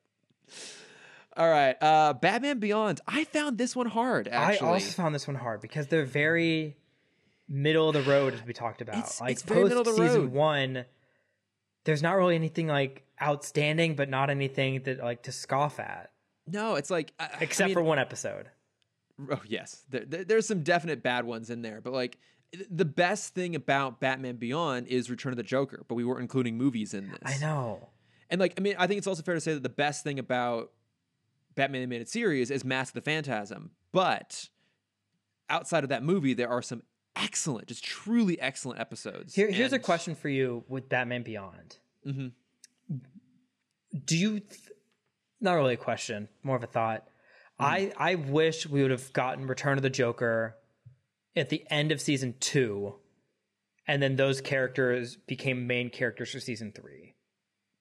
All 1.38 1.50
right, 1.50 1.76
uh, 1.82 2.14
Batman 2.14 2.60
Beyond. 2.60 3.02
I 3.08 3.26
found 3.26 3.58
this 3.58 3.76
one 3.76 3.88
hard. 3.88 4.28
Actually, 4.30 4.70
I 4.70 4.72
also 4.74 4.92
found 4.92 5.14
this 5.14 5.28
one 5.28 5.36
hard 5.36 5.60
because 5.62 5.88
they're 5.88 6.06
very 6.06 6.78
middle 7.50 7.90
of 7.90 7.94
the 7.94 8.10
road, 8.10 8.34
as 8.34 8.44
we 8.44 8.54
talked 8.54 8.82
about. 8.82 8.96
It's- 8.96 9.20
like 9.22 9.32
it's 9.32 9.42
very 9.44 9.64
middle 9.64 9.80
of 9.82 9.86
the 9.86 9.94
season 9.94 10.22
road. 10.24 10.32
one, 10.32 10.86
there's 11.84 12.02
not 12.02 12.14
really 12.14 12.36
anything 12.36 12.68
like 12.68 13.04
outstanding, 13.22 13.96
but 13.96 14.10
not 14.10 14.30
anything 14.30 14.84
that 14.84 15.00
like 15.04 15.24
to 15.24 15.32
scoff 15.32 15.80
at, 15.80 16.12
no, 16.48 16.76
it's 16.76 16.90
like 16.90 17.14
I- 17.20 17.26
I 17.26 17.38
except 17.42 17.68
mean- 17.68 17.76
for 17.76 17.84
one 17.84 18.00
episode. 18.00 18.50
Oh 19.32 19.42
yes, 19.48 19.84
there, 19.90 20.06
there- 20.06 20.24
there's 20.26 20.46
some 20.48 20.64
definite 20.64 21.02
bad 21.04 21.26
ones 21.26 21.50
in 21.50 21.62
there, 21.62 21.82
but 21.82 21.92
like 21.94 22.18
the 22.70 22.86
best 22.86 23.34
thing 23.34 23.56
about 23.56 24.00
Batman 24.00 24.38
Beyond 24.38 24.88
is 24.88 25.10
Return 25.10 25.34
of 25.34 25.38
the 25.38 25.44
Joker, 25.44 25.84
but 25.90 25.96
we 25.96 26.06
weren't 26.06 26.22
including 26.22 26.58
movies 26.58 26.94
in 26.94 27.10
this. 27.10 27.20
I 27.24 27.38
know. 27.40 27.90
And 28.30 28.40
like, 28.40 28.54
I 28.58 28.62
mean, 28.62 28.76
I 28.80 28.88
think 28.88 28.98
it's 29.00 29.08
also 29.08 29.22
fair 29.24 29.36
to 29.36 29.42
say 29.42 29.54
that 29.54 29.64
the 29.64 29.70
best 29.70 30.04
thing 30.04 30.20
about 30.20 30.72
Batman 31.56 31.82
animated 31.82 32.10
series 32.10 32.52
is 32.52 32.64
Mask 32.66 32.96
of 32.96 33.04
the 33.04 33.10
Phantasm, 33.10 33.72
but 33.92 34.50
outside 35.50 35.84
of 35.84 35.90
that 35.90 36.04
movie, 36.04 36.34
there 36.34 36.50
are 36.50 36.62
some 36.62 36.84
excellent, 37.16 37.68
just 37.68 37.84
truly 37.84 38.40
excellent 38.40 38.80
episodes. 38.80 39.34
Here, 39.36 39.50
here's 39.50 39.74
a 39.74 39.80
question 39.80 40.16
for 40.16 40.30
you 40.30 40.64
with 40.68 40.90
Batman 40.90 41.24
Beyond. 41.24 41.78
Mhm. 42.06 42.32
Do 44.06 44.18
you? 44.18 44.40
Th- 44.42 44.62
not 45.40 45.54
really 45.54 45.76
a 45.76 45.78
question, 45.78 46.28
more 46.44 46.56
of 46.56 46.64
a 46.64 46.68
thought. 46.68 47.08
I 47.58 47.94
I 47.98 48.16
wish 48.16 48.68
we 48.68 48.82
would 48.82 48.92
have 48.92 49.14
gotten 49.14 49.48
Return 49.48 49.78
of 49.78 49.84
the 49.84 49.90
Joker 49.90 50.58
at 51.36 51.50
the 51.50 51.66
end 51.70 51.92
of 51.94 52.02
season 52.02 52.36
two, 52.40 52.96
and 53.88 54.02
then 54.02 54.18
those 54.18 54.42
characters 54.42 55.16
became 55.16 55.68
main 55.68 55.90
characters 55.90 56.32
for 56.32 56.40
season 56.40 56.72
three. 56.74 57.14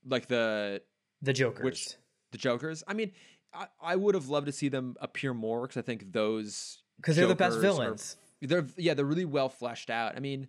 like 0.07 0.27
the 0.29 0.83
The 1.23 1.33
Jokers. 1.33 1.65
which 1.65 1.89
the 2.31 2.37
Jokers. 2.39 2.85
I 2.87 2.93
mean, 2.93 3.13
I, 3.55 3.67
I 3.83 3.97
would 3.97 4.15
have 4.15 4.29
loved 4.29 4.47
to 4.47 4.53
see 4.53 4.69
them 4.69 4.97
appear 5.01 5.33
more 5.35 5.63
because 5.63 5.77
I 5.77 5.83
think 5.83 6.13
those 6.13 6.79
because 6.97 7.17
they're 7.17 7.27
the 7.27 7.35
best 7.35 7.57
Jokers 7.57 7.65
are- 7.65 7.83
villains. 7.83 8.17
they're 8.43 8.67
yeah 8.77 8.95
they're 8.95 9.05
really 9.05 9.25
well 9.25 9.49
fleshed 9.49 9.91
out. 9.91 10.17
I 10.17 10.21
mean, 10.21 10.49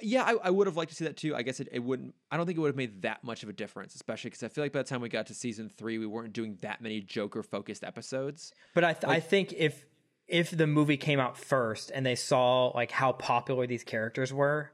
yeah, 0.00 0.22
I, 0.22 0.34
I 0.44 0.50
would 0.50 0.66
have 0.66 0.76
liked 0.76 0.90
to 0.90 0.96
see 0.96 1.04
that 1.04 1.16
too. 1.16 1.34
I 1.34 1.42
guess 1.42 1.60
it, 1.60 1.68
it 1.72 1.80
wouldn't. 1.80 2.14
I 2.30 2.36
don't 2.36 2.46
think 2.46 2.56
it 2.58 2.60
would 2.60 2.68
have 2.68 2.76
made 2.76 3.02
that 3.02 3.24
much 3.24 3.42
of 3.42 3.48
a 3.48 3.52
difference, 3.52 3.94
especially 3.94 4.30
because 4.30 4.42
I 4.42 4.48
feel 4.48 4.64
like 4.64 4.72
by 4.72 4.80
the 4.82 4.88
time 4.88 5.00
we 5.00 5.08
got 5.08 5.26
to 5.26 5.34
season 5.34 5.68
three, 5.68 5.98
we 5.98 6.06
weren't 6.06 6.32
doing 6.32 6.58
that 6.62 6.80
many 6.80 7.00
Joker 7.00 7.42
focused 7.42 7.84
episodes. 7.84 8.52
But 8.74 8.84
I 8.84 8.92
th- 8.92 9.04
I 9.10 9.20
think 9.20 9.52
if 9.52 9.84
if 10.26 10.50
the 10.50 10.66
movie 10.66 10.96
came 10.98 11.18
out 11.20 11.36
first 11.38 11.90
and 11.94 12.04
they 12.04 12.14
saw 12.14 12.68
like 12.68 12.90
how 12.90 13.12
popular 13.12 13.66
these 13.66 13.82
characters 13.84 14.32
were, 14.32 14.70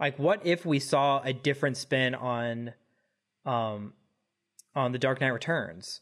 like 0.00 0.18
what 0.18 0.46
if 0.46 0.64
we 0.64 0.78
saw 0.78 1.20
a 1.22 1.32
different 1.32 1.76
spin 1.76 2.14
on 2.14 2.72
um 3.44 3.92
on 4.74 4.92
the 4.92 4.98
Dark 4.98 5.20
Knight 5.20 5.32
Returns 5.32 6.00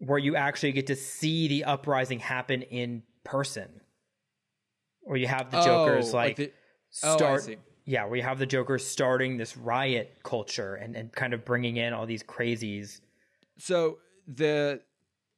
where 0.00 0.18
you 0.18 0.34
actually 0.34 0.72
get 0.72 0.88
to 0.88 0.96
see 0.96 1.46
the 1.48 1.64
uprising 1.64 2.18
happen 2.18 2.62
in 2.62 3.02
person. 3.24 3.80
Where 5.02 5.16
you 5.16 5.26
have 5.28 5.50
the 5.50 5.62
Jokers 5.62 6.12
Oh, 6.12 6.16
like, 6.16 6.36
the- 6.36 6.52
oh, 7.04 7.16
start 7.16 7.48
yeah, 7.86 8.04
where 8.04 8.16
you 8.16 8.22
have 8.22 8.38
the 8.38 8.46
Jokers 8.46 8.86
starting 8.86 9.36
this 9.36 9.56
riot 9.56 10.18
culture 10.22 10.74
and, 10.74 10.94
and 10.96 11.10
kind 11.12 11.32
of 11.34 11.44
bringing 11.44 11.76
in 11.76 11.92
all 11.92 12.06
these 12.06 12.22
crazies. 12.22 13.00
So 13.58 13.98
the 14.26 14.80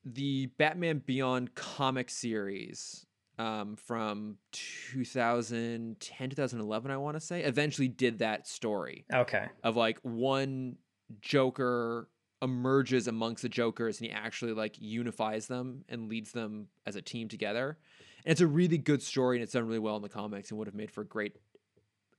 the 0.04 0.46
Batman 0.58 1.02
Beyond 1.06 1.54
comic 1.54 2.10
series 2.10 3.06
um, 3.38 3.76
from 3.76 4.36
2010 4.52 6.30
2011 6.30 6.90
I 6.90 6.96
want 6.96 7.16
to 7.16 7.20
say 7.20 7.42
eventually 7.44 7.88
did 7.88 8.18
that 8.18 8.46
story 8.48 9.06
Okay. 9.12 9.46
of 9.62 9.76
like 9.76 9.98
one 10.02 10.76
Joker 11.20 12.08
emerges 12.42 13.06
amongst 13.06 13.42
the 13.42 13.48
Jokers 13.48 14.00
and 14.00 14.10
he 14.10 14.12
actually 14.12 14.52
like 14.52 14.76
unifies 14.80 15.46
them 15.46 15.84
and 15.88 16.08
leads 16.08 16.32
them 16.32 16.66
as 16.86 16.96
a 16.96 17.02
team 17.02 17.28
together. 17.28 17.78
And 18.24 18.32
it's 18.32 18.40
a 18.40 18.46
really 18.46 18.78
good 18.78 19.02
story 19.02 19.36
and 19.36 19.42
it's 19.42 19.52
done 19.52 19.66
really 19.66 19.78
well 19.78 19.96
in 19.96 20.02
the 20.02 20.08
comics 20.08 20.50
and 20.50 20.58
would 20.58 20.66
have 20.66 20.74
made 20.74 20.90
for 20.90 21.02
a 21.02 21.06
great 21.06 21.36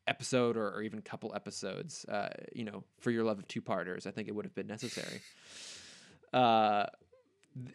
episode 0.07 0.57
or, 0.57 0.69
or 0.69 0.81
even 0.81 1.01
couple 1.01 1.33
episodes. 1.35 2.05
Uh, 2.05 2.29
you 2.53 2.63
know, 2.63 2.83
for 2.99 3.11
your 3.11 3.23
love 3.23 3.39
of 3.39 3.47
two 3.47 3.61
parters, 3.61 4.07
I 4.07 4.11
think 4.11 4.27
it 4.27 4.35
would 4.35 4.45
have 4.45 4.55
been 4.55 4.67
necessary. 4.67 5.21
Uh, 6.33 6.87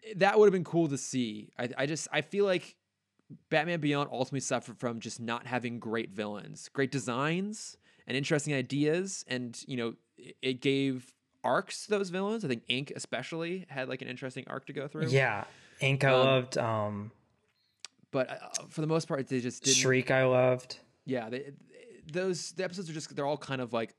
th- 0.03 0.17
that 0.17 0.37
would 0.37 0.47
have 0.47 0.53
been 0.53 0.65
cool 0.65 0.89
to 0.89 0.99
see. 0.99 1.49
I, 1.57 1.69
I 1.79 1.87
just 1.87 2.09
I 2.11 2.23
feel 2.23 2.45
like 2.45 2.75
Batman 3.51 3.79
Beyond 3.79 4.11
ultimately 4.11 4.41
suffered 4.41 4.81
from 4.81 4.99
just 4.99 5.21
not 5.21 5.47
having 5.47 5.79
great 5.79 6.11
villains, 6.11 6.69
great 6.73 6.91
designs, 6.91 7.77
and 8.09 8.17
interesting 8.17 8.55
ideas. 8.55 9.25
And 9.29 9.57
you 9.69 9.77
know, 9.77 9.95
it, 10.17 10.37
it 10.43 10.61
gave 10.61 11.15
arcs 11.45 11.87
those 11.87 12.11
villains. 12.11 12.45
I 12.45 12.49
think 12.49 12.63
Ink 12.69 12.93
especially 12.97 13.67
had 13.69 13.89
like 13.89 14.03
an 14.03 14.09
interesting 14.09 14.45
arc 14.49 14.67
to 14.67 14.73
go 14.73 14.89
through. 14.89 15.09
Yeah. 15.09 15.45
Ink 15.81 16.05
I 16.05 16.13
Um, 16.13 16.27
loved. 16.27 16.59
Um 16.59 17.11
But 18.11 18.31
uh, 18.31 18.37
for 18.69 18.81
the 18.81 18.87
most 18.87 19.07
part, 19.09 19.27
they 19.29 19.41
just 19.41 19.63
didn't. 19.65 19.77
Shriek 19.77 20.11
I 20.11 20.25
loved. 20.25 20.79
Yeah, 21.05 21.29
they, 21.31 21.53
those 22.13 22.53
the 22.53 22.65
episodes 22.65 22.89
are 22.91 22.93
just 22.95 23.15
they're 23.15 23.27
all 23.27 23.37
kind 23.39 23.61
of 23.61 23.73
like 23.73 23.95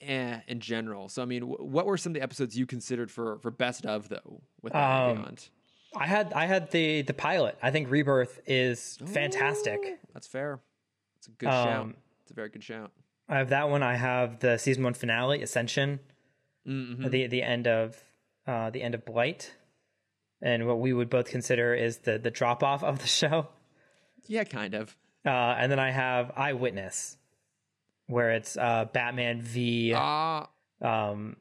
eh 0.00 0.40
in 0.48 0.60
general. 0.60 1.08
So 1.08 1.22
I 1.22 1.24
mean, 1.24 1.42
wh- 1.42 1.60
what 1.60 1.86
were 1.86 1.96
some 1.96 2.10
of 2.10 2.14
the 2.14 2.22
episodes 2.22 2.56
you 2.56 2.66
considered 2.66 3.10
for 3.10 3.38
for 3.38 3.50
best 3.50 3.86
of 3.86 4.08
though 4.08 4.42
with 4.62 4.74
Um, 4.74 5.16
Beyond? 5.16 5.48
I 5.96 6.06
had 6.06 6.32
I 6.32 6.46
had 6.46 6.70
the 6.72 7.02
the 7.02 7.14
pilot. 7.14 7.56
I 7.62 7.70
think 7.70 7.90
Rebirth 7.90 8.40
is 8.46 8.98
fantastic. 9.06 9.80
That's 10.12 10.26
fair. 10.26 10.60
It's 11.18 11.28
a 11.28 11.30
good 11.30 11.48
shout. 11.48 11.80
Um, 11.80 11.96
It's 12.22 12.30
a 12.30 12.34
very 12.34 12.48
good 12.50 12.64
shout. 12.64 12.90
I 13.28 13.38
have 13.38 13.48
that 13.50 13.70
one. 13.70 13.82
I 13.82 13.96
have 13.96 14.40
the 14.40 14.58
season 14.58 14.82
one 14.84 14.92
finale, 14.94 15.40
Ascension, 15.42 16.00
Mm-hmm. 16.66 17.08
the 17.08 17.26
the 17.26 17.42
end 17.42 17.66
of 17.66 18.02
uh, 18.46 18.70
the 18.70 18.82
end 18.82 18.94
of 18.94 19.04
Blight, 19.04 19.52
and 20.42 20.66
what 20.66 20.80
we 20.80 20.92
would 20.92 21.10
both 21.10 21.26
consider 21.28 21.74
is 21.74 21.98
the 21.98 22.18
the 22.18 22.30
drop 22.30 22.62
off 22.62 22.82
of 22.82 23.00
the 23.00 23.06
show. 23.20 23.48
Yeah, 24.26 24.44
kind 24.44 24.74
of. 24.74 24.96
Uh, 25.26 25.30
and 25.58 25.70
then 25.70 25.78
I 25.78 25.90
have 25.90 26.32
Eyewitness, 26.36 27.16
where 28.06 28.32
it's 28.32 28.56
uh, 28.56 28.86
Batman 28.92 29.42
v 29.42 29.92
Ah, 29.94 30.48
um, 30.82 31.36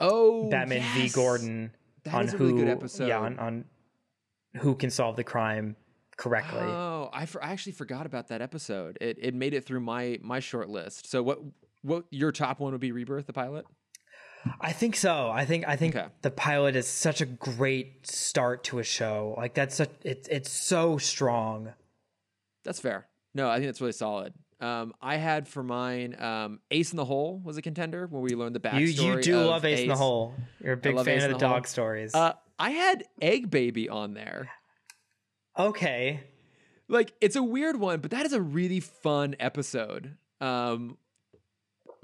oh, 0.00 0.48
Batman 0.50 0.82
v. 0.94 1.08
Gordon 1.08 1.72
That 2.04 2.14
on 2.14 2.24
is 2.26 2.34
a 2.34 2.36
who 2.36 2.46
really 2.46 2.58
good 2.60 2.68
episode. 2.68 3.08
yeah 3.08 3.18
on, 3.20 3.38
on 3.38 3.64
who 4.56 4.74
can 4.76 4.90
solve 4.90 5.16
the 5.16 5.24
crime 5.24 5.74
correctly. 6.16 6.60
Oh, 6.60 7.10
I, 7.12 7.26
for, 7.26 7.42
I 7.42 7.50
actually 7.50 7.72
forgot 7.72 8.06
about 8.06 8.28
that 8.28 8.40
episode. 8.42 8.98
It 9.00 9.18
it 9.20 9.34
made 9.34 9.54
it 9.54 9.64
through 9.64 9.80
my 9.80 10.18
my 10.22 10.38
short 10.40 10.68
list. 10.68 11.08
So 11.10 11.22
what 11.22 11.40
what 11.82 12.04
your 12.10 12.30
top 12.32 12.60
one 12.60 12.72
would 12.72 12.80
be 12.80 12.92
Rebirth, 12.92 13.26
the 13.26 13.32
pilot? 13.32 13.66
I 14.60 14.72
think 14.72 14.96
so. 14.96 15.30
I 15.30 15.44
think 15.44 15.66
I 15.66 15.76
think 15.76 15.96
Okay. 15.96 16.06
the 16.22 16.30
pilot 16.30 16.76
is 16.76 16.86
such 16.86 17.20
a 17.20 17.26
great 17.26 18.06
start 18.06 18.64
to 18.64 18.78
a 18.78 18.82
show. 18.82 19.34
Like 19.36 19.54
that's 19.54 19.74
such 19.76 19.90
it's 20.02 20.28
it's 20.28 20.50
so 20.50 20.98
strong. 20.98 21.72
That's 22.64 22.80
fair. 22.80 23.06
No, 23.34 23.48
I 23.48 23.56
think 23.56 23.66
that's 23.66 23.80
really 23.80 23.92
solid. 23.92 24.34
Um, 24.60 24.94
I 25.02 25.16
had 25.16 25.48
for 25.48 25.62
mine 25.62 26.16
um, 26.20 26.60
Ace 26.70 26.92
in 26.92 26.96
the 26.96 27.04
Hole 27.04 27.40
was 27.44 27.56
a 27.56 27.62
contender 27.62 28.06
when 28.06 28.22
we 28.22 28.30
learned 28.30 28.54
the 28.54 28.60
backstory. 28.60 28.80
you 28.94 29.14
you 29.16 29.20
do 29.22 29.36
love 29.40 29.64
Ace, 29.64 29.80
in 29.80 29.88
the 29.88 29.96
Hole. 29.96 30.34
You're 30.62 30.74
a 30.74 30.76
big 30.76 30.94
fan 30.96 31.08
Ace 31.08 31.24
of 31.24 31.30
the, 31.30 31.34
the 31.34 31.40
dog 31.40 31.66
stories. 31.66 32.14
Uh, 32.14 32.34
I 32.58 32.70
had 32.70 33.04
Egg 33.20 33.50
Baby 33.50 33.88
on 33.88 34.14
there. 34.14 34.48
okay. 35.58 36.20
like 36.88 37.12
it's 37.20 37.36
a 37.36 37.42
weird 37.42 37.76
one, 37.78 38.00
but 38.00 38.10
that 38.12 38.24
is 38.26 38.32
a 38.32 38.40
really 38.40 38.80
fun 38.80 39.34
episode. 39.40 40.16
Um, 40.40 40.96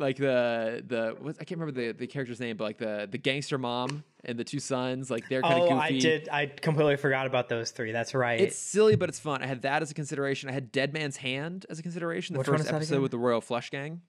like 0.01 0.17
the 0.17 0.83
the 0.87 1.17
what, 1.21 1.37
I 1.41 1.45
can't 1.45 1.61
remember 1.61 1.81
the 1.81 1.93
the 1.93 2.07
character's 2.07 2.41
name, 2.41 2.57
but 2.57 2.65
like 2.65 2.79
the 2.79 3.09
the 3.11 3.19
gangster 3.19 3.59
mom 3.59 4.03
and 4.25 4.39
the 4.39 4.45
two 4.45 4.59
sons, 4.59 5.11
like 5.11 5.29
they're 5.29 5.43
kind 5.43 5.55
of 5.55 5.61
Oh, 5.61 5.69
goofy. 5.81 5.97
I 5.97 5.99
did. 5.99 6.29
I 6.31 6.47
completely 6.47 6.97
forgot 6.97 7.27
about 7.27 7.49
those 7.49 7.71
three. 7.71 7.93
That's 7.93 8.15
right. 8.15 8.41
It's 8.41 8.57
silly, 8.57 8.97
but 8.97 9.09
it's 9.09 9.19
fun. 9.21 9.43
I 9.43 9.47
had 9.47 9.63
that 9.63 9.83
as 9.83 9.91
a 9.91 9.95
consideration. 9.95 10.49
I 10.49 10.53
had 10.53 10.73
Dead 10.73 10.93
Man's 10.93 11.17
Hand 11.19 11.67
as 11.71 11.79
a 11.79 11.83
consideration. 11.83 12.35
The 12.35 12.39
Which 12.41 12.49
first 12.49 12.73
episode 12.73 13.03
with 13.03 13.11
the 13.13 13.19
Royal 13.19 13.41
Flush 13.41 13.71
Gang. 13.71 14.01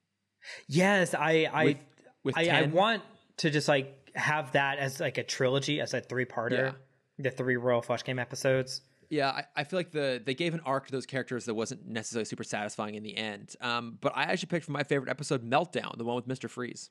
yes, 0.68 1.14
I 1.14 1.48
I 1.52 1.64
With- 1.66 1.78
With 2.24 2.38
I, 2.38 2.48
I 2.50 2.62
want 2.64 3.02
to 3.38 3.50
just 3.50 3.68
like 3.68 4.10
have 4.16 4.52
that 4.54 4.78
as 4.80 5.00
like 5.00 5.18
a 5.18 5.24
trilogy, 5.24 5.80
as 5.82 5.94
a 5.94 6.02
three 6.02 6.26
parter. 6.26 6.52
Yeah. 6.52 6.72
The 7.20 7.32
three 7.32 7.56
Royal 7.58 7.82
Flush 7.82 8.04
Gang 8.04 8.20
episodes. 8.20 8.82
Yeah, 9.12 9.30
I, 9.30 9.44
I 9.58 9.64
feel 9.66 9.78
like 9.78 9.92
the 9.92 10.22
they 10.26 10.34
gave 10.34 10.54
an 10.54 10.62
arc 10.66 10.86
to 10.86 10.92
those 10.94 11.06
characters 11.06 11.44
that 11.46 11.54
wasn't 11.54 11.86
necessarily 11.86 12.24
super 12.24 12.46
satisfying 12.46 12.96
in 12.96 13.04
the 13.04 13.16
end. 13.16 13.56
Um, 13.60 13.98
but 14.00 14.14
I 14.16 14.24
actually 14.24 14.48
picked 14.48 14.66
for 14.66 14.72
my 14.72 14.84
favorite 14.84 15.10
episode 15.10 15.44
Meltdown, 15.44 15.98
the 15.98 16.06
one 16.06 16.16
with 16.16 16.28
Mister 16.28 16.48
Freeze. 16.48 16.90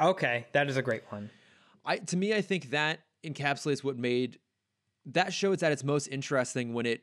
Okay, 0.00 0.46
that 0.52 0.70
is 0.70 0.78
a 0.78 0.82
great 0.82 1.02
one. 1.10 1.30
I 1.84 1.98
to 1.98 2.16
me, 2.16 2.34
I 2.34 2.40
think 2.40 2.70
that 2.70 3.00
encapsulates 3.22 3.84
what 3.84 3.98
made 3.98 4.38
that 5.06 5.34
show 5.34 5.52
is 5.52 5.62
at 5.62 5.72
its 5.72 5.84
most 5.84 6.06
interesting 6.06 6.72
when 6.72 6.86
it 6.86 7.02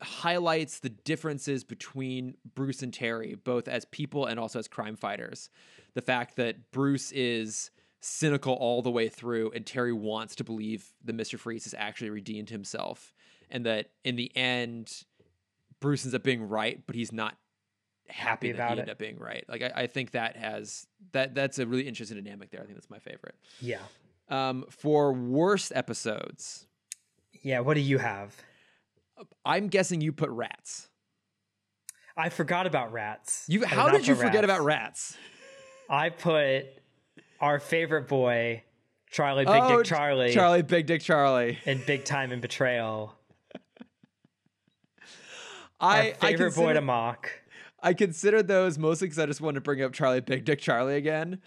highlights 0.00 0.80
the 0.80 0.88
differences 0.88 1.64
between 1.64 2.36
Bruce 2.54 2.82
and 2.82 2.94
Terry, 2.94 3.34
both 3.34 3.68
as 3.68 3.84
people 3.84 4.26
and 4.26 4.40
also 4.40 4.58
as 4.58 4.68
crime 4.68 4.96
fighters. 4.96 5.50
The 5.94 6.02
fact 6.02 6.36
that 6.36 6.70
Bruce 6.72 7.12
is 7.12 7.70
cynical 8.00 8.54
all 8.54 8.82
the 8.82 8.90
way 8.90 9.08
through, 9.08 9.52
and 9.54 9.64
Terry 9.64 9.92
wants 9.92 10.34
to 10.36 10.44
believe 10.44 10.92
that 11.04 11.16
Mr. 11.16 11.38
Freeze 11.38 11.64
has 11.64 11.74
actually 11.76 12.10
redeemed 12.10 12.50
himself, 12.50 13.13
and 13.50 13.66
that 13.66 13.90
in 14.04 14.16
the 14.16 14.34
end, 14.36 14.92
Bruce 15.80 16.04
ends 16.04 16.14
up 16.14 16.22
being 16.22 16.48
right, 16.48 16.80
but 16.86 16.94
he's 16.96 17.12
not 17.12 17.36
happy, 18.08 18.48
Happy 18.48 18.52
that 18.52 18.54
about 18.58 18.68
he 18.68 18.72
it. 18.76 18.80
ended 18.80 18.92
up 18.92 18.98
being 18.98 19.18
right. 19.18 19.44
Like 19.48 19.62
I, 19.62 19.72
I 19.82 19.86
think 19.86 20.12
that 20.12 20.36
has 20.36 20.86
that 21.12 21.34
that's 21.34 21.58
a 21.58 21.66
really 21.66 21.86
interesting 21.88 22.22
dynamic 22.22 22.50
there. 22.50 22.60
I 22.60 22.64
think 22.64 22.76
that's 22.76 22.90
my 22.90 22.98
favorite. 22.98 23.34
Yeah. 23.60 23.78
Um, 24.28 24.64
for 24.70 25.12
worst 25.12 25.72
episodes, 25.74 26.66
Yeah. 27.42 27.60
What 27.60 27.74
do 27.74 27.80
you 27.80 27.98
have? 27.98 28.34
I'm 29.44 29.68
guessing 29.68 30.00
you 30.00 30.12
put 30.12 30.30
rats. 30.30 30.88
I 32.16 32.28
forgot 32.28 32.66
about 32.66 32.92
rats. 32.92 33.44
You 33.48 33.64
how 33.64 33.86
not 33.86 33.92
did 33.92 34.06
you 34.06 34.14
forget 34.14 34.34
rats. 34.36 34.44
about 34.44 34.64
rats? 34.64 35.16
I 35.90 36.08
put 36.10 36.64
our 37.40 37.58
favorite 37.60 38.08
boy, 38.08 38.62
Charlie 39.10 39.44
Big 39.44 39.54
Oh, 39.54 39.76
Dick 39.78 39.86
Charlie, 39.86 40.32
Charlie, 40.32 40.62
Big 40.62 40.86
Dick 40.86 41.02
Charlie. 41.02 41.58
in 41.66 41.82
Big 41.86 42.04
Time 42.04 42.32
and 42.32 42.40
Betrayal. 42.40 43.14
I 45.84 46.08
Our 46.08 46.14
favorite 46.30 46.52
I 46.52 46.56
boy 46.56 46.72
to 46.74 46.80
mock. 46.80 47.30
I 47.82 47.92
consider 47.92 48.42
those 48.42 48.78
mostly 48.78 49.08
because 49.08 49.18
I 49.18 49.26
just 49.26 49.40
wanted 49.40 49.56
to 49.56 49.60
bring 49.60 49.82
up 49.82 49.92
Charlie, 49.92 50.20
Big 50.20 50.44
Dick 50.44 50.58
Charlie 50.58 50.96
again. 50.96 51.40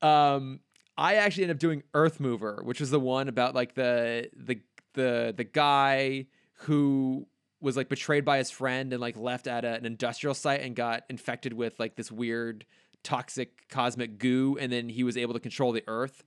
Um, 0.00 0.60
I 0.96 1.16
actually 1.16 1.44
ended 1.44 1.56
up 1.56 1.60
doing 1.60 1.82
Earth 1.92 2.20
Mover, 2.20 2.60
which 2.64 2.80
was 2.80 2.90
the 2.90 3.00
one 3.00 3.28
about 3.28 3.54
like 3.54 3.74
the 3.74 4.30
the 4.34 4.60
the 4.94 5.34
the 5.36 5.44
guy 5.44 6.26
who 6.60 7.26
was 7.60 7.76
like 7.76 7.88
betrayed 7.88 8.24
by 8.24 8.38
his 8.38 8.50
friend 8.50 8.92
and 8.92 9.00
like 9.00 9.16
left 9.16 9.46
at 9.46 9.64
a, 9.64 9.74
an 9.74 9.86
industrial 9.86 10.34
site 10.34 10.60
and 10.60 10.74
got 10.74 11.02
infected 11.08 11.52
with 11.52 11.78
like 11.78 11.96
this 11.96 12.10
weird 12.10 12.64
toxic 13.02 13.68
cosmic 13.68 14.18
goo 14.18 14.56
and 14.60 14.72
then 14.72 14.88
he 14.88 15.04
was 15.04 15.16
able 15.16 15.34
to 15.34 15.40
control 15.40 15.72
the 15.72 15.82
earth 15.86 16.24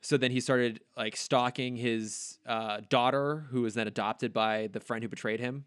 so 0.00 0.16
then 0.16 0.30
he 0.30 0.40
started 0.40 0.80
like 0.96 1.16
stalking 1.16 1.76
his 1.76 2.38
uh, 2.46 2.80
daughter 2.88 3.46
who 3.50 3.62
was 3.62 3.74
then 3.74 3.86
adopted 3.86 4.32
by 4.32 4.68
the 4.72 4.80
friend 4.80 5.02
who 5.02 5.08
betrayed 5.08 5.40
him 5.40 5.64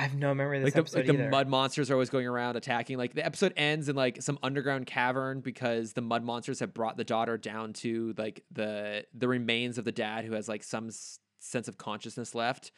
I 0.00 0.04
have 0.04 0.14
no 0.14 0.34
memory 0.34 0.56
of 0.56 0.64
this 0.64 0.68
like 0.68 0.74
the, 0.74 0.80
episode 0.80 1.08
like 1.08 1.18
the 1.18 1.28
mud 1.28 1.46
monsters 1.46 1.90
are 1.90 1.92
always 1.92 2.08
going 2.08 2.26
around 2.26 2.56
attacking 2.56 2.96
like 2.96 3.12
the 3.12 3.22
episode 3.24 3.52
ends 3.54 3.90
in 3.90 3.94
like 3.94 4.22
some 4.22 4.38
underground 4.42 4.86
cavern 4.86 5.40
because 5.40 5.92
the 5.92 6.00
mud 6.00 6.24
monsters 6.24 6.60
have 6.60 6.72
brought 6.72 6.96
the 6.96 7.04
daughter 7.04 7.36
down 7.36 7.74
to 7.74 8.14
like 8.16 8.42
the 8.50 9.04
the 9.12 9.28
remains 9.28 9.76
of 9.76 9.84
the 9.84 9.92
dad 9.92 10.24
who 10.24 10.32
has 10.32 10.48
like 10.48 10.62
some 10.62 10.88
s- 10.88 11.18
sense 11.38 11.68
of 11.68 11.76
consciousness 11.76 12.34
left. 12.34 12.72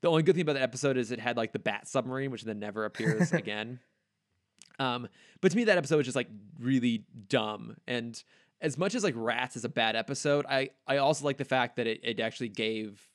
The 0.00 0.08
only 0.08 0.22
good 0.22 0.36
thing 0.36 0.42
about 0.42 0.52
that 0.52 0.62
episode 0.62 0.96
is 0.96 1.10
it 1.10 1.18
had 1.18 1.36
like 1.36 1.52
the 1.52 1.58
bat 1.58 1.88
submarine 1.88 2.30
which 2.30 2.44
then 2.44 2.60
never 2.60 2.84
appears 2.84 3.32
again. 3.32 3.80
Um 4.78 5.08
but 5.40 5.50
to 5.50 5.56
me 5.56 5.64
that 5.64 5.76
episode 5.76 5.96
was 5.96 6.06
just 6.06 6.16
like 6.16 6.28
really 6.60 7.04
dumb. 7.26 7.78
And 7.88 8.22
as 8.60 8.78
much 8.78 8.94
as 8.94 9.02
like 9.02 9.14
rats 9.16 9.56
is 9.56 9.64
a 9.64 9.68
bad 9.68 9.96
episode 9.96 10.44
i 10.46 10.68
i 10.86 10.98
also 10.98 11.24
like 11.24 11.38
the 11.38 11.44
fact 11.46 11.76
that 11.76 11.86
it, 11.86 11.98
it 12.02 12.20
actually 12.20 12.50
gave 12.50 13.09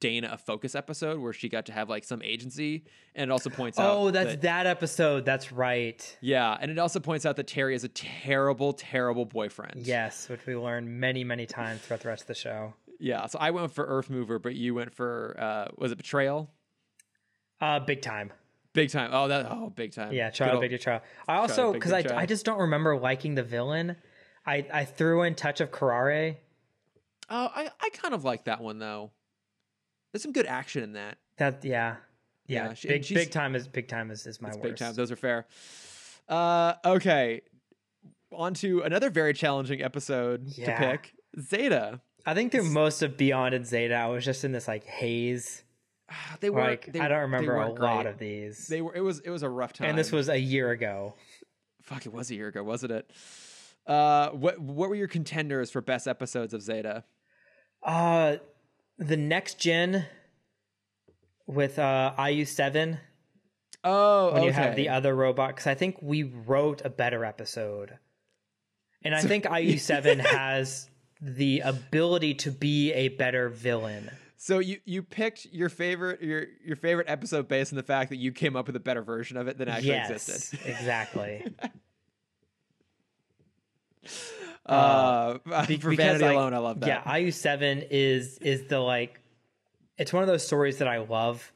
Dana 0.00 0.30
a 0.32 0.38
focus 0.38 0.74
episode 0.74 1.18
where 1.20 1.32
she 1.32 1.48
got 1.48 1.66
to 1.66 1.72
have 1.72 1.88
like 1.88 2.04
some 2.04 2.22
agency, 2.22 2.84
and 3.14 3.30
it 3.30 3.32
also 3.32 3.50
points 3.50 3.78
out. 3.78 3.96
oh, 3.96 4.10
that's 4.10 4.30
that- 4.32 4.40
that 4.42 4.66
episode. 4.66 5.24
That's 5.24 5.50
right. 5.52 6.16
yeah, 6.20 6.56
and 6.60 6.70
it 6.70 6.78
also 6.78 7.00
points 7.00 7.26
out 7.26 7.36
that 7.36 7.46
Terry 7.46 7.74
is 7.74 7.84
a 7.84 7.88
terrible, 7.88 8.72
terrible 8.72 9.24
boyfriend. 9.24 9.86
Yes, 9.86 10.28
which 10.28 10.46
we 10.46 10.54
learned 10.56 10.88
many, 10.88 11.24
many 11.24 11.46
times 11.46 11.80
throughout 11.80 12.00
the 12.00 12.08
rest 12.08 12.22
of 12.22 12.28
the 12.28 12.34
show. 12.34 12.74
yeah. 13.00 13.26
So 13.26 13.38
I 13.40 13.50
went 13.50 13.72
for 13.72 13.84
Earth 13.86 14.08
Mover, 14.10 14.38
but 14.38 14.54
you 14.54 14.74
went 14.74 14.94
for 14.94 15.34
uh, 15.38 15.68
was 15.76 15.90
it 15.92 15.96
Betrayal? 15.98 16.50
Uh, 17.60 17.80
big 17.80 18.02
time. 18.02 18.32
Big 18.72 18.90
time. 18.90 19.10
Oh, 19.12 19.26
that 19.28 19.46
oh, 19.50 19.70
big 19.74 19.92
time. 19.92 20.12
Yeah, 20.12 20.30
Good 20.30 20.48
old- 20.48 20.60
Big 20.60 20.80
Charlie. 20.80 21.02
I 21.26 21.36
also 21.36 21.72
because 21.72 21.92
I. 21.92 22.04
I 22.14 22.26
just 22.26 22.44
don't 22.44 22.60
remember 22.60 22.96
liking 22.96 23.34
the 23.34 23.42
villain. 23.42 23.96
I 24.46 24.64
I 24.72 24.84
threw 24.84 25.22
in 25.22 25.34
Touch 25.34 25.60
of 25.60 25.72
Curare. 25.72 26.36
Oh, 27.28 27.50
I 27.54 27.70
I 27.80 27.88
kind 27.90 28.14
of 28.14 28.24
like 28.24 28.44
that 28.44 28.60
one 28.60 28.78
though. 28.78 29.10
There's 30.12 30.22
some 30.22 30.32
good 30.32 30.46
action 30.46 30.82
in 30.82 30.92
that. 30.92 31.18
That 31.38 31.64
yeah. 31.64 31.96
Yeah, 32.46 32.68
Yeah, 32.68 32.74
she- 32.74 32.88
big 32.88 33.06
big 33.08 33.30
time 33.30 33.54
is 33.54 33.68
big 33.68 33.88
time 33.88 34.10
is, 34.10 34.26
is 34.26 34.40
my 34.40 34.48
worst. 34.48 34.62
big 34.62 34.76
time. 34.76 34.94
Those 34.94 35.10
are 35.12 35.16
fair. 35.16 35.46
Uh, 36.28 36.74
okay. 36.84 37.42
On 38.32 38.52
to 38.54 38.82
another 38.82 39.10
very 39.10 39.32
challenging 39.34 39.82
episode 39.82 40.44
Yeah. 40.56 40.78
to 40.78 40.86
pick. 40.86 41.14
Zeta. 41.40 42.00
I 42.26 42.34
think 42.34 42.52
through 42.52 42.70
most 42.70 43.02
of 43.02 43.16
Beyond 43.16 43.54
and 43.54 43.66
Zeta, 43.66 43.94
I 43.94 44.06
was 44.06 44.24
just 44.24 44.44
in 44.44 44.52
this 44.52 44.66
like 44.68 44.84
haze. 44.84 45.62
They 46.40 46.50
were 46.50 46.60
Like 46.62 46.90
they, 46.92 47.00
I 47.00 47.08
don't 47.08 47.20
remember 47.20 47.54
a 47.54 47.58
weren't 47.68 47.80
lot 47.80 48.06
of 48.06 48.18
these. 48.18 48.66
They 48.66 48.80
were. 48.80 48.94
It 48.94 49.00
was. 49.02 49.20
It 49.20 49.30
was 49.30 49.42
a 49.42 49.48
rough 49.48 49.72
time. 49.74 49.88
and 49.90 49.98
this 49.98 50.10
was 50.12 50.28
a 50.30 50.38
year 50.38 50.70
ago. 50.70 51.14
fuck. 51.82 52.06
It 52.06 52.12
was 52.12 52.30
a 52.30 52.34
year 52.34 52.48
ago, 52.48 52.62
wasn't 52.64 52.92
it? 52.92 53.10
Uh, 53.86 54.30
what 54.30 54.58
what 54.58 54.88
were 54.88 54.94
your 54.94 55.08
contenders 55.08 55.70
for 55.70 55.80
best 55.82 56.06
episodes 56.08 56.52
of 56.54 56.62
Zeta? 56.62 57.04
Uh, 57.82 58.36
the 58.98 59.16
next 59.16 59.58
gen 59.58 60.04
with 61.46 61.78
uh 61.78 62.12
IU 62.18 62.44
seven 62.44 62.98
Oh, 63.84 64.26
when 64.32 64.38
okay. 64.38 64.46
you 64.46 64.52
have 64.52 64.74
the 64.76 64.88
other 64.88 65.14
robot 65.14 65.50
because 65.50 65.68
I 65.68 65.74
think 65.74 65.98
we 66.02 66.24
wrote 66.24 66.82
a 66.84 66.90
better 66.90 67.24
episode, 67.24 67.96
and 69.02 69.14
I 69.14 69.20
think 69.22 69.46
IU 69.48 69.78
seven 69.78 70.18
has 70.18 70.90
the 71.20 71.60
ability 71.60 72.34
to 72.34 72.50
be 72.50 72.92
a 72.92 73.08
better 73.08 73.48
villain. 73.48 74.10
so 74.36 74.58
you 74.58 74.80
you 74.84 75.02
picked 75.04 75.46
your 75.52 75.68
favorite 75.68 76.20
your 76.20 76.46
your 76.64 76.74
favorite 76.76 77.08
episode 77.08 77.46
based 77.46 77.72
on 77.72 77.76
the 77.76 77.82
fact 77.84 78.10
that 78.10 78.16
you 78.16 78.32
came 78.32 78.56
up 78.56 78.66
with 78.66 78.74
a 78.76 78.80
better 78.80 79.00
version 79.02 79.36
of 79.36 79.46
it 79.46 79.58
than 79.58 79.68
actually 79.68 79.88
yes, 79.90 80.10
existed. 80.10 80.58
exactly. 80.66 81.46
Uh, 84.68 85.38
Be- 85.66 85.78
for 85.78 85.94
vanity 85.94 86.24
like, 86.24 86.34
alone, 86.36 86.54
I 86.54 86.58
love 86.58 86.80
that. 86.80 86.86
Yeah, 87.06 87.16
IU 87.16 87.30
seven 87.30 87.84
is 87.90 88.38
is 88.38 88.64
the 88.68 88.78
like, 88.80 89.20
it's 89.96 90.12
one 90.12 90.22
of 90.22 90.28
those 90.28 90.46
stories 90.46 90.78
that 90.78 90.88
I 90.88 90.98
love, 90.98 91.52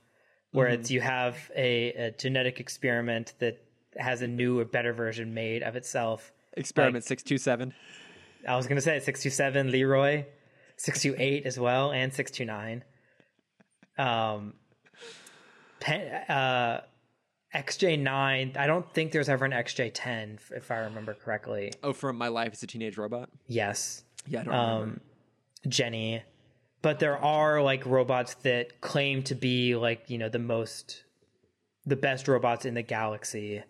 where 0.52 0.66
Mm-hmm. 0.68 0.80
it's 0.80 0.90
you 0.90 1.00
have 1.00 1.36
a, 1.56 1.92
a 1.92 2.10
genetic 2.12 2.58
experiment 2.60 3.34
that 3.38 3.62
has 3.96 4.22
a 4.22 4.26
new 4.26 4.58
or 4.60 4.64
better 4.64 4.92
version 4.92 5.34
made 5.34 5.62
of 5.62 5.76
itself. 5.76 6.32
Experiment 6.56 7.04
six 7.04 7.22
two 7.22 7.38
seven. 7.38 7.74
I 8.48 8.56
was 8.56 8.66
gonna 8.66 8.80
say 8.80 8.98
six 9.00 9.22
two 9.22 9.30
seven 9.30 9.70
Leroy, 9.70 10.24
six 10.76 11.00
two 11.02 11.14
eight 11.18 11.46
as 11.46 11.58
well, 11.58 11.92
and 11.92 12.12
six 12.12 12.30
two 12.30 12.44
nine. 12.44 12.82
Um, 13.98 14.54
Pen, 15.80 16.12
uh, 16.30 16.82
XJ9. 17.54 18.56
I 18.56 18.66
don't 18.66 18.90
think 18.94 19.12
there's 19.12 19.28
ever 19.28 19.44
an 19.44 19.52
XJ10, 19.52 20.34
if- 20.34 20.52
if 20.52 20.70
I 20.70 20.78
remember 20.78 21.14
correctly. 21.14 21.72
Oh, 21.82 21.92
from 21.92 22.16
My 22.16 22.28
Life 22.28 22.52
as 22.52 22.62
a 22.62 22.66
Teenage 22.66 22.96
Robot. 22.96 23.28
Yes, 23.46 24.04
Yeah, 24.26 24.40
I 24.40 24.44
don't 24.44 24.54
remember. 24.54 24.82
um, 24.84 25.00
Jenny. 25.68 26.22
But 26.80 26.98
there 26.98 27.16
are 27.16 27.62
like 27.62 27.86
robots 27.86 28.34
that 28.42 28.80
claim 28.80 29.22
to 29.24 29.34
be 29.36 29.76
like 29.76 30.10
you 30.10 30.18
know 30.18 30.28
the 30.28 30.38
most, 30.40 31.04
the 31.86 31.94
best 31.96 32.26
robots 32.26 32.64
in 32.64 32.74
the 32.74 32.82
galaxy 32.82 33.62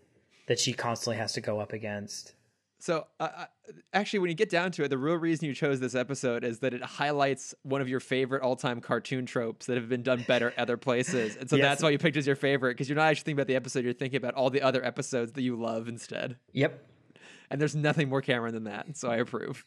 that 0.47 0.59
she 0.59 0.73
constantly 0.73 1.17
has 1.19 1.33
to 1.35 1.41
go 1.43 1.61
up 1.61 1.73
against. 1.75 2.35
So, 2.79 3.07
uh, 3.21 3.47
actually, 3.93 4.19
when 4.21 4.29
you 4.31 4.35
get 4.35 4.51
down 4.51 4.71
to 4.73 4.85
it, 4.85 4.89
the 4.89 4.99
real 4.99 5.17
reason 5.17 5.47
you 5.47 5.55
chose 5.55 5.81
this 5.81 5.95
episode 5.95 6.45
is 6.45 6.59
that 6.61 6.75
it 6.75 6.83
highlights 6.83 7.55
one 7.63 7.81
of 7.81 7.89
your 7.89 8.01
favorite 8.01 8.43
all-time 8.43 8.81
cartoon 8.81 9.25
tropes 9.27 9.67
that 9.67 9.77
have 9.77 9.89
been 9.89 10.03
done 10.03 10.25
better 10.27 10.53
other 10.59 10.77
places, 10.77 11.37
and 11.37 11.49
so 11.49 11.57
Yes. 11.57 11.65
that's 11.65 11.83
why 11.83 11.91
you 11.91 11.99
picked 11.99 12.17
as 12.17 12.27
your 12.27 12.37
favorite 12.37 12.75
because 12.75 12.89
you're 12.89 12.97
not 12.97 13.07
actually 13.09 13.25
thinking 13.25 13.39
about 13.41 13.47
the 13.49 13.57
episode; 13.57 13.85
you're 13.85 13.93
thinking 13.93 14.17
about 14.19 14.35
all 14.35 14.51
the 14.51 14.63
other 14.63 14.85
episodes 14.85 15.33
that 15.33 15.43
you 15.43 15.57
love 15.57 15.89
instead. 15.89 16.37
Yep. 16.53 16.87
And 17.51 17.61
there's 17.61 17.77
nothing 17.77 18.09
more 18.09 18.23
Cameron 18.23 18.55
than 18.55 18.65
that, 18.65 18.97
so 18.97 19.09
I 19.11 19.17
approve. 19.17 19.65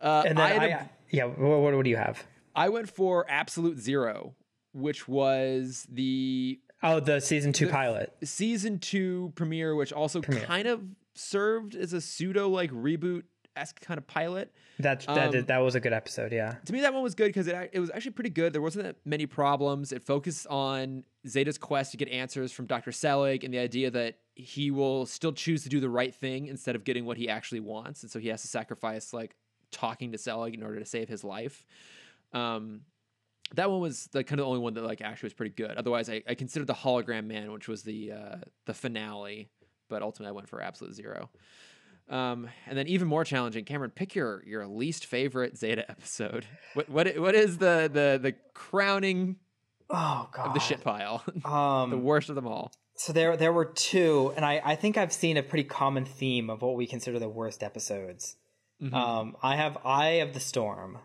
Uh, 0.00 0.22
And 0.26 0.38
then 0.38 0.50
had 0.52 0.62
I, 0.62 0.66
a- 0.66 0.84
yeah. 1.10 1.24
What, 1.24 1.38
what, 1.60 1.72
what 1.74 1.84
do 1.84 1.90
you 1.90 1.96
have? 1.96 2.22
I 2.54 2.68
went 2.68 2.88
for 2.90 3.24
Absolute 3.28 3.78
Zero, 3.78 4.34
which 4.72 5.06
was 5.08 5.86
the 5.90 6.58
Oh, 6.82 7.00
the 7.00 7.20
season 7.20 7.52
two 7.52 7.68
pilot. 7.68 8.12
season 8.24 8.78
two 8.78 9.32
premiere, 9.34 9.74
which 9.74 9.92
also 9.92 10.20
kind 10.20 10.66
of 10.68 10.82
served 11.18 11.74
as 11.74 11.92
a 11.92 12.00
pseudo 12.00 12.48
like 12.48 12.70
reboot 12.70 13.22
esque 13.56 13.80
kind 13.80 13.96
of 13.96 14.06
pilot. 14.06 14.52
That 14.80 15.00
that 15.06 15.26
Um, 15.26 15.32
did- 15.32 15.46
that 15.46 15.58
was 15.58 15.74
a 15.74 15.80
good 15.80 15.94
episode. 15.94 16.30
Yeah. 16.32 16.56
To 16.66 16.72
me, 16.72 16.82
that 16.82 16.92
one 16.92 17.02
was 17.02 17.14
good 17.14 17.28
because 17.28 17.46
it 17.46 17.70
it 17.72 17.80
was 17.80 17.90
actually 17.90 18.10
pretty 18.12 18.30
good. 18.30 18.52
There 18.52 18.60
wasn't 18.60 18.84
that 18.84 18.96
many 19.06 19.24
problems. 19.26 19.92
It 19.92 20.02
focused 20.02 20.46
on 20.48 21.04
Zeta's 21.26 21.56
quest 21.58 21.92
to 21.92 21.96
get 21.96 22.08
answers 22.10 22.52
from 22.52 22.66
Dr. 22.66 22.92
Selig 22.92 23.44
and 23.44 23.54
the 23.54 23.58
idea 23.58 23.90
that 23.90 24.18
he 24.34 24.70
will 24.70 25.06
still 25.06 25.32
choose 25.32 25.62
to 25.62 25.70
do 25.70 25.80
the 25.80 25.88
right 25.88 26.14
thing 26.14 26.46
instead 26.48 26.76
of 26.76 26.84
getting 26.84 27.06
what 27.06 27.16
he 27.16 27.28
actually 27.30 27.60
wants, 27.60 28.02
and 28.02 28.10
so 28.12 28.18
he 28.18 28.28
has 28.28 28.42
to 28.42 28.48
sacrifice 28.48 29.14
like 29.14 29.34
talking 29.72 30.12
to 30.12 30.18
Selig 30.18 30.52
in 30.54 30.62
order 30.62 30.78
to 30.78 30.84
save 30.84 31.08
his 31.08 31.24
life. 31.24 31.64
Um, 32.34 32.82
that 33.54 33.70
one 33.70 33.80
was 33.80 34.08
the 34.08 34.22
kind 34.24 34.40
of 34.40 34.44
the 34.44 34.48
only 34.48 34.60
one 34.60 34.74
that 34.74 34.82
like 34.84 35.00
actually 35.00 35.28
was 35.28 35.34
pretty 35.34 35.54
good. 35.54 35.76
Otherwise, 35.76 36.10
I, 36.10 36.22
I 36.28 36.34
considered 36.34 36.66
the 36.66 36.74
Hologram 36.74 37.24
Man, 37.26 37.52
which 37.52 37.68
was 37.68 37.82
the 37.84 38.12
uh, 38.12 38.36
the 38.66 38.74
finale, 38.74 39.48
but 39.88 40.02
ultimately 40.02 40.30
I 40.30 40.32
went 40.32 40.48
for 40.48 40.60
Absolute 40.60 40.94
Zero. 40.94 41.30
Um, 42.08 42.48
and 42.66 42.78
then 42.78 42.86
even 42.86 43.08
more 43.08 43.24
challenging, 43.24 43.64
Cameron, 43.64 43.90
pick 43.90 44.14
your 44.14 44.42
your 44.46 44.66
least 44.66 45.06
favorite 45.06 45.56
Zeta 45.58 45.88
episode. 45.90 46.46
What 46.74 46.88
what 46.88 47.18
what 47.18 47.34
is 47.34 47.58
the 47.58 47.90
the 47.92 48.18
the 48.22 48.34
crowning 48.54 49.36
Oh 49.90 50.28
god. 50.32 50.48
of 50.48 50.54
the 50.54 50.60
shit 50.60 50.82
pile? 50.82 51.24
Um 51.44 51.90
the 51.90 51.98
worst 51.98 52.28
of 52.28 52.34
them 52.34 52.46
all. 52.46 52.72
So 52.94 53.12
there 53.12 53.36
there 53.36 53.52
were 53.52 53.66
two, 53.66 54.32
and 54.36 54.44
I, 54.44 54.62
I 54.64 54.74
think 54.76 54.96
I've 54.96 55.12
seen 55.12 55.36
a 55.36 55.42
pretty 55.42 55.64
common 55.64 56.04
theme 56.06 56.48
of 56.48 56.62
what 56.62 56.76
we 56.76 56.86
consider 56.86 57.18
the 57.18 57.28
worst 57.28 57.62
episodes. 57.62 58.36
Mm-hmm. 58.82 58.94
Um, 58.94 59.36
I 59.42 59.56
have 59.56 59.76
Eye 59.84 60.20
of 60.22 60.32
the 60.32 60.40
Storm. 60.40 60.98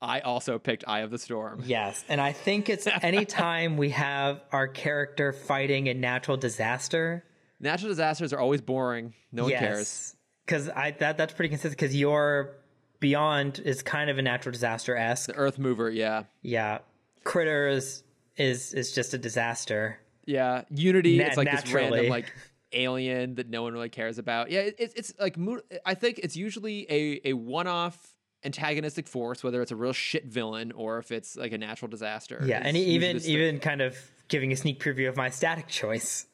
I 0.00 0.20
also 0.20 0.58
picked 0.58 0.84
Eye 0.86 1.00
of 1.00 1.10
the 1.10 1.18
Storm. 1.18 1.62
Yes, 1.66 2.04
and 2.08 2.20
I 2.20 2.32
think 2.32 2.68
it's 2.68 2.86
anytime 3.02 3.76
we 3.76 3.90
have 3.90 4.40
our 4.52 4.68
character 4.68 5.32
fighting 5.32 5.88
a 5.88 5.94
natural 5.94 6.36
disaster. 6.36 7.24
Natural 7.62 7.88
disasters 7.88 8.32
are 8.32 8.40
always 8.40 8.60
boring. 8.60 9.14
No 9.30 9.44
one 9.44 9.52
cares. 9.52 9.78
Yes, 9.78 10.16
because 10.44 10.68
I 10.68 10.90
that 10.98 11.16
that's 11.16 11.32
pretty 11.32 11.48
consistent. 11.48 11.78
Because 11.78 11.96
your 11.96 12.56
Beyond 13.00 13.60
is 13.64 13.82
kind 13.82 14.10
of 14.10 14.18
a 14.18 14.22
natural 14.22 14.52
disaster 14.52 14.96
esque. 14.96 15.28
The 15.28 15.34
Earth 15.34 15.58
Mover, 15.58 15.90
yeah. 15.90 16.24
Yeah, 16.42 16.78
Critters 17.24 18.02
is 18.36 18.74
is 18.74 18.92
just 18.92 19.14
a 19.14 19.18
disaster. 19.18 19.98
Yeah, 20.24 20.62
Unity. 20.70 21.18
Na- 21.18 21.24
it's 21.24 21.36
like 21.36 21.50
this 21.50 21.64
naturally. 21.64 21.90
random 21.90 22.10
like 22.10 22.32
alien 22.72 23.34
that 23.36 23.48
no 23.48 23.62
one 23.62 23.72
really 23.72 23.88
cares 23.88 24.18
about. 24.18 24.50
Yeah, 24.50 24.60
it, 24.60 24.76
it's 24.78 24.94
it's 24.94 25.12
like 25.20 25.36
I 25.84 25.94
think 25.94 26.18
it's 26.18 26.36
usually 26.36 26.86
a 26.90 27.30
a 27.30 27.32
one 27.34 27.66
off 27.66 28.16
antagonistic 28.44 29.06
force, 29.06 29.44
whether 29.44 29.62
it's 29.62 29.72
a 29.72 29.76
real 29.76 29.92
shit 29.92 30.26
villain 30.26 30.72
or 30.72 30.98
if 30.98 31.12
it's 31.12 31.36
like 31.36 31.52
a 31.52 31.58
natural 31.58 31.88
disaster. 31.88 32.42
Yeah, 32.44 32.60
and 32.64 32.76
even 32.76 33.18
even 33.24 33.60
kind 33.60 33.80
of 33.80 33.96
giving 34.28 34.52
a 34.52 34.56
sneak 34.56 34.80
preview 34.80 35.08
of 35.08 35.16
my 35.16 35.30
static 35.30 35.68
choice. 35.68 36.26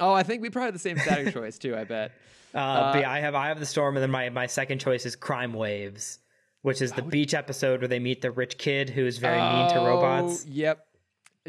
Oh, 0.00 0.12
I 0.12 0.22
think 0.22 0.42
we 0.42 0.50
probably 0.50 0.66
have 0.66 0.74
the 0.74 0.80
same 0.80 0.98
static 0.98 1.32
choice 1.34 1.58
too. 1.58 1.76
I 1.76 1.84
bet. 1.84 2.12
Uh, 2.54 2.92
yeah, 3.00 3.10
I 3.10 3.20
have 3.20 3.34
I 3.34 3.48
have 3.48 3.58
the 3.60 3.66
storm, 3.66 3.96
and 3.96 4.02
then 4.02 4.10
my 4.10 4.28
my 4.30 4.46
second 4.46 4.78
choice 4.80 5.06
is 5.06 5.16
Crime 5.16 5.52
Waves, 5.54 6.18
which 6.62 6.82
is 6.82 6.92
the 6.92 7.02
beach 7.02 7.34
episode 7.34 7.80
where 7.80 7.88
they 7.88 7.98
meet 7.98 8.20
the 8.22 8.30
rich 8.30 8.58
kid 8.58 8.90
who 8.90 9.06
is 9.06 9.18
very 9.18 9.40
mean 9.40 9.68
to 9.70 9.76
robots. 9.76 10.44
Oh, 10.46 10.50
Yep. 10.52 10.86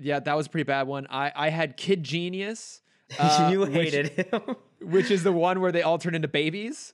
Yeah, 0.02 0.20
that 0.22 0.36
was 0.36 0.48
a 0.48 0.50
pretty 0.50 0.64
bad 0.64 0.88
one. 0.88 1.06
I 1.10 1.32
I 1.36 1.50
had 1.50 1.78
Kid 1.78 2.04
Genius. 2.04 2.82
uh, 3.20 3.50
you 3.52 3.60
which- 3.62 3.72
hated 3.74 4.08
him. 4.10 4.42
which 4.82 5.12
is 5.12 5.24
the 5.24 5.32
one 5.32 5.60
where 5.62 5.72
they 5.72 5.82
all 5.82 5.98
turn 5.98 6.16
into 6.16 6.28
babies. 6.28 6.94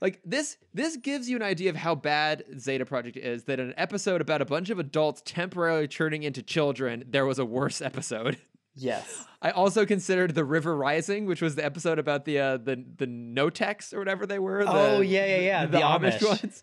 Like 0.00 0.20
this 0.24 0.56
this 0.72 0.96
gives 0.96 1.28
you 1.28 1.34
an 1.36 1.42
idea 1.42 1.70
of 1.70 1.76
how 1.76 1.96
bad 1.96 2.44
Zeta 2.58 2.86
Project 2.86 3.16
is 3.16 3.44
that 3.44 3.58
in 3.58 3.66
an 3.68 3.74
episode 3.76 4.20
about 4.20 4.40
a 4.40 4.44
bunch 4.44 4.70
of 4.70 4.78
adults 4.78 5.20
temporarily 5.24 5.88
turning 5.88 6.22
into 6.22 6.42
children, 6.42 7.04
there 7.08 7.26
was 7.26 7.38
a 7.40 7.44
worse 7.44 7.82
episode. 7.82 8.38
Yes. 8.82 9.24
I 9.42 9.50
also 9.50 9.86
considered 9.86 10.34
The 10.34 10.44
River 10.44 10.76
Rising, 10.76 11.26
which 11.26 11.40
was 11.40 11.54
the 11.54 11.64
episode 11.64 11.98
about 11.98 12.24
the 12.24 12.38
uh, 12.40 12.56
the 12.56 12.84
the 12.96 13.06
Notex 13.06 13.92
or 13.94 13.98
whatever 13.98 14.26
they 14.26 14.38
were. 14.38 14.64
the- 14.64 14.70
Oh, 14.72 15.00
yeah, 15.00 15.26
yeah, 15.26 15.36
yeah, 15.38 15.66
The, 15.66 15.72
the 15.78 15.78
Amish, 15.84 16.18
Amish. 16.18 16.28
ones. 16.42 16.62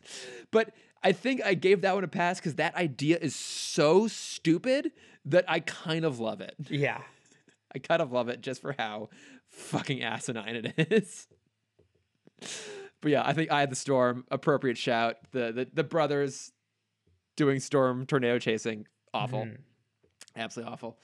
But 0.52 0.74
I 1.04 1.12
think 1.12 1.42
I 1.46 1.54
gave 1.54 1.82
that 1.82 1.94
one 1.96 2.04
a 2.04 2.08
pass 2.10 2.40
because 2.40 2.56
that 2.56 2.76
idea 2.76 3.18
is 3.22 3.36
so 3.36 4.08
stupid 4.08 4.92
that 5.26 5.46
I 5.48 5.60
kind 5.62 6.04
of 6.06 6.20
love 6.20 6.42
it. 6.42 6.56
Yeah. 6.70 7.02
I 7.74 7.80
kind 7.80 8.02
of 8.02 8.12
love 8.12 8.30
it 8.30 8.42
just 8.42 8.62
for 8.62 8.74
how 8.78 9.10
fucking 9.50 10.02
asinine 10.02 10.56
it 10.56 10.74
is. 10.92 11.28
But 13.02 13.12
yeah, 13.12 13.24
I 13.26 13.34
think 13.34 13.52
I 13.52 13.60
had 13.60 13.70
the 13.70 13.76
storm 13.76 14.26
appropriate 14.32 14.78
shout. 14.78 15.18
The 15.32 15.52
the, 15.52 15.68
the 15.74 15.84
brothers 15.84 16.52
doing 17.36 17.60
storm 17.60 18.06
tornado 18.06 18.40
chasing 18.40 18.88
awful, 19.14 19.40
Mhm. 19.46 19.58
absolutely 20.36 20.72
awful. 20.74 20.98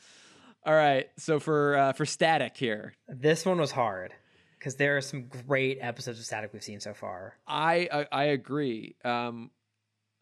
All 0.65 0.73
right, 0.75 1.09
so 1.17 1.39
for 1.39 1.75
uh, 1.75 1.93
for 1.93 2.05
static 2.05 2.55
here, 2.57 2.93
This 3.07 3.45
one 3.45 3.59
was 3.59 3.71
hard 3.71 4.13
because 4.59 4.75
there 4.75 4.95
are 4.95 5.01
some 5.01 5.23
great 5.47 5.79
episodes 5.81 6.19
of 6.19 6.25
Static 6.25 6.53
we've 6.53 6.63
seen 6.63 6.79
so 6.79 6.93
far. 6.93 7.35
I 7.47 7.89
I, 7.91 8.07
I 8.11 8.23
agree. 8.25 8.95
Um, 9.03 9.49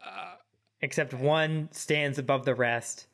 uh, 0.06 0.36
Except 0.82 1.14
one 1.14 1.68
stands 1.74 2.20
above 2.20 2.46
the 2.46 2.56
rest, 2.56 3.08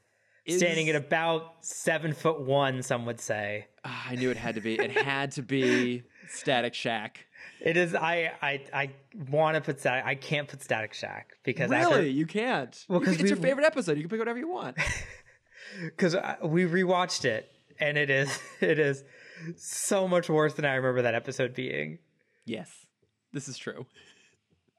is- 0.46 0.60
standing 0.60 0.88
at 0.90 0.96
about 0.96 1.56
seven 1.62 2.14
foot 2.14 2.42
one. 2.42 2.84
Some 2.84 3.08
would 3.08 3.20
say 3.20 3.66
Ah, 3.84 4.06
I 4.10 4.16
knew 4.16 4.30
it 4.30 4.38
had 4.38 4.54
to 4.56 4.62
be. 4.62 4.76
It 4.76 4.92
had 4.92 5.32
to 5.32 5.42
be 5.42 6.04
Static 6.30 6.74
Shaq. 6.74 7.16
it 7.60 7.76
is. 7.76 7.96
I 7.96 8.32
I 8.40 8.62
I 8.72 8.90
want 9.32 9.56
to 9.56 9.62
put 9.62 9.80
Static. 9.80 10.06
I 10.06 10.14
can't 10.14 10.48
put 10.48 10.62
Static 10.62 10.94
Shaq 10.94 11.24
because 11.44 11.72
Really, 11.72 12.12
you 12.12 12.28
can't. 12.28 12.86
Well, 12.88 13.00
You 13.00 13.06
can- 13.06 13.14
'cause 13.16 13.22
it's 13.24 13.30
your 13.32 13.40
favorite 13.40 13.66
episode. 13.66 13.98
You 13.98 14.04
can 14.04 14.10
pick 14.12 14.20
whatever 14.20 14.38
you 14.38 14.48
want. 14.50 14.78
because 15.84 16.16
we 16.44 16.66
rewatched 16.66 17.26
it 17.26 17.50
and 17.80 17.98
it 17.98 18.10
is 18.10 18.40
it 18.62 18.80
is 18.80 19.04
so 19.58 20.08
much 20.08 20.30
worse 20.30 20.54
than 20.54 20.66
I 20.66 20.76
remember 20.76 21.02
that 21.04 21.16
episode 21.16 21.54
being. 21.54 22.00
yes, 22.46 22.70
this 23.34 23.48
is 23.48 23.58
true. 23.58 23.86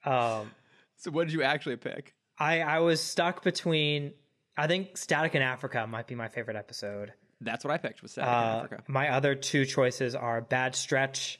Um, 0.04 0.50
So 0.98 1.10
what 1.10 1.26
did 1.26 1.34
you 1.34 1.42
actually 1.42 1.76
pick? 1.76 2.14
I 2.38 2.60
I 2.62 2.78
was 2.78 3.02
stuck 3.02 3.44
between. 3.44 4.12
I 4.56 4.66
think 4.66 4.96
Static 4.96 5.34
in 5.34 5.42
Africa 5.42 5.86
might 5.86 6.06
be 6.06 6.14
my 6.14 6.28
favorite 6.28 6.56
episode. 6.56 7.12
That's 7.42 7.62
what 7.66 7.70
I 7.74 7.76
picked 7.76 8.00
was 8.00 8.12
Static 8.12 8.28
in 8.30 8.34
Uh, 8.34 8.62
Africa. 8.64 8.82
my 8.88 9.10
other 9.10 9.34
two 9.34 9.66
choices 9.66 10.14
are 10.14 10.40
Bad 10.40 10.74
Stretch. 10.74 11.38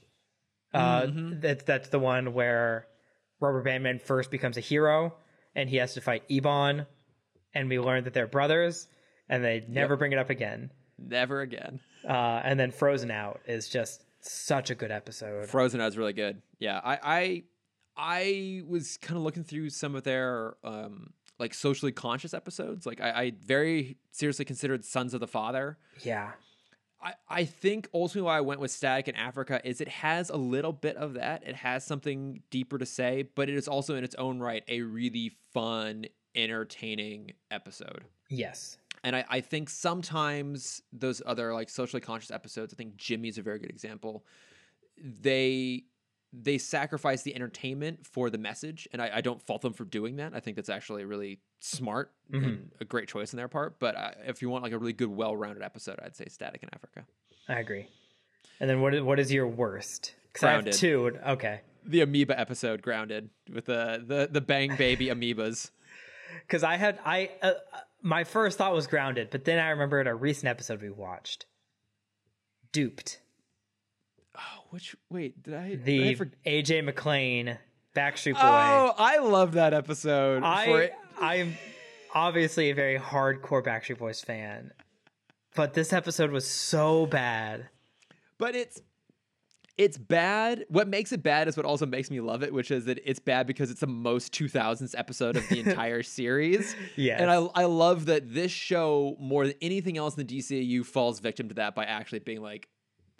Uh, 0.75 1.03
Mm-hmm. 1.07 1.41
that's 1.41 1.65
that's 1.65 1.89
the 1.89 1.99
one 1.99 2.35
where 2.35 2.87
Rubber 3.41 3.63
Bandman 3.63 3.99
first 3.99 4.31
becomes 4.31 4.59
a 4.59 4.61
hero 4.61 5.15
and 5.55 5.71
he 5.71 5.77
has 5.79 5.95
to 5.95 6.03
fight 6.03 6.23
Ebon, 6.31 6.85
and 7.55 7.71
we 7.71 7.79
learn 7.79 8.05
that 8.05 8.13
they're 8.13 8.27
brothers, 8.27 8.87
and 9.29 9.45
they 9.45 9.65
never 9.69 9.97
bring 9.97 10.13
it 10.13 10.19
up 10.19 10.31
again. 10.31 10.71
Never 10.99 11.41
again. 11.41 11.81
Uh, 12.09 12.41
and 12.45 12.59
then 12.59 12.71
Frozen 12.71 13.11
Out 13.11 13.41
is 13.47 13.69
just 13.69 14.05
such 14.21 14.71
a 14.71 14.75
good 14.75 14.91
episode. 14.91 15.49
Frozen 15.49 15.81
Out 15.81 15.89
is 15.89 15.99
really 15.99 16.13
good. 16.13 16.41
Yeah, 16.59 16.81
I 16.83 16.99
I, 17.03 17.43
I 17.97 18.63
was 18.67 18.97
kind 18.97 19.17
of 19.17 19.23
looking 19.23 19.45
through 19.45 19.71
some 19.71 19.95
of 19.95 20.05
their 20.05 20.55
um 20.65 21.13
like 21.39 21.55
socially 21.55 21.93
conscious 21.93 22.33
episodes. 22.35 22.87
Like 22.87 23.01
I, 23.01 23.11
I 23.11 23.33
very 23.45 23.99
seriously 24.11 24.45
considered 24.45 24.85
Sons 24.85 25.15
of 25.15 25.21
the 25.21 25.27
Father. 25.27 25.79
Yeah. 26.03 26.33
I, 27.03 27.15
I 27.29 27.45
think 27.45 27.89
ultimately 27.93 28.23
why 28.23 28.39
I 28.39 28.41
went 28.41 28.59
with 28.59 28.71
Static 28.71 29.07
in 29.09 29.15
Africa 29.17 29.61
is 29.63 29.81
it 29.83 29.89
has 29.89 30.31
a 30.31 30.37
little 30.37 30.73
bit 30.73 30.97
of 30.97 31.15
that. 31.15 31.43
It 31.47 31.55
has 31.57 31.85
something 31.85 32.43
deeper 32.51 32.79
to 32.79 32.87
say, 32.87 33.29
but 33.35 33.51
it 33.51 33.55
is 33.55 33.69
also 33.69 33.97
in 33.97 34.03
its 34.05 34.15
own 34.15 34.41
right 34.41 34.65
a 34.67 34.81
really 34.81 35.37
fun, 35.53 36.07
entertaining 36.35 37.33
episode. 37.51 38.05
Yes. 38.31 38.79
And 39.07 39.15
I, 39.15 39.25
I 39.29 39.41
think 39.41 39.71
sometimes 39.71 40.83
those 40.93 41.23
other 41.25 41.55
like 41.55 41.71
socially 41.71 42.01
conscious 42.01 42.33
episodes, 42.33 42.75
I 42.75 42.77
think 42.77 42.97
Jimmy's 42.97 43.39
a 43.39 43.43
very 43.43 43.61
good 43.61 43.71
example. 43.71 44.27
They 45.01 45.85
they 46.33 46.59
sacrifice 46.59 47.23
the 47.23 47.33
entertainment 47.33 48.05
for 48.05 48.31
the 48.31 48.37
message, 48.37 48.89
and 48.93 49.01
I, 49.01 49.11
I 49.15 49.21
don't 49.21 49.41
fault 49.41 49.63
them 49.63 49.75
for 49.75 49.85
doing 49.85 50.17
that. 50.17 50.35
I 50.35 50.41
think 50.41 50.57
that's 50.57 50.69
actually 50.69 51.05
really 51.05 51.39
smart 51.61 52.13
and 52.33 52.73
a 52.81 52.85
great 52.85 53.07
choice 53.07 53.33
on 53.33 53.39
their 53.39 53.47
part. 53.47 53.79
But 53.79 53.95
uh, 53.95 54.11
if 54.27 54.43
you 54.43 54.51
want 54.51 54.65
like 54.65 54.73
a 54.73 54.79
really 54.79 54.93
good, 54.93 55.09
well-rounded 55.09 55.63
episode, 55.63 56.01
I'd 56.05 56.17
say 56.17 56.27
Static 56.29 56.65
in 56.65 56.69
Africa. 56.75 57.07
I 57.49 57.61
agree. 57.61 57.87
And 58.59 58.69
then 58.69 58.81
what 58.81 58.93
is, 58.93 59.03
what 59.03 59.21
is 59.21 59.33
your 59.33 59.47
worst? 59.47 60.17
Because 60.33 60.43
I 60.43 60.53
have 60.53 60.69
two. 60.71 61.17
Okay. 61.29 61.61
The 61.85 62.01
amoeba 62.01 62.39
episode, 62.39 62.83
grounded 62.83 63.31
with 63.53 63.67
the 63.67 64.03
the 64.05 64.29
the 64.33 64.41
bang 64.41 64.75
baby 64.75 65.07
amoebas. 65.07 65.71
Because 66.43 66.65
I 66.65 66.77
had 66.77 66.99
I 67.05 67.31
uh, 67.41 67.53
my 68.07 68.23
first 68.25 68.57
thought 68.57 68.73
was 68.73 68.87
grounded, 68.87 69.29
but 69.31 69.45
then 69.45 69.59
I 69.59 69.71
remembered 69.71 70.07
a 70.07 70.15
recent 70.15 70.49
episode 70.49 70.81
we 70.81 70.91
watched. 70.91 71.47
Duped. 72.73 73.21
Oh, 74.37 74.65
which 74.71 74.95
wait 75.11 75.43
did 75.43 75.55
I 75.55 75.69
did 75.71 75.81
I 75.81 75.83
The 75.85 76.15
for- 76.15 76.31
AJ 76.47 76.85
McLean 76.85 77.59
Backstreet 77.95 78.35
Boy. 78.35 78.41
Oh, 78.43 78.95
I 78.97 79.19
love 79.19 79.53
that 79.53 79.75
episode. 79.75 80.43
I. 80.45 80.91
I'm 81.19 81.57
obviously 82.15 82.71
a 82.71 82.75
very 82.75 82.99
hardcore 82.99 83.65
Backstreet 83.65 83.99
Boys 83.99 84.21
fan, 84.21 84.73
but 85.55 85.73
this 85.75 85.93
episode 85.93 86.31
was 86.31 86.47
so 86.47 87.07
bad. 87.07 87.69
but 88.39 88.55
it's 88.55 88.81
it's 89.77 89.99
bad. 89.99 90.65
What 90.69 90.89
makes 90.89 91.13
it 91.13 91.23
bad 91.23 91.49
is 91.49 91.57
what 91.57 91.67
also 91.67 91.85
makes 91.85 92.11
me 92.11 92.21
love 92.21 92.43
it, 92.43 92.53
which 92.53 92.71
is 92.71 92.87
that 92.87 92.99
it's 93.05 93.19
bad 93.19 93.47
because 93.47 93.71
it's 93.71 93.81
the 93.81 93.87
most 93.87 94.33
2000s 94.33 94.95
episode 94.97 95.37
of 95.37 95.47
the 95.49 95.61
entire 95.67 96.03
series. 96.03 96.75
Yes. 96.97 97.21
And 97.21 97.31
I 97.31 97.37
I 97.55 97.65
love 97.65 98.07
that 98.07 98.33
this 98.33 98.51
show 98.51 99.17
more 99.21 99.47
than 99.47 99.55
anything 99.61 99.99
else 99.99 100.17
in 100.17 100.27
the 100.27 100.39
DCAU 100.39 100.85
falls 100.85 101.21
victim 101.21 101.49
to 101.49 101.55
that 101.57 101.75
by 101.75 101.85
actually 101.85 102.21
being 102.21 102.41
like 102.41 102.69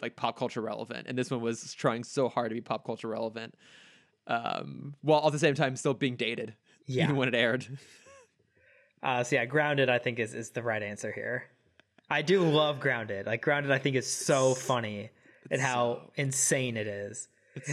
like 0.01 0.15
pop 0.15 0.37
culture 0.37 0.61
relevant. 0.61 1.05
And 1.07 1.17
this 1.17 1.29
one 1.29 1.41
was 1.41 1.73
trying 1.73 2.03
so 2.03 2.27
hard 2.27 2.49
to 2.49 2.55
be 2.55 2.61
pop 2.61 2.85
culture 2.85 3.07
relevant. 3.07 3.53
Um, 4.25 4.95
while 5.01 5.25
at 5.25 5.31
the 5.31 5.39
same 5.39 5.53
time 5.53 5.75
still 5.75 5.93
being 5.93 6.15
dated. 6.15 6.55
Yeah. 6.85 7.03
Even 7.03 7.17
when 7.17 7.27
it 7.27 7.35
aired. 7.35 7.67
Uh, 9.03 9.23
so 9.23 9.35
yeah, 9.35 9.45
grounded 9.45 9.89
I 9.89 9.99
think 9.99 10.17
is 10.17 10.33
is 10.33 10.49
the 10.49 10.63
right 10.63 10.81
answer 10.81 11.11
here. 11.11 11.45
I 12.09 12.23
do 12.23 12.41
love 12.41 12.79
grounded. 12.79 13.27
Like 13.27 13.41
grounded, 13.41 13.71
I 13.71 13.77
think 13.77 13.95
is 13.95 14.11
so 14.11 14.55
funny 14.55 15.11
and 15.51 15.61
how 15.61 16.11
insane 16.15 16.77
it 16.77 16.87
is, 16.87 17.27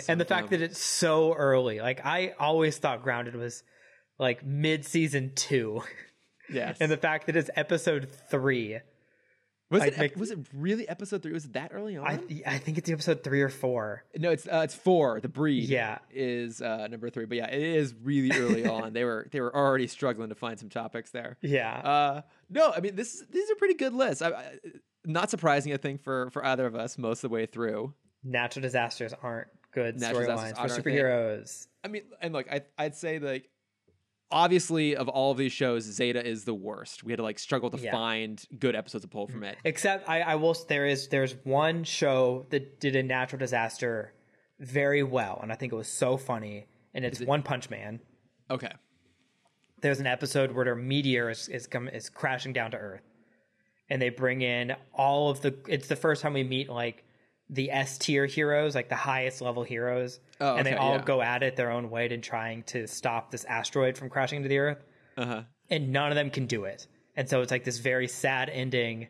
and 0.08 0.20
the 0.20 0.24
fact 0.24 0.50
that 0.50 0.60
it's 0.60 0.80
so 0.80 1.34
early. 1.34 1.80
Like 1.80 2.04
I 2.04 2.34
always 2.38 2.78
thought 2.78 3.02
grounded 3.02 3.36
was 3.36 3.62
like 4.18 4.44
mid 4.44 4.84
season 4.84 5.32
two, 5.34 5.82
Yes. 6.50 6.78
and 6.80 6.90
the 6.90 6.96
fact 6.96 7.26
that 7.26 7.36
it's 7.36 7.50
episode 7.56 8.08
three 8.30 8.78
Was 9.70 9.82
it? 9.84 9.98
make- 9.98 10.16
was 10.16 10.30
it 10.30 10.38
really 10.54 10.88
episode 10.88 11.22
three? 11.22 11.32
Was 11.32 11.46
it 11.46 11.54
that 11.54 11.70
early 11.72 11.96
on? 11.96 12.06
I 12.06 12.18
I 12.46 12.58
think 12.58 12.78
it's 12.78 12.88
episode 12.90 13.24
three 13.24 13.40
or 13.42 13.48
four. 13.48 14.04
no, 14.16 14.30
it's 14.30 14.46
uh, 14.46 14.60
it's 14.64 14.74
four. 14.74 15.20
The 15.20 15.28
breed. 15.28 15.68
Yeah. 15.68 15.98
is 16.12 16.60
uh, 16.60 16.86
number 16.88 17.10
three. 17.10 17.24
But 17.24 17.38
yeah, 17.38 17.50
it 17.50 17.60
is 17.62 17.94
really 18.02 18.30
early 18.38 18.66
on. 18.68 18.92
They 18.92 19.04
were 19.04 19.26
they 19.32 19.40
were 19.40 19.54
already 19.54 19.86
struggling 19.86 20.28
to 20.28 20.34
find 20.34 20.58
some 20.58 20.68
topics 20.68 21.10
there. 21.10 21.38
Yeah. 21.40 21.74
Uh, 21.76 22.22
no, 22.50 22.72
I 22.76 22.80
mean 22.80 22.94
this 22.94 23.24
these 23.30 23.50
are 23.50 23.54
pretty 23.56 23.74
good 23.74 23.94
lists. 23.94 24.22
I, 24.22 24.30
I, 24.30 24.52
not 25.04 25.30
surprising, 25.30 25.72
I 25.72 25.76
think, 25.78 26.02
for 26.02 26.30
for 26.30 26.44
either 26.44 26.66
of 26.66 26.74
us 26.74 26.98
most 26.98 27.24
of 27.24 27.30
the 27.30 27.34
way 27.34 27.46
through. 27.46 27.94
Natural 28.22 28.62
disasters 28.62 29.12
aren't 29.22 29.48
good 29.72 29.96
storylines 29.96 30.52
for 30.54 30.60
aren't 30.60 30.72
thing. 30.72 30.84
superheroes. 30.84 31.66
I 31.82 31.88
mean, 31.88 32.02
and 32.20 32.32
look, 32.32 32.50
I 32.50 32.62
I'd 32.78 32.94
say 32.96 33.18
like 33.18 33.48
obviously 34.34 34.96
of 34.96 35.08
all 35.08 35.30
of 35.30 35.38
these 35.38 35.52
shows, 35.52 35.84
Zeta 35.84 36.22
is 36.26 36.44
the 36.44 36.52
worst. 36.52 37.04
We 37.04 37.12
had 37.12 37.18
to 37.18 37.22
like 37.22 37.38
struggle 37.38 37.70
to 37.70 37.78
Yeah. 37.78 37.92
find 37.92 38.44
good 38.58 38.74
episodes 38.74 39.04
to 39.04 39.08
pull 39.08 39.28
from 39.28 39.44
it. 39.44 39.56
Except 39.64 40.06
I, 40.08 40.20
I 40.22 40.34
will. 40.34 40.54
There 40.68 40.84
is 40.86 41.08
there's 41.08 41.36
one 41.44 41.84
show 41.84 42.44
that 42.50 42.80
did 42.80 42.96
a 42.96 43.02
natural 43.02 43.38
disaster 43.38 44.12
very 44.58 45.02
well, 45.02 45.38
and 45.42 45.50
I 45.52 45.54
think 45.54 45.72
it 45.72 45.76
was 45.76 45.88
so 45.88 46.16
funny. 46.16 46.66
And 46.92 47.04
it's 47.04 47.20
One 47.20 47.42
Punch 47.42 47.70
Man. 47.70 48.00
Okay. 48.50 48.70
There's 49.80 50.00
an 50.00 50.06
episode 50.06 50.52
where 50.52 50.64
a 50.72 50.76
meteor 50.76 51.30
is 51.30 51.48
is, 51.48 51.66
come, 51.66 51.88
is 51.88 52.08
crashing 52.08 52.52
down 52.52 52.70
to 52.72 52.76
Earth, 52.76 53.02
and 53.90 54.00
they 54.02 54.08
bring 54.10 54.42
in 54.42 54.74
all 54.92 55.30
of 55.30 55.40
the. 55.42 55.54
It's 55.68 55.88
the 55.88 55.96
first 55.96 56.22
time 56.22 56.32
we 56.34 56.42
meet 56.44 56.68
like 56.68 57.03
the 57.54 57.70
S 57.70 57.98
tier 57.98 58.26
heroes, 58.26 58.74
like 58.74 58.88
the 58.88 58.94
highest 58.96 59.40
level 59.40 59.62
heroes, 59.62 60.20
Oh, 60.40 60.56
and 60.56 60.66
they 60.66 60.74
all 60.74 60.96
yeah. 60.96 61.02
go 61.04 61.22
at 61.22 61.42
it 61.42 61.56
their 61.56 61.70
own 61.70 61.88
way 61.90 62.08
to 62.08 62.18
trying 62.18 62.62
to 62.64 62.86
stop 62.86 63.30
this 63.30 63.44
asteroid 63.44 63.96
from 63.96 64.10
crashing 64.10 64.38
into 64.38 64.48
the 64.48 64.58
Earth. 64.58 64.84
Uh 65.16 65.26
huh. 65.26 65.42
and 65.70 65.92
none 65.92 66.10
of 66.10 66.16
them 66.16 66.28
can 66.30 66.46
do 66.46 66.64
it. 66.64 66.86
And 67.16 67.28
so 67.28 67.40
it's 67.40 67.50
like 67.52 67.62
this 67.64 67.78
very 67.78 68.08
sad 68.08 68.50
ending, 68.50 69.06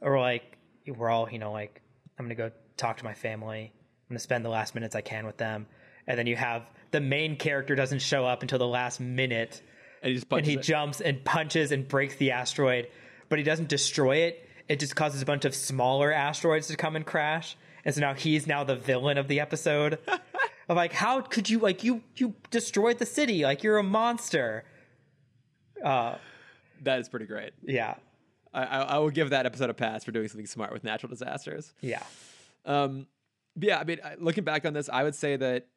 or 0.00 0.18
like 0.18 0.58
we're 0.86 1.08
all, 1.10 1.30
you 1.30 1.38
know, 1.38 1.52
like 1.52 1.80
I'm 2.18 2.24
gonna 2.24 2.34
go 2.34 2.50
talk 2.76 2.96
to 2.98 3.04
my 3.04 3.14
family. 3.14 3.72
I'm 3.72 4.08
gonna 4.14 4.18
spend 4.20 4.44
the 4.44 4.48
last 4.50 4.74
minutes 4.74 4.94
I 4.96 5.00
can 5.00 5.24
with 5.26 5.36
them, 5.36 5.66
and 6.08 6.18
then 6.18 6.26
you 6.26 6.34
have 6.36 6.62
the 6.90 7.00
main 7.00 7.36
character 7.36 7.74
doesn't 7.76 8.00
show 8.00 8.24
up 8.26 8.42
until 8.42 8.58
the 8.58 8.66
last 8.66 9.00
minute, 9.00 9.62
And 10.02 10.10
he 10.10 10.14
just 10.18 10.32
and 10.32 10.44
he 10.46 10.54
it. 10.54 10.62
jumps 10.62 11.00
and 11.00 11.24
punches 11.24 11.70
and 11.72 11.86
breaks 11.86 12.16
the 12.16 12.32
asteroid, 12.32 12.88
but 13.28 13.38
he 13.38 13.44
doesn't 13.44 13.68
destroy 13.68 14.16
it. 14.18 14.48
It 14.68 14.80
just 14.80 14.96
causes 14.96 15.22
a 15.22 15.26
bunch 15.26 15.44
of 15.44 15.54
smaller 15.54 16.12
asteroids 16.12 16.66
to 16.68 16.76
come 16.76 16.96
and 16.96 17.06
crash, 17.06 17.56
and 17.86 17.94
so 17.94 18.00
now 18.00 18.14
he's 18.14 18.46
now 18.46 18.64
the 18.64 18.74
villain 18.76 19.16
of 19.16 19.28
the 19.28 19.38
episode. 19.40 19.98
of 20.68 20.76
like, 20.76 20.92
how 20.92 21.20
could 21.20 21.48
you 21.48 21.60
like 21.60 21.84
you 21.84 22.02
you 22.16 22.34
destroyed 22.50 22.98
the 22.98 23.06
city? 23.06 23.44
Like 23.44 23.62
you're 23.62 23.78
a 23.78 23.82
monster. 23.82 24.64
Uh, 25.82 26.16
that 26.82 26.98
is 26.98 27.08
pretty 27.08 27.26
great. 27.26 27.52
yeah. 27.62 27.94
I, 28.52 28.64
I 28.64 28.80
I 28.80 28.98
will 28.98 29.10
give 29.10 29.30
that 29.30 29.46
episode 29.46 29.70
a 29.70 29.74
pass 29.74 30.02
for 30.02 30.10
doing 30.10 30.26
something 30.28 30.46
smart 30.46 30.72
with 30.72 30.82
natural 30.82 31.10
disasters. 31.10 31.72
Yeah. 31.80 32.02
Um, 32.64 33.06
yeah, 33.58 33.78
I 33.78 33.84
mean, 33.84 34.00
looking 34.18 34.44
back 34.44 34.66
on 34.66 34.72
this, 34.72 34.90
I 34.92 35.04
would 35.04 35.14
say 35.14 35.36
that 35.36 35.68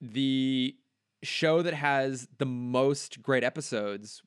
the 0.00 0.74
show 1.22 1.62
that 1.62 1.72
has 1.74 2.26
the 2.38 2.46
most 2.46 3.22
great 3.22 3.44
episodes 3.44 4.22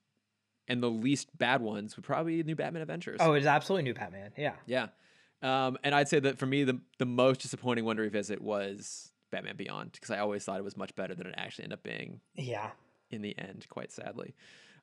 and 0.68 0.82
the 0.82 0.90
least 0.90 1.38
bad 1.38 1.62
ones 1.62 1.96
would 1.96 2.06
probably 2.06 2.38
be 2.38 2.44
New 2.44 2.56
Batman 2.56 2.82
Adventures. 2.82 3.18
Oh, 3.20 3.34
it's 3.34 3.46
absolutely 3.46 3.84
new 3.84 3.94
Batman. 3.94 4.32
Yeah. 4.38 4.54
yeah. 4.66 4.88
Um, 5.42 5.78
and 5.84 5.96
I'd 5.96 6.08
say 6.10 6.20
that 6.20 6.38
for 6.38 6.46
me, 6.46 6.64
the 6.64 6.80
the 6.98 7.06
most 7.06 7.40
disappointing 7.42 7.86
one 7.86 7.96
to 7.96 8.02
revisit 8.02 8.42
was 8.42 9.12
Batman 9.32 9.56
Beyond 9.56 9.92
because 9.94 10.10
I 10.12 10.20
always 10.20 10.44
thought 10.44 10.60
it 10.60 10.64
was 10.64 10.76
much 10.76 10.96
better 10.96 11.16
than 11.16 11.28
it 11.28 11.36
actually 11.38 11.64
ended 11.66 11.80
up 11.80 11.84
being 11.84 12.20
Yeah. 12.36 12.72
in 13.12 13.22
the 13.22 13.38
end, 13.38 13.66
quite 13.70 13.92
sadly. 13.92 14.36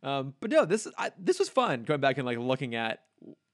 Um, 0.03 0.35
but 0.41 0.51
no, 0.51 0.65
this 0.65 0.87
I, 0.97 1.11
this 1.19 1.39
was 1.39 1.49
fun 1.49 1.83
going 1.85 2.01
back 2.01 2.17
and 2.19 2.25
like 2.27 2.39
looking 2.39 2.75
at 2.75 3.03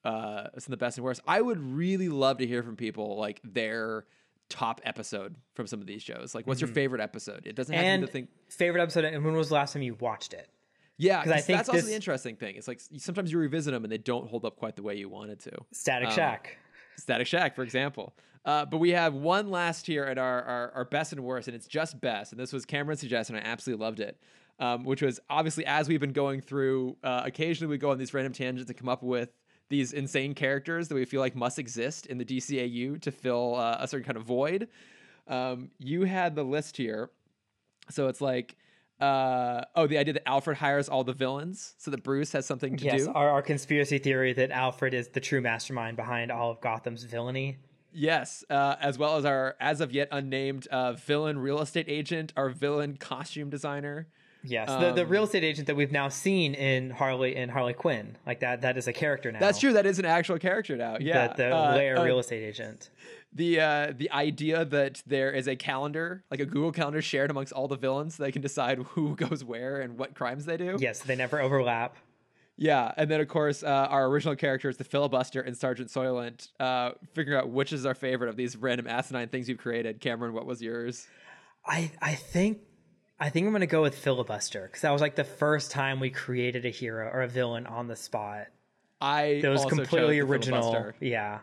uh, 0.04 0.44
some 0.58 0.66
of 0.66 0.70
the 0.70 0.76
best 0.76 0.98
and 0.98 1.04
worst. 1.04 1.20
I 1.26 1.40
would 1.40 1.58
really 1.60 2.08
love 2.08 2.38
to 2.38 2.46
hear 2.46 2.62
from 2.62 2.76
people 2.76 3.16
like 3.18 3.40
their 3.44 4.04
top 4.48 4.80
episode 4.84 5.36
from 5.54 5.66
some 5.66 5.80
of 5.80 5.86
these 5.86 6.02
shows. 6.02 6.34
Like, 6.34 6.46
what's 6.46 6.60
your 6.60 6.68
favorite 6.68 7.00
episode? 7.00 7.46
It 7.46 7.54
doesn't 7.56 7.74
have 7.74 7.84
to 7.84 8.00
be 8.00 8.06
the 8.06 8.12
thing. 8.12 8.28
favorite 8.48 8.82
episode, 8.82 9.04
and 9.04 9.24
when 9.24 9.34
was 9.34 9.48
the 9.48 9.54
last 9.54 9.72
time 9.72 9.82
you 9.82 9.94
watched 9.94 10.34
it? 10.34 10.48
Yeah, 10.98 11.22
'cause 11.22 11.32
I 11.32 11.40
think 11.40 11.58
that's 11.58 11.68
also 11.68 11.86
the 11.86 11.94
interesting 11.94 12.36
thing. 12.36 12.56
It's 12.56 12.68
like 12.68 12.80
sometimes 12.98 13.32
you 13.32 13.38
revisit 13.38 13.72
them 13.72 13.82
and 13.84 13.90
they 13.92 13.98
don't 13.98 14.28
hold 14.28 14.44
up 14.44 14.56
quite 14.56 14.76
the 14.76 14.82
way 14.82 14.96
you 14.96 15.08
wanted 15.08 15.40
to. 15.40 15.52
Static 15.72 16.08
Um, 16.10 16.14
Shaq. 16.16 16.38
Static 16.96 17.26
Shaq, 17.26 17.54
for 17.54 17.62
example. 17.62 18.14
Uh, 18.44 18.64
but 18.64 18.78
we 18.78 18.90
have 18.90 19.14
one 19.14 19.50
last 19.50 19.86
here 19.86 20.04
at 20.04 20.18
our, 20.18 20.42
our, 20.42 20.72
our 20.74 20.84
best 20.84 21.12
and 21.12 21.22
worst, 21.22 21.48
and 21.48 21.54
it's 21.54 21.66
just 21.66 22.00
best. 22.00 22.32
And 22.32 22.40
this 22.40 22.52
was 22.52 22.64
Cameron's 22.64 23.00
suggestion. 23.00 23.36
I 23.36 23.40
absolutely 23.40 23.84
loved 23.84 24.00
it. 24.00 24.18
Um, 24.58 24.84
which 24.84 25.02
was 25.02 25.18
obviously 25.30 25.64
as 25.66 25.88
we've 25.88 26.00
been 26.00 26.12
going 26.12 26.40
through, 26.40 26.96
uh, 27.02 27.22
occasionally 27.24 27.70
we 27.70 27.78
go 27.78 27.90
on 27.90 27.98
these 27.98 28.14
random 28.14 28.32
tangents 28.32 28.68
and 28.70 28.78
come 28.78 28.88
up 28.88 29.02
with 29.02 29.30
these 29.70 29.92
insane 29.92 30.34
characters 30.34 30.88
that 30.88 30.94
we 30.94 31.04
feel 31.04 31.20
like 31.20 31.34
must 31.34 31.58
exist 31.58 32.06
in 32.06 32.18
the 32.18 32.24
DCAU 32.24 33.00
to 33.00 33.10
fill 33.10 33.56
uh, 33.56 33.78
a 33.80 33.88
certain 33.88 34.04
kind 34.04 34.16
of 34.16 34.24
void. 34.24 34.68
Um, 35.26 35.70
you 35.78 36.04
had 36.04 36.36
the 36.36 36.44
list 36.44 36.76
here. 36.76 37.10
So 37.90 38.08
it's 38.08 38.20
like, 38.20 38.56
uh, 39.02 39.64
oh, 39.74 39.86
the 39.86 39.98
idea 39.98 40.14
that 40.14 40.28
Alfred 40.28 40.56
hires 40.58 40.88
all 40.88 41.02
the 41.04 41.12
villains 41.12 41.74
so 41.78 41.90
that 41.90 42.02
Bruce 42.04 42.32
has 42.32 42.46
something 42.46 42.76
to 42.76 42.84
Yes, 42.84 43.04
do. 43.06 43.12
our, 43.12 43.30
our 43.30 43.42
conspiracy 43.42 43.98
theory 43.98 44.32
that 44.34 44.50
Alfred 44.50 44.94
is 44.94 45.08
the 45.08 45.20
true 45.20 45.40
mastermind 45.40 45.96
behind 45.96 46.30
all 46.30 46.50
of 46.52 46.60
Gotham's 46.60 47.04
villainy. 47.04 47.58
Yes, 47.92 48.44
uh, 48.48 48.76
as 48.80 48.96
well 48.98 49.16
as 49.16 49.24
our 49.26 49.54
as 49.60 49.80
of 49.82 49.92
yet 49.92 50.08
unnamed 50.12 50.66
uh, 50.68 50.92
villain 50.94 51.38
real 51.38 51.60
estate 51.60 51.86
agent, 51.88 52.32
our 52.36 52.48
villain 52.48 52.96
costume 52.96 53.50
designer. 53.50 54.06
Yes, 54.44 54.68
the, 54.68 54.92
the 54.92 55.02
Um, 55.02 55.08
real 55.08 55.24
estate 55.24 55.44
agent 55.44 55.66
that 55.68 55.76
we've 55.76 55.92
now 55.92 56.08
seen 56.08 56.54
in 56.54 56.90
Harley 56.90 57.36
in 57.36 57.48
Harley 57.48 57.74
Quinn, 57.74 58.16
like 58.26 58.40
that. 58.40 58.62
That 58.62 58.76
is 58.76 58.88
a 58.88 58.92
character 58.92 59.30
now. 59.30 59.38
That's 59.40 59.60
true. 59.60 59.72
That 59.74 59.86
is 59.86 59.98
an 59.98 60.04
actual 60.04 60.38
character 60.38 60.76
now. 60.76 60.96
Yeah, 61.00 61.28
The, 61.28 61.34
the 61.44 61.56
Uh, 61.56 61.74
layer 61.76 61.98
uh, 61.98 62.04
real 62.04 62.18
estate 62.18 62.42
agent. 62.42 62.90
The 63.34 63.60
uh, 63.60 63.92
the 63.96 64.10
idea 64.10 64.64
that 64.64 65.02
there 65.06 65.30
is 65.30 65.48
a 65.48 65.56
calendar, 65.56 66.24
like 66.30 66.40
a 66.40 66.46
Google 66.46 66.72
calendar, 66.72 67.00
shared 67.02 67.30
amongst 67.30 67.52
all 67.52 67.68
the 67.68 67.76
villains, 67.76 68.16
so 68.16 68.22
they 68.22 68.32
can 68.32 68.42
decide 68.42 68.78
who 68.90 69.16
goes 69.16 69.44
where 69.44 69.80
and 69.80 69.98
what 69.98 70.14
crimes 70.14 70.44
they 70.44 70.56
do. 70.56 70.76
Yes, 70.78 71.00
they 71.00 71.16
never 71.16 71.40
overlap. 71.40 71.96
Yeah, 72.58 72.92
and 72.96 73.10
then 73.10 73.20
of 73.20 73.28
course 73.28 73.62
uh, 73.62 73.66
our 73.90 74.06
original 74.06 74.36
characters, 74.36 74.76
the 74.76 74.84
filibuster 74.84 75.40
and 75.40 75.56
Sergeant 75.56 75.88
Soylent, 75.88 76.48
uh, 76.60 76.92
figuring 77.14 77.38
out 77.38 77.48
which 77.48 77.72
is 77.72 77.86
our 77.86 77.94
favorite 77.94 78.28
of 78.28 78.36
these 78.36 78.56
random 78.56 78.86
asinine 78.86 79.28
things 79.28 79.48
you've 79.48 79.58
created. 79.58 80.00
Cameron, 80.00 80.34
what 80.34 80.44
was 80.46 80.60
yours? 80.60 81.06
I 81.64 81.90
I 82.00 82.14
think 82.14 82.58
I 83.18 83.30
think 83.30 83.46
I'm 83.46 83.52
gonna 83.52 83.66
go 83.66 83.82
with 83.82 83.96
filibuster 83.96 84.66
because 84.66 84.82
that 84.82 84.90
was 84.90 85.00
like 85.00 85.14
the 85.16 85.24
first 85.24 85.70
time 85.70 85.98
we 85.98 86.10
created 86.10 86.66
a 86.66 86.70
hero 86.70 87.08
or 87.08 87.22
a 87.22 87.28
villain 87.28 87.66
on 87.66 87.88
the 87.88 87.96
spot. 87.96 88.48
I 89.00 89.40
That 89.42 89.48
was 89.50 89.62
also 89.64 89.70
chose 89.70 89.78
completely 89.88 90.20
original. 90.20 90.62
filibuster. 90.72 90.94
Yeah. 91.00 91.38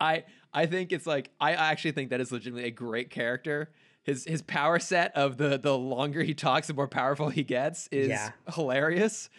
I 0.00 0.24
I 0.54 0.66
think 0.66 0.92
it's 0.92 1.06
like 1.06 1.30
I 1.40 1.52
actually 1.52 1.92
think 1.92 2.10
that 2.10 2.20
is 2.20 2.30
legitimately 2.32 2.68
a 2.68 2.72
great 2.72 3.10
character. 3.10 3.70
His 4.04 4.24
his 4.24 4.40
power 4.42 4.78
set 4.78 5.14
of 5.16 5.36
the 5.36 5.58
the 5.58 5.76
longer 5.76 6.22
he 6.22 6.34
talks, 6.34 6.68
the 6.68 6.74
more 6.74 6.88
powerful 6.88 7.28
he 7.30 7.42
gets 7.42 7.88
is 7.88 8.08
Yeah. 8.08 8.30
hilarious, 8.54 9.30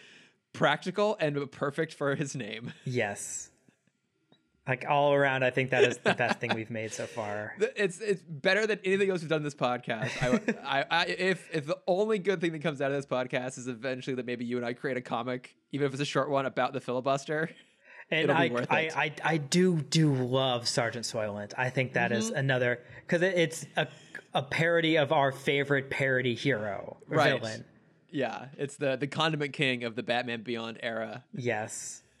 practical, 0.52 1.16
and 1.20 1.50
perfect 1.50 1.94
for 1.94 2.14
his 2.14 2.34
name. 2.36 2.72
Yes. 2.84 3.50
Like 4.68 4.84
all 4.88 5.14
around, 5.14 5.44
I 5.44 5.50
think 5.50 5.70
that 5.70 5.84
is 5.84 5.98
the 5.98 6.14
best 6.14 6.40
thing 6.40 6.52
we've 6.52 6.70
made 6.72 6.92
so 6.92 7.06
far. 7.06 7.54
It's 7.76 8.00
it's 8.00 8.20
better 8.22 8.66
than 8.66 8.80
anything 8.84 9.10
else 9.10 9.20
we've 9.20 9.30
done 9.30 9.36
in 9.38 9.44
this 9.44 9.54
podcast. 9.54 10.10
I, 10.20 10.80
I, 10.80 10.84
I 11.02 11.04
if 11.06 11.48
if 11.52 11.66
the 11.66 11.78
only 11.86 12.18
good 12.18 12.40
thing 12.40 12.50
that 12.50 12.62
comes 12.62 12.80
out 12.80 12.90
of 12.90 12.96
this 12.96 13.06
podcast 13.06 13.58
is 13.58 13.68
eventually 13.68 14.16
that 14.16 14.26
maybe 14.26 14.44
you 14.44 14.56
and 14.56 14.66
I 14.66 14.72
create 14.72 14.96
a 14.96 15.00
comic, 15.00 15.54
even 15.70 15.86
if 15.86 15.92
it's 15.92 16.02
a 16.02 16.06
short 16.06 16.30
one 16.30 16.46
about 16.46 16.72
the 16.72 16.80
filibuster. 16.80 17.48
And 18.10 18.30
It'll 18.30 18.36
be 18.36 18.50
I, 18.50 18.52
worth 18.52 18.66
I, 18.70 18.80
it. 18.82 18.96
I, 18.96 19.12
I 19.24 19.36
do 19.38 19.80
do 19.80 20.12
love 20.14 20.68
Sergeant 20.68 21.04
Soylent. 21.04 21.52
I 21.58 21.70
think 21.70 21.94
that 21.94 22.12
is 22.12 22.26
Mm-hmm. 22.28 22.36
another 22.38 22.80
because 23.06 23.22
it, 23.22 23.36
it's 23.36 23.66
a, 23.76 23.88
a 24.32 24.42
parody 24.42 24.96
of 24.96 25.10
our 25.12 25.32
favorite 25.32 25.90
parody 25.90 26.34
hero 26.34 26.98
or 27.10 27.16
Right. 27.16 27.40
villain. 27.40 27.64
Yeah, 28.10 28.46
it's 28.56 28.76
the 28.76 28.96
the 28.96 29.08
condiment 29.08 29.52
king 29.52 29.82
of 29.84 29.96
the 29.96 30.02
Batman 30.04 30.42
Beyond 30.42 30.78
era. 30.82 31.24
Yes. 31.34 32.02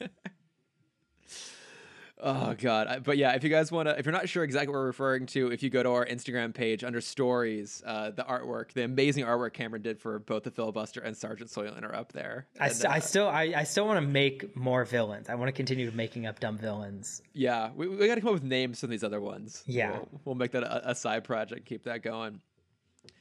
Oh 2.18 2.54
god, 2.58 2.86
I- 2.86 2.98
but 2.98 3.18
yeah, 3.18 3.32
if 3.34 3.44
you 3.44 3.50
guys 3.50 3.70
want 3.70 3.88
to, 3.88 3.98
if 3.98 4.06
you're 4.06 4.12
not 4.12 4.26
sure 4.28 4.42
exactly 4.42 4.68
what 4.68 4.78
we're 4.80 4.86
referring 4.86 5.26
to, 5.26 5.52
if 5.52 5.62
you 5.62 5.68
go 5.68 5.82
to 5.82 5.90
our 5.90 6.06
Instagram 6.06 6.54
page 6.54 6.82
under 6.82 7.00
stories, 7.02 7.82
uh, 7.84 8.10
the 8.10 8.22
artwork, 8.24 8.72
the 8.72 8.84
amazing 8.84 9.24
artwork 9.26 9.52
Cameron 9.52 9.82
did 9.82 10.00
for 10.00 10.18
both 10.18 10.44
the 10.44 10.50
filibuster 10.50 11.00
and 11.02 11.14
Sergeant 11.14 11.50
Soylent 11.50 11.82
are 11.82 11.94
up 11.94 12.12
there. 12.12 12.46
I, 12.58 12.68
And, 12.68 12.74
st- 12.74 12.92
I 12.92 12.96
uh, 12.96 13.00
still 13.00 13.28
I, 13.28 13.42
I 13.56 13.64
still 13.64 13.86
want 13.86 13.98
to 13.98 14.06
make 14.06 14.56
more 14.56 14.84
villains. 14.86 15.28
I 15.28 15.34
want 15.34 15.48
to 15.48 15.52
continue 15.52 15.90
making 15.90 16.24
up 16.26 16.40
dumb 16.40 16.56
villains. 16.56 17.20
yeah, 17.34 17.70
we, 17.76 17.86
we 17.86 18.06
got 18.06 18.14
to 18.14 18.20
come 18.22 18.28
up 18.28 18.34
with 18.34 18.44
names 18.44 18.80
for 18.80 18.86
these 18.86 19.04
other 19.04 19.20
ones. 19.20 19.62
Yeah. 19.66 19.90
we'll, 19.92 20.08
we'll 20.24 20.34
make 20.36 20.52
that 20.52 20.62
a, 20.62 20.90
a 20.90 20.94
side 20.94 21.24
project, 21.24 21.66
keep 21.66 21.84
that 21.84 22.02
going. 22.02 22.40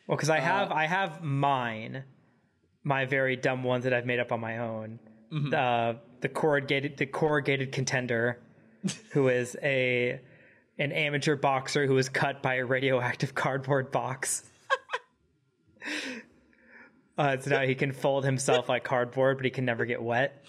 Well, 0.08 0.16
because 0.16 0.30
I 0.30 0.40
have 0.40 0.72
I 0.72 0.86
have 0.86 1.22
mine, 1.22 2.04
my 2.86 3.06
very 3.06 3.36
dumb 3.36 3.64
ones 3.64 3.84
that 3.84 3.94
I've 3.94 4.06
made 4.06 4.20
up 4.20 4.32
on 4.32 4.40
my 4.40 4.60
own. 4.60 5.00
The 5.32 5.98
the 6.22 6.30
corrugated 6.30 6.96
the 6.96 7.06
corrugated 7.08 7.74
contender, 7.74 8.40
who 9.12 9.30
is 9.30 9.56
a 9.62 10.20
an 10.78 10.92
amateur 10.92 11.36
boxer 11.36 11.86
who 11.86 11.94
was 11.94 12.10
cut 12.10 12.42
by 12.42 12.56
a 12.56 12.66
radioactive 12.66 13.34
cardboard 13.34 13.92
box. 13.92 14.44
uh, 17.18 17.38
so 17.40 17.50
now 17.50 17.62
he 17.62 17.76
can 17.76 17.94
fold 17.94 18.26
himself 18.26 18.68
like 18.68 18.84
cardboard, 18.84 19.38
but 19.38 19.46
he 19.46 19.52
can 19.52 19.64
never 19.64 19.86
get 19.86 20.02
wet. 20.02 20.44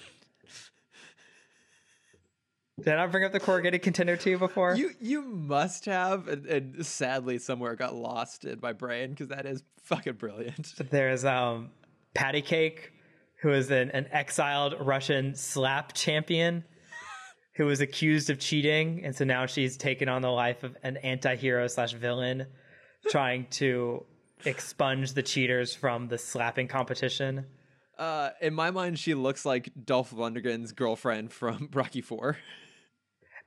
Did 2.78 2.94
I 2.94 3.06
bring 3.06 3.24
up 3.24 3.32
the 3.32 3.40
corrugated 3.40 3.80
contender 3.80 4.16
to 4.16 4.30
you 4.30 4.38
before? 4.38 4.74
You 4.74 4.90
you 5.00 5.22
must 5.22 5.86
have, 5.86 6.28
and, 6.28 6.44
and 6.46 6.86
sadly 6.86 7.38
somewhere 7.38 7.74
got 7.74 7.94
lost 7.94 8.44
in 8.44 8.58
my 8.60 8.72
brain 8.74 9.10
because 9.10 9.28
that 9.28 9.46
is 9.46 9.62
fucking 9.84 10.14
brilliant. 10.14 10.74
There's 10.90 11.24
um, 11.24 11.70
Patty 12.14 12.42
Cake, 12.42 12.92
who 13.40 13.52
is 13.52 13.70
an, 13.70 13.92
an 13.92 14.08
exiled 14.10 14.74
Russian 14.78 15.34
slap 15.34 15.94
champion 15.94 16.64
who 17.56 17.66
was 17.66 17.80
accused 17.80 18.28
of 18.28 18.38
cheating, 18.38 19.02
and 19.04 19.16
so 19.16 19.24
now 19.24 19.46
she's 19.46 19.76
taken 19.76 20.08
on 20.08 20.22
the 20.22 20.30
life 20.30 20.62
of 20.62 20.76
an 20.82 20.98
anti-hero 20.98 21.66
slash 21.66 21.92
villain, 21.94 22.46
trying 23.08 23.46
to 23.50 24.04
expunge 24.44 25.14
the 25.14 25.22
cheaters 25.22 25.74
from 25.74 26.08
the 26.08 26.18
slapping 26.18 26.68
competition. 26.68 27.46
Uh, 27.98 28.30
in 28.42 28.52
my 28.52 28.70
mind, 28.70 28.98
she 28.98 29.14
looks 29.14 29.46
like 29.46 29.70
Dolph 29.84 30.10
Lundgren's 30.10 30.72
girlfriend 30.72 31.32
from 31.32 31.70
Rocky 31.74 32.02
Four. 32.02 32.36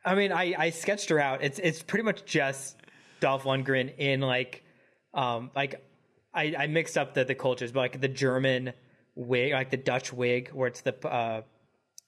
I 0.04 0.16
mean, 0.16 0.32
I, 0.32 0.56
I 0.58 0.70
sketched 0.72 1.10
her 1.10 1.20
out. 1.20 1.44
It's 1.44 1.60
it's 1.60 1.84
pretty 1.84 2.04
much 2.04 2.26
just 2.26 2.78
Dolph 3.20 3.44
Lundgren 3.44 3.96
in 3.98 4.22
like, 4.22 4.64
um, 5.14 5.52
like 5.56 5.86
I, 6.34 6.56
I 6.58 6.68
mixed 6.68 6.98
up 6.98 7.14
the 7.14 7.26
the 7.26 7.36
cultures, 7.36 7.72
but 7.72 7.82
like 7.82 8.02
the 8.02 8.08
German 8.08 8.74
wig, 9.14 9.54
like 9.54 9.70
the 9.70 9.78
Dutch 9.78 10.12
wig, 10.12 10.50
where 10.52 10.68
it's 10.68 10.82
the 10.82 10.96
uh, 11.08 11.42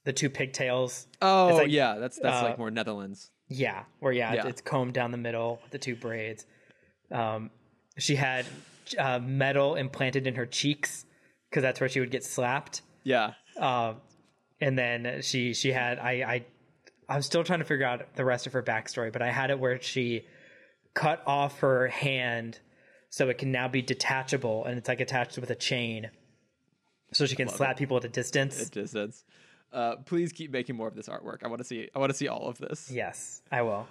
the 0.03 0.13
two 0.13 0.29
pigtails. 0.29 1.07
Oh 1.21 1.55
like, 1.55 1.69
yeah, 1.69 1.95
that's 1.99 2.17
that's 2.19 2.41
uh, 2.41 2.49
like 2.49 2.57
more 2.57 2.71
Netherlands. 2.71 3.31
Yeah, 3.47 3.83
where 3.99 4.13
yeah, 4.13 4.33
Yeah. 4.33 4.47
it's 4.47 4.61
combed 4.61 4.93
down 4.93 5.11
the 5.11 5.17
middle, 5.17 5.59
with 5.61 5.71
the 5.71 5.77
two 5.77 5.95
braids. 5.95 6.45
Um, 7.11 7.51
she 7.97 8.15
had 8.15 8.45
uh, 8.97 9.19
metal 9.19 9.75
implanted 9.75 10.25
in 10.25 10.35
her 10.35 10.45
cheeks 10.45 11.05
because 11.49 11.61
that's 11.61 11.79
where 11.79 11.89
she 11.89 11.99
would 11.99 12.11
get 12.11 12.23
slapped. 12.23 12.81
Yeah, 13.03 13.33
Uh, 13.59 13.95
and 14.61 14.77
then 14.77 15.21
she 15.21 15.53
she 15.53 15.71
had 15.71 15.99
I 15.99 16.11
I 16.11 16.45
I'm 17.09 17.21
still 17.21 17.43
trying 17.43 17.59
to 17.59 17.65
figure 17.65 17.85
out 17.85 18.15
the 18.15 18.23
rest 18.23 18.47
of 18.47 18.53
her 18.53 18.63
backstory, 18.63 19.11
but 19.11 19.21
I 19.21 19.31
had 19.31 19.49
it 19.49 19.59
where 19.59 19.81
she 19.81 20.25
cut 20.93 21.21
off 21.27 21.59
her 21.59 21.87
hand 21.87 22.59
so 23.09 23.27
it 23.27 23.37
can 23.37 23.51
now 23.51 23.67
be 23.67 23.81
detachable 23.81 24.63
and 24.65 24.77
it's 24.77 24.87
like 24.87 25.01
attached 25.01 25.37
with 25.37 25.49
a 25.49 25.55
chain, 25.55 26.09
so 27.11 27.25
she 27.25 27.35
can 27.35 27.49
slap 27.49 27.77
people 27.77 27.97
at 27.97 28.05
a 28.05 28.09
distance. 28.09 28.61
at 28.61 28.71
distance. 28.71 29.25
Uh, 29.73 29.95
please 30.05 30.31
keep 30.33 30.51
making 30.51 30.75
more 30.75 30.87
of 30.87 30.95
this 30.95 31.07
artwork. 31.07 31.43
I 31.43 31.47
want 31.47 31.59
to 31.59 31.63
see. 31.65 31.89
I 31.95 31.99
want 31.99 32.11
to 32.11 32.17
see 32.17 32.27
all 32.27 32.47
of 32.47 32.57
this. 32.57 32.89
yes, 32.91 33.41
I 33.51 33.61
will. 33.61 33.87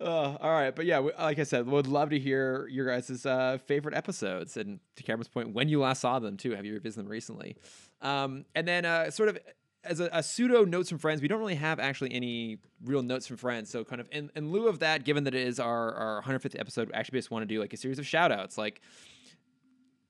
Uh, 0.00 0.38
all 0.40 0.50
right, 0.50 0.74
but 0.74 0.86
yeah, 0.86 0.98
we- 1.00 1.12
like 1.18 1.38
I 1.38 1.42
said, 1.42 1.66
would 1.66 1.86
love 1.86 2.08
to 2.08 2.18
hear 2.18 2.66
your 2.68 2.86
guys' 2.86 3.26
uh, 3.26 3.58
favorite 3.66 3.94
episodes, 3.94 4.56
and 4.56 4.80
to 4.96 5.02
Cameron's 5.02 5.28
point, 5.28 5.52
when 5.52 5.68
you 5.68 5.78
last 5.80 6.00
saw 6.00 6.18
them 6.18 6.38
too. 6.38 6.52
Have 6.52 6.64
you 6.64 6.72
revisited 6.72 7.04
them 7.04 7.10
recently? 7.12 7.56
Um, 8.00 8.46
and 8.54 8.66
then 8.66 8.86
uh, 8.86 9.10
sort 9.10 9.28
of 9.28 9.38
as 9.84 10.00
a, 10.00 10.08
a 10.12 10.22
pseudo 10.22 10.64
notes 10.64 10.88
from 10.88 10.96
friends, 10.98 11.20
we 11.20 11.28
don't 11.28 11.38
really 11.38 11.54
have 11.54 11.78
actually 11.78 12.12
any 12.14 12.58
real 12.84 13.02
notes 13.02 13.26
from 13.26 13.36
friends. 13.36 13.68
So 13.70 13.84
kind 13.84 14.00
of 14.00 14.08
in, 14.10 14.30
in 14.34 14.50
lieu 14.50 14.68
of 14.68 14.78
that, 14.78 15.04
given 15.04 15.24
that 15.24 15.34
it 15.34 15.46
is 15.46 15.60
our 15.60 15.92
our 15.94 16.22
150th 16.22 16.58
episode, 16.58 16.88
we 16.88 16.94
actually 16.94 17.18
just 17.18 17.30
want 17.30 17.42
to 17.42 17.46
do 17.54 17.60
like 17.60 17.74
a 17.74 17.76
series 17.76 17.98
of 17.98 18.06
shout 18.06 18.32
outs, 18.32 18.56
like. 18.56 18.80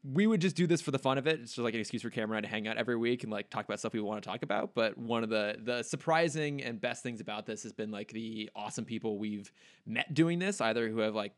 We 0.02 0.26
would 0.26 0.40
just 0.40 0.56
do 0.56 0.66
this 0.66 0.80
for 0.80 0.90
the 0.90 0.98
fun 0.98 1.18
of 1.18 1.26
it. 1.26 1.40
It's 1.40 1.52
just 1.52 1.58
like 1.58 1.74
an 1.74 1.80
excuse 1.80 2.02
for 2.02 2.10
Cameron 2.10 2.42
to 2.42 2.48
hang 2.48 2.66
out 2.66 2.78
every 2.78 2.96
week 2.96 3.22
and 3.22 3.30
like 3.30 3.50
talk 3.50 3.66
about 3.66 3.78
stuff 3.78 3.92
we 3.92 4.00
want 4.00 4.22
to 4.22 4.28
talk 4.28 4.42
about. 4.42 4.74
But 4.74 4.96
one 4.96 5.22
of 5.22 5.30
the 5.30 5.56
the 5.62 5.82
surprising 5.82 6.62
and 6.62 6.80
best 6.80 7.02
things 7.02 7.20
about 7.20 7.46
this 7.46 7.62
has 7.64 7.72
been 7.72 7.90
like 7.90 8.12
the 8.12 8.50
awesome 8.56 8.84
people 8.84 9.18
we've 9.18 9.52
met 9.86 10.12
doing 10.14 10.38
this, 10.38 10.60
either 10.60 10.88
who 10.88 11.00
have 11.00 11.14
like 11.14 11.32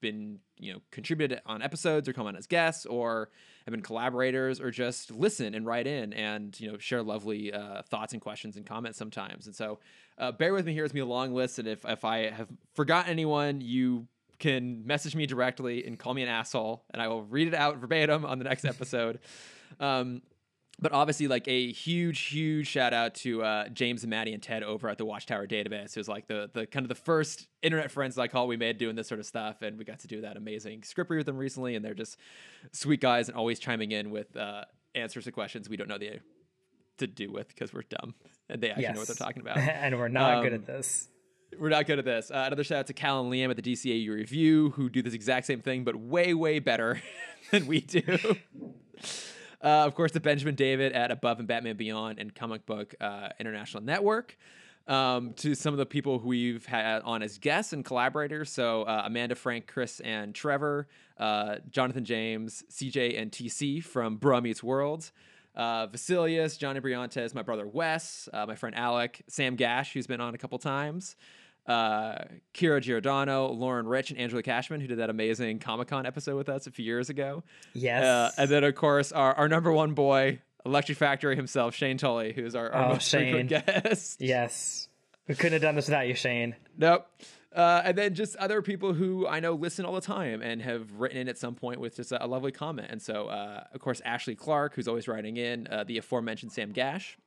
been 0.00 0.38
you 0.58 0.72
know 0.72 0.80
contributed 0.90 1.40
on 1.46 1.62
episodes 1.62 2.08
or 2.08 2.12
come 2.12 2.26
on 2.26 2.36
as 2.36 2.46
guests 2.46 2.86
or 2.86 3.30
have 3.64 3.72
been 3.72 3.82
collaborators 3.82 4.60
or 4.60 4.70
just 4.70 5.10
listen 5.10 5.54
and 5.54 5.66
write 5.66 5.86
in 5.86 6.12
and 6.12 6.58
you 6.60 6.70
know 6.70 6.78
share 6.78 7.02
lovely 7.02 7.52
uh, 7.52 7.82
thoughts 7.82 8.12
and 8.12 8.22
questions 8.22 8.56
and 8.56 8.64
comments 8.64 8.98
sometimes 8.98 9.46
and 9.46 9.54
so 9.56 9.78
uh, 10.18 10.30
bear 10.30 10.52
with 10.52 10.66
me 10.66 10.72
here 10.72 10.84
it's 10.84 10.94
me 10.94 11.00
a 11.00 11.06
long 11.06 11.34
list 11.34 11.58
and 11.58 11.66
if, 11.66 11.84
if 11.84 12.04
i 12.04 12.30
have 12.30 12.48
forgotten 12.74 13.10
anyone 13.10 13.60
you 13.60 14.06
can 14.38 14.86
message 14.86 15.14
me 15.16 15.26
directly 15.26 15.84
and 15.84 15.98
call 15.98 16.14
me 16.14 16.22
an 16.22 16.28
asshole 16.28 16.84
and 16.92 17.02
i 17.02 17.08
will 17.08 17.22
read 17.22 17.48
it 17.48 17.54
out 17.54 17.78
verbatim 17.78 18.24
on 18.24 18.38
the 18.38 18.44
next 18.44 18.64
episode 18.64 19.18
um, 19.80 20.22
but 20.80 20.92
obviously, 20.92 21.26
like 21.26 21.48
a 21.48 21.72
huge, 21.72 22.20
huge 22.26 22.68
shout 22.68 22.94
out 22.94 23.16
to 23.16 23.42
uh, 23.42 23.68
James 23.70 24.04
and 24.04 24.10
Maddie 24.10 24.32
and 24.32 24.40
Ted 24.40 24.62
over 24.62 24.88
at 24.88 24.96
the 24.96 25.04
Watchtower 25.04 25.44
Database, 25.48 25.92
who's 25.92 26.06
like 26.06 26.28
the 26.28 26.48
the 26.54 26.68
kind 26.68 26.84
of 26.84 26.88
the 26.88 26.94
first 26.94 27.48
internet 27.62 27.90
friends 27.90 28.16
I 28.16 28.28
call 28.28 28.46
we 28.46 28.56
made 28.56 28.78
doing 28.78 28.94
this 28.94 29.08
sort 29.08 29.18
of 29.18 29.26
stuff, 29.26 29.60
and 29.60 29.76
we 29.76 29.84
got 29.84 29.98
to 29.98 30.06
do 30.06 30.20
that 30.20 30.36
amazing 30.36 30.84
script 30.84 31.10
read 31.10 31.16
with 31.16 31.26
them 31.26 31.36
recently, 31.36 31.74
and 31.74 31.84
they're 31.84 31.94
just 31.94 32.16
sweet 32.70 33.00
guys 33.00 33.28
and 33.28 33.36
always 33.36 33.58
chiming 33.58 33.90
in 33.90 34.10
with 34.12 34.36
uh, 34.36 34.66
answers 34.94 35.24
to 35.24 35.32
questions 35.32 35.68
we 35.68 35.76
don't 35.76 35.88
know 35.88 35.98
the 35.98 36.20
to 36.98 37.08
do 37.08 37.32
with 37.32 37.48
because 37.48 37.72
we're 37.72 37.82
dumb 37.82 38.14
and 38.48 38.62
they 38.62 38.70
actually 38.70 38.86
know 38.92 39.00
what 39.00 39.08
they're 39.08 39.16
talking 39.16 39.42
about. 39.46 39.58
and 39.58 39.98
we're 39.98 40.06
not 40.06 40.44
good 40.44 40.52
Um, 40.52 40.60
at 40.60 40.66
this. 40.66 41.08
We're 41.56 41.68
not 41.68 41.86
good 41.86 41.98
at 41.98 42.04
this. 42.04 42.30
Uh, 42.30 42.44
another 42.46 42.64
shout 42.64 42.80
out 42.80 42.86
to 42.88 42.92
Cal 42.92 43.20
and 43.20 43.32
Liam 43.32 43.50
at 43.50 43.56
the 43.56 43.62
DCAU 43.62 44.10
Review, 44.10 44.70
who 44.70 44.88
do 44.88 45.02
this 45.02 45.14
exact 45.14 45.46
same 45.46 45.60
thing, 45.60 45.84
but 45.84 45.96
way, 45.96 46.34
way 46.34 46.58
better 46.58 47.00
than 47.50 47.66
we 47.66 47.80
do. 47.80 48.02
Uh, 49.60 49.84
of 49.84 49.94
course, 49.96 50.12
to 50.12 50.20
Benjamin 50.20 50.54
David 50.54 50.92
at 50.92 51.10
Above 51.10 51.40
and 51.40 51.48
Batman 51.48 51.76
Beyond 51.76 52.20
and 52.20 52.32
Comic 52.32 52.64
Book 52.64 52.94
uh, 53.00 53.30
International 53.40 53.82
Network. 53.82 54.38
Um, 54.86 55.34
to 55.34 55.56
some 55.56 55.74
of 55.74 55.78
the 55.78 55.84
people 55.84 56.20
who 56.20 56.28
we've 56.28 56.64
had 56.64 57.02
on 57.02 57.22
as 57.22 57.38
guests 57.38 57.72
and 57.72 57.84
collaborators. 57.84 58.50
So 58.50 58.84
uh, 58.84 59.02
Amanda, 59.04 59.34
Frank, 59.34 59.66
Chris, 59.66 60.00
and 60.00 60.34
Trevor, 60.34 60.86
uh, 61.18 61.56
Jonathan 61.68 62.04
James, 62.04 62.62
CJ, 62.70 63.20
and 63.20 63.30
TC 63.30 63.82
from 63.82 64.16
Bra 64.16 64.40
Meets 64.40 64.62
World. 64.62 65.10
Uh, 65.54 65.88
Vasilius, 65.88 66.56
Johnny 66.56 66.78
Briantes, 66.80 67.34
my 67.34 67.42
brother 67.42 67.66
Wes, 67.66 68.28
uh, 68.32 68.46
my 68.46 68.54
friend 68.54 68.76
Alec, 68.76 69.22
Sam 69.26 69.56
Gash, 69.56 69.92
who's 69.92 70.06
been 70.06 70.20
on 70.20 70.34
a 70.34 70.38
couple 70.38 70.56
times, 70.58 71.16
uh, 71.68 72.24
Kira 72.54 72.80
Giordano, 72.80 73.48
Lauren 73.52 73.86
Rich, 73.86 74.10
and 74.10 74.18
Angela 74.18 74.42
Cashman, 74.42 74.80
who 74.80 74.86
did 74.86 74.98
that 74.98 75.10
amazing 75.10 75.58
Comic 75.58 75.88
Con 75.88 76.06
episode 76.06 76.36
with 76.36 76.48
us 76.48 76.66
a 76.66 76.70
few 76.70 76.84
years 76.84 77.10
ago. 77.10 77.44
Yes. 77.74 78.02
Uh, 78.04 78.30
and 78.38 78.50
then, 78.50 78.64
of 78.64 78.74
course, 78.74 79.12
our, 79.12 79.34
our 79.34 79.48
number 79.48 79.70
one 79.72 79.92
boy, 79.92 80.40
Electric 80.64 80.98
Factory 80.98 81.36
himself, 81.36 81.74
Shane 81.74 81.98
Tully, 81.98 82.32
who's 82.32 82.54
our, 82.54 82.70
our 82.72 82.84
Oh, 82.86 82.88
most 82.94 83.10
frequent 83.10 83.50
guest. 83.50 84.16
yes. 84.20 84.88
We 85.28 85.34
couldn't 85.34 85.52
have 85.52 85.62
done 85.62 85.74
this 85.74 85.86
without 85.86 86.08
you, 86.08 86.14
Shane. 86.14 86.56
Nope. 86.76 87.06
Uh, 87.54 87.82
and 87.84 87.96
then 87.98 88.14
just 88.14 88.36
other 88.36 88.62
people 88.62 88.92
who 88.94 89.26
I 89.26 89.40
know 89.40 89.52
listen 89.54 89.84
all 89.84 89.94
the 89.94 90.00
time 90.00 90.42
and 90.42 90.60
have 90.62 90.92
written 90.92 91.18
in 91.18 91.28
at 91.28 91.38
some 91.38 91.54
point 91.54 91.80
with 91.80 91.96
just 91.96 92.12
a, 92.12 92.24
a 92.24 92.26
lovely 92.26 92.52
comment. 92.52 92.88
And 92.90 93.00
so, 93.00 93.28
uh, 93.28 93.64
of 93.72 93.80
course, 93.80 94.00
Ashley 94.04 94.34
Clark, 94.34 94.74
who's 94.74 94.86
always 94.88 95.08
writing 95.08 95.36
in, 95.36 95.66
uh, 95.66 95.84
the 95.84 95.98
aforementioned 95.98 96.52
Sam 96.52 96.72
Gash, 96.72 97.18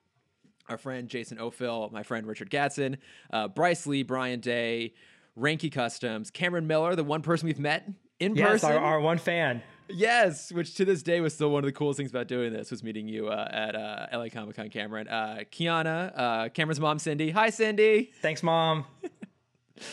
our 0.71 0.77
friend 0.77 1.07
Jason 1.09 1.37
Ophil, 1.37 1.91
my 1.91 2.01
friend 2.03 2.25
Richard 2.25 2.49
Gatson, 2.49 2.97
uh, 3.31 3.47
Bryce 3.47 3.85
Lee, 3.85 4.01
Brian 4.03 4.39
Day, 4.39 4.93
Ranky 5.37 5.71
Customs, 5.71 6.31
Cameron 6.31 6.65
Miller, 6.65 6.95
the 6.95 7.03
one 7.03 7.21
person 7.21 7.45
we've 7.47 7.59
met 7.59 7.87
in 8.19 8.35
Yes, 8.35 8.61
person. 8.61 8.71
our, 8.71 8.77
our 8.79 8.99
one 8.99 9.17
fan. 9.17 9.61
Yes, 9.89 10.51
which 10.53 10.75
to 10.75 10.85
this 10.85 11.03
day 11.03 11.19
was 11.19 11.33
still 11.33 11.51
one 11.51 11.59
of 11.59 11.65
the 11.65 11.71
coolest 11.73 11.97
things 11.97 12.09
about 12.11 12.27
doing 12.29 12.53
this 12.53 12.71
was 12.71 12.81
meeting 12.81 13.09
you 13.09 13.27
uh, 13.27 13.47
at 13.51 13.75
uh, 13.75 14.07
LA 14.13 14.29
Comic 14.29 14.55
Con, 14.55 14.69
Cameron. 14.69 15.07
Uh, 15.09 15.39
Kiana, 15.51 16.13
uh, 16.17 16.49
Cameron's 16.49 16.79
mom, 16.79 16.97
Cindy. 16.97 17.31
Hi, 17.31 17.49
Cindy. 17.49 18.11
Thanks, 18.21 18.41
Mom. 18.41 18.85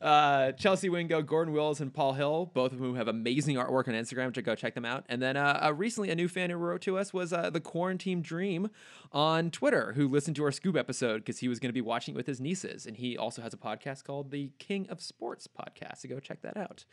Uh, 0.00 0.52
Chelsea 0.52 0.88
Wingo, 0.88 1.22
Gordon 1.22 1.52
Wills, 1.52 1.80
and 1.80 1.92
Paul 1.92 2.12
Hill, 2.12 2.50
both 2.54 2.72
of 2.72 2.78
whom 2.78 2.94
have 2.94 3.08
amazing 3.08 3.56
artwork 3.56 3.88
on 3.88 3.94
Instagram. 3.94 4.32
To 4.34 4.42
go 4.42 4.54
check 4.54 4.74
them 4.74 4.84
out. 4.84 5.04
And 5.08 5.20
then 5.20 5.36
uh, 5.36 5.60
uh, 5.66 5.72
recently, 5.72 6.10
a 6.10 6.14
new 6.14 6.28
fan 6.28 6.50
who 6.50 6.56
wrote 6.56 6.82
to 6.82 6.98
us 6.98 7.12
was 7.12 7.32
uh, 7.32 7.50
the 7.50 7.60
Quarantine 7.60 8.22
Dream 8.22 8.70
on 9.10 9.50
Twitter, 9.50 9.94
who 9.94 10.06
listened 10.08 10.36
to 10.36 10.44
our 10.44 10.50
Scoob 10.50 10.78
episode 10.78 11.18
because 11.18 11.38
he 11.38 11.48
was 11.48 11.58
going 11.58 11.70
to 11.70 11.74
be 11.74 11.80
watching 11.80 12.14
it 12.14 12.16
with 12.16 12.26
his 12.26 12.40
nieces, 12.40 12.86
and 12.86 12.96
he 12.96 13.18
also 13.18 13.42
has 13.42 13.52
a 13.52 13.56
podcast 13.56 14.04
called 14.04 14.30
the 14.30 14.52
King 14.58 14.86
of 14.88 15.00
Sports 15.00 15.48
podcast. 15.48 15.98
So 15.98 16.08
go 16.08 16.20
check 16.20 16.42
that 16.42 16.56
out. 16.56 16.84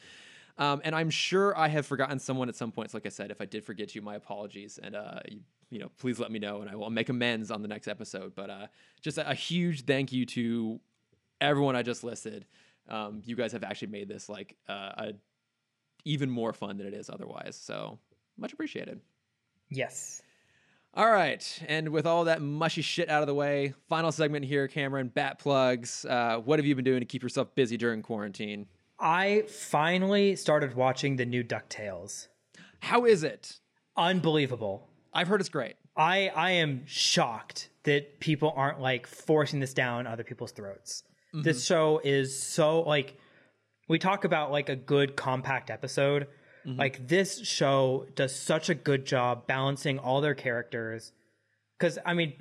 Um, 0.58 0.82
and 0.84 0.96
I'm 0.96 1.10
sure 1.10 1.58
I 1.58 1.68
have 1.68 1.86
forgotten 1.86 2.18
someone 2.18 2.50
at 2.50 2.56
some 2.56 2.72
points. 2.72 2.94
Like 2.94 3.06
I 3.06 3.10
said, 3.10 3.30
if 3.30 3.42
I 3.42 3.46
did 3.46 3.64
forget 3.66 3.94
you, 3.94 4.02
my 4.02 4.16
apologies. 4.16 4.80
And 4.82 4.96
uh, 4.96 5.20
you, 5.30 5.42
you 5.70 5.80
know, 5.80 5.92
please 5.98 6.20
let 6.20 6.32
me 6.32 6.40
know, 6.40 6.62
and 6.62 6.70
I 6.70 6.76
will 6.76 6.90
make 6.90 7.10
amends 7.10 7.52
on 7.52 7.62
the 7.62 7.68
next 7.68 7.88
episode. 7.88 8.34
But 8.36 8.50
uh, 8.50 8.68
just 9.02 9.18
a, 9.18 9.30
a 9.30 9.34
huge 9.34 9.86
thank 9.86 10.12
you 10.12 10.26
to 10.28 10.80
everyone 11.42 11.76
I 11.76 11.84
just 11.84 12.04
listed. 12.04 12.46
Um, 12.90 13.22
you 13.26 13.36
guys 13.36 13.52
have 13.52 13.64
actually 13.64 13.90
made 13.90 14.08
this 14.08 14.30
like 14.30 14.56
uh, 14.70 14.92
a 14.98 15.14
even 16.06 16.30
more 16.30 16.54
fun 16.54 16.78
than 16.78 16.88
it 16.88 16.94
is 16.94 17.10
otherwise. 17.10 17.60
So 17.60 17.98
much 18.38 18.54
appreciated. 18.54 19.02
Yes. 19.70 20.22
All 20.94 21.12
right, 21.12 21.62
and 21.68 21.90
with 21.90 22.06
all 22.06 22.24
that 22.24 22.42
mushy 22.42 22.82
shit 22.82 23.10
out 23.10 23.22
of 23.22 23.28
the 23.28 23.34
way, 23.34 23.74
final 23.90 24.14
segment 24.14 24.46
here, 24.46 24.70
Cameron. 24.70 25.10
Bat 25.14 25.40
plugs. 25.40 26.06
Uh, 26.06 26.38
what 26.46 26.58
have 26.58 26.66
you 26.66 26.74
been 26.74 26.86
doing 26.86 27.02
to 27.02 27.06
keep 27.06 27.22
yourself 27.22 27.54
busy 27.54 27.76
during 27.76 28.02
quarantine? 28.02 28.68
I 28.98 29.44
finally 29.50 30.38
started 30.38 30.74
watching 30.74 31.18
the 31.18 31.26
new 31.26 31.44
DuckTales. 31.44 32.28
How 32.80 33.04
is 33.04 33.24
it? 33.24 33.60
Unbelievable. 33.98 34.88
I've 35.14 35.28
heard 35.28 35.42
it's 35.42 35.50
great. 35.50 35.76
I 35.98 36.30
I 36.30 36.52
am 36.52 36.86
shocked 36.86 37.70
that 37.84 38.20
people 38.22 38.54
aren't 38.56 38.80
like 38.80 39.06
forcing 39.06 39.60
this 39.60 39.74
down 39.74 40.08
other 40.08 40.24
people's 40.24 40.52
throats. 40.52 41.04
This 41.44 41.58
mm-hmm. 41.58 41.74
show 41.74 42.02
is 42.04 42.38
so 42.38 42.82
like 42.82 43.18
we 43.88 44.00
talk 44.00 44.24
about 44.24 44.52
like 44.52 44.70
a 44.70 44.76
good 44.76 45.16
compact 45.16 45.70
episode. 45.70 46.28
Mm-hmm. 46.66 46.80
Like 46.80 47.08
this 47.08 47.46
show 47.46 48.08
does 48.16 48.36
such 48.36 48.70
a 48.70 48.76
good 48.76 49.06
job 49.06 49.48
balancing 49.48 50.00
all 50.00 50.22
their 50.22 50.36
characters. 50.36 51.12
Cuz 51.80 51.98
I 52.06 52.14
mean, 52.14 52.34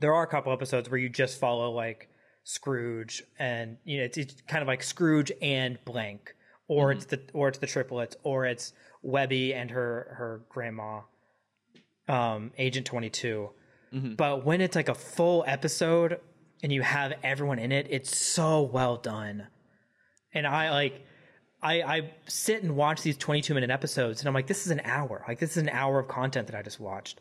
there 0.00 0.14
are 0.14 0.22
a 0.22 0.26
couple 0.26 0.52
episodes 0.52 0.90
where 0.90 0.98
you 0.98 1.08
just 1.08 1.38
follow 1.38 1.70
like 1.70 2.08
Scrooge, 2.44 3.22
and 3.38 3.78
you 3.84 3.98
know 3.98 4.04
it's, 4.04 4.18
it's 4.18 4.40
kind 4.48 4.62
of 4.62 4.68
like 4.68 4.82
Scrooge 4.82 5.30
and 5.40 5.78
blank, 5.84 6.34
or 6.66 6.90
mm-hmm. 6.90 6.98
it's 6.98 7.06
the 7.06 7.20
or 7.32 7.48
it's 7.48 7.58
the 7.58 7.66
triplets, 7.66 8.16
or 8.24 8.46
it's 8.46 8.72
Webby 9.02 9.54
and 9.54 9.70
her 9.70 10.14
her 10.18 10.42
grandma, 10.48 11.02
um, 12.08 12.50
Agent 12.58 12.86
Twenty 12.86 13.10
But 14.16 14.44
when 14.44 14.60
it's 14.60 14.74
like 14.74 14.88
a 14.88 14.94
full 14.94 15.44
episode 15.46 16.18
and 16.62 16.72
you 16.72 16.82
have 16.82 17.14
everyone 17.22 17.58
in 17.58 17.72
it, 17.72 17.86
it's 17.90 18.16
so 18.16 18.62
well 18.62 18.96
done. 18.96 19.48
And 20.32 20.46
I 20.46 20.70
like 20.70 21.04
I, 21.62 21.82
I 21.82 22.10
sit 22.26 22.62
and 22.62 22.76
watch 22.76 23.02
these 23.02 23.16
22 23.16 23.54
minute 23.54 23.70
episodes 23.70 24.20
and 24.20 24.28
I'm 24.28 24.34
like, 24.34 24.46
this 24.46 24.66
is 24.66 24.72
an 24.72 24.80
hour. 24.84 25.24
Like, 25.28 25.38
this 25.38 25.52
is 25.52 25.58
an 25.58 25.68
hour 25.68 26.00
of 26.00 26.08
content 26.08 26.48
that 26.48 26.56
I 26.56 26.62
just 26.62 26.80
watched 26.80 27.20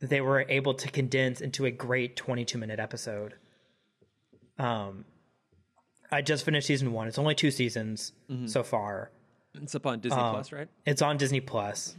that 0.00 0.10
they 0.10 0.20
were 0.20 0.44
able 0.48 0.74
to 0.74 0.90
condense 0.90 1.40
into 1.40 1.64
a 1.64 1.70
great 1.70 2.16
22 2.16 2.58
minute 2.58 2.78
episode. 2.78 3.34
Um, 4.58 5.04
I 6.10 6.22
just 6.22 6.44
finished 6.44 6.66
season 6.66 6.92
one. 6.92 7.08
It's 7.08 7.18
only 7.18 7.34
two 7.34 7.50
seasons 7.50 8.12
so 8.46 8.62
far. 8.62 9.10
It's 9.54 9.74
up 9.74 9.86
on 9.86 10.00
Disney 10.00 10.18
Plus, 10.32 10.52
right? 10.52 10.68
It's 10.84 11.02
on 11.02 11.16
Disney 11.16 11.40
Plus, 11.40 11.96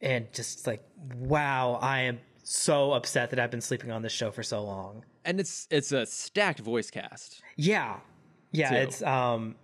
and 0.00 0.26
just 0.32 0.66
like, 0.66 0.84
wow, 1.16 1.78
I 1.80 2.00
am 2.00 2.18
so 2.42 2.92
upset 2.92 3.30
that 3.30 3.38
I've 3.38 3.50
been 3.50 3.60
sleeping 3.60 3.90
on 3.92 4.02
this 4.02 4.12
show 4.12 4.30
for 4.30 4.42
so 4.42 4.62
long. 4.64 5.04
And 5.28 5.38
it's 5.40 5.68
it's 5.70 5.92
a 5.92 6.06
stacked 6.06 6.60
voice 6.60 6.90
cast. 6.90 7.42
Yeah, 7.56 7.96
yeah. 8.50 8.70
Too. 8.70 8.76
It's 8.76 9.02
um, 9.02 9.56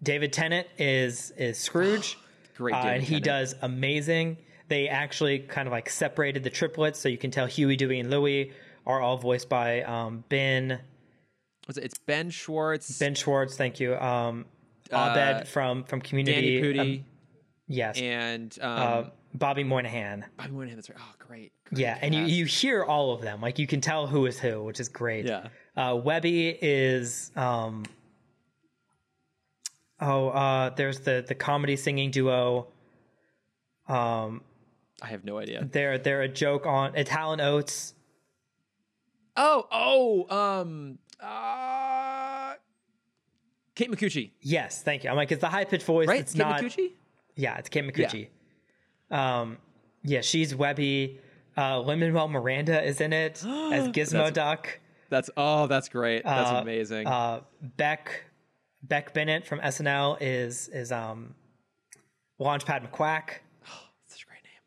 David 0.00 0.32
Tennant 0.32 0.68
is 0.78 1.32
is 1.36 1.58
Scrooge. 1.58 2.16
Great, 2.56 2.74
Uh, 2.74 2.78
and 2.78 3.02
he 3.02 3.20
Tennant. 3.20 3.24
does 3.24 3.54
amazing. 3.62 4.36
They 4.68 4.88
actually 4.88 5.40
kind 5.40 5.66
of 5.66 5.72
like 5.72 5.90
separated 5.90 6.44
the 6.44 6.50
triplets, 6.50 7.00
so 7.00 7.08
you 7.08 7.18
can 7.18 7.30
tell 7.32 7.46
Huey, 7.46 7.74
Dewey, 7.76 7.98
and 7.98 8.10
Louie 8.10 8.52
are 8.86 9.00
all 9.00 9.16
voiced 9.16 9.48
by 9.48 9.82
um, 9.82 10.22
Ben 10.28 10.72
it? 11.68 11.76
It's 11.78 11.98
Ben 11.98 12.30
Schwartz, 12.30 12.98
Ben 12.98 13.14
Schwartz. 13.16 13.56
Thank 13.56 13.80
you, 13.80 13.96
um, 13.96 14.46
Abed 14.92 15.42
Uh, 15.42 15.44
from 15.44 15.82
from 15.84 15.98
Danny 15.98 16.08
Community. 16.08 16.60
Pudi, 16.62 16.98
um, 17.00 17.04
yes, 17.66 17.98
and 18.00 18.56
um, 18.60 18.70
uh, 18.78 19.04
Bobby 19.34 19.64
Moynihan. 19.64 20.24
Bobby 20.36 20.52
Moynihan. 20.52 20.76
That's 20.76 20.88
right. 20.90 20.98
Oh, 21.00 21.14
great. 21.28 21.52
great 21.64 21.80
Yeah, 21.80 21.98
and 22.00 22.14
you, 22.14 22.24
you 22.24 22.44
hear 22.46 22.82
all 22.82 23.12
of 23.12 23.20
them. 23.20 23.40
Like 23.40 23.58
you 23.58 23.66
can 23.66 23.80
tell 23.80 24.06
who 24.06 24.26
is 24.26 24.38
who, 24.38 24.64
which 24.64 24.80
is 24.80 24.88
great. 24.88 25.26
Yeah. 25.26 25.48
Uh, 25.76 25.94
Webby 25.96 26.48
is 26.60 27.30
um. 27.36 27.84
Oh, 30.00 30.28
uh, 30.28 30.70
there's 30.70 31.00
the 31.00 31.24
the 31.26 31.34
comedy 31.34 31.76
singing 31.76 32.10
duo. 32.10 32.68
Um, 33.88 34.42
I 35.02 35.08
have 35.08 35.24
no 35.24 35.38
idea. 35.38 35.68
they're 35.70 35.98
they're 35.98 36.22
a 36.22 36.28
joke 36.28 36.66
on 36.66 36.94
Italian 36.96 37.40
Oats. 37.40 37.94
Oh, 39.36 39.66
oh, 39.70 40.36
um, 40.36 40.98
uh, 41.22 42.54
Kate 43.76 43.88
Micucci, 43.88 44.32
Yes, 44.40 44.82
thank 44.82 45.04
you. 45.04 45.10
I'm 45.10 45.14
like, 45.16 45.30
it's 45.30 45.40
the 45.40 45.48
high 45.48 45.64
pitched 45.64 45.84
voice. 45.86 46.08
right? 46.08 46.20
It's 46.20 46.32
Kate 46.32 46.38
not. 46.40 46.60
Micucci. 46.60 46.90
Yeah, 47.36 47.56
it's 47.58 47.68
Kate 47.68 47.84
Micucci. 47.84 48.28
Um, 49.12 49.58
yeah, 50.02 50.20
she's 50.20 50.54
Webby. 50.54 51.20
Uh, 51.56 51.80
Lin-Manuel 51.80 52.28
Miranda 52.28 52.82
is 52.82 53.00
in 53.00 53.12
it 53.12 53.36
as 53.46 53.88
Gizmo 53.88 54.12
That's- 54.12 54.32
Duck. 54.32 54.80
That's 55.10 55.30
oh, 55.38 55.66
that's 55.66 55.88
great. 55.88 56.22
That's 56.24 56.50
Uh, 56.50 56.56
amazing. 56.56 57.06
Uh, 57.06 57.40
Beck 57.62 58.24
Beck 58.82 59.14
Bennett 59.14 59.46
from 59.46 59.58
SNL 59.60 60.18
is 60.20 60.68
is 60.68 60.92
um, 60.92 61.34
Launchpad 62.40 62.90
McQuack. 62.90 63.30
Such 64.06 64.22
a 64.22 64.26
great 64.26 64.42
name. 64.44 64.60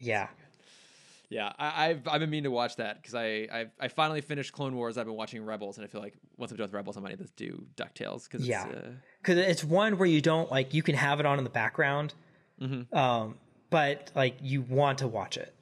Yeah, 0.00 0.28
Yeah, 1.30 1.52
I, 1.58 1.90
I've 1.90 2.08
I've 2.08 2.20
been 2.20 2.30
meaning 2.30 2.44
to 2.44 2.50
watch 2.50 2.76
that 2.76 3.00
because 3.00 3.14
I 3.14 3.48
I've, 3.52 3.70
I 3.80 3.88
finally 3.88 4.20
finished 4.20 4.52
Clone 4.52 4.74
Wars. 4.76 4.98
I've 4.98 5.06
been 5.06 5.14
watching 5.16 5.44
Rebels, 5.44 5.78
and 5.78 5.84
I 5.84 5.88
feel 5.88 6.00
like 6.00 6.14
once 6.36 6.50
I'm 6.50 6.56
done 6.58 6.64
with 6.66 6.74
Rebels, 6.74 6.96
I 6.96 7.00
might 7.00 7.18
need 7.18 7.26
to 7.26 7.32
do 7.36 7.64
Ducktales 7.76 8.24
because 8.28 8.46
Yeah. 8.46 8.66
it's, 8.66 8.76
uh, 8.76 8.90
because 9.22 9.38
it's 9.38 9.64
one 9.64 9.96
where 9.96 10.08
you 10.08 10.20
don't 10.20 10.50
like 10.50 10.74
you 10.74 10.82
can 10.82 10.96
have 10.96 11.20
it 11.20 11.26
on 11.26 11.38
in 11.38 11.44
the 11.44 11.50
background, 11.50 12.14
Mm-hmm. 12.60 12.96
um, 12.96 13.36
but 13.70 14.10
like 14.14 14.36
you 14.40 14.62
want 14.62 14.98
to 14.98 15.06
watch 15.08 15.36
it. 15.36 15.54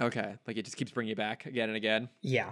okay. 0.00 0.34
Like 0.46 0.56
it 0.56 0.64
just 0.64 0.76
keeps 0.76 0.90
bringing 0.92 1.10
you 1.10 1.16
back 1.16 1.46
again 1.46 1.68
and 1.68 1.76
again. 1.76 2.08
Yeah, 2.22 2.50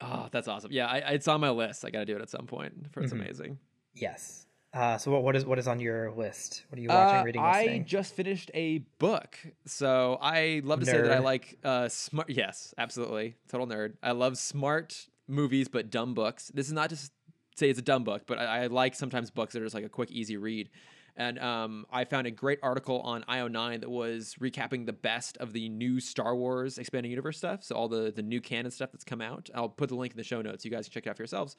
Oh, 0.00 0.28
that's 0.30 0.46
awesome. 0.46 0.70
Yeah, 0.72 0.86
I, 0.86 0.98
it's 1.14 1.26
on 1.26 1.40
my 1.40 1.48
list. 1.50 1.84
I 1.84 1.90
got 1.90 2.00
to 2.00 2.04
do 2.04 2.16
it 2.16 2.20
at 2.22 2.28
some 2.28 2.46
point. 2.46 2.92
For 2.92 3.00
it's 3.00 3.12
Mm-hmm. 3.12 3.22
amazing. 3.22 3.58
yes. 3.94 4.42
Uh, 4.74 4.98
so 4.98 5.10
what 5.10 5.22
what 5.22 5.34
is 5.34 5.46
what 5.46 5.58
is 5.58 5.66
on 5.66 5.80
your 5.80 6.10
list? 6.12 6.64
What 6.68 6.78
are 6.78 6.82
you 6.82 6.88
watching, 6.90 7.20
Uh, 7.20 7.24
reading, 7.24 7.40
I 7.42 7.78
just 7.86 8.14
finished 8.14 8.50
a 8.52 8.78
book, 8.98 9.38
so 9.64 10.18
I 10.20 10.60
love 10.64 10.80
to 10.80 10.86
say 10.86 11.00
that 11.00 11.12
I 11.12 11.18
like 11.20 11.58
uh, 11.64 11.88
smart. 11.88 12.28
Yes, 12.28 12.74
absolutely, 12.76 13.36
total 13.48 13.66
nerd. 13.66 13.94
I 14.02 14.10
love 14.10 14.36
smart 14.36 15.06
movies, 15.28 15.68
but 15.68 15.88
dumb 15.90 16.12
books. 16.12 16.50
This 16.52 16.66
is 16.66 16.74
not 16.74 16.90
just 16.90 17.10
say 17.54 17.70
it's 17.70 17.78
a 17.78 17.82
dumb 17.82 18.04
book, 18.04 18.24
but 18.26 18.38
I, 18.38 18.64
I 18.64 18.66
like 18.66 18.94
sometimes 18.94 19.30
books 19.30 19.54
that 19.54 19.62
are 19.62 19.64
just 19.64 19.74
like 19.74 19.84
a 19.84 19.88
quick, 19.88 20.10
easy 20.10 20.36
read. 20.36 20.68
And 21.16 21.38
um, 21.38 21.86
I 21.90 22.04
found 22.04 22.26
a 22.26 22.30
great 22.30 22.58
article 22.62 23.00
on 23.00 23.22
IO9 23.22 23.80
that 23.80 23.90
was 23.90 24.36
recapping 24.40 24.84
the 24.84 24.92
best 24.92 25.38
of 25.38 25.52
the 25.52 25.68
new 25.68 25.98
Star 25.98 26.36
Wars 26.36 26.76
expanding 26.78 27.10
universe 27.10 27.38
stuff. 27.38 27.62
So 27.64 27.74
all 27.74 27.88
the 27.88 28.12
the 28.14 28.22
new 28.22 28.40
canon 28.40 28.70
stuff 28.70 28.92
that's 28.92 29.04
come 29.04 29.22
out. 29.22 29.48
I'll 29.54 29.68
put 29.68 29.88
the 29.88 29.94
link 29.94 30.12
in 30.12 30.18
the 30.18 30.24
show 30.24 30.42
notes. 30.42 30.64
You 30.64 30.70
guys 30.70 30.86
can 30.86 30.92
check 30.92 31.06
it 31.06 31.10
out 31.10 31.16
for 31.16 31.22
yourselves. 31.22 31.56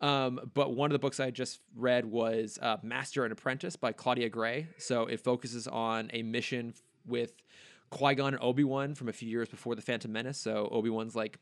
Um, 0.00 0.50
but 0.54 0.74
one 0.74 0.90
of 0.90 0.92
the 0.92 0.98
books 0.98 1.20
I 1.20 1.30
just 1.30 1.60
read 1.74 2.04
was 2.04 2.58
uh, 2.60 2.76
Master 2.82 3.24
and 3.24 3.32
Apprentice 3.32 3.76
by 3.76 3.92
Claudia 3.92 4.28
Gray. 4.28 4.68
So 4.78 5.06
it 5.06 5.20
focuses 5.20 5.66
on 5.66 6.10
a 6.12 6.22
mission 6.22 6.74
with 7.06 7.32
Qui 7.90 8.14
Gon 8.14 8.34
and 8.34 8.42
Obi 8.42 8.64
Wan 8.64 8.94
from 8.94 9.08
a 9.08 9.12
few 9.12 9.28
years 9.28 9.48
before 9.48 9.74
the 9.74 9.82
Phantom 9.82 10.12
Menace. 10.12 10.38
So 10.38 10.68
Obi 10.70 10.90
Wan's 10.90 11.16
like 11.16 11.38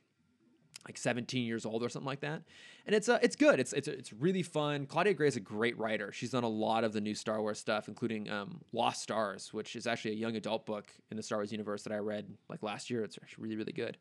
like 0.87 0.99
17 0.99 1.45
years 1.45 1.65
old 1.65 1.83
or 1.83 1.89
something 1.89 2.07
like 2.07 2.21
that. 2.21 2.43
And 2.87 2.95
it's 2.95 3.09
uh, 3.09 3.19
it's 3.23 3.37
good. 3.37 3.59
It's 3.59 3.73
it's 3.73 3.89
it's 3.89 4.13
really 4.13 4.43
fun. 4.43 4.87
Claudia 4.87 5.15
Gray 5.15 5.29
is 5.29 5.37
a 5.37 5.41
great 5.41 5.79
writer. 5.79 6.13
She's 6.13 6.31
done 6.31 6.45
a 6.45 6.49
lot 6.49 6.85
of 6.85 6.93
the 6.93 7.01
new 7.01 7.15
Star 7.15 7.41
Wars 7.41 7.59
stuff, 7.59 7.89
including 7.89 8.29
um, 8.29 8.61
Lost 8.73 9.03
Stars, 9.03 9.55
which 9.55 9.75
is 9.77 9.87
actually 9.87 10.13
a 10.13 10.17
young 10.17 10.37
adult 10.37 10.67
book 10.67 10.91
in 11.11 11.17
the 11.17 11.23
Star 11.23 11.39
Wars 11.39 11.51
universe 11.51 11.83
that 11.85 11.93
I 11.93 11.97
read 11.97 12.27
like 12.51 12.63
last 12.63 12.91
year. 12.91 13.03
It's 13.03 13.19
really 13.39 13.57
really 13.57 13.73
good. 13.73 13.97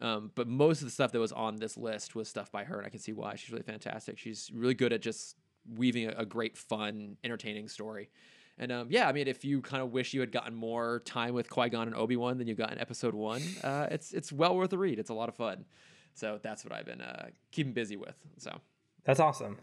Um, 0.00 0.32
but 0.34 0.48
most 0.48 0.80
of 0.80 0.86
the 0.86 0.90
stuff 0.90 1.12
that 1.12 1.20
was 1.20 1.32
on 1.32 1.56
this 1.56 1.76
list 1.76 2.16
was 2.16 2.28
stuff 2.28 2.50
by 2.50 2.64
her, 2.64 2.78
and 2.78 2.86
I 2.86 2.90
can 2.90 2.98
see 2.98 3.12
why. 3.12 3.36
She's 3.36 3.52
really 3.52 3.62
fantastic. 3.62 4.18
She's 4.18 4.50
really 4.52 4.74
good 4.74 4.92
at 4.92 5.00
just 5.00 5.36
weaving 5.76 6.08
a, 6.08 6.14
a 6.18 6.26
great, 6.26 6.58
fun, 6.58 7.16
entertaining 7.22 7.68
story. 7.68 8.10
And 8.58 8.70
um, 8.70 8.86
yeah, 8.90 9.08
I 9.08 9.12
mean, 9.12 9.26
if 9.26 9.44
you 9.44 9.60
kind 9.60 9.82
of 9.82 9.92
wish 9.92 10.14
you 10.14 10.20
had 10.20 10.30
gotten 10.30 10.54
more 10.54 11.02
time 11.04 11.34
with 11.34 11.50
Qui 11.50 11.70
Gon 11.70 11.88
and 11.88 11.96
Obi 11.96 12.16
Wan 12.16 12.38
than 12.38 12.46
you 12.46 12.54
got 12.54 12.72
in 12.72 12.78
Episode 12.78 13.14
One, 13.14 13.42
uh, 13.64 13.88
it's 13.90 14.12
it's 14.12 14.32
well 14.32 14.56
worth 14.56 14.72
a 14.72 14.78
read. 14.78 14.98
It's 14.98 15.10
a 15.10 15.14
lot 15.14 15.28
of 15.28 15.34
fun. 15.34 15.64
So 16.14 16.38
that's 16.42 16.64
what 16.64 16.72
I've 16.72 16.86
been 16.86 17.00
uh, 17.00 17.26
keeping 17.50 17.72
busy 17.72 17.96
with. 17.96 18.14
So 18.38 18.50
That's 19.04 19.20
awesome. 19.20 19.58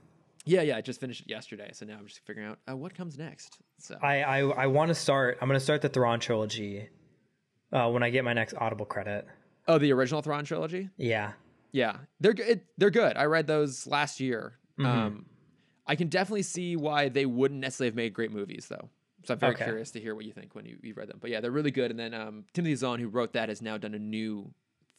yeah, 0.46 0.62
yeah, 0.62 0.78
I 0.78 0.82
just 0.82 1.00
finished 1.00 1.22
it 1.22 1.30
yesterday. 1.30 1.72
So 1.74 1.86
now 1.86 1.98
I'm 1.98 2.06
just 2.08 2.20
figuring 2.26 2.50
out 2.50 2.60
uh, 2.70 2.76
what 2.76 2.94
comes 2.94 3.18
next. 3.18 3.58
So 3.80 3.98
I 4.02 4.22
I, 4.22 4.40
I 4.42 4.68
want 4.68 4.90
to 4.90 4.96
start. 4.96 5.38
I'm 5.42 5.48
going 5.48 5.60
to 5.60 5.64
start 5.64 5.82
the 5.82 5.90
Thrawn 5.90 6.20
trilogy 6.20 6.90
uh, 7.72 7.90
when 7.90 8.04
I 8.04 8.10
get 8.10 8.24
my 8.24 8.34
next 8.34 8.54
Audible 8.56 8.86
credit. 8.86 9.28
oh, 9.68 9.78
the 9.78 9.92
original 9.94 10.22
Thrawn 10.22 10.44
trilogy. 10.46 10.90
Yeah, 10.98 11.32
Yeah, 11.72 11.98
they're 12.20 12.34
good. 12.34 12.62
They're 12.78 12.90
good. 12.92 13.16
I 13.18 13.26
read 13.26 13.48
those 13.48 13.88
last 13.88 14.20
year. 14.20 14.58
Um, 14.80 15.26
I 15.86 15.96
can 15.96 16.08
definitely 16.08 16.42
see 16.44 16.76
why 16.76 17.08
they 17.10 17.26
wouldn't 17.28 17.60
necessarily 17.60 17.90
have 17.90 17.96
made 17.96 18.14
great 18.14 18.32
movies, 18.32 18.66
though. 18.68 18.90
So 19.26 19.34
I'm 19.36 19.40
very 19.40 19.54
Okay. 19.54 19.66
curious 19.66 19.92
to 19.92 20.00
hear 20.00 20.16
what 20.16 20.26
you 20.26 20.32
think 20.34 20.56
when 20.56 20.66
you, 20.66 20.78
you 20.82 20.94
read 20.96 21.08
them. 21.08 21.20
But 21.22 21.30
yeah, 21.30 21.40
they're 21.40 21.52
really 21.52 21.70
good. 21.70 21.92
And 21.92 22.00
then 22.00 22.14
um, 22.16 22.46
Timothy 22.54 22.74
Zahn, 22.76 23.00
who 23.00 23.08
wrote 23.08 23.34
that, 23.34 23.50
has 23.50 23.62
now 23.62 23.78
done 23.78 23.94
a 23.94 24.00
new 24.00 24.52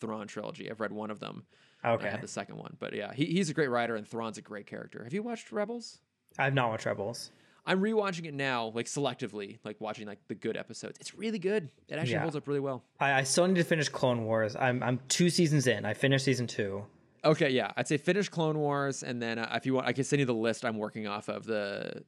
Thrawn 0.03 0.27
trilogy. 0.27 0.71
I've 0.71 0.81
read 0.81 0.93
one 0.93 1.11
of 1.11 1.21
them. 1.21 1.45
I 1.85 1.93
okay. 1.93 2.11
have 2.11 2.21
the 2.21 2.29
second 2.29 2.57
one. 2.57 2.77
But 2.79 2.95
yeah, 2.95 3.13
he, 3.15 3.25
he's 3.27 3.49
a 3.51 3.55
great 3.55 3.71
writer, 3.71 3.97
and 3.97 4.07
Thrawn's 4.07 4.37
a 4.39 4.43
great 4.43 4.67
character. 4.67 5.03
Have 5.05 5.15
you 5.15 5.23
watched 5.23 5.51
Rebels? 5.53 6.01
I've 6.39 6.55
not 6.55 6.69
watched 6.71 6.87
Rebels. 6.87 7.31
I'm 7.65 7.81
rewatching 7.81 8.27
it 8.27 8.35
now, 8.35 8.73
like 8.75 8.87
selectively, 8.87 9.59
like 9.65 9.81
watching 9.81 10.07
like 10.09 10.19
the 10.27 10.35
good 10.35 10.57
episodes. 10.57 10.99
It's 11.01 11.15
really 11.15 11.39
good. 11.39 11.71
It 11.89 11.95
actually 11.97 12.15
Yeah. 12.15 12.23
holds 12.23 12.35
up 12.37 12.49
really 12.49 12.59
well. 12.61 12.83
I, 12.99 13.13
I 13.13 13.23
still 13.23 13.47
need 13.47 13.55
to 13.57 13.65
finish 13.65 13.89
Clone 13.89 14.25
Wars. 14.25 14.57
I'm 14.57 14.83
I'm 14.83 14.99
two 15.09 15.31
seasons 15.31 15.67
in. 15.69 15.85
I 15.85 15.95
finished 15.95 16.25
season 16.25 16.47
two. 16.49 16.85
Okay, 17.25 17.51
yeah, 17.51 17.71
I'd 17.77 17.87
say 17.87 17.99
finish 17.99 18.29
Clone 18.29 18.59
Wars, 18.59 19.05
and 19.05 19.23
then 19.23 19.39
uh, 19.39 19.53
if 19.55 19.65
you 19.65 19.75
want, 19.75 19.87
I 19.87 19.93
can 19.93 20.03
send 20.03 20.19
you 20.19 20.27
the 20.27 20.35
list 20.35 20.65
I'm 20.65 20.77
working 20.77 21.07
off 21.07 21.29
of 21.29 21.45
the 21.47 22.03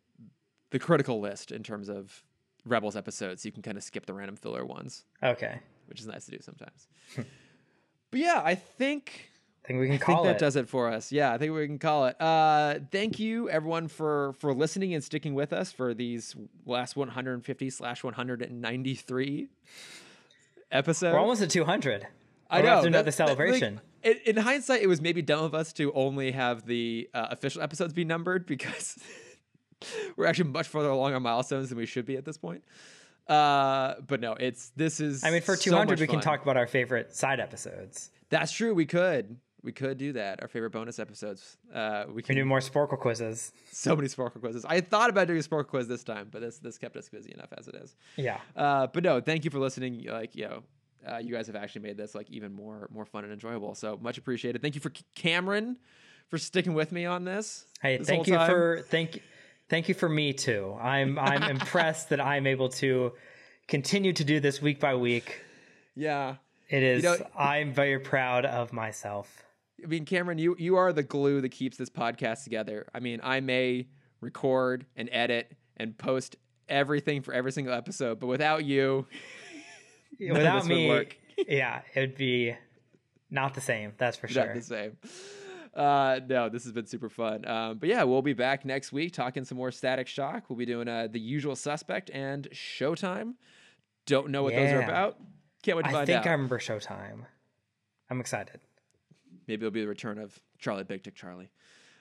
the 0.71 0.79
critical 0.81 1.21
list 1.21 1.53
in 1.53 1.63
terms 1.63 1.89
of 1.89 2.25
Rebels 2.65 2.97
episodes. 2.97 3.45
You 3.47 3.53
can 3.53 3.63
kind 3.63 3.77
of 3.77 3.85
skip 3.85 4.07
the 4.07 4.15
random 4.15 4.35
filler 4.35 4.65
ones, 4.65 5.05
Okay, 5.23 5.61
which 5.87 6.01
is 6.01 6.07
nice 6.09 6.25
to 6.25 6.33
do 6.33 6.39
sometimes. 6.41 6.89
but 8.15 8.21
yeah, 8.21 8.41
I 8.45 8.55
think 8.55 9.29
I 9.65 9.67
think 9.67 9.81
we 9.81 9.87
can 9.87 9.95
I 9.97 9.99
think 9.99 10.03
call 10.07 10.23
that 10.25 10.37
it. 10.37 10.39
does 10.39 10.55
it 10.55 10.69
for 10.69 10.89
us. 10.89 11.11
Yeah, 11.11 11.33
I 11.33 11.39
think 11.39 11.53
we 11.53 11.67
can 11.67 11.81
call 11.81 12.07
it. 12.07 12.21
Uh, 12.21 12.79
thank 12.93 13.19
you 13.19 13.51
everyone 13.51 13.89
for 13.89 14.35
for 14.39 14.55
listening 14.55 14.95
and 14.95 15.03
sticking 15.03 15.35
with 15.35 15.53
us 15.53 15.73
for 15.73 15.95
these 15.95 16.37
last 16.65 16.95
150 16.95 17.71
slash 17.71 18.05
193 18.05 19.49
episodes. 20.71 21.13
We're 21.13 21.19
almost 21.19 21.43
at 21.43 21.51
200. 21.51 22.07
I 22.51 22.59
We're 22.61 22.67
know. 22.67 22.69
after 22.73 22.87
another 22.87 23.11
that- 23.11 23.17
that, 23.17 23.27
like, 23.27 23.29
celebration. 23.37 23.81
in, 24.05 24.15
in 24.27 24.37
hindsight, 24.37 24.83
it 24.83 24.87
was 24.87 25.01
maybe 25.01 25.23
dumb 25.23 25.43
of 25.45 25.55
us 25.55 25.73
to 25.73 25.93
only 25.95 26.31
have 26.31 26.67
the 26.67 27.09
uh, 27.15 27.27
official 27.31 27.63
episodes 27.63 27.93
be 27.93 28.05
numbered 28.05 28.47
because 28.47 28.97
we're 30.17 30.27
actually 30.27 30.51
much 30.51 30.69
further 30.69 30.91
along 30.91 31.15
on 31.15 31.23
milestones 31.23 31.71
than 31.71 31.79
we 31.79 31.87
should 31.87 32.07
be 32.07 32.17
at 32.17 32.25
this 32.25 32.37
point. 32.37 32.63
Uh, 33.29 33.95
but 34.07 34.21
no, 34.21 34.35
it's 34.35 34.71
this 34.77 35.01
is. 35.01 35.25
I 35.25 35.31
mean, 35.31 35.43
for 35.43 35.57
200, 35.57 35.91
much 35.91 36.01
we 36.01 36.07
can 36.07 36.21
talk 36.21 36.43
about 36.43 36.57
our 36.57 36.67
favorite 36.67 37.15
side 37.15 37.41
episodes. 37.41 38.11
That's 38.31 38.53
true. 38.53 38.75
We 38.75 38.87
could. 38.87 39.39
We 39.63 39.73
could 39.73 39.97
do 39.97 40.13
that. 40.13 40.43
Our 40.43 40.49
favorite 40.49 40.71
bonus 40.71 40.99
episodes. 40.99 41.57
Uh, 41.73 42.05
we 42.09 42.15
We 42.15 42.23
can 42.23 42.37
do 42.37 42.45
more 42.45 42.59
Sporcle 42.59 42.99
quizzes. 42.99 43.51
so 43.73 43.97
many 43.97 44.09
Sporcle 44.09 44.41
quizzes. 44.41 44.67
I 44.67 44.83
thought 44.83 45.09
about 45.09 45.27
doing 45.27 45.39
a 45.39 45.43
Sporcle 45.43 45.69
quiz 45.69 45.89
this 45.89 46.05
time, 46.05 46.29
but 46.31 46.43
this 46.43 46.59
this 46.59 46.77
kept 46.77 46.97
us 46.97 47.09
busy 47.09 47.33
enough 47.33 47.49
as 47.57 47.67
it 47.69 47.75
is. 47.77 47.97
Yeah. 48.17 48.41
Uh, 48.55 48.89
but 48.89 49.03
no, 49.03 49.23
thank 49.23 49.45
you 49.47 49.51
for 49.51 49.59
listening. 49.59 50.05
Like 50.07 50.37
you 50.37 50.45
know, 50.49 50.63
uh, 51.11 51.17
you 51.17 51.35
guys 51.35 51.47
have 51.47 51.57
actually 51.57 51.81
made 51.83 51.97
this 51.97 52.15
like 52.15 52.31
even 52.31 52.53
more 52.53 52.89
more 52.93 53.07
fun 53.07 53.25
and 53.25 53.33
enjoyable. 53.33 53.75
So 53.75 53.99
much 54.03 54.19
appreciated. 54.19 54.61
Thank 54.61 54.75
you 54.75 54.83
for 54.83 54.93
Cameron 55.15 55.79
for 56.29 56.37
sticking 56.37 56.75
with 56.75 56.93
me 56.93 57.07
on 57.07 57.25
this. 57.25 57.65
Hey, 57.81 57.97
this 57.97 58.07
thank 58.07 58.27
you 58.27 58.35
for 58.35 58.85
thank 58.91 59.23
thank 59.69 59.89
you 59.89 59.95
for 59.95 60.09
me 60.09 60.33
too. 60.33 60.77
I'm 60.81 61.19
I'm 61.19 61.43
impressed 61.51 62.11
that 62.11 62.21
I'm 62.21 62.47
able 62.47 62.69
to 62.71 63.13
continue 63.69 64.13
to 64.13 64.25
do 64.25 64.41
this 64.41 64.61
week 64.61 64.81
by 64.81 64.95
week. 64.95 65.41
yeah. 65.95 66.37
It 66.71 66.83
is 66.83 67.05
know- 67.05 67.19
I'm 67.39 67.75
very 67.75 67.99
proud 67.99 68.47
of 68.47 68.73
myself. 68.73 69.45
I 69.83 69.87
mean, 69.87 70.07
Cameron, 70.07 70.39
you 70.39 70.57
you 70.59 70.77
are 70.77 70.93
the 70.93 71.03
glue 71.03 71.41
that 71.43 71.51
keeps 71.51 71.77
this 71.77 71.91
podcast 71.91 72.45
together. 72.45 72.87
I 72.95 73.01
mean, 73.01 73.21
I 73.23 73.41
may 73.41 73.89
record 74.21 74.87
and 74.97 75.09
edit 75.13 75.53
and 75.77 75.97
post 75.99 76.37
everything 76.69 77.21
for 77.21 77.35
every 77.35 77.53
single 77.53 77.75
episode, 77.75 78.19
but 78.19 78.29
without 78.29 78.65
you, 78.65 79.07
Without 80.19 80.67
me, 80.67 81.09
yeah, 81.49 81.83
it 81.95 82.01
would 82.01 82.17
be 82.17 82.57
not 83.31 83.55
the 83.55 83.61
same. 83.61 83.93
That's 83.99 84.17
for 84.17 84.27
not 84.29 84.33
sure. 84.33 84.55
the 84.55 84.63
same. 84.63 84.97
Uh, 85.75 86.21
no, 86.29 86.49
this 86.49 86.65
has 86.65 86.73
been 86.73 86.87
super 86.87 87.09
fun. 87.09 87.47
Um, 87.49 87.79
but 87.79 87.89
yeah, 87.89 88.03
we'll 88.05 88.23
be 88.23 88.33
back 88.33 88.65
next 88.65 88.93
week 88.93 89.13
talking 89.13 89.45
some 89.45 89.59
more 89.59 89.73
Static 89.73 90.07
Shock. 90.07 90.45
We'll 90.49 90.57
be 90.59 90.67
doing 90.67 90.89
uh, 90.89 91.09
the 91.11 91.19
usual 91.21 91.57
suspect 91.57 92.11
and 92.11 92.49
Showtime. 92.53 93.35
Don't 94.07 94.31
know 94.31 94.43
what 94.43 94.55
those 94.55 94.71
are 94.73 94.83
about. 94.83 95.19
Can't 95.63 95.77
wait 95.77 95.85
to 95.85 95.89
I 95.89 95.93
find 95.93 96.11
out. 96.11 96.15
I 96.15 96.17
think 96.21 96.27
I 96.27 96.33
remember 96.33 96.59
Showtime. 96.59 97.25
I'm 98.11 98.21
excited. 98.21 98.61
Maybe 99.49 99.65
it'll 99.67 99.73
be 99.73 99.81
the 99.81 99.89
return 99.89 100.19
of 100.19 100.39
Charlie 100.59 100.85
Big 100.85 101.03
Dick 101.03 101.15
Charlie. 101.15 101.51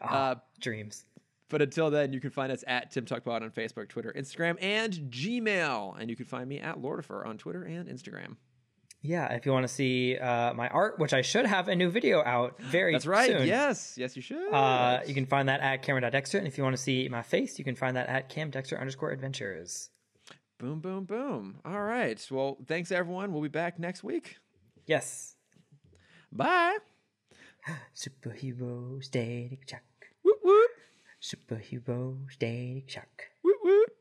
Ah, 0.02 0.32
Uh, 0.32 0.36
dreams. 0.60 1.06
But 1.50 1.62
until 1.62 1.90
then, 1.92 2.14
you 2.14 2.20
can 2.20 2.30
find 2.32 2.52
us 2.52 2.64
at 2.68 2.92
Timm 2.92 3.06
Talk 3.06 3.24
Pod 3.24 3.44
on 3.44 3.52
Facebook, 3.52 3.88
Twitter, 3.88 4.14
Instagram, 4.18 4.58
and 4.62 4.94
Gmail. 5.10 6.00
And 6.00 6.10
you 6.10 6.16
can 6.16 6.26
find 6.26 6.50
me 6.50 6.60
at 6.60 6.78
Lordifer 6.82 7.26
on 7.26 7.38
Twitter 7.38 7.64
and 7.64 7.88
Instagram. 7.88 8.38
Yeah, 9.06 9.34
if 9.34 9.46
you 9.46 9.52
want 9.52 9.68
to 9.68 9.74
see 9.74 10.18
uh, 10.18 10.54
my 10.54 10.70
art, 10.70 10.98
which 10.98 11.12
I 11.14 11.22
should 11.22 11.46
have 11.46 11.68
a 11.68 11.76
new 11.76 11.90
video 11.90 12.24
out 12.24 12.58
very 12.62 12.94
That's 12.94 13.06
right. 13.06 13.30
soon. 13.30 13.46
Yes. 13.46 13.96
Yes, 13.98 14.16
you 14.16 14.22
should. 14.22 14.50
Uh, 14.50 15.02
you 15.06 15.14
can 15.14 15.26
find 15.26 15.50
that 15.50 15.60
at 15.60 15.84
Cameron.dexter. 15.84 16.38
And 16.38 16.48
if 16.48 16.58
you 16.58 16.64
want 16.64 16.78
to 16.78 16.82
see 16.82 17.10
my 17.10 17.22
face, 17.22 17.60
you 17.60 17.66
can 17.66 17.76
find 17.76 17.98
that 17.98 18.08
at 18.08 18.30
camdexter 18.30 18.80
underscore 18.80 19.12
adventures. 19.12 19.90
boom, 20.58 20.80
boom, 20.80 21.04
boom. 21.04 21.60
All 21.66 21.82
right. 21.82 22.26
Well, 22.32 22.58
thanks, 22.66 22.94
everyone. 22.94 23.34
We'll 23.34 23.42
be 23.44 23.50
back 23.50 23.78
next 23.78 24.06
week. 24.06 24.38
Yes. 24.86 25.36
Bye. 26.32 26.78
Superhero 27.96 29.04
static 29.04 29.70
shock. 29.70 29.82
Whoop, 30.24 30.40
whoop. 30.44 30.72
Superhero 31.22 32.32
static 32.32 32.90
shock. 32.90 33.24
Whoop. 33.44 33.93